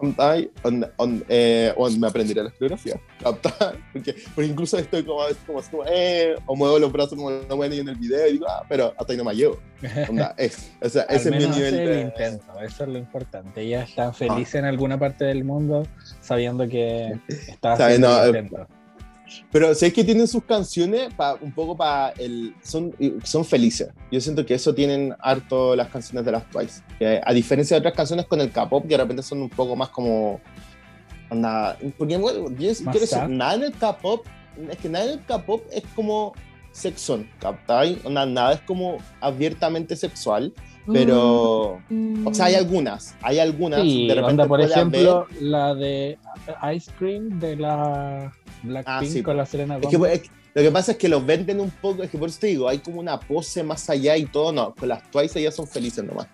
on, 0.00 0.86
on, 0.96 1.24
eh, 1.28 1.72
me 1.98 2.06
aprendería 2.06 2.42
la 2.42 2.50
coreografía. 2.50 3.00
Porque, 3.92 4.14
porque 4.34 4.50
incluso 4.50 4.78
estoy 4.78 5.04
como, 5.04 5.20
como, 5.46 5.60
como 5.62 5.84
eh, 5.86 6.34
o 6.46 6.56
muevo 6.56 6.78
los 6.78 6.90
brazos 6.90 7.16
como 7.16 7.30
no 7.30 7.56
voy 7.56 7.78
en 7.78 7.88
el 7.88 7.96
video 7.96 8.26
y 8.28 8.32
digo, 8.32 8.46
ah, 8.48 8.64
pero 8.68 8.94
hasta 8.96 9.12
ahí 9.12 9.18
no 9.18 9.24
me 9.24 9.34
llevo. 9.34 9.58
Onda, 10.08 10.34
es, 10.38 10.70
o 10.80 10.88
sea, 10.88 11.02
ese 11.02 11.28
es 11.28 11.36
mi 11.36 11.46
nivel 11.46 11.76
de... 11.76 12.00
intento, 12.00 12.58
eso 12.60 12.84
es 12.84 12.88
lo 12.88 12.98
importante. 12.98 13.60
Ella 13.60 13.82
está 13.82 14.12
feliz 14.12 14.54
ah. 14.54 14.58
en 14.58 14.64
alguna 14.64 14.98
parte 14.98 15.24
del 15.24 15.44
mundo 15.44 15.86
sabiendo 16.20 16.66
que 16.68 17.18
está 17.28 17.74
haciendo 17.74 18.24
el 18.24 18.28
intento. 18.28 18.66
Pero 19.50 19.74
sé 19.74 19.92
que 19.92 20.04
tienen 20.04 20.26
sus 20.26 20.44
canciones 20.44 21.12
pa, 21.14 21.36
un 21.40 21.52
poco 21.52 21.76
para 21.76 22.10
el. 22.18 22.54
Son, 22.62 22.94
son 23.24 23.44
felices. 23.44 23.88
Yo 24.10 24.20
siento 24.20 24.44
que 24.44 24.54
eso 24.54 24.74
tienen 24.74 25.14
harto 25.20 25.74
las 25.76 25.88
canciones 25.88 26.24
de 26.24 26.32
las 26.32 26.48
Twice. 26.50 26.82
a 27.24 27.32
diferencia 27.32 27.76
de 27.76 27.78
otras 27.80 27.94
canciones 27.94 28.26
con 28.26 28.40
el 28.40 28.50
K-pop, 28.50 28.82
que 28.82 28.90
de 28.90 28.98
repente 28.98 29.22
son 29.22 29.42
un 29.42 29.50
poco 29.50 29.76
más 29.76 29.88
como. 29.90 30.40
Anda, 31.30 31.78
porque 31.96 32.16
bueno, 32.16 32.48
yo 32.50 32.72
quiero 32.74 33.00
decir, 33.00 33.28
nada 33.28 33.54
en 33.54 33.62
el 33.64 33.72
K-pop. 33.72 34.26
Es 34.68 34.78
que 34.78 34.88
nada 34.88 35.04
en 35.04 35.12
el 35.12 35.24
K-pop 35.24 35.62
es 35.72 35.84
como 35.94 36.32
sexual, 36.72 37.28
¿captai? 37.38 38.00
Nada 38.08 38.54
es 38.54 38.60
como 38.60 38.98
abiertamente 39.20 39.96
sexual. 39.96 40.52
Pero, 40.92 41.80
mm. 41.88 42.26
o 42.26 42.34
sea, 42.34 42.46
hay 42.46 42.54
algunas, 42.54 43.14
hay 43.22 43.38
algunas. 43.38 43.82
de 43.82 44.12
repente, 44.14 44.44
por 44.46 44.60
ejemplo, 44.60 45.26
la 45.40 45.74
de 45.74 46.18
Ice 46.74 46.90
Cream 46.98 47.38
de 47.38 47.56
la 47.56 48.32
Blackpink 48.62 49.16
ah, 49.16 49.22
con 49.24 49.36
la 49.36 49.46
Selena 49.46 49.78
Gomez. 49.78 50.30
lo 50.54 50.62
que 50.62 50.70
pasa 50.70 50.92
es 50.92 50.98
que 50.98 51.08
los 51.08 51.24
venden 51.24 51.60
un 51.60 51.70
poco, 51.70 52.02
es 52.02 52.10
que 52.10 52.18
por 52.18 52.28
eso 52.28 52.38
te 52.40 52.48
digo, 52.48 52.68
hay 52.68 52.78
como 52.78 53.00
una 53.00 53.18
pose 53.18 53.62
más 53.62 53.88
allá 53.90 54.16
y 54.16 54.26
todo, 54.26 54.52
no, 54.52 54.74
con 54.74 54.88
las 54.88 55.10
Twice 55.10 55.38
ellas 55.38 55.54
son 55.54 55.66
felices 55.66 56.04
nomás. 56.04 56.28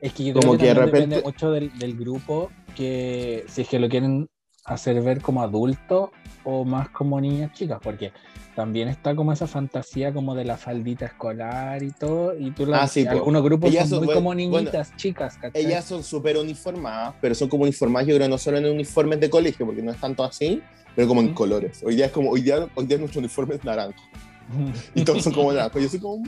Es 0.00 0.12
que 0.12 0.24
yo 0.24 0.34
como 0.34 0.56
que, 0.56 0.66
de 0.66 0.74
repente... 0.74 1.00
depende 1.00 1.22
mucho 1.22 1.50
del, 1.50 1.76
del, 1.78 1.96
grupo, 1.96 2.50
que 2.74 3.44
si 3.48 3.62
es 3.62 3.68
que 3.68 3.78
lo 3.78 3.88
quieren 3.88 4.28
hacer 4.64 5.00
ver 5.00 5.22
como 5.22 5.42
adulto 5.42 6.12
o 6.44 6.64
más 6.64 6.88
como 6.90 7.20
niñas 7.20 7.52
chicas, 7.54 7.78
porque 7.82 8.12
también 8.56 8.88
está 8.88 9.14
como 9.14 9.32
esa 9.32 9.46
fantasía 9.46 10.14
como 10.14 10.34
de 10.34 10.44
la 10.44 10.56
faldita 10.56 11.04
escolar 11.04 11.82
y 11.82 11.90
todo, 11.90 12.36
y 12.36 12.50
tú 12.50 12.66
ah, 12.74 12.88
algunos 13.10 13.42
grupos 13.42 13.72
son, 13.86 14.04
muy 14.04 14.14
como 14.14 14.34
niñitas, 14.34 14.96
chicas, 14.96 15.38
Ellas 15.52 15.84
son 15.84 16.02
súper 16.02 16.38
uniformadas, 16.38 17.14
pero 17.20 17.34
son 17.34 17.48
como 17.48 17.64
uniformadas, 17.64 18.08
yo 18.08 18.16
creo, 18.16 18.28
no 18.28 18.38
solo 18.38 18.56
en 18.56 18.64
uniformes 18.66 19.20
de 19.20 19.28
colegio, 19.28 19.66
porque 19.66 19.82
no 19.82 19.92
es 19.92 19.98
tanto 19.98 20.24
así, 20.24 20.62
pero 20.96 21.06
como 21.06 21.20
en 21.20 21.34
colores. 21.34 21.82
Hoy 21.84 21.94
día 21.94 22.06
es 22.06 22.12
como, 22.12 22.30
hoy 22.30 22.40
día, 22.40 22.66
hoy 22.74 22.86
día 22.86 22.96
nuestro 22.98 23.20
uniforme 23.20 23.54
es 23.54 23.64
naranjo. 23.64 24.02
y 24.94 25.04
todos 25.04 25.22
son 25.22 25.34
como 25.34 25.52
naranjo. 25.52 25.78
Yo 25.78 25.88
soy 25.88 26.00
como, 26.00 26.24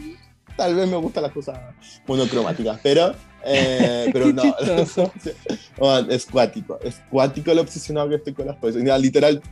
tal 0.56 0.74
vez 0.74 0.88
me 0.88 0.96
gustan 0.96 1.22
las 1.22 1.32
cosas 1.32 1.58
monocromáticas, 2.06 2.78
pero, 2.82 3.14
eh, 3.44 4.10
pero 4.12 4.32
no. 4.32 4.42
es 6.10 6.26
cuático, 6.26 6.78
es 6.82 7.00
cuático 7.10 7.54
lo 7.54 7.62
obsesionado 7.62 8.10
que 8.10 8.16
estoy 8.16 8.34
con 8.34 8.46
las 8.46 8.56
cosas. 8.58 8.82
literal, 9.00 9.42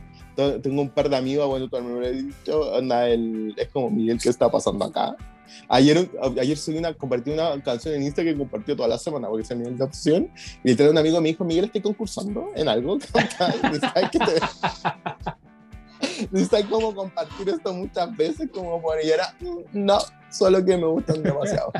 tengo 0.61 0.81
un 0.81 0.89
par 0.89 1.09
de 1.09 1.17
amigos, 1.17 1.47
bueno, 1.47 1.67
tú 1.67 1.81
me 1.81 1.89
lo 1.89 2.05
he 2.05 2.11
dicho, 2.11 2.75
anda, 2.75 3.09
el, 3.09 3.53
es 3.57 3.67
como 3.69 3.89
Miguel, 3.89 4.19
¿qué 4.21 4.29
está 4.29 4.49
pasando 4.49 4.85
acá? 4.85 5.15
Ayer, 5.69 6.09
ayer 6.39 6.57
subí 6.57 6.77
una, 6.77 6.93
compartí 6.93 7.31
una 7.31 7.61
canción 7.63 7.95
en 7.95 8.03
Instagram 8.03 8.35
que 8.35 8.39
compartió 8.39 8.75
toda 8.75 8.89
la 8.89 8.97
semana 8.97 9.27
porque 9.27 9.43
es 9.43 9.51
el 9.51 9.59
nivel 9.59 9.77
de 9.77 9.83
opción. 9.83 10.29
Y 10.63 10.69
literal 10.69 10.91
un 10.91 10.97
amigo 10.97 11.21
me 11.21 11.29
dijo, 11.29 11.43
Miguel, 11.43 11.65
estoy 11.65 11.81
concursando 11.81 12.49
en 12.55 12.67
algo. 12.67 12.97
Necesitas 16.31 16.63
como 16.69 16.93
compartir 16.93 17.49
esto 17.49 17.73
muchas 17.73 18.15
veces 18.15 18.49
como 18.53 18.81
por 18.81 19.03
y 19.03 19.09
era, 19.09 19.35
no, 19.73 19.97
solo 20.29 20.63
que 20.63 20.77
me 20.77 20.85
gustan 20.85 21.23
demasiado. 21.23 21.71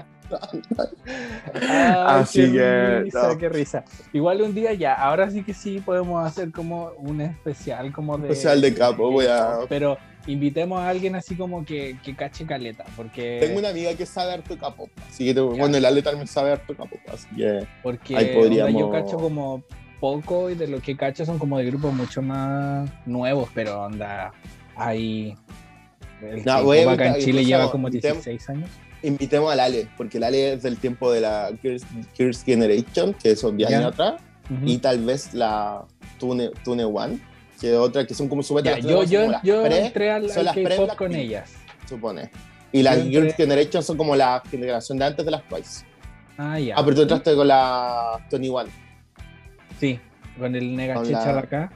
Así 2.07 2.51
que. 2.51 2.99
Risa, 3.03 3.37
Qué 3.37 3.49
risa. 3.49 3.83
Igual 4.13 4.41
un 4.41 4.53
día 4.53 4.73
ya, 4.73 4.93
ahora 4.93 5.29
sí 5.29 5.43
que 5.43 5.53
sí 5.53 5.79
podemos 5.79 6.25
hacer 6.25 6.51
como 6.51 6.91
un 6.97 7.21
especial 7.21 7.91
como 7.91 8.17
de. 8.17 8.29
Especial 8.29 8.61
de 8.61 8.73
capo, 8.73 9.11
voy 9.11 9.27
a. 9.27 9.59
Pero 9.69 9.97
invitemos 10.27 10.79
a 10.79 10.89
alguien 10.89 11.15
así 11.15 11.35
como 11.35 11.65
que, 11.65 11.97
que 12.03 12.15
cache 12.15 12.45
caleta, 12.45 12.85
porque... 12.95 13.39
Tengo 13.41 13.59
una 13.59 13.69
amiga 13.69 13.93
que 13.95 14.05
sabe 14.05 14.33
harto 14.33 14.57
capo, 14.57 14.89
así 15.07 15.33
que 15.33 15.39
bueno, 15.39 15.77
el 15.77 15.85
Ale 15.85 16.01
también 16.01 16.27
sabe 16.27 16.51
harto 16.51 16.75
capo, 16.75 16.97
así 17.11 17.27
que 17.35 17.65
porque 17.81 18.15
ahí 18.15 18.35
podríamos... 18.35 18.79
yo 18.79 18.91
cacho 18.91 19.17
como 19.17 19.63
poco 19.99 20.49
y 20.49 20.55
de 20.55 20.67
lo 20.67 20.79
que 20.81 20.95
cacho 20.95 21.25
son 21.25 21.39
como 21.39 21.57
de 21.57 21.65
grupos 21.65 21.93
mucho 21.93 22.21
más 22.21 22.89
nuevos, 23.05 23.49
pero 23.53 23.81
onda, 23.83 24.31
hay... 24.75 25.35
El 26.21 26.43
no, 26.45 26.63
voy 26.63 26.79
acá 26.79 27.15
en 27.15 27.23
Chile 27.23 27.45
lleva 27.45 27.71
como 27.71 27.89
16 27.89 28.49
años. 28.49 28.69
Invitemos 29.03 29.51
al 29.51 29.59
Ale, 29.59 29.87
porque 29.95 30.17
el 30.17 30.23
Ale 30.23 30.53
es 30.53 30.63
del 30.63 30.77
tiempo 30.77 31.11
de 31.11 31.21
la 31.21 31.51
Curse 31.61 32.45
Generation, 32.45 33.13
que 33.13 33.35
son 33.35 33.55
10 33.57 33.71
años 33.71 33.93
atrás, 33.93 34.21
y 34.63 34.77
tal 34.79 35.03
vez 35.03 35.33
la 35.33 35.85
Tune, 36.19 36.51
Tune 36.63 36.85
One 36.85 37.19
que 37.59 37.73
otra 37.73 38.05
que 38.05 38.13
son 38.13 38.29
como 38.29 38.43
súper 38.43 38.81
yo 38.81 39.03
yo, 39.03 39.31
yo 39.43 39.65
entré 39.65 40.11
al, 40.11 40.29
son 40.29 40.45
las 40.45 40.53
pre 40.53 40.77
con 40.95 41.13
ellas. 41.15 41.53
supone. 41.89 42.29
Y 42.71 42.83
las 42.83 43.01
Girls 43.03 43.35
Generation 43.35 43.81
son 43.81 43.97
como 43.97 44.15
la 44.15 44.43
generación 44.49 44.99
de 44.99 45.05
antes 45.05 45.25
de 45.25 45.31
las 45.31 45.43
Twice. 45.47 45.85
Ah 46.37 46.59
ya. 46.59 46.75
Ah 46.77 46.83
pero 46.83 46.97
tú 46.97 47.01
entraste 47.01 47.33
con 47.33 47.47
la 47.47 48.23
Tony 48.29 48.49
One. 48.49 48.69
Sí 49.79 49.99
con 50.37 50.55
el 50.55 50.75
Nega 50.75 51.01
Chicha 51.03 51.37
acá. 51.37 51.71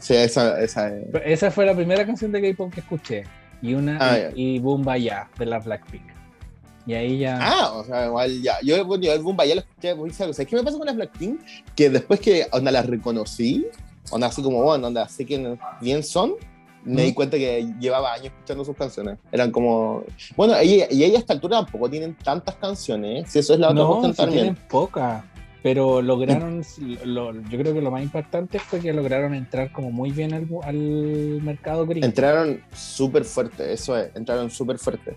Sí 0.00 0.14
esa 0.14 0.60
esa 0.60 0.92
esa 1.24 1.50
fue 1.50 1.66
la 1.66 1.74
primera 1.74 2.04
canción 2.06 2.30
de 2.30 2.42
K-pop 2.42 2.72
que 2.72 2.80
escuché 2.80 3.24
y 3.62 3.74
una 3.74 3.98
ah, 4.00 4.30
y, 4.34 4.58
Boom 4.58 4.82
Baya 4.82 5.28
de 5.38 5.46
la 5.46 5.60
Blackpink 5.60 6.12
y 6.84 6.94
ahí 6.94 7.18
ya. 7.18 7.38
Ah, 7.40 7.72
o 7.74 7.84
sea, 7.84 8.06
igual 8.06 8.42
ya. 8.42 8.56
Yo, 8.62 8.84
bueno, 8.84 9.04
yo 9.04 9.12
el 9.12 9.22
Boom 9.22 9.36
Baya 9.36 9.54
lo 9.54 9.60
escuché 9.60 9.94
muy 9.94 10.10
¿Sabes 10.10 10.36
qué 10.36 10.56
me 10.56 10.62
pasa 10.62 10.78
con 10.78 10.86
la 10.86 10.92
Blackpink? 10.92 11.40
Que 11.76 11.90
después 11.90 12.20
que 12.20 12.48
onda 12.50 12.72
la 12.72 12.82
reconocí, 12.82 13.66
onda 14.10 14.26
así 14.26 14.42
como, 14.42 14.62
bueno, 14.62 14.88
onda, 14.88 15.04
así 15.04 15.24
que 15.24 15.56
bien 15.80 16.02
son, 16.02 16.34
me 16.84 17.02
di 17.02 17.14
cuenta 17.14 17.36
que 17.36 17.72
llevaba 17.78 18.14
años 18.14 18.26
escuchando 18.26 18.64
sus 18.64 18.76
canciones. 18.76 19.18
Eran 19.30 19.52
como. 19.52 20.04
Bueno, 20.36 20.60
y, 20.62 20.84
y 20.90 21.04
ella 21.04 21.18
a 21.18 21.20
esta 21.20 21.32
altura 21.32 21.58
tampoco 21.58 21.88
tienen 21.88 22.16
tantas 22.16 22.56
canciones. 22.56 23.30
Si 23.30 23.38
eso 23.38 23.54
es 23.54 23.60
la 23.60 23.70
otra 23.70 23.82
no, 23.84 24.00
cosa 24.00 24.28
tienen 24.28 24.56
pocas. 24.68 25.22
Pero 25.62 26.02
lograron. 26.02 26.62
Lo, 27.04 27.32
yo 27.32 27.58
creo 27.58 27.72
que 27.72 27.80
lo 27.80 27.90
más 27.90 28.02
impactante 28.02 28.58
fue 28.58 28.80
que 28.80 28.92
lograron 28.92 29.34
entrar 29.34 29.70
como 29.70 29.90
muy 29.90 30.10
bien 30.10 30.34
al, 30.34 30.48
al 30.64 31.42
mercado 31.42 31.86
gringo. 31.86 32.04
Entraron 32.04 32.60
súper 32.74 33.24
fuerte, 33.24 33.72
eso 33.72 33.96
es. 33.96 34.14
Entraron 34.16 34.50
súper 34.50 34.78
fuerte. 34.78 35.16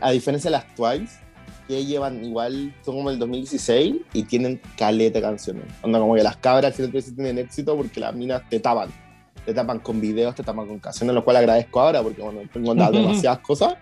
A 0.00 0.10
diferencia 0.10 0.50
de 0.50 0.56
las 0.58 0.74
Twice, 0.74 1.18
que 1.66 1.84
llevan 1.84 2.22
igual, 2.24 2.74
son 2.84 2.96
como 2.96 3.10
el 3.10 3.18
2016 3.18 3.96
y 4.12 4.22
tienen 4.24 4.60
caleta 4.76 5.20
canciones. 5.20 5.64
Onda 5.82 5.98
como 5.98 6.14
que 6.14 6.22
las 6.22 6.36
cabras 6.36 6.74
siempre 6.74 7.00
tienen 7.02 7.38
éxito 7.38 7.76
porque 7.76 8.00
las 8.00 8.14
minas 8.14 8.42
te 8.48 8.60
tapan. 8.60 8.90
Te 9.44 9.52
tapan 9.52 9.78
con 9.78 10.00
videos, 10.00 10.34
te 10.34 10.42
tapan 10.42 10.66
con 10.66 10.78
canciones, 10.78 11.14
lo 11.14 11.24
cual 11.24 11.36
agradezco 11.36 11.80
ahora 11.80 12.02
porque 12.02 12.22
bueno, 12.22 12.40
tengo 12.52 12.74
demasiadas 12.92 13.38
cosas, 13.40 13.74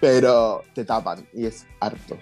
pero 0.00 0.62
te 0.74 0.84
tapan 0.84 1.26
y 1.32 1.46
es 1.46 1.66
harto. 1.80 2.16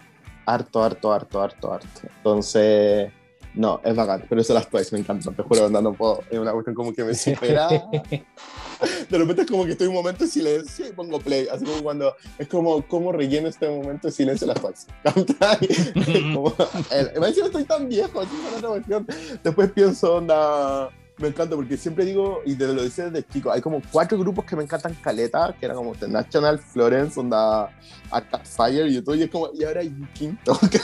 Harto, 0.46 0.82
harto, 0.82 1.12
harto, 1.12 1.42
harto, 1.42 1.72
harto. 1.72 2.00
Entonces, 2.16 3.12
no, 3.56 3.80
es 3.82 3.96
bacán, 3.96 4.24
pero 4.28 4.40
eso 4.40 4.52
las 4.52 4.68
Twice 4.68 4.94
me 4.94 5.00
encantan, 5.00 5.34
te 5.34 5.42
juro, 5.42 5.70
no, 5.70 5.80
no 5.80 5.94
puedo, 5.94 6.22
es 6.30 6.38
una 6.38 6.52
cuestión 6.52 6.74
como 6.74 6.92
que 6.92 7.02
me 7.04 7.14
supera. 7.14 7.68
De 9.08 9.18
repente 9.18 9.42
es 9.42 9.50
como 9.50 9.64
que 9.64 9.72
estoy 9.72 9.86
un 9.86 9.94
momento 9.94 10.24
de 10.24 10.30
silencio 10.30 10.86
y 10.86 10.92
pongo 10.92 11.18
play, 11.18 11.48
así 11.50 11.64
como 11.64 11.82
cuando, 11.82 12.14
es 12.38 12.46
como, 12.48 12.86
¿cómo 12.86 13.12
relleno 13.12 13.48
este 13.48 13.66
momento 13.68 14.08
de 14.08 14.12
silencio 14.12 14.46
las 14.46 14.60
Twice? 14.60 14.86
el, 16.90 17.18
me 17.18 17.28
estoy 17.28 17.64
tan 17.64 17.88
viejo, 17.88 18.20
así 18.20 18.30
otra 18.56 18.68
cuestión. 18.68 19.06
Después 19.42 19.72
pienso, 19.72 20.16
onda 20.16 20.90
me 21.18 21.28
encanta 21.28 21.56
porque 21.56 21.76
siempre 21.76 22.04
digo, 22.04 22.42
y 22.44 22.54
te 22.54 22.66
lo 22.66 22.82
dice 22.82 23.10
desde 23.10 23.26
chico, 23.26 23.50
hay 23.50 23.60
como 23.60 23.80
cuatro 23.90 24.18
grupos 24.18 24.44
que 24.44 24.54
me 24.54 24.62
encantan 24.62 24.94
caleta, 24.94 25.54
que 25.58 25.64
eran 25.64 25.76
como 25.76 25.94
The 25.94 26.08
National, 26.08 26.58
Florence, 26.58 27.18
onda 27.18 27.70
Arcade 28.10 28.44
Fire, 28.44 28.86
y 28.86 29.00
todo, 29.02 29.14
y 29.14 29.22
es 29.22 29.30
como, 29.30 29.50
y 29.54 29.64
ahora 29.64 29.80
hay 29.80 29.88
un 29.88 30.08
quinto, 30.12 30.58
que 30.70 30.80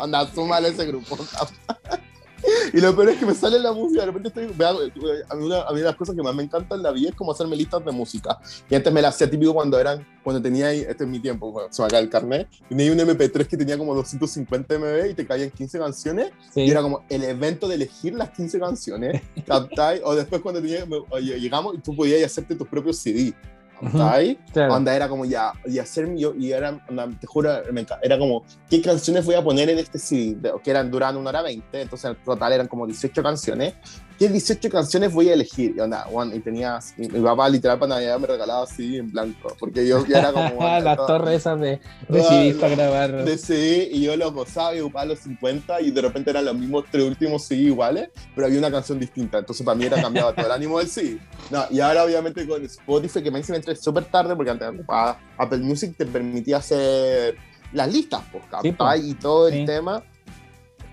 anda, 0.00 0.26
súmale 0.34 0.68
ese 0.68 0.86
grupo. 0.86 1.16
Y 2.72 2.80
lo 2.80 2.94
peor 2.94 3.10
es 3.10 3.18
que 3.18 3.26
me 3.26 3.34
sale 3.34 3.58
la 3.58 3.72
música, 3.72 4.00
de 4.00 4.06
repente 4.06 4.28
estoy, 4.28 4.44
a 5.28 5.34
mí, 5.34 5.44
una, 5.44 5.62
a 5.62 5.72
mí 5.72 5.80
las 5.80 5.96
cosas 5.96 6.14
que 6.14 6.22
más 6.22 6.34
me 6.34 6.42
encantan 6.42 6.78
en 6.78 6.82
la 6.82 6.92
vida 6.92 7.10
es 7.10 7.14
como 7.14 7.32
hacerme 7.32 7.56
listas 7.56 7.84
de 7.84 7.92
música. 7.92 8.38
Y 8.68 8.74
antes 8.74 8.92
me 8.92 9.02
las 9.02 9.14
hacía 9.14 9.30
típico 9.30 9.54
cuando 9.54 9.78
eran, 9.78 10.06
cuando 10.22 10.42
tenía, 10.42 10.72
este 10.72 11.04
es 11.04 11.10
mi 11.10 11.20
tiempo, 11.20 11.50
bueno, 11.50 11.68
se 11.72 11.82
me 11.82 11.86
acaba 11.86 12.00
el 12.00 12.10
carnet, 12.10 12.48
tenía 12.68 12.92
un 12.92 12.98
MP3 12.98 13.46
que 13.46 13.56
tenía 13.56 13.78
como 13.78 13.94
250 13.94 14.78
MB 14.78 15.10
y 15.10 15.14
te 15.14 15.26
caían 15.26 15.50
15 15.50 15.78
canciones, 15.78 16.32
y 16.54 16.70
era 16.70 16.82
como 16.82 17.04
el 17.08 17.24
evento 17.24 17.68
de 17.68 17.76
elegir 17.76 18.14
las 18.14 18.30
15 18.30 18.58
canciones, 18.58 19.22
o 20.04 20.14
después 20.14 20.42
cuando 20.42 20.60
tenía, 20.60 20.84
llegamos 21.20 21.76
y 21.76 21.78
tú 21.78 21.96
podías 21.96 22.22
hacerte 22.24 22.54
tus 22.54 22.68
propios 22.68 22.98
CD. 22.98 23.34
¿Ahí? 24.00 24.38
Onda 24.68 24.94
era 24.94 25.08
como 25.08 25.24
ya, 25.24 25.52
y 25.64 25.78
hacer 25.78 26.14
yo, 26.16 26.34
y 26.34 26.52
era, 26.52 26.80
te 27.20 27.26
juro, 27.26 27.50
era 28.02 28.18
como, 28.18 28.44
¿qué 28.68 28.80
canciones 28.80 29.24
voy 29.24 29.34
a 29.34 29.42
poner 29.42 29.68
en 29.70 29.78
este 29.78 29.98
CD? 29.98 30.52
Que 30.62 30.70
eran 30.70 30.90
durando 30.90 31.20
una 31.20 31.30
hora 31.30 31.42
20, 31.42 31.82
entonces 31.82 32.10
en 32.10 32.16
total 32.24 32.52
eran 32.52 32.68
como 32.68 32.86
18 32.86 33.22
canciones. 33.22 33.74
¿Qué 34.18 34.28
18 34.28 34.68
canciones 34.68 35.12
voy 35.12 35.28
a 35.28 35.34
elegir? 35.34 35.74
Y, 35.76 35.80
onda, 35.80 36.04
y 36.34 36.40
tenía, 36.40 36.80
mi, 36.96 37.06
papá 37.06 37.48
literal 37.48 37.78
para 37.78 37.94
Navidad 37.94 38.18
me 38.18 38.26
regalaba 38.26 38.64
así 38.64 38.96
en 38.96 39.12
blanco, 39.12 39.54
porque 39.60 39.86
yo 39.86 40.04
ya 40.06 40.18
era 40.18 40.32
como... 40.32 40.60
Las 40.80 40.96
torres 40.96 41.36
esas 41.36 41.60
de, 41.60 41.80
de 42.08 42.22
CD 42.22 42.54
para 42.54 42.74
grabar. 42.74 43.24
De 43.24 43.38
CD, 43.38 43.88
y 43.92 44.02
yo 44.02 44.16
los 44.16 44.32
gozaba 44.32 44.74
y 44.74 44.80
ocupaba 44.80 45.04
los 45.04 45.20
50, 45.20 45.80
y 45.82 45.92
de 45.92 46.02
repente 46.02 46.30
eran 46.30 46.46
los 46.46 46.56
mismos 46.56 46.84
tres 46.90 47.04
últimos 47.04 47.44
CD 47.44 47.62
iguales, 47.62 48.10
pero 48.34 48.48
había 48.48 48.58
una 48.58 48.72
canción 48.72 48.98
distinta, 48.98 49.38
entonces 49.38 49.64
para 49.64 49.76
mí 49.76 49.84
era 49.84 50.02
cambiado 50.02 50.32
todo 50.34 50.46
el 50.46 50.52
ánimo 50.52 50.80
del 50.80 50.88
CD. 50.88 51.20
No, 51.50 51.64
y 51.70 51.78
ahora 51.78 52.04
obviamente 52.04 52.46
con 52.46 52.64
Spotify, 52.64 53.22
que 53.22 53.30
me 53.30 53.38
me 53.48 53.56
entré 53.70 53.82
súper 53.82 54.04
tarde, 54.04 54.34
porque 54.34 54.50
antes 54.50 54.68
Apple 55.36 55.58
Music 55.58 55.94
te 55.96 56.06
permitía 56.06 56.58
hacer 56.58 57.36
las 57.72 57.92
listas, 57.92 58.22
pues, 58.32 58.44
sí, 58.62 58.72
pues. 58.72 59.04
y 59.04 59.14
todo 59.14 59.48
el 59.48 59.64
tema. 59.64 60.02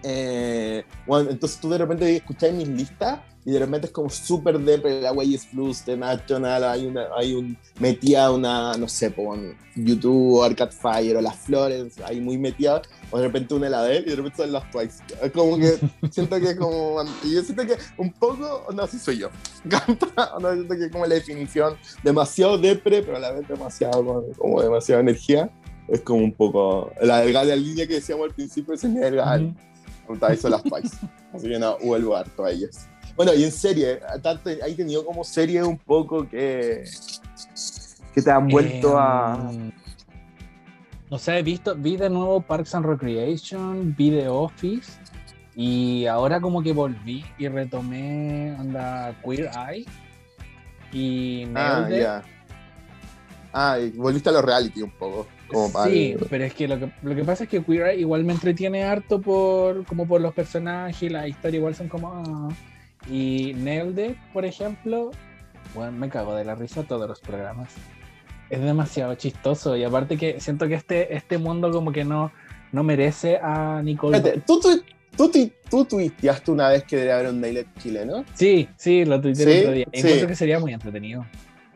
Eh, 0.04 0.84
bueno, 1.08 1.32
entonces 1.32 1.60
tú 1.60 1.70
de 1.70 1.80
repente 1.80 2.16
escucháis 2.16 2.54
mis 2.54 2.68
listas 2.68 3.20
y 3.46 3.52
de 3.52 3.60
repente 3.60 3.88
es 3.88 3.94
como 3.94 4.10
súper 4.10 4.60
de 4.60 5.02
la 5.02 5.14
Wayes 5.14 5.46
Plus, 5.46 5.86
de 5.86 5.96
National, 5.96 6.64
hay, 6.64 6.88
una, 6.88 7.06
hay 7.16 7.36
un, 7.36 7.56
metía 7.80 8.32
una, 8.32 8.74
no 8.74 8.90
sé, 8.90 9.12
pon 9.12 9.56
YouTube, 9.76 10.44
Arcade 10.44 10.72
Fire 10.72 11.18
o 11.18 11.22
las 11.22 11.36
Florence, 11.38 12.04
ahí 12.04 12.20
muy 12.20 12.40
metida, 12.40 12.82
o 13.12 13.20
de 13.20 13.28
repente 13.28 13.54
una 13.54 13.84
de 13.84 14.00
y 14.00 14.04
de 14.06 14.16
repente 14.16 14.38
son 14.38 14.52
las 14.52 14.70
Twice. 14.72 15.04
Es 15.22 15.32
como 15.32 15.58
que 15.58 15.78
siento 16.10 16.40
que 16.40 16.50
es 16.50 16.56
como, 16.56 16.98
y 17.24 17.36
yo 17.36 17.44
siento 17.44 17.68
que 17.68 17.78
un 17.98 18.12
poco, 18.14 18.66
no, 18.74 18.82
así 18.82 18.98
soy 18.98 19.20
yo, 19.20 19.30
no, 20.42 20.54
siento 20.54 20.76
que 20.76 20.86
es 20.86 20.92
como 20.92 21.06
la 21.06 21.14
definición, 21.14 21.78
demasiado 22.04 22.58
depre, 22.58 23.04
pero 23.04 23.18
a 23.18 23.20
la 23.20 23.32
vez 23.32 23.48
demasiado, 23.48 24.26
como, 24.38 24.60
demasiada 24.60 25.02
energía, 25.02 25.52
es 25.88 26.02
como 26.02 26.24
un 26.24 26.34
poco, 26.34 26.92
la 27.00 27.20
delgada 27.20 27.56
línea 27.56 27.86
que 27.86 27.96
decíamos 27.96 28.30
al 28.30 28.34
principio, 28.34 28.74
es 28.74 28.84
el 28.84 28.96
delgada 28.96 29.54
hizo 30.34 30.50
las 30.50 30.62
pais. 30.64 30.92
Así 31.34 31.50
que 31.50 31.60
no, 31.60 31.78
vuelvo 31.80 32.16
harto 32.16 32.46
a 32.46 32.52
ellas. 32.52 32.88
Bueno, 33.16 33.34
y 33.34 33.44
en 33.44 33.52
serie, 33.52 34.00
¿hay 34.64 34.76
tenido 34.76 35.06
como 35.06 35.24
serie 35.24 35.64
un 35.64 35.78
poco 35.78 36.28
que, 36.28 36.84
que 38.14 38.22
te 38.22 38.32
han 38.32 38.48
vuelto 38.48 38.98
a. 38.98 39.50
Em, 39.52 39.72
no 41.10 41.18
sé, 41.18 41.38
he 41.38 41.44
visto, 41.44 41.76
vi 41.76 41.98
de 41.98 42.10
nuevo 42.10 42.42
Parks 42.42 42.76
and 42.76 42.86
Recreation, 42.86 43.96
vi 43.96 44.12
The 44.12 44.28
Office, 44.28 44.92
y 45.56 46.06
ahora 46.08 46.42
como 46.42 46.62
que 46.62 46.74
volví 46.74 47.24
y 47.38 47.48
retomé 47.48 48.56
anda 48.60 49.16
Queer 49.24 49.50
Eye 49.70 49.86
y 50.92 51.48
Ah, 51.56 51.88
ya. 51.90 52.24
Ah, 53.54 53.80
y 53.80 53.92
volviste 53.92 54.28
a 54.30 54.34
los 54.34 54.44
reality 54.44 54.82
un 54.82 54.92
poco 54.92 55.28
sí, 55.86 56.16
pero 56.30 56.44
es 56.44 56.54
que 56.54 56.68
lo, 56.68 56.80
que 56.80 56.92
lo 57.02 57.16
que 57.16 57.24
pasa 57.24 57.44
es 57.44 57.50
que 57.50 57.64
Queer 57.64 57.88
Eye 57.88 58.02
igual 58.02 58.24
me 58.24 58.34
entretiene 58.34 58.84
harto 58.84 59.22
por, 59.22 59.86
como 59.86 60.08
por 60.08 60.22
los 60.22 60.34
personajes 60.34 61.04
y 61.04 61.10
la 61.10 61.28
historia 61.28 61.58
igual 61.58 61.76
son 61.76 61.88
como... 61.88 62.12
Ah. 62.14 62.50
Y 63.10 63.54
Nailed 63.56 64.16
por 64.34 64.46
ejemplo, 64.46 65.12
bueno, 65.74 65.92
me 65.92 66.10
cago 66.10 66.36
de 66.36 66.46
la 66.46 66.56
risa 66.56 66.84
todos 66.84 67.08
los 67.08 67.20
programas. 67.20 67.74
Es 68.50 68.62
demasiado 68.62 69.16
chistoso 69.16 69.76
y 69.76 69.84
aparte 69.84 70.18
que 70.18 70.40
siento 70.40 70.68
que 70.68 70.76
este, 70.76 71.16
este 71.16 71.38
mundo 71.38 71.72
como 71.72 71.92
que 71.92 72.04
no, 72.04 72.32
no 72.72 72.84
merece 72.84 73.38
a 73.42 73.82
Nicole. 73.84 74.22
¿tú, 74.46 74.60
tú, 74.60 74.84
tú, 75.18 75.52
tú, 75.70 75.86
tuiteaste 75.86 76.52
una 76.52 76.70
vez 76.70 76.84
que 76.84 76.96
debería 76.96 77.16
haber 77.16 77.30
un 77.32 77.42
Nailed 77.42 77.66
chileno? 77.80 78.24
Sí, 78.34 78.68
sí, 78.78 79.06
lo 79.06 79.20
tuiteé 79.20 79.44
el 79.44 79.60
otro 79.60 79.72
día. 79.74 79.86
Sí. 79.94 80.28
que 80.28 80.36
sería 80.36 80.60
muy 80.60 80.74
entretenido. 80.74 81.26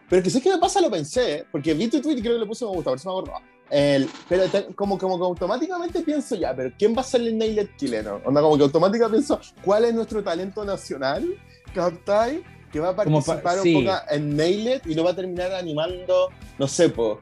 Pero 0.10 0.24
que 0.24 0.30
sé 0.30 0.42
que 0.42 0.50
me 0.50 0.58
pasa, 0.58 0.82
lo 0.82 0.90
pensé, 0.90 1.46
porque 1.52 1.74
vi 1.74 1.88
tu 1.88 2.02
tweet 2.02 2.18
y 2.18 2.22
creo 2.22 2.34
que 2.34 2.40
le 2.40 2.46
puse 2.48 2.66
me 2.66 2.72
gusta, 2.72 2.90
a 2.90 2.94
ver 2.94 3.00
si 3.00 3.08
me 3.08 3.14
acuerdo. 3.14 3.34
El, 3.70 4.10
pero 4.28 4.46
como, 4.76 4.98
como 4.98 5.18
que 5.18 5.26
automáticamente 5.26 6.02
pienso 6.02 6.36
ya, 6.36 6.56
pero 6.56 6.72
¿quién 6.78 6.96
va 6.96 7.02
a 7.02 7.04
ser 7.04 7.22
el 7.22 7.38
Nailed 7.38 7.70
chileno? 7.78 8.20
Onda, 8.26 8.42
como 8.42 8.58
que 8.58 8.64
automáticamente 8.64 9.18
pienso, 9.18 9.40
¿cuál 9.64 9.86
es 9.86 9.94
nuestro 9.94 10.24
talento 10.24 10.66
nacional? 10.66 11.36
¿Captai? 11.74 12.44
Que 12.72 12.80
va 12.80 12.90
a 12.90 12.96
participar 12.96 13.60
un 13.62 13.74
poco 13.74 13.96
en 14.12 14.36
Nailed 14.38 14.82
y 14.86 14.94
lo 14.94 15.04
va 15.04 15.12
a 15.12 15.16
terminar 15.16 15.54
animando, 15.54 16.30
no 16.58 16.68
sé, 16.68 16.90
pues, 16.90 17.18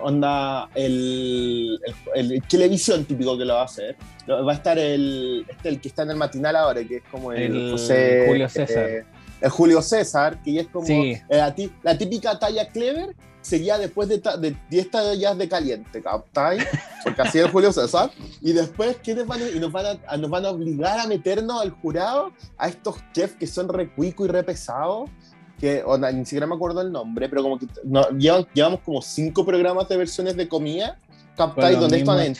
onda, 0.00 0.68
el, 0.74 1.80
el, 2.14 2.42
televisión 2.48 3.04
típico 3.04 3.36
que 3.36 3.44
lo 3.44 3.54
va 3.54 3.62
a 3.62 3.64
hacer. 3.64 3.96
Va 4.28 4.52
a 4.52 4.54
estar 4.54 4.78
el, 4.78 5.44
este, 5.48 5.68
el 5.68 5.80
que 5.80 5.88
está 5.88 6.02
en 6.04 6.10
el 6.10 6.16
matinal 6.16 6.54
ahora, 6.54 6.84
que 6.84 6.96
es 6.96 7.02
como 7.10 7.32
el, 7.32 7.72
José. 7.72 8.26
Julio 8.28 8.48
César. 8.48 8.88
Eh, 8.88 8.98
el 8.98 9.04
Julio 9.50 9.82
César, 9.82 10.42
que 10.42 10.60
es 10.60 10.68
como 10.68 10.86
eh, 10.88 11.22
la, 11.28 11.98
típica 11.98 12.38
talla 12.38 12.68
clever, 12.68 13.14
sería 13.40 13.76
después 13.76 14.08
de, 14.08 14.18
de 14.18 14.56
10 14.70 14.90
tallas 14.90 15.36
de 15.36 15.48
caliente, 15.48 16.00
¿captai? 16.02 16.58
Porque 17.04 17.22
así 17.22 17.38
es 17.38 17.50
Julio 17.50 17.72
César. 17.72 18.10
Y 18.40 18.52
después, 18.52 18.96
¿quiénes 19.02 19.26
van 19.26 19.42
a, 19.42 19.48
y 19.48 19.58
nos 19.58 19.72
van 19.72 19.98
a, 20.06 20.16
nos 20.16 20.30
van 20.30 20.46
a 20.46 20.50
obligar 20.50 21.00
a 21.00 21.06
meternos 21.06 21.60
al 21.60 21.70
jurado 21.70 22.32
a 22.56 22.68
estos 22.68 22.96
chefs 23.12 23.34
que 23.34 23.46
son 23.46 23.68
re 23.68 23.92
cuico 23.92 24.24
y 24.24 24.28
re 24.28 24.42
pesados? 24.42 25.10
Que 25.58 25.84
ni 26.12 26.24
siquiera 26.24 26.46
me 26.46 26.56
acuerdo 26.56 26.80
el 26.80 26.90
nombre, 26.90 27.28
pero 27.28 27.42
como 27.42 27.58
que 27.58 27.66
no, 27.84 28.08
llevamos, 28.10 28.80
como 28.84 29.00
cinco 29.02 29.44
programas 29.44 29.88
de 29.88 29.96
versiones 29.96 30.36
de 30.36 30.48
comida, 30.48 30.98
¿captai? 31.36 31.76
Donde 31.76 31.98
están 31.98 32.20
en, 32.20 32.36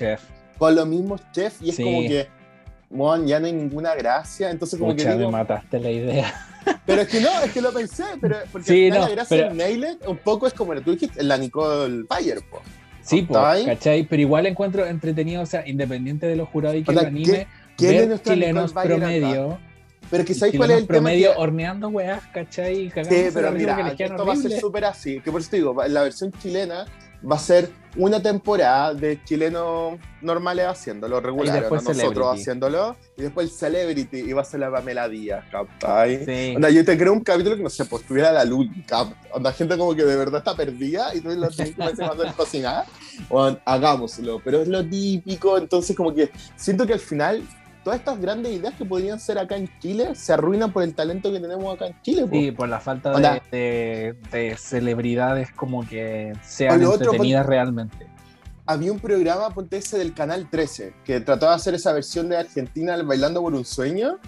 con 0.59 0.75
los 0.75 0.87
mismos 0.87 1.21
chefs 1.33 1.63
y 1.63 1.71
es 1.71 1.77
como 1.77 2.01
que, 2.01 2.29
bueno, 2.93 3.25
ya 3.27 3.41
no 3.41 3.47
hay 3.47 3.53
ninguna 3.53 3.95
gracia. 3.95 4.51
Entonces, 4.51 4.79
como 4.79 4.95
que. 4.95 5.05
me 5.05 5.29
mataste 5.29 5.81
la 5.81 5.91
idea. 5.91 6.49
Pero 6.87 7.03
es 7.03 7.09
que 7.09 7.21
no, 7.21 7.41
es 7.43 7.51
que 7.51 7.61
lo 7.61 7.73
pensé, 7.73 8.05
pero 8.21 8.37
porque 8.53 8.69
sí, 8.69 8.91
no, 8.91 9.01
la 9.01 9.09
gracia 9.09 9.37
pero... 9.37 9.55
Nail 9.55 9.99
un 10.07 10.17
poco 10.19 10.47
es 10.47 10.53
como 10.53 10.81
tú 10.81 10.93
dijiste, 10.93 11.23
la 11.23 11.37
Nicole 11.37 12.05
Fire, 12.09 12.41
po. 12.49 12.61
Sí, 13.03 13.23
pues, 13.23 13.67
¿cachai? 13.67 14.05
Pero 14.05 14.23
igual 14.23 14.47
encuentro 14.47 14.87
entretenido, 14.87 15.43
o 15.43 15.47
sea, 15.47 15.67
independiente 15.67 16.27
de 16.27 16.37
los 16.37 16.49
jurados 16.49 16.79
y 16.79 16.85
que 16.85 16.93
lo 16.93 17.01
anime, 17.01 17.49
¿quién 17.77 18.09
ver 18.09 18.23
chilenos 18.23 18.73
promedio. 18.73 19.59
Pero 20.09 20.25
que 20.25 20.35
¿sabes 20.35 20.55
cuál 20.57 20.71
es 20.73 20.79
el 20.79 20.87
promedio 20.87 21.31
tema 21.31 21.43
horneando 21.43 21.89
weas, 21.89 22.23
¿cachai? 22.33 22.91
Sí, 23.09 23.29
pero 23.33 23.51
mira, 23.51 23.95
esto 23.99 24.25
va 24.25 24.35
a 24.35 24.37
ser 24.37 24.53
súper 24.61 24.85
así. 24.85 25.21
Que 25.21 25.33
por 25.33 25.41
eso 25.41 25.51
te 25.51 25.57
digo, 25.57 25.75
la 25.89 26.03
versión 26.03 26.31
chilena 26.33 26.87
va 27.31 27.37
a 27.37 27.39
ser 27.39 27.71
una 27.97 28.23
temporada 28.23 28.95
de 28.95 29.23
chilenos 29.25 29.99
normales 30.23 30.67
haciéndolo, 30.67 31.21
regulares, 31.21 31.71
nosotros 31.71 32.35
haciéndolo, 32.35 32.97
y 33.17 33.23
después 33.23 33.49
el 33.49 33.53
Celebrity 33.53 34.19
iba 34.21 34.41
a 34.41 34.45
ser 34.45 34.61
la 34.61 34.71
Pamela 34.71 35.09
Díaz, 35.09 35.45
¿captai? 35.51 36.25
Sí. 36.25 36.55
Onda, 36.57 36.71
yo 36.71 36.85
te 36.85 36.97
creo 36.97 37.13
un 37.13 37.21
capítulo 37.21 37.57
que 37.57 37.63
no 37.63 37.69
sé, 37.69 37.85
pues 37.85 38.05
tuviera 38.05 38.33
la 38.33 38.45
luz, 38.45 38.67
Onda, 39.33 39.53
gente 39.53 39.77
como 39.77 39.95
que 39.95 40.05
de 40.05 40.17
verdad 40.17 40.39
está 40.39 40.57
perdida 40.57 41.15
y 41.15 41.21
tú 41.21 41.29
lo 41.31 41.49
tienes 41.49 41.75
que 41.77 41.83
hacer 41.83 42.33
cocinar, 42.35 42.87
o 43.29 43.55
hagámoslo, 43.65 44.41
pero 44.43 44.63
es 44.63 44.69
lo 44.69 44.85
típico, 44.85 45.59
entonces 45.59 45.95
como 45.95 46.15
que 46.15 46.31
siento 46.57 46.87
que 46.87 46.95
al 46.95 47.01
final 47.01 47.43
todas 47.85 47.99
estas 47.99 48.21
grandes 48.21 48.53
ideas 48.53 48.75
que 48.75 48.85
podrían 48.85 49.19
ser 49.19 49.39
acá 49.39 49.57
en 49.57 49.69
Chile 49.81 50.15
se 50.15 50.33
arruinan 50.33 50.73
por 50.73 50.83
el 50.83 50.95
talento 50.95 51.33
que 51.33 51.41
tenemos 51.41 51.75
acá 51.75 51.87
en 51.87 52.01
Chile. 52.03 52.27
Sí, 52.31 52.53
por 52.53 52.69
la 52.69 52.81
falta 52.81 53.41
de, 53.51 54.57
celebridades 54.59 55.53
como 55.53 55.87
que 55.87 56.33
sean 56.43 56.83
entretenidas 56.83 57.47
realmente. 57.47 58.07
había 58.67 58.93
un 58.93 59.01
programa, 59.01 59.51
ponte 59.51 59.79
ese 59.79 59.99
del 59.99 60.15
Canal 60.15 60.49
13, 60.49 60.95
que 61.05 61.21
trató 61.21 61.49
de 61.49 61.55
hacer 61.55 61.75
esa 61.75 61.93
versión 61.93 62.29
de 62.29 62.37
Argentina 62.37 63.01
Bailando 63.03 63.43
por 63.43 63.55
un 63.55 63.65
Sueño, 63.65 64.19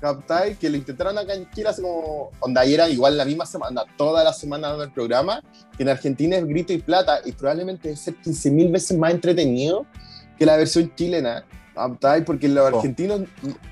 ¿captai? 0.00 0.56
Que 0.56 0.68
lo 0.68 0.76
intentaron 0.76 1.16
acá 1.16 1.34
en 1.34 1.50
Chile 1.50 1.68
hace 1.68 1.82
como, 1.82 2.30
onda, 2.40 2.64
y 2.66 2.74
era 2.74 2.88
igual 2.88 3.16
la 3.16 3.24
misma 3.24 3.46
semana, 3.46 3.84
toda 3.96 4.24
la 4.24 4.32
semana 4.32 4.68
dando 4.68 4.84
el 4.84 4.92
programa, 4.92 5.42
que 5.76 5.82
en 5.82 5.88
Argentina 5.88 6.36
es 6.36 6.46
grito 6.46 6.72
y 6.72 6.78
plata, 6.78 7.20
y 7.24 7.32
probablemente 7.32 7.88
debe 7.88 7.96
ser 7.96 8.14
15.000 8.16 8.72
veces 8.72 8.98
más 8.98 9.12
entretenido 9.12 9.86
que 10.38 10.46
la 10.46 10.56
versión 10.56 10.94
chilena, 10.94 11.44
¿captai? 11.80 12.24
Porque 12.24 12.48
los 12.48 12.62
Oh. 12.64 12.76
argentinos, 12.76 13.20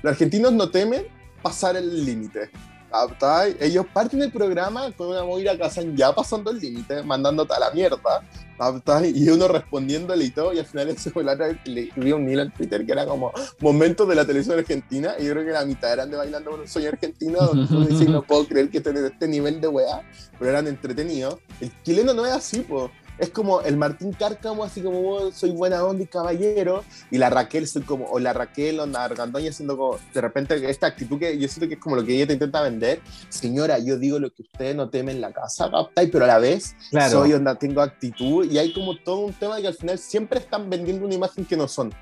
los 0.01 0.11
argentinos 0.11 0.51
no 0.53 0.69
temen 0.69 1.03
pasar 1.43 1.75
el 1.75 2.05
límite. 2.05 2.49
¿captai? 2.91 3.55
Ellos 3.59 3.85
parten 3.93 4.19
del 4.19 4.31
programa 4.31 4.91
con 4.97 5.09
una 5.09 5.23
movida 5.23 5.55
que 5.55 5.63
hacen 5.63 5.95
ya 5.95 6.11
pasando 6.13 6.49
el 6.49 6.57
límite, 6.59 7.03
mandándote 7.03 7.53
a 7.53 7.59
la 7.59 7.69
mierda, 7.71 8.23
¿captai? 8.57 9.11
y 9.15 9.29
uno 9.29 9.47
respondiéndole 9.47 10.25
y 10.25 10.31
todo, 10.31 10.53
y 10.53 10.57
al 10.59 10.65
final 10.65 10.89
ese 10.89 11.11
que 11.11 11.69
le 11.69 11.81
escribí 11.83 12.11
un 12.13 12.27
hilo 12.27 12.41
en 12.41 12.51
Twitter 12.51 12.83
que 12.87 12.91
era 12.91 13.05
como 13.05 13.31
momentos 13.59 14.07
de 14.07 14.15
la 14.15 14.25
televisión 14.25 14.57
argentina, 14.57 15.13
y 15.19 15.25
yo 15.25 15.33
creo 15.33 15.45
que 15.45 15.51
la 15.51 15.65
mitad 15.65 15.93
eran 15.93 16.09
de 16.09 16.17
Bailando 16.17 16.49
por 16.49 16.61
un 16.61 16.67
Sueño 16.67 16.89
Argentino, 16.89 17.37
donde 17.39 17.67
tú 17.67 18.11
no 18.11 18.23
puedo 18.23 18.47
creer 18.47 18.71
que 18.71 18.79
estén 18.79 18.97
en 18.97 19.05
este 19.05 19.27
nivel 19.27 19.61
de 19.61 19.67
weá, 19.67 20.01
pero 20.39 20.49
eran 20.49 20.65
entretenidos. 20.65 21.37
El 21.61 21.71
chileno 21.83 22.15
no 22.15 22.25
es 22.25 22.33
así, 22.33 22.61
po. 22.61 22.89
Es 23.19 23.29
como 23.31 23.59
el 23.61 23.75
Martín 23.75 24.13
Cárcamo, 24.13 24.63
así 24.63 24.81
como 24.81 24.99
"Oh, 25.01 25.31
soy 25.33 25.51
buena 25.51 25.83
onda 25.83 26.03
y 26.03 26.07
caballero, 26.07 26.85
y 27.11 27.17
la 27.17 27.29
Raquel, 27.29 27.67
soy 27.67 27.81
como, 27.81 28.05
o 28.05 28.17
la 28.17 28.31
Raquel, 28.31 28.79
onda 28.79 29.03
Argandoña, 29.03 29.49
haciendo 29.49 29.77
como, 29.77 29.97
de 30.13 30.21
repente, 30.21 30.69
esta 30.69 30.87
actitud 30.87 31.19
que 31.19 31.37
yo 31.37 31.47
siento 31.49 31.67
que 31.67 31.73
es 31.73 31.79
como 31.81 31.97
lo 31.97 32.05
que 32.05 32.15
ella 32.15 32.27
te 32.27 32.33
intenta 32.33 32.61
vender. 32.61 33.01
Señora, 33.27 33.77
yo 33.79 33.97
digo 33.97 34.19
lo 34.19 34.33
que 34.33 34.43
ustedes 34.43 34.73
no 34.75 34.89
temen 34.89 35.15
en 35.17 35.21
la 35.21 35.33
casa, 35.33 35.69
¿captai? 35.69 36.07
Pero 36.07 36.23
a 36.23 36.27
la 36.27 36.39
vez, 36.39 36.75
Claro. 36.91 37.11
soy 37.11 37.33
onda, 37.33 37.55
tengo 37.55 37.81
actitud, 37.81 38.49
y 38.49 38.57
hay 38.57 38.71
como 38.73 38.97
todo 38.97 39.19
un 39.19 39.33
tema 39.33 39.59
que 39.59 39.67
al 39.67 39.75
final 39.75 39.99
siempre 39.99 40.39
están 40.39 40.69
vendiendo 40.69 41.05
una 41.05 41.13
imagen 41.15 41.43
que 41.43 41.57
no 41.57 41.67
son. 41.67 41.93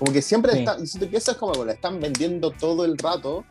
Como 0.00 0.12
que 0.12 0.20
siempre 0.20 0.52
Sí. 0.52 0.58
están, 0.58 0.84
siento 0.86 1.08
que 1.08 1.16
eso 1.18 1.30
es 1.30 1.36
como, 1.36 1.64
la 1.64 1.72
están 1.74 2.00
vendiendo 2.00 2.50
todo 2.50 2.84
el 2.84 2.98
rato, 2.98 3.44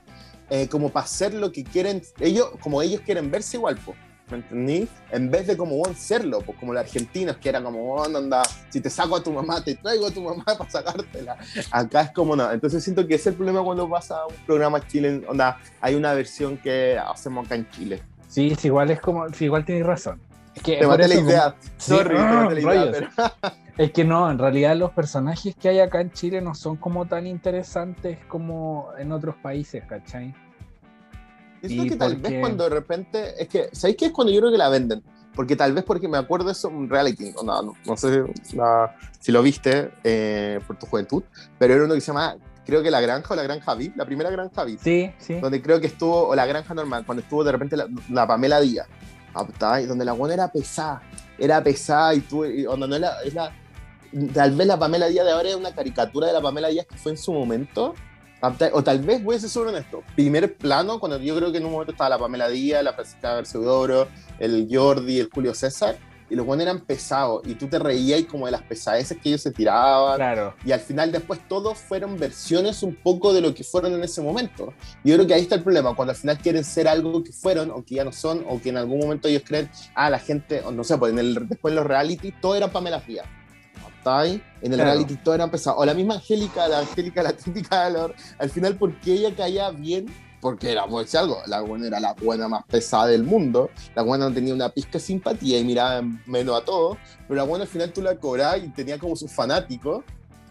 eh, 0.49 0.67
como 0.67 0.89
para 0.89 1.05
hacer 1.05 1.33
lo 1.33 1.51
que 1.51 1.63
quieren, 1.63 2.01
ellos, 2.19 2.49
como 2.59 2.81
ellos 2.81 3.01
quieren 3.05 3.31
verse 3.31 3.57
igual, 3.57 3.77
po, 3.77 3.95
¿me 4.29 4.37
entendí? 4.37 4.87
En 5.11 5.29
vez 5.29 5.47
de 5.47 5.55
como 5.57 5.75
bueno, 5.77 5.95
serlo, 5.97 6.39
pues 6.41 6.57
como 6.59 6.73
los 6.73 6.81
argentinos, 6.83 7.37
que 7.37 7.49
era 7.49 7.61
como, 7.61 7.79
bueno, 7.95 8.17
anda, 8.17 8.41
si 8.69 8.81
te 8.81 8.89
saco 8.89 9.15
a 9.15 9.23
tu 9.23 9.31
mamá, 9.31 9.63
te 9.63 9.75
traigo 9.75 10.07
a 10.07 10.11
tu 10.11 10.21
mamá 10.21 10.43
para 10.57 10.69
sacártela. 10.69 11.37
Acá 11.71 12.01
es 12.01 12.11
como 12.11 12.35
no. 12.35 12.51
Entonces 12.51 12.83
siento 12.83 13.05
que 13.07 13.15
ese 13.15 13.21
es 13.21 13.27
el 13.27 13.35
problema 13.35 13.63
cuando 13.63 13.89
pasa 13.89 14.17
a 14.21 14.27
un 14.27 14.35
programa 14.45 14.85
Chile, 14.87 15.23
onda, 15.27 15.57
hay 15.81 15.95
una 15.95 16.13
versión 16.13 16.57
que 16.57 16.97
hacemos 16.97 17.45
acá 17.45 17.55
en 17.55 17.69
Chile. 17.69 18.01
Sí, 18.27 18.55
sí, 18.57 18.67
igual 18.67 18.91
es 18.91 18.99
como, 18.99 19.29
sí, 19.29 19.45
igual 19.45 19.63
tienes 19.65 19.85
razón. 19.85 20.19
Es 20.55 20.63
que 20.63 20.77
Te 20.77 20.87
maté 20.87 21.07
la 21.07 21.13
eso 21.15 21.17
como- 21.23 21.29
idea, 21.31 21.55
sorry, 21.77 22.15
te 22.15 22.21
Ah, 22.21 22.41
maté 22.43 22.55
la 22.55 22.61
idea, 22.61 22.73
rayos. 22.91 22.97
pero... 23.15 23.55
Es 23.77 23.91
que 23.91 24.05
no, 24.05 24.31
en 24.31 24.39
realidad 24.39 24.73
los 24.77 24.91
personajes 24.91 25.53
que 25.53 25.67
hay 25.67 25.79
acá 25.81 25.99
en 25.99 26.09
Chile 26.11 26.39
no 26.39 26.55
son 26.55 26.77
como 26.77 27.07
tan 27.07 27.27
interesantes 27.27 28.19
como 28.29 28.87
en 28.97 29.11
otros 29.11 29.35
países, 29.35 29.83
¿cachai? 29.85 30.33
Yo 31.69 31.75
siento 31.83 31.93
que 31.93 31.99
tal 31.99 32.13
porque- 32.13 32.29
vez 32.29 32.39
cuando 32.41 32.63
de 32.65 32.69
repente, 32.69 33.41
es 33.41 33.47
que, 33.47 33.69
¿sabéis 33.71 33.97
qué 33.97 34.05
es 34.07 34.11
cuando 34.11 34.31
yo 34.33 34.39
creo 34.39 34.51
que 34.51 34.57
la 34.57 34.69
venden? 34.69 35.03
Porque 35.35 35.55
tal 35.55 35.73
vez 35.73 35.83
porque 35.83 36.07
me 36.07 36.17
acuerdo 36.17 36.45
de 36.47 36.51
eso, 36.53 36.69
un 36.69 36.89
reality, 36.89 37.31
no, 37.43 37.61
no, 37.61 37.73
no 37.85 37.97
sé 37.97 38.23
la- 38.53 38.95
si 39.19 39.31
lo 39.31 39.41
viste 39.43 39.91
eh, 40.03 40.59
por 40.65 40.77
tu 40.79 40.85
juventud, 40.85 41.23
pero 41.59 41.73
era 41.73 41.83
uno 41.83 41.93
que 41.93 41.99
se 42.01 42.07
llama, 42.07 42.37
creo 42.65 42.81
que 42.81 42.89
La 42.89 43.01
Granja 43.01 43.33
o 43.33 43.35
La 43.35 43.43
Granja 43.43 43.73
VIP, 43.75 43.97
la 43.97 44.05
primera 44.05 44.29
Granja 44.29 44.63
VIP, 44.63 44.79
Sí, 44.79 45.11
sí. 45.19 45.33
donde 45.41 45.61
creo 45.61 45.81
que 45.81 45.87
estuvo, 45.87 46.27
o 46.29 46.35
La 46.35 46.45
Granja 46.45 46.73
Normal, 46.73 47.05
cuando 47.05 47.21
estuvo 47.21 47.43
de 47.43 47.51
repente 47.51 47.75
la, 47.75 47.87
la 48.09 48.25
Pamela 48.25 48.61
Díaz, 48.61 48.87
¿captai? 49.33 49.85
donde 49.87 50.05
la 50.05 50.13
buena 50.13 50.35
era 50.35 50.47
pesada, 50.51 51.01
era 51.37 51.61
pesada 51.61 52.13
y 52.15 52.21
tú, 52.21 52.45
y 52.45 52.65
onda, 52.65 52.87
no 52.87 52.95
era, 52.95 53.21
es 53.23 53.33
la, 53.33 53.51
tal 54.33 54.55
vez 54.55 54.67
la 54.67 54.79
Pamela 54.79 55.07
Díaz 55.07 55.25
de 55.25 55.31
ahora 55.33 55.49
es 55.49 55.55
una 55.55 55.75
caricatura 55.75 56.27
de 56.27 56.33
la 56.33 56.41
Pamela 56.41 56.69
Díaz 56.69 56.85
que 56.85 56.95
fue 56.95 57.11
en 57.11 57.17
su 57.17 57.33
momento. 57.33 57.93
O 58.73 58.83
tal 58.83 58.99
vez 58.99 59.23
voy 59.23 59.35
a 59.35 59.39
ser 59.39 59.49
súper 59.49 59.69
honesto, 59.69 60.03
primer 60.15 60.55
plano, 60.55 60.99
cuando 60.99 61.19
yo 61.19 61.35
creo 61.35 61.51
que 61.51 61.57
en 61.59 61.65
un 61.65 61.71
momento 61.71 61.91
estaba 61.91 62.09
la 62.09 62.17
Pamela 62.17 62.49
Díaz, 62.49 62.83
la 62.83 62.93
Francisca 62.93 63.35
García 63.35 63.59
el 64.39 64.67
Jordi, 64.71 65.19
el 65.19 65.29
Julio 65.33 65.53
César, 65.53 65.97
y 66.27 66.35
los 66.35 66.45
buenos 66.45 66.63
eran 66.63 66.79
pesados, 66.79 67.43
y 67.45 67.53
tú 67.53 67.67
te 67.67 67.77
reías 67.77 68.19
y 68.19 68.23
como 68.23 68.47
de 68.47 68.51
las 68.51 68.63
pesadeces 68.63 69.15
que 69.21 69.29
ellos 69.29 69.41
se 69.41 69.51
tiraban, 69.51 70.15
Claro. 70.15 70.55
y 70.65 70.71
al 70.71 70.79
final 70.79 71.11
después 71.11 71.39
todos 71.47 71.77
fueron 71.77 72.17
versiones 72.17 72.81
un 72.81 72.95
poco 72.95 73.31
de 73.31 73.41
lo 73.41 73.53
que 73.53 73.63
fueron 73.63 73.93
en 73.93 74.03
ese 74.03 74.21
momento. 74.21 74.73
Yo 75.03 75.15
creo 75.15 75.27
que 75.27 75.35
ahí 75.35 75.41
está 75.41 75.55
el 75.55 75.61
problema, 75.63 75.95
cuando 75.95 76.13
al 76.13 76.17
final 76.17 76.39
quieren 76.39 76.63
ser 76.63 76.87
algo 76.87 77.23
que 77.23 77.31
fueron 77.31 77.69
o 77.69 77.83
que 77.85 77.95
ya 77.95 78.03
no 78.03 78.11
son, 78.11 78.43
o 78.49 78.59
que 78.59 78.69
en 78.69 78.77
algún 78.77 78.99
momento 78.99 79.27
ellos 79.27 79.43
creen, 79.45 79.69
ah, 79.93 80.09
la 80.09 80.17
gente, 80.19 80.61
o 80.65 80.71
no 80.71 80.83
sé, 80.83 80.97
pues 80.97 81.13
en 81.13 81.19
el, 81.19 81.47
después 81.47 81.71
en 81.71 81.75
los 81.75 81.85
reality 81.85 82.31
todo 82.41 82.55
era 82.55 82.69
Pamela 82.71 82.99
Fría. 82.99 83.23
¿Está 84.05 84.19
ahí? 84.19 84.39
En 84.61 84.71
el 84.71 84.77
Claro. 84.77 84.91
reality 84.91 85.15
todo 85.15 85.33
era 85.33 85.45
empezado. 85.45 85.77
O 85.77 85.83
la 85.85 85.95
misma 85.95 86.13
Angélica, 86.15 86.67
la 86.67 86.77
Angélica, 86.77 87.23
la 87.23 87.33
típica 87.33 87.85
de 87.85 87.91
la- 87.97 88.13
al 88.37 88.49
final, 88.51 88.75
¿por 88.77 88.93
qué 88.99 89.13
ella 89.13 89.35
caía 89.35 89.71
bien? 89.71 90.05
Porque 90.41 90.71
era, 90.71 90.85
por 90.85 91.01
decir 91.01 91.21
algo, 91.21 91.39
la 91.47 91.61
buena 91.61 91.87
era 91.87 91.99
la 91.99 92.13
buena 92.13 92.47
más 92.47 92.63
pesada 92.67 93.07
del 93.07 93.23
mundo. 93.23 93.71
La 93.95 94.03
buena 94.03 94.29
no 94.29 94.35
tenía 94.35 94.53
una 94.53 94.69
pizca 94.69 94.91
de 94.93 94.99
simpatía 94.99 95.57
y 95.57 95.63
miraba 95.63 95.97
en 95.97 96.21
menos 96.27 96.55
a 96.61 96.63
todos. 96.63 96.99
Pero 97.27 97.33
la 97.35 97.43
buena 97.47 97.63
al 97.63 97.67
final 97.67 97.91
tú 97.93 98.03
la 98.03 98.15
cobrabas 98.15 98.59
y 98.63 98.67
tenía 98.67 98.99
como 98.99 99.15
sus 99.15 99.31
fanáticos. 99.31 100.03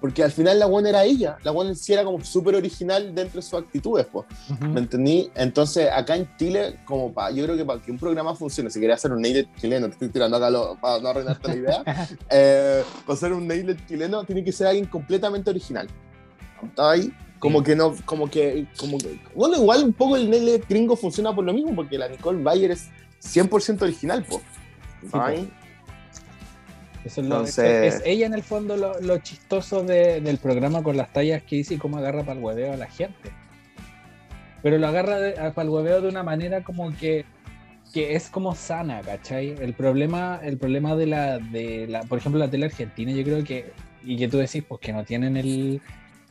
Porque 0.05 0.23
al 0.23 0.31
final 0.33 0.59
la 0.59 0.67
buena 0.67 0.91
era 0.91 1.03
ella. 1.05 1.39
La 1.45 1.51
buena 1.51 1.71
en 1.71 1.77
sí 1.77 1.95
era 1.95 2.05
como 2.05 2.23
súper 2.23 2.57
original 2.57 3.15
dentro 3.15 3.37
de 3.41 3.43
sus 3.43 3.55
actitudes, 3.55 4.05
pues. 4.13 4.27
Ujú. 4.51 4.67
¿Me 4.67 4.81
entendí? 4.81 5.31
Entonces, 5.35 5.89
acá 5.91 6.15
en 6.15 6.29
Chile, 6.37 6.79
como 6.85 7.11
para, 7.11 7.31
yo 7.31 7.43
creo 7.45 7.57
que 7.57 7.65
para 7.65 7.81
que 7.81 7.91
un 7.91 7.99
programa 7.99 8.35
funcione, 8.35 8.69
si 8.69 8.79
quería 8.81 8.97
hacer 8.97 9.13
un 9.13 9.23
nailed 9.23 9.47
chileno, 9.59 9.87
te 9.87 9.93
estoy 9.95 10.11
tirando 10.11 10.37
acá 10.37 10.51
lo- 10.51 10.77
para 10.79 10.99
no 11.01 11.09
arruinarte 11.09 11.49
la 11.49 11.55
idea, 11.57 11.83
eh, 12.31 12.85
para 13.07 13.15
hacer 13.17 13.33
un 13.33 13.47
nailed 13.49 13.79
chileno 13.89 14.25
tiene 14.25 14.45
que 14.45 14.53
ser 14.53 14.67
alguien 14.67 14.85
completamente 14.85 15.49
original. 15.49 15.89
¿Está 16.63 16.91
ahí? 16.91 17.11
Como 17.39 17.61
Sí. 17.61 17.65
que 17.65 17.77
no, 17.77 17.95
como 18.05 18.29
que, 18.29 18.67
como 18.77 18.99
que, 18.99 19.19
bueno, 19.35 19.57
igual 19.57 19.85
un 19.85 19.95
poco 19.95 20.17
el 20.17 20.29
nailed 20.29 20.65
gringo 20.69 20.97
funciona 20.97 21.35
por 21.35 21.47
lo 21.47 21.55
mismo, 21.55 21.75
porque 21.75 21.97
la 21.97 22.09
Nicole 22.09 22.43
Bayer 22.43 22.73
es 22.73 22.91
100% 23.23 23.81
original, 23.81 24.23
pues. 24.29 24.43
po. 25.11 25.19
ahí? 25.23 25.51
Eso 27.05 27.21
es, 27.21 27.27
lo- 27.27 27.35
Entonces- 27.37 27.95
es 27.97 28.03
ella 28.07 28.27
en 28.27 28.35
el 28.35 28.43
fondo 28.43 28.77
lo, 28.77 28.99
lo 29.01 29.19
chistoso 29.19 29.83
de- 29.83 30.21
del 30.21 30.39
programa 30.39 30.83
con 30.83 30.97
las 30.97 31.13
tallas 31.13 31.43
que 31.43 31.57
dice 31.57 31.75
y 31.75 31.79
cómo 31.79 31.99
agarra 31.99 32.21
para 32.23 32.39
el 32.39 32.45
hueveo 32.45 32.73
a 32.73 32.77
la 32.77 32.87
gente. 32.87 33.31
Pero 34.63 34.79
lo 34.79 34.87
agarra 34.87 35.53
para 35.53 35.63
el 35.63 35.69
hueveo 35.69 36.01
de 36.01 36.09
una 36.09 36.23
manera 36.23 36.63
como 36.65 36.91
que, 36.97 37.27
que 37.93 38.15
es 38.17 38.31
como 38.31 38.55
sana, 38.55 39.03
¿cachai? 39.03 39.55
El 39.61 39.75
problema, 39.75 40.41
el 40.43 40.57
problema 40.57 40.97
de 40.97 41.07
la, 41.07 41.39
de 41.39 41.87
la, 41.87 42.01
por 42.05 42.19
ejemplo, 42.19 42.39
la 42.39 42.49
tele 42.51 42.67
argentina, 42.67 43.13
yo 43.13 43.23
creo 43.23 43.45
que, 43.45 43.73
y 44.03 44.17
que 44.17 44.27
tú 44.29 44.39
decís, 44.39 44.65
pues 44.67 44.81
que 44.81 44.93
no 44.93 45.05
tienen 45.05 45.37
el, 45.37 45.81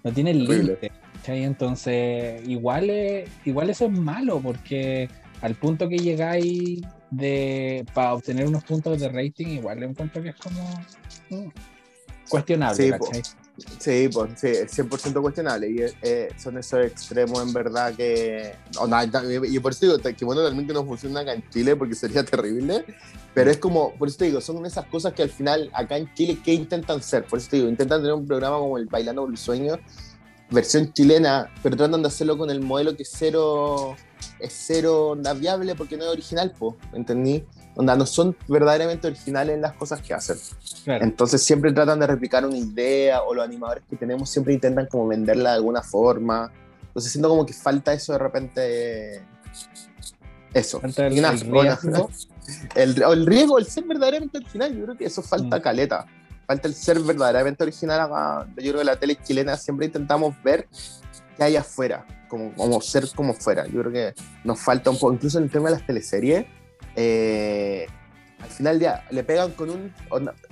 no 0.03 0.11
tienen 0.11 0.43
límite, 0.45 0.91
¿cachai? 1.17 1.43
Entonces, 1.43 2.41
igual, 2.47 2.89
es- 2.89 3.29
igual 3.45 3.69
eso 3.69 3.85
es 3.85 3.91
malo, 3.91 4.39
porque 4.41 5.07
al 5.41 5.53
punto 5.55 5.87
que 5.87 5.99
llegáis 5.99 6.81
de 7.15 7.85
para 7.93 8.13
obtener 8.13 8.47
unos 8.47 8.63
puntos 8.63 8.99
de 8.99 9.09
rating, 9.09 9.47
igual 9.47 9.79
le 9.79 9.85
encuentro 9.87 10.21
que 10.21 10.29
es 10.29 10.35
como 10.35 10.63
mm, 11.29 11.49
cuestionable, 12.29 12.83
Sí, 12.83 12.91
¿cachai? 12.91 13.21
Sí, 13.77 14.09
pues 14.11 14.31
sí, 14.37 14.47
es 14.47 14.79
100% 14.79 15.21
cuestionable. 15.21 15.69
Y 15.69 15.77
eh, 16.01 16.29
son 16.37 16.57
esos 16.57 16.85
extremos 16.85 17.41
en 17.41 17.53
verdad 17.53 17.93
que. 17.93 18.55
o 18.79 18.87
nada, 18.87 19.05
y 19.47 19.59
por 19.59 19.73
eso 19.73 19.85
digo 19.85 19.99
que 19.99 20.25
bueno 20.25 20.43
también 20.43 20.65
que 20.67 20.73
no 20.73 20.83
funciona 20.83 21.19
acá 21.19 21.33
en 21.33 21.47
Chile 21.49 21.75
porque 21.75 21.93
sería 21.93 22.23
terrible. 22.25 22.83
Pero 23.33 23.51
es 23.51 23.57
como, 23.57 23.93
por 23.93 24.07
eso 24.07 24.17
te 24.17 24.25
digo, 24.25 24.41
son 24.41 24.65
esas 24.65 24.85
cosas 24.87 25.13
que 25.13 25.23
al 25.23 25.29
final 25.29 25.69
acá 25.73 25.97
en 25.97 26.11
Chile, 26.13 26.39
¿qué 26.43 26.53
intentan 26.53 27.01
ser? 27.01 27.25
Por 27.25 27.39
eso 27.39 27.49
te 27.49 27.57
digo, 27.57 27.69
intentan 27.69 28.01
tener 28.01 28.13
un 28.13 28.27
programa 28.27 28.57
como 28.57 28.77
el 28.77 28.85
Bailando 28.85 29.23
por 29.23 29.31
el 29.31 29.37
Sueño, 29.37 29.77
versión 30.49 30.91
chilena, 30.93 31.51
pero 31.61 31.75
tratan 31.75 32.01
de 32.01 32.07
hacerlo 32.07 32.37
con 32.37 32.49
el 32.49 32.61
modelo 32.61 32.95
que 32.95 33.05
cero, 33.05 33.95
es 34.39 34.53
cero 34.67 35.09
onda 35.09 35.33
viable 35.33 35.75
porque 35.75 35.97
no 35.97 36.03
es 36.03 36.09
original, 36.09 36.51
po, 36.51 36.75
¿entendí? 36.93 37.43
Onda, 37.75 37.95
no 37.95 38.05
son 38.05 38.35
verdaderamente 38.47 39.07
originales 39.07 39.55
en 39.55 39.61
las 39.61 39.73
cosas 39.73 40.01
que 40.01 40.13
hacen. 40.13 40.37
Claro. 40.83 41.03
Entonces 41.03 41.41
siempre 41.41 41.71
tratan 41.73 41.99
de 41.99 42.07
replicar 42.07 42.45
una 42.45 42.57
idea 42.57 43.23
o 43.23 43.33
los 43.33 43.43
animadores 43.43 43.83
que 43.89 43.95
tenemos 43.95 44.29
siempre 44.29 44.53
intentan 44.53 44.85
como 44.87 45.07
venderla 45.07 45.51
de 45.51 45.55
alguna 45.55 45.81
forma. 45.81 46.51
Entonces 46.87 47.11
siento 47.11 47.29
como 47.29 47.45
que 47.45 47.53
falta 47.53 47.91
eso 47.93 48.13
de 48.13 48.19
repente. 48.19 49.23
Eso. 50.53 50.79
Falta 50.79 51.07
el- 51.07 51.19
nada, 51.21 51.33
el 51.41 51.41
riesgo. 51.51 52.09
el, 52.75 53.01
el 53.01 53.25
riesgo, 53.25 53.57
el 53.57 53.65
ser 53.65 53.85
verdaderamente 53.85 54.37
original, 54.37 54.75
yo 54.77 54.83
creo 54.85 54.97
que 54.97 55.05
eso 55.05 55.21
falta 55.23 55.57
Mm. 55.57 55.61
caleta. 55.61 56.05
Falta 56.45 56.67
el 56.67 56.75
ser 56.75 56.99
verdaderamente 56.99 57.63
original. 57.63 58.07
Yo 58.57 58.61
creo 58.71 58.77
que 58.79 58.83
la 58.83 58.97
tele 58.97 59.17
chilena 59.23 59.57
siempre 59.57 59.87
intentamos 59.87 60.35
ver 60.43 60.67
qué 61.35 61.43
hay 61.43 61.55
afuera, 61.55 62.05
como, 62.27 62.53
como 62.53 62.81
ser 62.81 63.07
como 63.15 63.33
fuera. 63.33 63.65
Yo 63.67 63.81
creo 63.81 63.91
que 63.91 64.13
nos 64.43 64.59
falta 64.59 64.89
un 64.89 64.97
poco, 64.97 65.13
incluso 65.13 65.37
en 65.37 65.45
el 65.45 65.49
tema 65.49 65.69
de 65.69 65.75
las 65.75 65.85
teleseries, 65.85 66.45
eh, 66.95 67.87
al 68.39 68.49
final 68.49 68.79
ya 68.79 69.05
le 69.09 69.23
pegan 69.23 69.51
con 69.51 69.69
un... 69.69 69.93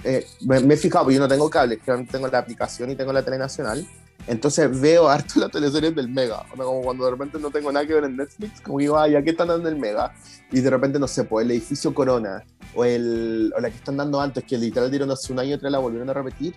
eh, 0.04 0.26
me, 0.42 0.60
me 0.62 0.74
he 0.76 0.78
fijado, 0.78 1.06
porque 1.06 1.16
yo 1.16 1.22
no 1.22 1.28
tengo 1.28 1.50
cable, 1.50 1.78
que 1.78 1.92
tengo 2.10 2.28
la 2.28 2.38
aplicación 2.38 2.90
y 2.90 2.96
tengo 2.96 3.12
la 3.12 3.22
tele 3.22 3.38
nacional, 3.38 3.86
Entonces 4.28 4.80
veo 4.80 5.10
harto 5.10 5.40
las 5.40 5.52
teleseries 5.52 5.96
del 5.96 6.08
Mega. 6.08 6.42
O 6.52 6.56
sea, 6.56 6.66
como 6.66 6.82
cuando 6.82 7.06
de 7.06 7.12
repente 7.12 7.40
no 7.40 7.50
tengo 7.50 7.72
nada 7.72 7.86
que 7.86 7.94
ver 7.94 8.04
en 8.06 8.18
Netflix, 8.18 8.62
como 8.62 8.80
digo, 8.80 8.98
ah, 8.98 9.08
ya 9.08 9.22
que 9.22 9.32
están 9.32 9.48
dando 9.48 9.68
el 9.70 9.78
Mega. 9.78 10.14
Y 10.52 10.60
de 10.62 10.70
repente, 10.70 11.00
no 11.00 11.08
sé, 11.08 11.24
pues 11.24 11.46
el 11.46 11.52
edificio 11.52 11.94
Corona 11.94 12.44
o, 12.76 12.86
el, 12.86 13.54
o 13.56 13.60
la 13.60 13.70
que 13.70 13.78
están 13.78 13.98
dando 13.98 14.22
antes, 14.22 14.44
que 14.44 14.58
literal 14.58 14.92
dieron 14.92 15.10
hace 15.12 15.34
un 15.34 15.40
año 15.40 15.52
y 15.52 15.54
otra 15.54 15.70
la 15.70 15.80
volvieron 15.80 16.10
a 16.10 16.14
repetir, 16.14 16.56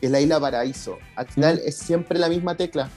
es 0.00 0.10
la 0.10 0.20
Isla 0.20 0.38
Paraíso. 0.40 0.98
Al 1.16 1.26
final 1.26 1.60
es 1.64 1.76
siempre 1.76 2.18
la 2.18 2.28
misma 2.28 2.56
tecla. 2.56 2.88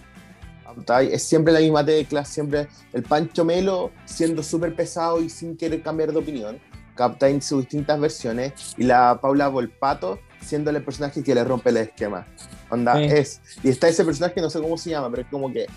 Es 1.01 1.23
siempre 1.23 1.53
la 1.53 1.59
misma 1.59 1.85
tecla, 1.85 2.25
siempre 2.25 2.67
el 2.93 3.03
Pancho 3.03 3.45
Melo 3.45 3.91
siendo 4.05 4.43
súper 4.43 4.75
pesado 4.75 5.21
y 5.21 5.29
sin 5.29 5.57
querer 5.57 5.81
cambiar 5.81 6.11
de 6.11 6.19
opinión. 6.19 6.59
Captain 6.95 7.41
sus 7.41 7.61
distintas 7.61 7.99
versiones. 7.99 8.53
Y 8.77 8.83
la 8.83 9.19
Paula 9.21 9.47
Volpato 9.47 10.19
siendo 10.41 10.71
el 10.71 10.83
personaje 10.83 11.23
que 11.23 11.35
le 11.35 11.43
rompe 11.43 11.69
el 11.69 11.77
esquema. 11.77 12.25
Onda, 12.69 13.01
es. 13.01 13.41
Y 13.63 13.69
está 13.69 13.87
ese 13.87 14.03
personaje, 14.03 14.41
no 14.41 14.49
sé 14.49 14.59
cómo 14.59 14.77
se 14.77 14.89
llama, 14.89 15.09
pero 15.09 15.23
es 15.23 15.27
como 15.29 15.51
que 15.51 15.67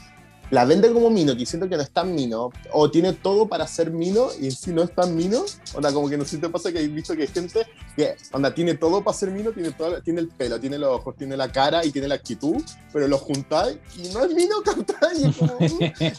la 0.50 0.64
vende 0.64 0.92
como 0.92 1.10
Mino, 1.10 1.36
que 1.36 1.46
siento 1.46 1.68
que 1.68 1.76
no 1.76 1.82
es 1.82 1.90
tan 1.90 2.14
Mino, 2.14 2.50
o 2.72 2.90
tiene 2.90 3.12
todo 3.12 3.48
para 3.48 3.66
ser 3.66 3.90
Mino 3.90 4.28
y 4.40 4.50
sí 4.50 4.72
no 4.72 4.82
es 4.82 4.94
tan 4.94 5.16
Mino. 5.16 5.44
Onda, 5.74 5.92
como 5.92 6.08
que 6.08 6.16
no 6.16 6.24
sé 6.24 6.32
si 6.32 6.38
te 6.38 6.48
pasa 6.48 6.72
que 6.72 6.78
hay 6.78 6.88
visto 6.88 7.14
que 7.14 7.22
hay 7.22 7.28
gente 7.28 7.66
que, 7.96 8.16
onda, 8.32 8.54
tiene 8.54 8.74
todo 8.74 9.02
para 9.02 9.16
ser 9.16 9.30
Mino, 9.30 9.52
tiene, 9.52 9.72
todo, 9.72 10.00
tiene 10.02 10.20
el 10.20 10.28
pelo, 10.28 10.60
tiene 10.60 10.78
los 10.78 10.90
ojos, 10.90 11.16
tiene 11.16 11.36
la 11.36 11.50
cara 11.50 11.84
y 11.84 11.90
tiene 11.90 12.08
la 12.08 12.16
actitud, 12.16 12.62
pero 12.92 13.08
lo 13.08 13.18
juntáis 13.18 13.78
y 13.96 14.08
no 14.12 14.24
es 14.24 14.34
Mino, 14.34 14.56
cantáis. 14.64 15.40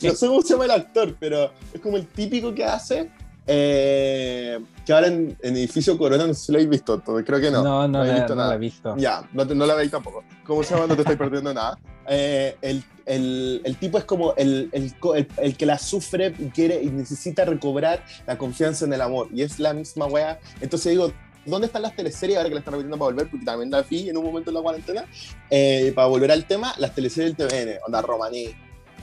no 0.01 0.15
sé 0.15 0.27
cómo 0.27 0.41
se 0.41 0.49
llama 0.49 0.65
el 0.65 0.71
actor, 0.71 1.15
pero 1.19 1.51
es 1.73 1.81
como 1.81 1.97
el 1.97 2.07
típico 2.07 2.53
que 2.53 2.65
hace 2.65 3.09
eh, 3.47 4.59
que 4.85 4.93
ahora 4.93 5.07
en, 5.07 5.37
Edificio 5.41 5.97
Corona, 5.97 6.25
no 6.25 6.33
sé 6.33 6.45
si 6.45 6.51
lo 6.51 6.57
habéis 6.57 6.69
visto, 6.69 7.01
creo 7.01 7.39
que 7.39 7.51
no. 7.51 7.63
No, 7.63 7.87
no, 7.87 8.03
no, 8.03 8.13
visto 8.13 8.35
nada. 8.35 8.55
he 8.55 8.57
visto. 8.57 8.95
Ya, 8.97 9.27
no, 9.33 9.45
no 9.45 9.65
la 9.65 9.75
veis 9.75 9.91
tampoco. 9.91 10.23
¿Cómo 10.45 10.63
se 10.63 10.73
llama? 10.73 10.87
No 10.87 10.95
te 10.95 11.01
estoy 11.01 11.15
perdiendo 11.15 11.53
nada. 11.53 11.77
Eh, 12.07 12.55
el, 12.61 12.83
el, 13.05 13.61
el, 13.63 13.75
tipo 13.77 13.97
es 13.97 14.05
como 14.05 14.33
el, 14.35 14.69
el, 14.71 15.57
que 15.57 15.65
la 15.65 15.77
sufre 15.77 16.33
y 16.37 16.49
quiere 16.49 16.81
y 16.81 16.89
necesita 16.89 17.45
recobrar 17.45 18.03
la 18.27 18.37
confianza 18.37 18.85
en 18.85 18.93
el 18.93 19.01
amor. 19.01 19.27
Y 19.33 19.41
es 19.41 19.59
la 19.59 19.73
misma 19.73 20.05
wea. 20.05 20.39
Entonces 20.61 20.91
digo, 20.91 21.11
¿dónde 21.45 21.67
están 21.67 21.83
las 21.83 21.95
teleseries 21.95 22.37
ahora 22.37 22.49
que 22.49 22.55
la 22.55 22.59
están 22.59 22.73
repitiendo 22.73 22.97
para 22.97 23.11
volver? 23.11 23.29
Porque 23.29 23.45
también 23.45 23.71
la 23.71 23.81
vi 23.81 24.09
en 24.09 24.17
un 24.17 24.25
momento 24.25 24.49
en 24.49 24.55
la 24.55 24.61
cuarentena. 24.61 25.05
Eh, 25.49 25.91
para 25.95 26.07
volver 26.07 26.31
al 26.31 26.45
tema, 26.45 26.73
las 26.77 26.93
teleseries 26.93 27.35
del 27.35 27.47
TVN, 27.47 27.79
onda 27.85 28.01
Romaní, 28.01 28.55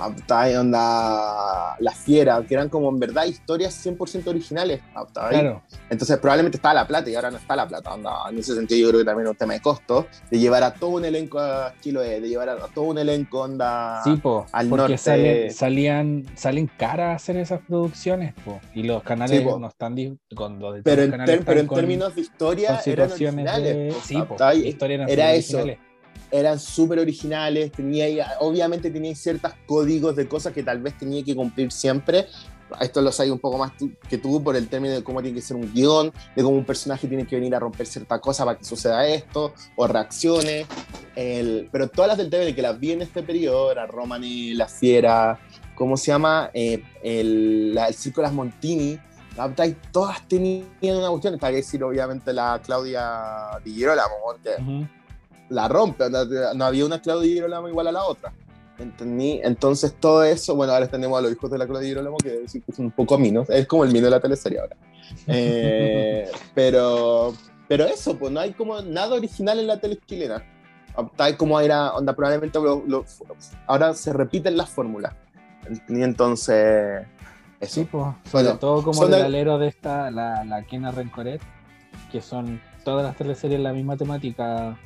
onda 0.06 1.76
La 1.78 1.92
Fiera, 1.92 2.42
que 2.46 2.54
eran 2.54 2.68
como 2.68 2.88
en 2.90 2.98
verdad 2.98 3.24
historias 3.24 3.84
100% 3.84 4.26
originales. 4.26 4.80
Claro. 5.14 5.62
Entonces 5.90 6.18
probablemente 6.18 6.56
estaba 6.56 6.74
la 6.74 6.86
plata 6.86 7.10
y 7.10 7.14
ahora 7.14 7.30
no 7.30 7.38
está 7.38 7.56
la 7.56 7.66
plata. 7.66 7.94
Onda, 7.94 8.10
en 8.30 8.38
ese 8.38 8.54
sentido 8.54 8.80
yo 8.80 8.88
creo 8.88 9.00
que 9.00 9.04
también 9.04 9.26
es 9.26 9.30
un 9.30 9.36
tema 9.36 9.54
de 9.54 9.60
costo, 9.60 10.06
de 10.30 10.38
llevar 10.38 10.62
a 10.62 10.74
todo 10.74 10.90
un 10.90 11.04
elenco 11.04 11.38
a 11.38 11.74
Chiloé, 11.80 12.20
de 12.20 12.28
llevar 12.28 12.48
a 12.48 12.56
todo 12.68 12.84
un 12.86 12.98
elenco 12.98 13.40
onda 13.40 14.02
sí, 14.04 14.16
po, 14.16 14.46
al 14.52 14.68
porque 14.68 14.96
norte. 14.96 15.50
salían, 15.50 16.24
salen 16.34 16.70
caras 16.78 17.22
hacer 17.22 17.36
esas 17.36 17.60
producciones 17.60 18.34
po, 18.44 18.60
y 18.74 18.82
los 18.82 19.02
canales 19.02 19.44
no 19.44 19.66
están 19.66 19.92
con 20.34 20.58
pero, 20.82 21.02
en, 21.02 21.44
pero 21.44 21.60
en 21.60 21.68
términos 21.68 22.14
de 22.14 22.20
historia 22.20 22.80
eran 22.84 23.12
originales. 23.12 23.94
sí, 24.04 24.16
po, 24.22 24.36
era 24.38 25.34
eso 25.34 25.64
eran 26.32 26.58
súper 26.58 26.98
originales, 26.98 27.70
tenía, 27.70 28.36
obviamente 28.40 28.90
tenía 28.90 29.14
ciertos 29.14 29.52
códigos 29.66 30.16
de 30.16 30.26
cosas 30.26 30.52
que 30.52 30.62
tal 30.62 30.80
vez 30.80 30.96
tenía 30.96 31.22
que 31.22 31.36
cumplir 31.36 31.70
siempre. 31.70 32.26
Esto 32.80 33.02
lo 33.02 33.12
sabes 33.12 33.30
un 33.30 33.38
poco 33.38 33.58
más 33.58 33.72
que 34.08 34.16
tú 34.16 34.42
por 34.42 34.56
el 34.56 34.66
término 34.66 34.94
de 34.94 35.04
cómo 35.04 35.20
tiene 35.20 35.34
que 35.36 35.42
ser 35.42 35.58
un 35.58 35.70
guion, 35.74 36.10
de 36.34 36.42
cómo 36.42 36.56
un 36.56 36.64
personaje 36.64 37.06
tiene 37.06 37.26
que 37.26 37.36
venir 37.36 37.54
a 37.54 37.58
romper 37.58 37.86
cierta 37.86 38.18
cosa 38.18 38.46
para 38.46 38.56
que 38.56 38.64
suceda 38.64 39.06
esto, 39.06 39.52
o 39.76 39.86
reacciones. 39.86 40.66
El, 41.14 41.68
pero 41.70 41.88
todas 41.88 42.08
las 42.08 42.16
del 42.16 42.30
TV 42.30 42.54
que 42.54 42.62
las 42.62 42.80
vi 42.80 42.92
en 42.92 43.02
este 43.02 43.22
periodo, 43.22 43.70
era 43.70 43.86
Romani, 43.86 44.54
La 44.54 44.68
Fiera, 44.68 45.38
¿cómo 45.74 45.98
se 45.98 46.12
llama? 46.12 46.50
Eh, 46.54 46.82
el, 47.02 47.76
el 47.76 47.94
Circo 47.94 48.22
de 48.22 48.28
las 48.28 48.32
Montini, 48.32 48.98
todas 49.90 50.26
tenían 50.28 50.66
una 50.82 51.08
cuestión, 51.08 51.38
para 51.38 51.54
decir 51.54 51.82
obviamente 51.82 52.32
la 52.32 52.60
Claudia 52.64 53.58
Di 53.64 53.74
Girolamo, 53.74 54.14
porque 54.24 54.50
la 55.52 55.68
rompe, 55.68 56.04
no, 56.10 56.64
había 56.64 56.84
una 56.84 57.00
Claudia 57.00 57.34
Girolamo 57.34 57.68
igual 57.68 57.86
a 57.88 57.92
la 57.92 58.04
otra. 58.04 58.32
¿Entendí? 58.78 59.38
Entonces 59.44 59.94
todo 60.00 60.24
eso, 60.24 60.56
bueno, 60.56 60.72
ahora 60.72 60.88
tenemos 60.88 61.16
a 61.18 61.22
los 61.22 61.32
hijos 61.32 61.50
de 61.50 61.58
la 61.58 61.66
Claudia 61.66 61.88
Girolamo 61.88 62.16
que 62.16 62.44
es 62.44 62.78
un 62.78 62.90
poco 62.90 63.18
minos, 63.18 63.48
es 63.50 63.66
como 63.66 63.84
el 63.84 63.92
mino 63.92 64.06
de 64.06 64.10
la 64.10 64.20
teleserie 64.20 64.58
ahora. 64.60 64.76
Eh, 65.26 66.28
pero, 66.54 67.34
pero 67.68 67.84
eso, 67.84 68.16
pues 68.16 68.32
no 68.32 68.40
hay 68.40 68.52
como 68.52 68.80
nada 68.80 69.14
original 69.14 69.60
en 69.60 69.66
la 69.66 69.78
tele 69.78 69.98
chilena. 70.06 70.42
Tal 71.16 71.36
como 71.36 71.58
era, 71.60 71.94
onda, 71.94 72.14
probablemente 72.14 72.58
ahora 73.66 73.94
se 73.94 74.12
repiten 74.12 74.56
las 74.56 74.68
fórmulas. 74.68 75.14
Entonces, 75.88 77.06
eso. 77.60 77.74
Sí, 77.74 77.88
pues, 77.90 78.06
sobre 78.30 78.52
todo 78.54 78.82
como 78.82 79.06
el 79.06 79.14
alero 79.14 79.58
de 79.58 79.68
esta, 79.68 80.10
la, 80.10 80.44
la 80.44 80.64
Kena 80.64 80.90
Rencoret, 80.90 81.40
que 82.10 82.20
son 82.20 82.60
todas 82.84 83.04
las 83.04 83.16
teleseries 83.16 83.60
la 83.60 83.72
misma 83.72 83.96
temática 83.96 84.76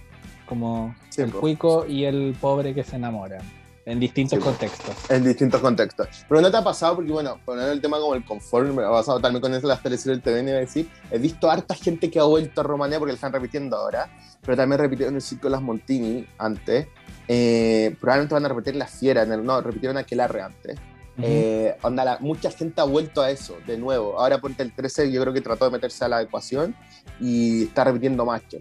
como 0.46 0.94
el 1.16 1.32
cuico 1.32 1.86
y 1.86 2.04
el 2.04 2.36
pobre 2.40 2.74
que 2.74 2.84
se 2.84 2.96
enamoran. 2.96 3.42
En 3.86 4.00
distintos 4.00 4.40
contextos. 4.40 4.96
En 5.08 5.22
distintos 5.22 5.60
contextos. 5.60 6.08
Pero 6.28 6.40
no 6.40 6.50
te 6.50 6.56
ha 6.56 6.64
pasado, 6.64 6.96
porque 6.96 7.12
bueno, 7.12 7.38
poner 7.44 7.68
el 7.68 7.80
tema 7.80 8.00
como 8.00 8.16
el 8.16 8.24
confort, 8.24 8.68
me 8.70 8.82
ha 8.82 8.90
pasado 8.90 9.20
también 9.20 9.40
con 9.40 9.54
eso 9.54 9.68
las 9.68 9.80
teleseries 9.80 10.20
del 10.20 10.34
TVN, 10.34 10.46
decir, 10.46 10.90
he 11.08 11.18
visto 11.18 11.48
harta 11.48 11.72
gente 11.76 12.10
que 12.10 12.18
ha 12.18 12.24
vuelto 12.24 12.62
a 12.62 12.64
Rumanía 12.64 12.98
porque 12.98 13.12
le 13.12 13.14
están 13.14 13.32
repitiendo 13.32 13.76
ahora, 13.76 14.10
pero 14.42 14.56
también 14.56 14.80
repitieron 14.80 15.14
el 15.14 15.22
circo 15.22 15.48
las 15.48 15.62
Montini 15.62 16.26
antes, 16.36 16.88
eh, 17.28 17.94
probablemente 18.00 18.34
van 18.34 18.44
a 18.46 18.48
repetir 18.48 18.74
la 18.74 18.88
fiera, 18.88 19.24
no, 19.24 19.60
repitieron 19.60 19.96
Aquelarre 19.96 20.42
antes. 20.42 20.76
Eh, 21.22 21.74
onda, 21.82 22.18
mucha 22.20 22.50
gente 22.50 22.80
ha 22.80 22.84
vuelto 22.84 23.22
a 23.22 23.30
eso 23.30 23.56
de 23.66 23.78
nuevo. 23.78 24.18
Ahora 24.20 24.38
ponte 24.38 24.62
el 24.62 24.74
13, 24.74 25.10
yo 25.10 25.22
creo 25.22 25.32
que 25.32 25.40
trató 25.40 25.64
de 25.64 25.70
meterse 25.70 26.04
a 26.04 26.08
la 26.08 26.20
ecuación 26.20 26.74
y 27.20 27.64
está 27.64 27.84
repitiendo 27.84 28.26
macho. 28.26 28.58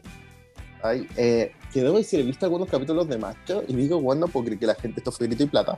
Eh, 0.94 1.52
que 1.74 1.82
debo 1.82 1.98
decir, 1.98 2.20
he 2.20 2.24
visto 2.24 2.46
algunos 2.46 2.70
capítulos 2.70 3.08
de 3.08 3.18
Macho 3.18 3.64
y 3.68 3.76
digo, 3.76 4.02
bueno, 4.02 4.28
creer 4.28 4.60
que 4.60 4.68
la 4.68 4.76
gente 4.76 5.00
esto 5.00 5.12
fue 5.12 5.28
grito 5.28 5.44
y 5.44 5.48
plata. 5.48 5.78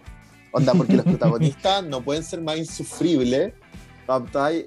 Onda, 0.51 0.73
porque 0.73 0.95
los 0.95 1.05
protagonistas 1.05 1.83
no 1.85 2.01
pueden 2.01 2.23
ser 2.23 2.41
más 2.41 2.57
insufribles. 2.57 3.53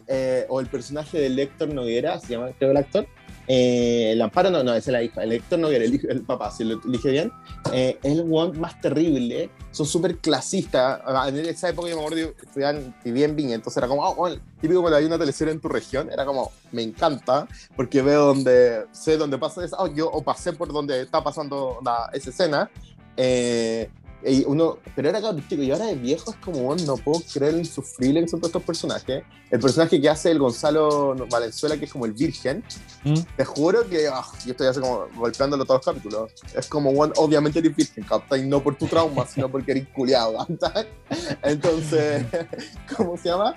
Eh, 0.06 0.44
o 0.48 0.60
el 0.60 0.66
personaje 0.66 1.18
de 1.18 1.42
Héctor 1.42 1.72
Noguera, 1.72 2.20
se 2.20 2.34
llama 2.34 2.50
creo 2.58 2.72
el 2.72 2.76
actor, 2.76 3.06
eh, 3.46 4.12
el 4.12 4.22
Amparo 4.22 4.50
no, 4.50 4.62
no, 4.62 4.72
esa 4.74 4.90
es 4.90 4.92
la 4.92 5.02
hija. 5.02 5.22
El 5.22 5.32
Héctor 5.32 5.58
no 5.58 5.68
era 5.68 5.84
el, 5.84 6.00
el 6.08 6.22
papá, 6.22 6.50
si 6.50 6.64
lo 6.64 6.80
elige 6.84 7.10
bien. 7.10 7.32
Eh, 7.72 7.98
es 8.02 8.12
el 8.12 8.26
one 8.30 8.58
más 8.58 8.80
terrible. 8.80 9.50
Son 9.70 9.86
súper 9.86 10.18
clasistas. 10.18 11.00
Ah, 11.04 11.28
en 11.28 11.38
esa 11.38 11.68
época 11.68 11.88
yo 11.88 11.96
me 11.96 12.04
acuerdo 12.04 12.32
estudiaban, 12.42 12.94
vivía 13.04 13.24
en 13.24 13.36
Viña, 13.36 13.54
entonces 13.54 13.78
era 13.78 13.88
como, 13.88 14.02
oh, 14.02 14.14
oh, 14.16 14.36
típico 14.60 14.80
cuando 14.80 14.96
hay 14.96 15.04
una 15.04 15.18
teleserie 15.18 15.52
en 15.52 15.60
tu 15.60 15.68
región, 15.68 16.10
era 16.12 16.24
como, 16.24 16.52
me 16.72 16.82
encanta, 16.82 17.46
porque 17.76 18.02
veo 18.02 18.26
donde, 18.26 18.86
sé 18.92 19.16
dónde 19.16 19.38
pasa 19.38 19.64
eso, 19.64 19.76
oh, 19.78 19.86
yo 19.86 20.10
o 20.10 20.22
pasé 20.22 20.52
por 20.52 20.72
donde 20.72 21.00
está 21.02 21.22
pasando 21.22 21.78
la, 21.84 22.10
esa 22.12 22.30
escena. 22.30 22.70
Eh, 23.16 23.90
y 24.24 24.44
uno, 24.46 24.78
pero 24.94 25.08
era 25.08 25.20
cabrón 25.20 25.46
chico, 25.48 25.62
y 25.62 25.70
ahora 25.70 25.86
de 25.86 25.94
viejo 25.94 26.32
es 26.32 26.36
como, 26.38 26.74
no 26.74 26.96
puedo 26.96 27.22
creer 27.32 27.54
lo 27.54 27.60
insufrible 27.60 28.20
que 28.20 28.28
son 28.28 28.40
todos 28.40 28.50
estos 28.50 28.62
personajes. 28.62 29.22
El 29.50 29.58
personaje 29.58 30.00
que 30.00 30.08
hace 30.08 30.30
el 30.30 30.38
Gonzalo 30.38 31.16
Valenzuela, 31.28 31.76
que 31.76 31.86
es 31.86 31.92
como 31.92 32.06
el 32.06 32.12
virgen, 32.12 32.62
¿Mm? 33.02 33.14
te 33.36 33.44
juro 33.44 33.88
que 33.88 34.06
ah, 34.08 34.24
yo 34.44 34.52
estoy 34.52 34.68
así 34.68 34.80
como 34.80 35.08
golpeándolo 35.16 35.64
todos 35.64 35.84
los 35.84 35.86
capítulos. 35.86 36.32
Es 36.54 36.68
como, 36.68 36.92
bueno, 36.92 37.14
obviamente 37.16 37.58
eres 37.58 37.74
virgen, 37.74 38.04
y 38.36 38.42
No 38.42 38.62
por 38.62 38.76
tu 38.76 38.86
trauma, 38.86 39.26
sino 39.26 39.50
porque 39.50 39.72
eres 39.72 39.88
culiado, 39.88 40.46
Entonces, 41.42 42.24
¿cómo 42.96 43.16
se 43.16 43.28
llama? 43.30 43.54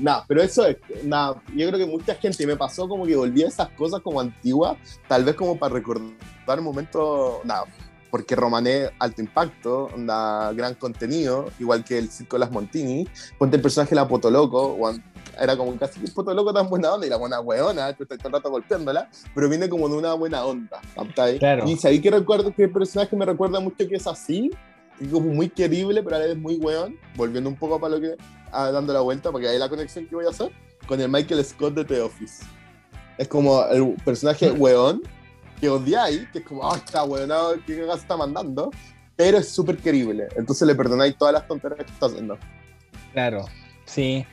nada, 0.00 0.24
pero 0.26 0.42
eso 0.42 0.66
es, 0.66 0.76
nada, 1.04 1.40
yo 1.54 1.68
creo 1.68 1.78
que 1.78 1.86
mucha 1.86 2.14
gente, 2.14 2.46
me 2.46 2.56
pasó 2.56 2.88
como 2.88 3.06
que 3.06 3.14
volví 3.14 3.42
a 3.42 3.48
esas 3.48 3.68
cosas 3.70 4.00
como 4.00 4.20
antiguas, 4.20 4.76
tal 5.06 5.24
vez 5.24 5.34
como 5.34 5.58
para 5.58 5.74
recordar 5.74 6.58
un 6.58 6.64
momento, 6.64 7.40
nada 7.44 7.64
porque 8.16 8.34
Romané, 8.34 8.88
alto 8.98 9.20
impacto, 9.20 9.90
da 9.94 10.50
gran 10.54 10.74
contenido, 10.74 11.50
igual 11.58 11.84
que 11.84 11.98
el 11.98 12.08
Circo 12.08 12.36
de 12.36 12.40
las 12.40 12.50
Montini. 12.50 13.06
Ponte 13.36 13.56
el 13.56 13.62
personaje 13.62 13.90
de 13.90 13.96
la 13.96 14.08
Potoloco, 14.08 14.78
era 15.38 15.54
como 15.54 15.76
casi 15.76 16.02
el 16.02 16.10
Potoloco 16.10 16.54
tan 16.54 16.70
buena 16.70 16.94
onda 16.94 17.06
y 17.06 17.10
la 17.10 17.18
buena 17.18 17.40
weona, 17.40 17.92
tú 17.92 18.04
estás 18.04 18.16
todo 18.16 18.28
el 18.28 18.32
rato 18.32 18.50
golpeándola, 18.50 19.10
pero 19.34 19.50
viene 19.50 19.68
como 19.68 19.86
de 19.90 19.96
una 19.96 20.14
buena 20.14 20.46
onda. 20.46 20.80
Claro. 21.38 21.68
Y 21.68 21.76
sabí 21.76 22.00
que 22.00 22.10
recuerdo 22.10 22.54
que 22.54 22.64
el 22.64 22.70
personaje 22.70 23.14
me 23.14 23.26
recuerda 23.26 23.60
mucho 23.60 23.86
que 23.86 23.96
es 23.96 24.06
así, 24.06 24.50
y 24.98 25.08
como 25.08 25.34
muy 25.34 25.50
querible, 25.50 26.02
pero 26.02 26.16
a 26.16 26.20
la 26.20 26.26
vez 26.28 26.38
muy 26.38 26.56
weón, 26.56 26.96
volviendo 27.16 27.50
un 27.50 27.56
poco 27.56 27.78
para 27.78 27.96
lo 27.96 28.00
que, 28.00 28.16
ah, 28.50 28.70
dando 28.70 28.94
la 28.94 29.00
vuelta, 29.00 29.30
porque 29.30 29.46
ahí 29.46 29.58
la 29.58 29.68
conexión 29.68 30.06
que 30.06 30.16
voy 30.16 30.24
a 30.24 30.30
hacer, 30.30 30.50
con 30.86 30.98
el 31.02 31.10
Michael 31.10 31.44
Scott 31.44 31.74
de 31.74 31.84
The 31.84 32.00
Office. 32.00 32.46
Es 33.18 33.28
como 33.28 33.62
el 33.66 33.94
personaje 34.06 34.52
weón, 34.52 35.02
que 35.60 35.68
odiáis, 35.68 36.28
que 36.32 36.38
es 36.38 36.44
como, 36.44 36.70
ah, 36.70 36.76
está 36.76 37.02
bueno, 37.02 37.52
¿qué 37.66 37.76
cagada 37.76 37.98
está 37.98 38.16
mandando? 38.16 38.70
Pero 39.16 39.38
es 39.38 39.48
súper 39.48 39.78
querible, 39.78 40.28
entonces 40.36 40.66
le 40.66 40.74
perdonáis 40.74 41.16
todas 41.16 41.34
las 41.34 41.46
tonterías 41.46 41.84
que 41.84 41.92
está 41.92 42.06
haciendo. 42.06 42.38
Claro, 43.12 43.46
sí. 43.84 44.26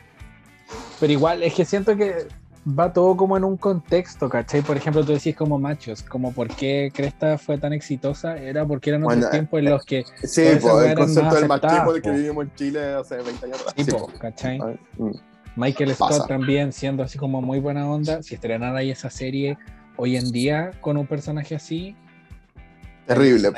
Pero 1.00 1.12
igual, 1.12 1.42
es 1.42 1.54
que 1.54 1.64
siento 1.64 1.96
que 1.96 2.28
va 2.66 2.92
todo 2.92 3.16
como 3.16 3.36
en 3.36 3.44
un 3.44 3.56
contexto, 3.56 4.28
¿cachai? 4.28 4.62
Por 4.62 4.76
ejemplo, 4.76 5.04
tú 5.04 5.12
decís 5.12 5.36
como 5.36 5.58
machos, 5.58 6.02
como 6.02 6.32
por 6.32 6.48
qué 6.48 6.90
Cresta 6.94 7.38
fue 7.38 7.58
tan 7.58 7.72
exitosa, 7.72 8.36
era 8.36 8.66
porque 8.66 8.90
eran 8.90 9.04
otros 9.04 9.30
tiempos 9.30 9.58
en 9.58 9.70
los 9.70 9.84
que... 9.84 10.04
Sí, 10.22 10.42
pues, 10.60 10.86
el 10.86 10.94
concepto 10.96 11.34
del 11.34 11.48
machismo 11.48 11.92
de 11.92 12.02
que 12.02 12.10
vivimos 12.10 12.44
en 12.44 12.54
Chile 12.54 12.94
hace 12.94 13.16
20 13.16 13.46
años. 13.46 13.64
Sí, 13.76 13.84
po, 13.84 14.10
¿cachai? 14.18 14.58
Mm. 14.98 15.10
Michael 15.56 15.94
Scott 15.94 16.26
también 16.26 16.72
siendo 16.72 17.02
así 17.02 17.18
como 17.18 17.40
muy 17.40 17.60
buena 17.60 17.88
onda, 17.88 18.22
si 18.22 18.34
estrenara 18.34 18.78
ahí 18.78 18.90
esa 18.90 19.10
serie 19.10 19.56
hoy 19.96 20.16
en 20.16 20.30
día 20.32 20.70
con 20.80 20.96
un 20.96 21.06
personaje 21.06 21.54
así... 21.54 21.96
Terrible, 23.06 23.50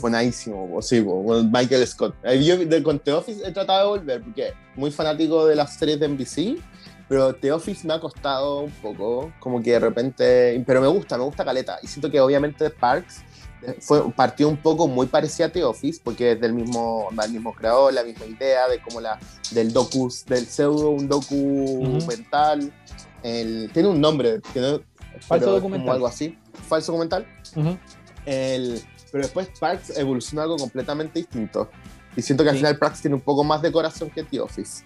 Buenísimo, 0.00 0.80
sí, 0.82 1.04
Michael 1.52 1.86
Scott. 1.86 2.14
Eh, 2.24 2.42
yo 2.42 2.56
de, 2.56 2.82
con 2.82 2.98
The 2.98 3.12
Office 3.12 3.46
he 3.46 3.52
tratado 3.52 3.94
de 3.94 3.98
volver 3.98 4.22
porque 4.22 4.52
muy 4.76 4.90
fanático 4.90 5.46
de 5.46 5.56
las 5.56 5.74
series 5.74 6.00
de 6.00 6.08
NBC, 6.08 6.62
pero 7.08 7.34
The 7.34 7.52
Office 7.52 7.86
me 7.86 7.94
ha 7.94 8.00
costado 8.00 8.60
un 8.60 8.70
poco, 8.70 9.32
como 9.40 9.62
que 9.62 9.72
de 9.72 9.80
repente, 9.80 10.62
pero 10.66 10.80
me 10.80 10.88
gusta, 10.88 11.16
me 11.18 11.24
gusta 11.24 11.44
Caleta. 11.44 11.78
Y 11.82 11.86
siento 11.86 12.10
que 12.10 12.20
obviamente 12.20 12.70
Parks 12.70 13.22
eh, 13.62 13.76
fue, 13.80 14.10
partió 14.12 14.48
un 14.48 14.56
poco 14.56 14.88
muy 14.88 15.06
parecida 15.06 15.46
a 15.46 15.48
The 15.52 15.64
Office 15.64 16.00
porque 16.02 16.32
es 16.32 16.40
del 16.40 16.54
mismo, 16.54 17.08
del 17.10 17.32
mismo 17.32 17.52
creador, 17.52 17.92
la 17.92 18.04
misma 18.04 18.26
idea 18.26 18.68
de 18.68 18.80
como 18.80 19.00
la, 19.00 19.18
del 19.50 19.72
docu, 19.72 20.12
del 20.26 20.46
pseudo, 20.46 20.90
un 20.90 21.08
documental. 21.08 22.58
mental. 22.58 22.72
El, 23.22 23.70
tiene 23.72 23.88
un 23.88 24.00
nombre, 24.00 24.40
que 24.52 24.60
no, 24.60 24.80
Falso 25.20 25.52
documental. 25.52 25.86
Como 25.86 25.92
algo 25.92 26.06
así. 26.06 26.38
Falso 26.68 26.92
documental. 26.92 27.26
el, 28.26 28.82
pero 29.10 29.24
después 29.24 29.48
Parks 29.58 29.96
evoluciona 29.96 30.42
algo 30.42 30.56
completamente 30.56 31.18
distinto. 31.20 31.70
Y 32.16 32.22
siento 32.22 32.44
que 32.44 32.50
al 32.50 32.56
final 32.56 32.78
Parks 32.78 33.00
tiene 33.00 33.14
un 33.14 33.22
poco 33.22 33.44
más 33.44 33.62
de 33.62 33.70
corazón 33.70 34.10
que 34.10 34.24
The 34.24 34.40
Office. 34.40 34.84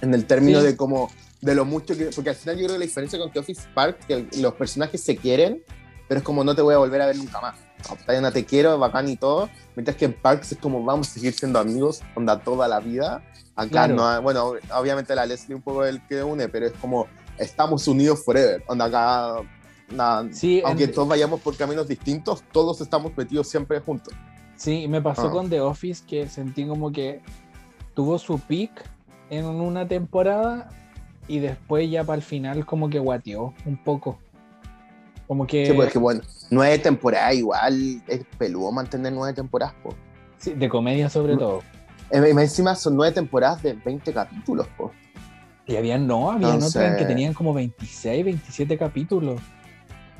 En 0.00 0.12
el 0.14 0.26
término 0.26 0.60
de 0.60 0.76
como, 0.76 1.10
de 1.40 1.54
lo 1.54 1.64
mucho 1.64 1.96
que. 1.96 2.06
Porque 2.06 2.30
al 2.30 2.36
final 2.36 2.56
yo 2.56 2.64
creo 2.64 2.74
que 2.74 2.80
la 2.80 2.86
diferencia 2.86 3.18
con 3.18 3.30
The 3.30 3.38
Office 3.38 3.62
Parks, 3.74 4.06
que 4.06 4.26
los 4.38 4.54
personajes 4.54 5.00
se 5.00 5.16
quieren, 5.16 5.62
pero 6.08 6.18
es 6.18 6.24
como 6.24 6.44
no 6.44 6.54
te 6.54 6.62
voy 6.62 6.74
a 6.74 6.78
volver 6.78 7.00
a 7.02 7.06
ver 7.06 7.16
nunca 7.16 7.40
más. 7.40 7.56
No, 8.20 8.32
te 8.32 8.44
quiero, 8.44 8.78
bacán 8.78 9.08
y 9.08 9.16
todo. 9.16 9.48
Mientras 9.74 9.96
que 9.96 10.04
en 10.04 10.12
Parks 10.12 10.52
es 10.52 10.58
como 10.58 10.84
vamos 10.84 11.08
a 11.08 11.12
seguir 11.12 11.32
siendo 11.34 11.58
amigos, 11.58 12.02
onda 12.14 12.40
toda 12.40 12.68
la 12.68 12.80
vida. 12.80 13.22
Acá 13.54 13.88
no, 13.88 14.22
bueno, 14.22 14.54
obviamente 14.74 15.14
la 15.14 15.26
Leslie 15.26 15.54
un 15.54 15.62
poco 15.62 15.84
el 15.84 16.04
que 16.06 16.22
une, 16.22 16.48
pero 16.48 16.66
es 16.66 16.72
como 16.80 17.06
estamos 17.38 17.86
unidos 17.88 18.24
forever. 18.24 18.62
Onda 18.66 18.86
acá 18.86 19.42
aunque 20.64 20.88
todos 20.88 21.08
vayamos 21.08 21.40
por 21.40 21.56
caminos 21.56 21.88
distintos, 21.88 22.42
todos 22.52 22.80
estamos 22.80 23.16
metidos 23.16 23.48
siempre 23.48 23.80
juntos. 23.80 24.14
Sí, 24.56 24.86
me 24.88 25.00
pasó 25.00 25.26
ah. 25.28 25.30
con 25.30 25.50
The 25.50 25.60
Office 25.60 26.04
que 26.06 26.28
sentí 26.28 26.66
como 26.66 26.92
que 26.92 27.20
tuvo 27.94 28.18
su 28.18 28.38
peak 28.38 28.70
en 29.30 29.44
una 29.44 29.86
temporada 29.86 30.68
y 31.28 31.38
después 31.38 31.90
ya 31.90 32.04
para 32.04 32.16
el 32.16 32.22
final 32.22 32.64
como 32.66 32.88
que 32.88 32.98
guateó 32.98 33.54
un 33.64 33.76
poco. 33.82 34.18
Como 35.26 35.46
que... 35.46 35.66
Sí, 35.66 35.72
pues 35.72 35.92
que 35.92 35.98
bueno, 35.98 36.20
nueve 36.50 36.78
temporadas 36.78 37.34
igual 37.34 38.02
es 38.06 38.24
peludo 38.38 38.70
mantener 38.72 39.12
nueve 39.12 39.34
temporadas, 39.34 39.74
po. 39.82 39.94
Sí, 40.38 40.52
de 40.52 40.68
comedia 40.68 41.08
sobre 41.08 41.36
todo. 41.36 41.62
Encima 42.10 42.74
son 42.74 42.96
nueve 42.96 43.14
temporadas 43.14 43.62
de 43.62 43.72
20 43.72 44.12
capítulos, 44.12 44.66
po. 44.76 44.92
Y 45.72 45.76
había 45.76 45.96
no, 45.96 46.30
había 46.30 46.54
otras 46.54 46.96
que 46.98 47.06
tenían 47.06 47.32
como 47.32 47.54
26, 47.54 48.26
27 48.26 48.76
capítulos. 48.76 49.40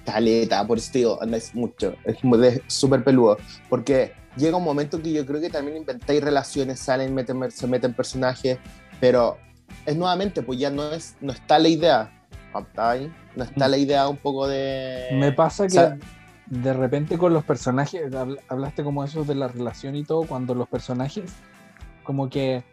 Caleta, 0.06 0.66
por 0.66 0.78
eso 0.78 0.90
te 0.90 1.00
digo, 1.00 1.20
es 1.20 1.54
mucho, 1.54 1.94
es 2.06 2.62
súper 2.68 3.04
peludo, 3.04 3.36
porque 3.68 4.14
llega 4.36 4.56
un 4.56 4.64
momento 4.64 5.00
que 5.00 5.12
yo 5.12 5.26
creo 5.26 5.42
que 5.42 5.50
también 5.50 5.76
inventáis 5.76 6.24
relaciones, 6.24 6.80
salen, 6.80 7.14
meten, 7.14 7.50
se 7.50 7.66
meten 7.66 7.92
personajes, 7.92 8.58
pero 8.98 9.36
es 9.84 9.94
nuevamente, 9.94 10.42
pues 10.42 10.58
ya 10.58 10.70
no, 10.70 10.90
es, 10.90 11.16
no 11.20 11.32
está 11.32 11.58
la 11.58 11.68
idea, 11.68 12.10
no 13.36 13.44
está 13.44 13.68
la 13.68 13.76
idea 13.76 14.08
un 14.08 14.16
poco 14.16 14.48
de... 14.48 15.08
Me 15.12 15.32
pasa 15.32 15.66
que 15.66 15.98
de 16.46 16.72
repente 16.72 17.18
con 17.18 17.34
los 17.34 17.44
personajes, 17.44 18.02
hablaste 18.48 18.82
como 18.82 19.04
eso 19.04 19.22
de 19.24 19.34
la 19.34 19.48
relación 19.48 19.96
y 19.96 20.04
todo, 20.04 20.22
cuando 20.22 20.54
los 20.54 20.68
personajes 20.68 21.30
como 22.02 22.30
que 22.30 22.64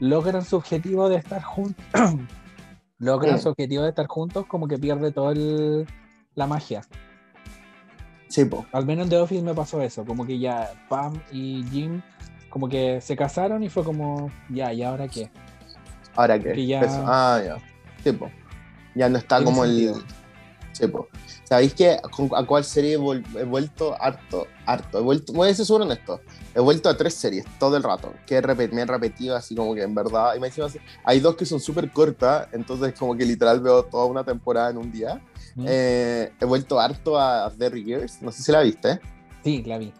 logran 0.00 0.44
su 0.44 0.56
objetivo 0.56 1.08
de 1.08 1.16
estar 1.16 1.42
juntos, 1.42 1.84
logran 2.98 3.40
su 3.40 3.48
objetivo 3.48 3.82
de 3.82 3.90
estar 3.90 4.06
juntos, 4.06 4.46
como 4.46 4.68
que 4.68 4.78
pierde 4.78 5.12
todo 5.12 5.30
el 5.30 5.86
la 6.34 6.46
magia. 6.46 6.82
Sí, 8.28 8.44
po. 8.44 8.66
Al 8.72 8.86
menos 8.86 9.04
en 9.04 9.10
The 9.10 9.18
Office 9.18 9.42
me 9.42 9.54
pasó 9.54 9.80
eso, 9.80 10.04
como 10.04 10.26
que 10.26 10.38
ya 10.38 10.72
Pam 10.88 11.20
y 11.30 11.64
Jim 11.70 12.02
como 12.54 12.68
que 12.68 13.00
se 13.00 13.16
casaron 13.16 13.64
y 13.64 13.68
fue 13.68 13.82
como, 13.82 14.30
ya, 14.48 14.72
¿y 14.72 14.84
ahora 14.84 15.08
qué? 15.08 15.28
¿Ahora 16.14 16.38
qué? 16.38 16.64
Ya... 16.64 16.82
Ah, 17.04 17.42
ya. 17.44 17.56
Sí, 18.04 18.12
po. 18.12 18.30
Ya 18.94 19.08
no 19.08 19.18
está 19.18 19.42
como 19.42 19.64
el... 19.64 19.92
Sí, 20.74 20.88
po. 20.88 21.08
¿Sabéis 21.44 21.72
que 21.72 21.92
a 21.92 22.46
cuál 22.46 22.64
serie 22.64 22.94
he 22.94 23.44
vuelto 23.44 23.96
harto? 24.00 24.46
Harto. 24.66 24.98
He 24.98 25.02
vuelto, 25.02 25.32
voy 25.32 25.48
a 25.48 25.54
ser 25.54 25.64
seguro 25.64 25.84
en 25.84 25.92
esto. 25.92 26.20
He 26.54 26.60
vuelto 26.60 26.88
a 26.88 26.96
tres 26.96 27.14
series 27.14 27.46
todo 27.58 27.76
el 27.76 27.82
rato. 27.82 28.12
Que 28.26 28.42
me 28.72 28.82
han 28.82 28.88
repetido 28.88 29.36
así 29.36 29.54
como 29.54 29.74
que 29.74 29.82
en 29.82 29.94
verdad. 29.94 30.34
Y 30.34 30.40
me 30.40 30.48
así, 30.48 30.78
hay 31.04 31.20
dos 31.20 31.36
que 31.36 31.46
son 31.46 31.60
súper 31.60 31.90
cortas, 31.92 32.48
entonces 32.52 32.94
como 32.98 33.16
que 33.16 33.24
literal 33.24 33.60
veo 33.60 33.84
toda 33.84 34.06
una 34.06 34.24
temporada 34.24 34.70
en 34.70 34.78
un 34.78 34.90
día. 34.90 35.22
Eh, 35.64 36.32
he 36.40 36.44
vuelto 36.44 36.80
harto 36.80 37.18
a 37.18 37.48
Derry 37.50 37.84
Girls, 37.84 38.20
no 38.20 38.32
sé 38.32 38.42
si 38.42 38.50
la 38.50 38.60
viste. 38.60 39.00
Sí, 39.44 39.62
la 39.62 39.78
vi. 39.78 39.92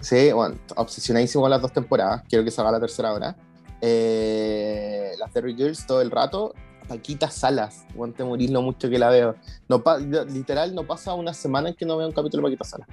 Sí, 0.00 0.32
bueno, 0.32 0.56
obsesionadísimo 0.76 1.42
con 1.42 1.50
las 1.50 1.62
dos 1.62 1.72
temporadas, 1.72 2.22
quiero 2.28 2.44
que 2.44 2.50
salga 2.50 2.72
la 2.72 2.80
tercera 2.80 3.10
ahora. 3.10 3.36
Eh, 3.80 5.12
las 5.18 5.32
Derry 5.32 5.54
Girls 5.54 5.86
todo 5.86 6.02
el 6.02 6.10
rato, 6.10 6.54
Paquita 6.92 7.30
Salas, 7.30 7.86
bueno, 7.94 8.12
te 8.12 8.22
morís 8.22 8.50
lo 8.50 8.60
mucho 8.60 8.90
que 8.90 8.98
la 8.98 9.08
veo. 9.08 9.34
No 9.66 9.82
literal, 10.28 10.74
no 10.74 10.84
pasa 10.84 11.14
una 11.14 11.32
semana 11.32 11.70
en 11.70 11.74
que 11.74 11.86
no 11.86 11.96
vea 11.96 12.06
un 12.06 12.12
capítulo 12.12 12.42
de 12.42 12.54
Paquita 12.54 12.64
Salas. 12.64 12.88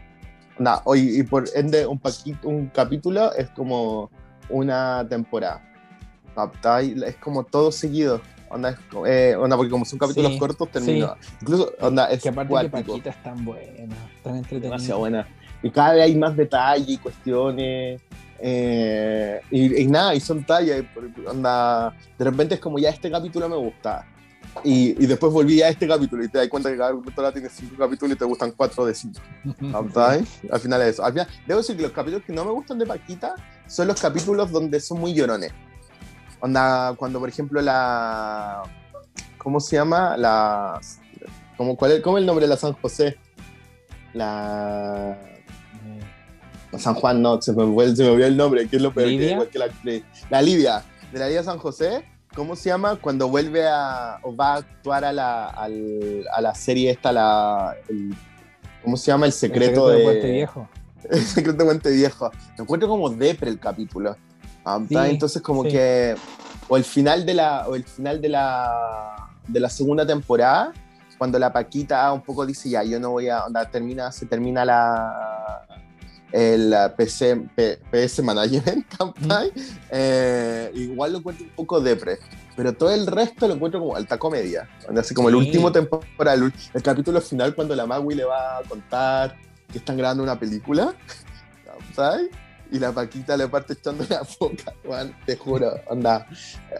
Nada, 0.57 0.81
hoy, 0.85 1.19
y 1.19 1.23
por 1.23 1.45
ende, 1.53 1.85
un, 1.85 1.99
un 2.43 2.67
capítulo 2.67 3.33
es 3.33 3.49
como 3.49 4.09
una 4.49 5.05
temporada. 5.09 5.61
Es 7.05 7.15
como 7.17 7.43
todo 7.43 7.73
seguido. 7.73 8.21
Onda, 8.49 8.77
eh, 9.05 9.35
onda, 9.37 9.57
porque 9.57 9.69
como 9.69 9.83
son 9.83 9.99
capítulos 9.99 10.37
cortos, 10.37 10.71
termina. 10.71 11.15
Incluso, 11.41 11.73
onda, 11.81 12.09
es 12.09 12.23
que 12.23 12.29
aparte 12.29 12.55
que 12.61 12.69
Paquita 12.69 13.09
es 13.09 13.21
tan 13.21 13.43
buena, 13.43 13.95
tan 14.23 14.37
entretenida. 14.37 14.69
Demasiado 14.69 14.99
buena. 14.99 15.27
Y 15.61 15.69
cada 15.69 15.93
vez 15.93 16.03
hay 16.03 16.15
más 16.15 16.37
detalle 16.37 16.93
y 16.93 16.97
cuestiones. 16.97 18.01
Eh, 18.41 19.41
y, 19.51 19.85
nada, 19.87 20.15
y 20.15 20.19
son 20.19 20.45
tallas. 20.45 20.83
Onda, 21.27 21.95
de 22.17 22.25
repente 22.25 22.55
es 22.55 22.61
como 22.61 22.79
ya 22.79 22.89
este 22.89 23.11
capítulo 23.11 23.49
me 23.49 23.55
gusta. 23.57 24.05
Y, 24.63 25.03
y, 25.03 25.05
después 25.05 25.31
volví 25.31 25.61
a 25.61 25.69
este 25.69 25.87
capítulo 25.87 26.23
y 26.23 26.27
te 26.27 26.39
das 26.39 26.47
cuenta 26.47 26.71
que 26.71 26.77
cada 26.77 26.91
temporada 26.91 27.31
tiene 27.31 27.49
cinco 27.49 27.75
capítulos 27.77 28.15
y 28.15 28.19
te 28.19 28.25
gustan 28.25 28.51
cuatro 28.51 28.85
de 28.85 28.95
cinco. 28.95 29.21
Al 29.73 30.59
final 30.59 30.81
es 30.81 30.87
eso. 30.87 31.05
Al 31.05 31.11
final, 31.11 31.27
debo 31.45 31.59
decir 31.59 31.75
que 31.75 31.83
los 31.83 31.91
capítulos 31.91 32.25
que 32.25 32.33
no 32.33 32.43
me 32.43 32.51
gustan 32.51 32.79
de 32.79 32.85
Paquita 32.85 33.35
son 33.67 33.87
los 33.87 34.01
capítulos 34.01 34.51
donde 34.51 34.79
son 34.79 34.99
muy 34.99 35.13
llorones. 35.13 35.51
Onda, 36.39 36.93
cuando 36.95 37.19
por 37.19 37.29
ejemplo 37.29 37.61
la. 37.61 38.63
¿Cómo 39.37 39.59
se 39.59 39.75
llama? 39.75 40.17
La. 40.17 40.79
¿Cómo, 41.55 41.75
cuál 41.75 41.93
es, 41.93 42.01
¿Cómo 42.01 42.17
es 42.17 42.21
el 42.21 42.25
nombre 42.25 42.45
de 42.45 42.49
la 42.49 42.57
San 42.57 42.73
José? 42.73 43.17
La. 44.13 45.17
San 46.77 46.93
Juan, 46.93 47.21
no, 47.21 47.41
se 47.41 47.51
me, 47.53 47.63
se 47.95 48.03
me 48.03 48.09
olvidó 48.09 48.27
el 48.27 48.37
nombre, 48.37 48.67
que 48.67 48.75
es 48.75 48.81
lo 48.81 48.93
peor 48.93 49.49
que, 49.49 49.59
la, 49.59 49.67
la 50.29 50.41
Lidia, 50.41 50.83
de 51.11 51.19
la 51.19 51.27
Lidia 51.27 51.43
San 51.43 51.57
José, 51.57 52.05
¿cómo 52.35 52.55
se 52.55 52.69
llama? 52.69 52.97
Cuando 52.97 53.27
vuelve 53.27 53.67
a, 53.67 54.19
o 54.21 54.35
va 54.35 54.53
a 54.53 54.57
actuar 54.57 55.03
a 55.03 55.11
la, 55.11 55.47
a 55.47 56.41
la 56.41 56.55
serie 56.55 56.91
esta, 56.91 57.11
la, 57.11 57.75
¿cómo 58.83 58.97
se 58.97 59.07
llama? 59.07 59.25
El 59.25 59.31
secreto, 59.31 59.91
el 59.91 59.97
secreto 59.97 59.97
de, 59.97 60.03
Puente 60.03 60.31
Viejo. 60.31 60.69
El 61.09 61.23
secreto 61.23 61.57
de 61.57 61.65
Puente 61.65 61.91
Viejo. 61.91 62.31
Me 62.57 62.63
encuentro 62.63 62.87
como 62.87 63.09
depre 63.09 63.49
el 63.49 63.59
capítulo. 63.59 64.15
Entonces 64.89 65.41
como 65.41 65.63
que 65.63 66.15
o 66.67 66.77
el 66.77 66.83
final 66.83 67.25
de 67.25 67.33
la 67.33 67.67
o 67.67 67.75
el 67.75 67.83
final 67.83 68.21
de 68.21 68.29
la 68.29 69.29
de 69.47 69.59
la 69.59 69.69
segunda 69.69 70.05
temporada 70.05 70.71
cuando 71.17 71.39
la 71.39 71.51
Paquita 71.51 72.11
un 72.13 72.21
poco 72.21 72.45
dice 72.45 72.69
ya 72.69 72.83
yo 72.83 72.99
no 72.99 73.11
voy 73.11 73.29
a 73.29 73.45
onda, 73.45 73.69
termina 73.69 74.11
se 74.11 74.25
termina 74.25 74.63
la 74.63 75.65
el 76.31 76.73
PC, 76.97 77.49
PS 77.91 78.23
Management 78.23 78.87
Campaign, 78.97 79.51
eh, 79.89 80.71
igual 80.75 81.13
lo 81.13 81.17
encuentro 81.19 81.45
un 81.45 81.51
poco 81.51 81.81
depre, 81.81 82.19
pero 82.55 82.73
todo 82.73 82.91
el 82.91 83.07
resto 83.07 83.47
lo 83.47 83.55
encuentro 83.55 83.79
como 83.79 83.95
alta 83.95 84.17
comedia. 84.17 84.69
Así 84.97 85.13
como 85.13 85.29
el 85.29 85.35
último 85.35 85.71
temporada, 85.71 86.33
el, 86.35 86.53
el, 86.73 86.83
capítulo 86.83 87.21
final 87.21 87.55
cuando 87.55 87.75
la 87.75 87.85
Magui 87.85 88.15
le 88.15 88.25
va 88.25 88.59
a 88.59 88.63
contar 88.63 89.35
que 89.71 89.77
están 89.77 89.97
grabando 89.97 90.23
una 90.23 90.39
película, 90.39 90.93
¿sabes? 91.95 92.29
y 92.71 92.79
la 92.79 92.91
Paquita 92.91 93.35
le 93.35 93.47
parte 93.47 93.73
echando 93.73 94.05
la 94.09 94.21
boca, 94.39 94.73
te 95.25 95.35
juro, 95.35 95.71
anda. 95.89 96.27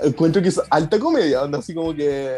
Encuentro 0.02 0.41
que 0.41 0.49
es 0.49 0.61
alta 0.69 0.99
comedia, 0.99 1.41
anda 1.41 1.60
así 1.60 1.73
como 1.73 1.94
que. 1.94 2.36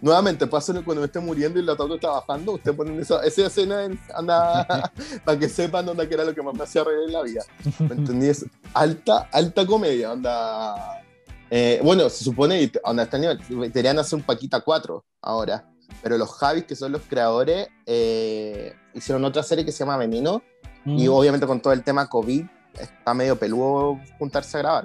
Nuevamente, 0.00 0.46
pasa 0.46 0.72
cuando 0.82 1.00
me 1.00 1.06
esté 1.06 1.20
muriendo 1.20 1.58
y 1.58 1.62
el 1.62 1.68
ataúd 1.68 1.94
está 1.94 2.08
bajando, 2.10 2.52
usted 2.52 2.74
ponen 2.74 2.98
esa, 3.00 3.22
esa 3.22 3.46
escena, 3.46 3.84
en, 3.84 4.00
anda, 4.14 4.66
para 5.24 5.38
que 5.38 5.48
sepan 5.48 5.86
dónde 5.86 6.08
que 6.08 6.14
era 6.14 6.24
lo 6.24 6.34
que 6.34 6.42
más 6.42 6.54
me 6.54 6.64
hacía 6.64 6.84
reír 6.84 7.00
en 7.06 7.12
la 7.12 7.22
vida. 7.22 7.42
¿Me 7.80 7.94
entendí? 7.94 8.28
Es 8.28 8.46
alta, 8.72 9.28
alta 9.32 9.66
comedia, 9.66 10.12
anda. 10.12 11.02
Eh, 11.50 11.80
bueno, 11.82 12.08
se 12.08 12.24
supone, 12.24 12.70
donde 12.84 13.02
están, 13.02 13.22
deberían 13.48 13.98
hacer 13.98 14.18
un 14.18 14.22
Paquita 14.24 14.60
4 14.60 15.04
ahora, 15.22 15.68
pero 16.02 16.16
los 16.16 16.30
Javis, 16.32 16.64
que 16.64 16.76
son 16.76 16.92
los 16.92 17.02
creadores, 17.02 17.68
eh, 17.86 18.74
hicieron 18.94 19.24
otra 19.24 19.42
serie 19.42 19.64
que 19.64 19.72
se 19.72 19.80
llama 19.80 19.96
Veneno, 19.96 20.42
y 20.86 21.08
Mm, 21.08 21.12
obviamente 21.12 21.46
con 21.46 21.60
todo 21.60 21.72
el 21.72 21.82
tema 21.82 22.08
COVID, 22.08 22.44
está 22.78 23.14
medio 23.14 23.38
peludo 23.38 24.00
juntarse 24.18 24.56
a 24.56 24.60
grabar. 24.60 24.84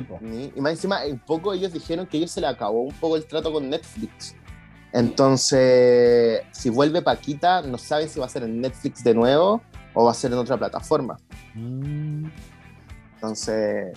Tipo. 0.00 0.18
Y, 0.22 0.52
y 0.54 0.60
más 0.60 0.72
encima, 0.72 1.00
un 1.06 1.18
poco 1.18 1.54
ellos 1.54 1.72
dijeron 1.72 2.06
que 2.06 2.16
a 2.16 2.18
ellos 2.18 2.30
se 2.30 2.40
le 2.42 2.46
acabó 2.46 2.82
un 2.82 2.94
poco 2.94 3.16
el 3.16 3.24
trato 3.24 3.50
con 3.50 3.68
Netflix. 3.70 4.34
Entonces, 4.92 6.42
si 6.52 6.68
vuelve 6.70 7.00
Paquita, 7.02 7.62
no 7.62 7.78
saben 7.78 8.08
si 8.08 8.20
va 8.20 8.26
a 8.26 8.28
ser 8.28 8.42
en 8.42 8.60
Netflix 8.60 9.02
de 9.02 9.14
nuevo 9.14 9.62
o 9.94 10.04
va 10.04 10.10
a 10.10 10.14
ser 10.14 10.32
en 10.32 10.38
otra 10.38 10.56
plataforma. 10.58 11.18
Mm, 11.54 12.26
Entonces, 13.14 13.96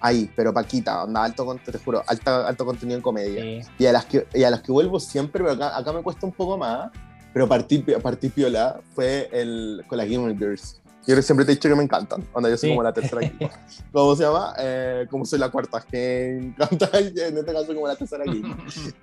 ahí, 0.00 0.30
pero 0.34 0.52
Paquita, 0.52 1.04
onda 1.04 1.22
alto, 1.24 1.56
te 1.64 1.78
juro, 1.78 2.02
alta, 2.06 2.46
alto 2.46 2.64
contenido 2.64 2.96
en 2.96 3.02
comedia. 3.02 3.62
sí. 3.62 3.70
Y 3.78 3.86
a 3.86 3.92
las 3.92 4.06
que, 4.06 4.26
y 4.34 4.42
a 4.42 4.50
las 4.50 4.60
que 4.62 4.72
vuelvo 4.72 4.98
siempre, 4.98 5.42
pero 5.44 5.54
acá, 5.54 5.76
acá 5.76 5.92
me 5.92 6.02
cuesta 6.02 6.26
un 6.26 6.32
poco 6.32 6.58
más, 6.58 6.90
pero 7.32 7.46
partí, 7.48 7.78
partí 7.78 8.28
piola, 8.28 8.80
fue 8.94 9.28
el, 9.32 9.84
con 9.88 9.98
las 9.98 10.08
Game 10.08 10.34
Girls. 10.36 10.80
Yo 11.06 11.22
siempre 11.22 11.44
te 11.46 11.52
he 11.52 11.54
dicho 11.54 11.68
que 11.68 11.74
me 11.76 11.82
encantan, 11.84 12.24
onda 12.32 12.48
yo 12.50 12.56
soy 12.56 12.68
Sí. 12.70 12.74
como 12.74 12.82
la 12.82 12.92
tercera 12.92 13.20
equipo. 13.24 13.50
¿Cómo 13.92 14.16
se 14.16 14.24
llama? 14.24 14.54
Eh, 14.58 15.06
como 15.10 15.24
soy 15.24 15.38
la 15.38 15.48
cuarta, 15.50 15.80
que 15.88 16.36
encanta, 16.38 16.90
en 16.98 17.36
este 17.38 17.52
caso 17.52 17.66
como 17.74 17.86
la 17.86 17.96
tercera 17.96 18.24
equipo. 18.24 18.48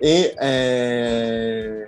Y 0.00 0.26
eh, 0.40 1.86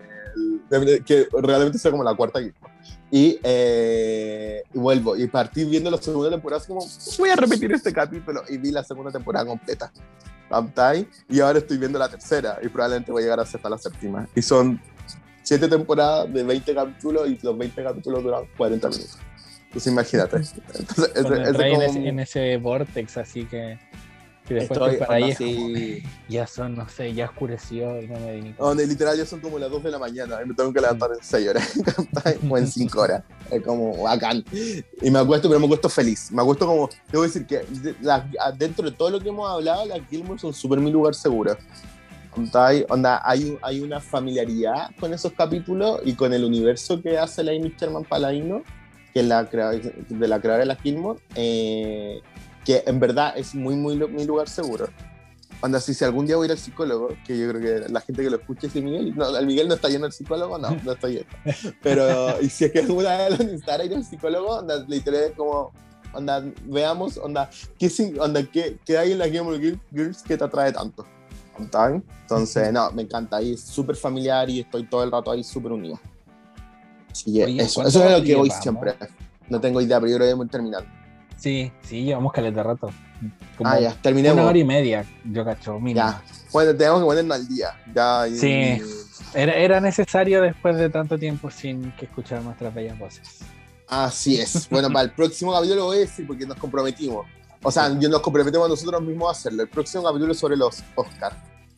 que 1.05 1.29
realmente 1.43 1.79
soy 1.79 1.91
como 1.91 2.03
la 2.05 2.15
cuarta 2.15 2.41
equipo. 2.41 2.67
Y, 3.11 3.39
eh, 3.43 4.63
y 4.75 4.79
vuelvo, 4.79 5.17
y 5.17 5.27
partí 5.29 5.65
viendo 5.65 5.91
la 5.91 5.99
segunda 5.99 6.31
temporada, 6.31 6.61
así 6.61 6.69
como, 6.69 6.85
voy 7.19 7.31
a 7.31 7.37
repetir 7.37 7.73
este 7.73 7.93
capítulo, 7.93 8.43
y 8.49 8.59
vi 8.59 8.71
la 8.73 8.83
segunda 8.83 9.13
temporada 9.13 9.47
completa. 9.47 9.93
Y 11.29 11.41
ahora 11.41 11.59
estoy 11.59 11.77
viendo 11.79 11.99
la 11.99 12.09
tercera, 12.09 12.59
y 12.63 12.69
probablemente 12.69 13.13
voy 13.13 13.23
a 13.23 13.25
llegar 13.27 13.41
hasta 13.41 13.69
la 13.69 13.79
séptima. 13.79 14.29
Y 14.35 14.43
son 14.43 14.81
siete 15.43 15.69
temporadas 15.69 16.33
de 16.33 16.43
20 16.43 16.75
capítulos, 16.75 17.29
y 17.29 17.39
los 17.43 17.57
20 17.57 17.83
capítulos 17.83 18.23
duran 18.25 18.45
40 18.57 18.89
minutos. 18.89 19.19
Entonces 19.77 19.93
imagínate. 19.93 20.37
Entonces, 20.37 21.11
Cuando 21.13 21.35
ese 21.35 21.49
entráis 21.51 21.75
en, 21.75 21.81
como- 21.81 21.91
ese, 21.99 22.09
en 22.09 22.21
ese 22.21 22.57
vortex, 22.57 23.17
así 23.19 23.45
que, 23.45 23.79
que 24.49 24.55
después 24.55 24.79
Estoy 24.81 24.91
y 24.93 24.95
es 25.01 25.07
como, 25.07 25.67
así- 25.67 26.03
ya 26.31 26.47
son, 26.47 26.77
no 26.77 26.89
sé, 26.89 27.13
ya 27.13 27.27
oscureció 27.27 28.01
y 28.01 28.07
no 28.09 28.19
me 28.19 28.33
di 28.33 28.37
ni 28.37 28.43
cuenta. 28.53 28.63
Donde 28.65 28.87
literal 28.87 29.19
ya 29.19 29.27
son 29.27 29.41
como 29.41 29.59
las 29.59 29.71
2 29.71 29.83
de 29.83 29.91
la 29.91 29.99
mañana 29.99 30.39
y 30.43 30.49
me 30.49 30.55
tengo 30.55 30.73
que 30.73 30.81
levantar 30.81 31.11
en 31.13 31.19
6 31.23 31.49
horas 31.49 31.73
o 32.49 32.57
en 32.59 32.67
5 32.73 33.01
horas. 33.01 33.23
Es 33.51 33.63
como 33.63 34.03
bacán. 34.05 34.43
Y 35.03 35.11
me 35.11 35.19
acuesto, 35.19 35.49
pero 35.49 35.61
me 35.61 35.67
acuesto 35.67 35.89
feliz. 35.91 36.33
Me 36.33 36.41
acuesto 36.41 36.67
como, 36.67 36.89
debo 37.13 37.25
decir 37.25 37.45
que 37.47 37.59
de- 37.59 37.95
las- 38.01 38.25
dentro 38.57 38.89
de 38.91 38.97
todo 38.97 39.11
lo 39.11 39.21
que 39.21 39.29
hemos 39.29 39.51
hablado, 39.51 39.85
las 39.85 40.01
Gilmore 40.09 40.39
son 40.41 40.55
súper 40.55 40.79
mi 40.81 40.91
lugar 40.91 41.15
seguro. 41.15 41.57
Onda, 42.91 43.23
hay, 43.25 43.57
hay 43.63 43.81
una 43.81 43.99
familiaridad 43.99 44.91
con 45.01 45.15
esos 45.15 45.33
capítulos 45.33 46.01
y 46.05 46.13
con 46.13 46.35
el 46.35 46.45
universo 46.45 47.01
que 47.01 47.17
hace 47.19 47.43
la 47.43 47.53
Amy 47.53 47.75
Sherman 47.79 48.05
Paladino, 48.05 48.63
que 49.17 49.23
la 49.23 49.45
de 49.45 50.29
la 50.29 50.41
creadora 50.41 50.59
de 50.59 50.67
las 50.67 50.79
Gilmore, 50.83 51.19
eh, 51.37 52.21
que 52.67 52.83
en 52.87 53.01
verdad 53.01 53.33
es 53.35 53.55
muy, 53.55 53.75
muy 53.75 53.97
mi 53.97 54.27
lugar 54.27 54.47
seguro. 54.47 54.89
Onda, 55.63 55.81
si, 55.81 55.95
si 55.95 56.05
algún 56.05 56.27
día 56.27 56.37
voy 56.37 56.45
a 56.45 56.47
ir 56.49 56.53
al 56.53 56.59
psicólogo, 56.59 57.09
que 57.27 57.39
yo 57.39 57.49
creo 57.49 57.63
que 57.63 57.91
la 57.91 58.03
gente 58.03 58.23
que 58.23 58.29
lo 58.29 58.37
escuche 58.37 58.67
es 58.67 58.75
Miguel, 58.75 59.17
no, 59.17 59.35
el 59.35 59.47
Miguel 59.47 59.69
no 59.69 59.75
está 59.75 59.89
yendo 59.89 60.07
al 60.07 60.13
psicólogo, 60.13 60.59
no, 60.59 60.69
no 60.85 60.93
está 60.93 61.09
yendo. 61.09 61.31
Pero, 61.83 62.39
y 62.43 62.51
si 62.51 62.67
es 62.67 62.73
que 62.73 62.81
alguna 62.81 63.17
vez 63.17 63.39
lo 63.39 63.45
necesitara 63.45 63.85
ir 63.87 63.95
al 63.95 64.05
psicólogo, 64.05 64.59
onda, 64.59 64.85
literal 64.87 65.33
como, 65.35 65.73
onda, 66.13 66.45
veamos, 66.67 67.17
onda, 67.17 67.49
¿qué, 67.79 67.91
onda, 68.21 68.43
qué, 68.43 68.77
qué 68.85 68.99
hay 68.99 69.13
en 69.13 69.19
la 69.19 69.25
of 69.25 69.59
Girls- 69.95 70.23
que 70.23 70.37
te 70.37 70.45
atrae 70.45 70.73
tanto? 70.73 71.07
Entonces, 72.21 72.71
no, 72.71 72.91
me 72.91 73.01
encanta, 73.01 73.39
ahí 73.39 73.55
es 73.55 73.63
súper 73.63 73.97
familiar 73.97 74.51
y 74.51 74.61
estoy 74.61 74.85
todo 74.87 75.03
el 75.05 75.11
rato 75.11 75.31
ahí 75.31 75.43
súper 75.43 75.73
unido. 75.73 75.99
Que 77.25 77.45
Oye, 77.45 77.63
eso, 77.63 77.75
¿cuánto 77.83 77.89
eso 77.89 78.05
es 78.09 78.19
lo 78.19 78.25
que 78.25 78.35
voy 78.37 78.51
siempre. 78.51 78.95
No 79.49 79.61
tengo 79.61 79.81
idea, 79.81 79.99
pero 80.01 80.11
yo 80.11 80.17
creo 80.19 80.29
que 80.29 80.35
voy 80.35 80.49
terminando. 80.49 80.89
Sí, 81.37 81.71
sí, 81.83 82.03
llevamos 82.05 82.33
caleta 82.33 82.57
de 82.57 82.63
rato. 82.63 82.91
Como 83.57 83.71
Ah, 83.71 83.79
ya, 83.81 83.93
terminemos. 83.95 84.39
una 84.39 84.47
hora 84.49 84.59
y 84.59 84.65
media, 84.65 85.05
yo 85.25 85.45
cacho. 85.45 85.79
Ya. 85.85 86.23
Bueno, 86.53 86.75
tenemos 86.75 87.01
que 87.01 87.05
ponernos 87.07 87.37
al 87.37 87.49
día. 87.49 87.69
Ya, 87.95 88.29
y- 88.29 88.37
Sí. 88.37 88.83
Era, 89.35 89.55
era 89.55 89.81
necesario 89.81 90.41
después 90.43 90.77
de 90.77 90.89
tanto 90.89 91.19
tiempo 91.19 91.51
sin 91.51 91.93
que 91.93 92.07
escuchar 92.07 92.43
nuestras 92.43 92.75
bellas 92.75 92.99
voces. 92.99 93.41
Así 93.89 94.41
es. 94.41 94.69
Bueno, 94.71 94.89
para 94.91 95.05
el 95.05 95.11
próximo 95.13 95.53
capítulo 95.53 95.77
lo 95.81 95.85
voy 95.87 95.99
a 95.99 96.01
decir 96.01 96.27
porque 96.27 96.47
nos 96.47 96.57
comprometimos. 96.57 97.27
O 97.63 97.71
sea, 97.71 97.97
yo 97.99 98.09
nos 98.09 98.21
comprometemos 98.21 98.69
nosotros 98.69 99.03
mismos 99.03 99.29
a 99.29 99.33
hacerlo. 99.33 99.63
El 99.63 99.69
próximo 99.69 100.03
capítulo 100.05 100.33
es 100.33 100.39
sobre 100.39 100.57
los 100.57 100.83
Oscars, 100.95 101.37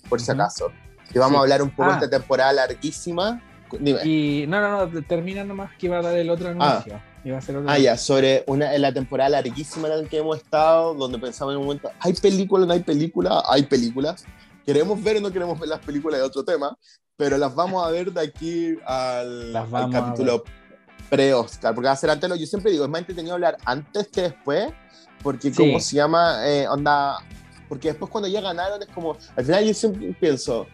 por 0.09 0.21
si 0.21 0.31
acaso. 0.31 0.71
Y 1.15 1.19
vamos 1.19 1.33
Sí. 1.33 1.37
a 1.37 1.41
hablar 1.41 1.63
un 1.63 1.71
poco 1.71 1.85
Ah. 1.91 1.99
de 1.99 2.05
esta 2.05 2.11
temporada 2.19 2.53
larguísima. 2.53 3.43
Dime. 3.79 4.01
Y 4.05 4.47
no, 4.49 4.61
no, 4.61 4.87
no, 4.87 5.03
termina 5.03 5.45
nomás 5.45 5.71
que 5.77 5.87
iba 5.87 5.99
a 5.99 6.03
dar 6.03 6.17
el 6.17 6.31
otro 6.31 6.49
anuncio. 6.49 7.01
Iba 7.25 7.39
a 7.39 7.41
ser 7.41 7.57
otro 7.57 7.69
Ah, 7.71 7.79
ya, 7.79 7.97
sobre 7.97 8.45
una, 8.47 8.75
en 8.75 8.83
la 8.83 8.93
temporada 8.93 9.29
larguísima 9.31 9.89
en 9.89 10.03
la 10.05 10.09
que 10.09 10.19
hemos 10.19 10.37
estado, 10.39 10.95
donde 10.95 11.19
pensamos 11.19 11.53
en 11.53 11.59
un 11.61 11.67
momento, 11.67 11.91
¿hay 12.01 12.13
película 12.15 12.65
no 12.67 12.73
hay 12.73 12.81
película? 12.81 13.43
Hay 13.49 13.65
películas. 13.65 14.25
Queremos 14.65 15.03
ver 15.03 15.17
o 15.17 15.21
no 15.21 15.31
queremos 15.33 15.59
ver 15.59 15.69
las 15.69 15.81
películas 15.81 16.21
de 16.21 16.27
otro 16.27 16.45
tema, 16.45 16.77
pero 17.17 17.37
las 17.37 17.55
vamos 17.55 17.87
a 17.87 17.91
ver 17.91 18.13
de 18.13 18.21
aquí 18.21 18.77
al, 18.87 19.53
Las 19.53 19.73
al 19.73 19.91
capítulo 19.91 20.45
pre-Oscar, 21.11 21.75
porque 21.75 21.87
va 21.87 21.93
a 21.93 21.97
ser 21.97 22.11
antes, 22.11 22.29
lo- 22.29 22.37
yo 22.37 22.47
siempre 22.47 22.71
digo, 22.71 22.85
es 22.85 22.91
más 22.91 23.01
entretenido 23.01 23.35
hablar 23.35 23.57
antes 23.65 24.09
que 24.09 24.23
después, 24.23 24.69
porque 25.23 25.51
Sí. 25.51 25.57
como 25.57 25.81
se 25.81 25.97
llama, 25.97 26.47
eh, 26.47 26.69
onda, 26.69 27.17
porque 27.69 27.89
después 27.89 28.11
cuando 28.11 28.29
ya 28.29 28.41
ganaron 28.41 28.81
es 28.83 28.89
como, 28.89 29.17
al 29.37 29.45
final 29.45 29.65
yo 29.65 29.75
siempre 29.75 30.15
pienso, 30.21 30.67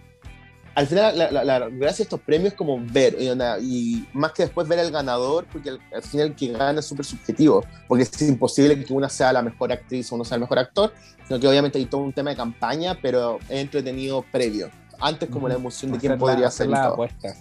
al 0.75 0.87
final 0.87 1.17
la, 1.19 1.31
la- 1.31 1.45
la 1.45 1.69
gracia 1.69 1.99
de 1.99 2.03
estos 2.05 2.21
premios 2.21 2.53
es 2.53 2.59
como 2.59 2.79
ver, 2.81 3.17
y, 3.21 3.29
onda, 3.29 3.59
y 3.61 4.07
más 4.13 4.33
que 4.33 4.43
después 4.45 4.67
ver 4.69 4.79
al 4.81 4.91
ganador, 4.91 5.47
porque 5.53 5.71
al, 5.71 5.81
al 5.95 6.03
final 6.03 6.29
el 6.29 6.35
que 6.35 6.49
gana 6.53 6.81
es 6.81 6.87
súper 6.87 7.05
subjetivo, 7.05 7.65
porque 7.89 8.03
es 8.05 8.23
imposible 8.23 8.83
que 8.85 8.93
una 8.93 9.09
sea 9.09 9.33
la 9.33 9.43
mejor 9.43 9.71
actriz 9.73 10.11
o 10.11 10.15
uno 10.17 10.25
sea 10.25 10.35
el 10.37 10.41
mejor 10.43 10.59
actor, 10.59 10.93
sino 11.27 11.39
que 11.41 11.49
obviamente 11.49 11.79
hay 11.79 11.87
todo 11.87 12.01
un 12.03 12.13
tema 12.13 12.31
de 12.31 12.37
campaña, 12.37 12.99
pero 13.01 13.39
es 13.49 13.61
entretenido 13.61 14.25
previo, 14.33 14.71
antes 15.01 15.29
como 15.31 15.49
la 15.49 15.55
emoción 15.55 15.93
de 15.93 15.99
quién 15.99 16.13
la- 16.13 16.19
podría 16.19 16.51
ser 16.51 16.69
todo 16.69 16.93
apuestas. 16.95 17.39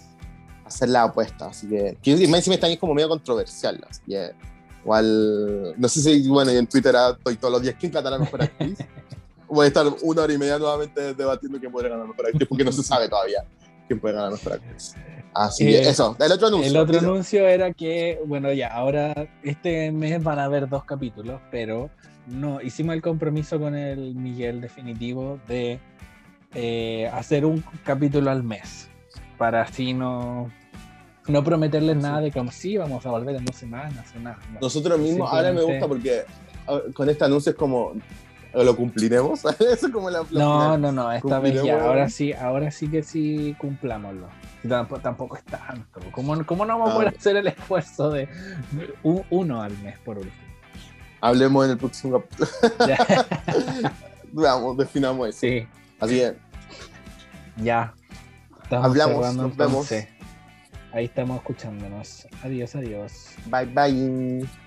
hacer 0.64 0.88
la 0.88 1.02
apuesta. 1.04 1.46
Así 1.48 1.68
que, 1.68 1.96
más 2.28 2.38
encima 2.38 2.54
este 2.54 2.66
año 2.66 2.74
es 2.74 2.80
como 2.80 2.94
medio 2.94 3.08
controversial. 3.08 3.84
Así 3.88 4.00
que, 4.06 4.32
igual, 4.82 5.74
no 5.78 5.88
sé 5.88 6.00
si, 6.00 6.28
bueno, 6.28 6.52
y 6.52 6.56
en 6.56 6.66
Twitter 6.66 6.94
ah, 6.96 7.14
estoy 7.16 7.36
todos 7.36 7.52
los 7.52 7.62
días, 7.62 7.74
¿quién 7.78 7.90
la 8.10 8.18
mejor 8.18 8.42
actriz? 8.42 8.78
Voy 9.48 9.64
a 9.64 9.68
estar 9.68 9.86
una 10.02 10.22
hora 10.22 10.32
y 10.32 10.38
media 10.38 10.58
nuevamente 10.58 11.14
debatiendo 11.14 11.58
quién 11.58 11.70
podría 11.70 11.90
ganar 11.90 12.08
mejor 12.08 12.26
actriz, 12.26 12.48
porque 12.48 12.64
no 12.64 12.72
se 12.72 12.82
sabe 12.82 13.08
todavía 13.08 13.44
quién 13.86 14.00
puede 14.00 14.14
ganar 14.14 14.32
mejor 14.32 14.54
actriz. 14.54 14.94
Así 15.34 15.74
Eh, 15.74 15.88
eso, 15.88 16.16
el 16.20 16.32
otro 16.32 16.46
anuncio. 16.46 16.70
El 16.70 16.76
otro 16.76 16.98
anuncio 16.98 17.46
era 17.46 17.72
que, 17.72 18.20
bueno, 18.24 18.52
ya, 18.52 18.68
ahora 18.68 19.28
este 19.42 19.90
mes 19.90 20.22
van 20.22 20.38
a 20.38 20.44
haber 20.44 20.68
dos 20.68 20.84
capítulos, 20.84 21.40
pero 21.50 21.90
no 22.26 22.60
hicimos 22.60 22.94
el 22.94 23.02
compromiso 23.02 23.58
con 23.58 23.74
el 23.74 24.14
Miguel 24.14 24.60
definitivo 24.60 25.40
de 25.48 25.80
eh, 26.54 27.10
hacer 27.12 27.44
un 27.44 27.64
capítulo 27.84 28.30
al 28.30 28.44
mes, 28.44 28.88
para 29.36 29.62
así 29.62 29.92
no, 29.92 30.50
no 31.26 31.42
prometerles 31.42 31.96
nada 31.96 32.20
de 32.20 32.30
como 32.30 32.52
sí, 32.52 32.76
vamos 32.76 33.04
a 33.04 33.10
volver 33.10 33.34
en 33.34 33.44
dos 33.44 33.56
semanas 33.56 34.06
o 34.16 34.20
nada. 34.20 34.38
no. 34.52 34.60
Nosotros 34.60 34.98
mismos, 35.00 35.28
ahora 35.30 35.52
me 35.52 35.62
gusta 35.62 35.88
porque 35.88 36.24
con 36.94 37.08
este 37.08 37.24
anuncio 37.24 37.50
es 37.50 37.56
como, 37.56 37.92
¿lo 38.62 38.76
cumpliremos? 38.76 39.44
Eso 39.60 39.86
es 39.86 39.92
como 39.92 40.10
la... 40.10 40.18
la 40.20 40.24
No, 40.24 40.52
final. 40.74 40.80
no, 40.80 40.92
no, 40.92 41.12
esta 41.12 41.38
vez 41.40 41.62
ya, 41.64 41.82
ahora 41.82 42.08
sí, 42.08 42.32
ahora 42.32 42.70
sí 42.70 42.88
que 42.88 43.02
sí 43.02 43.56
cumplámoslo. 43.58 44.28
Tampoco, 44.68 45.00
tampoco 45.00 45.36
es 45.36 45.44
tanto. 45.44 46.00
¿Cómo, 46.12 46.44
cómo 46.46 46.64
no 46.64 46.78
vamos 46.78 46.88
a 46.88 46.92
Ah, 46.92 46.94
poder 46.94 47.08
ok. 47.08 47.16
hacer 47.18 47.36
el 47.36 47.46
esfuerzo 47.48 48.10
de 48.10 48.28
un- 49.02 49.24
uno 49.30 49.60
al 49.62 49.76
mes 49.78 49.98
por 49.98 50.16
último? 50.18 50.34
Hablemos 51.20 51.64
en 51.64 51.70
el 51.72 51.78
próximo 51.78 52.20
capítulo. 52.20 52.48
Ya. 52.86 52.98
Veamos, 54.32 54.76
definamos 54.76 55.28
eso. 55.28 55.38
Sí, 55.40 55.66
Así 56.00 56.16
que, 56.16 56.34
ya. 57.56 57.94
Estamos 58.62 58.86
Hablamos, 58.86 59.16
cerrando, 59.16 59.42
nos 59.44 59.56
vemos. 59.56 59.92
entonces. 59.92 60.08
Ahí 60.92 61.04
estamos 61.06 61.36
escuchándonos. 61.38 62.26
Adiós, 62.42 62.74
adiós. 62.76 63.30
bye 63.46 63.66
bye. 63.66 64.63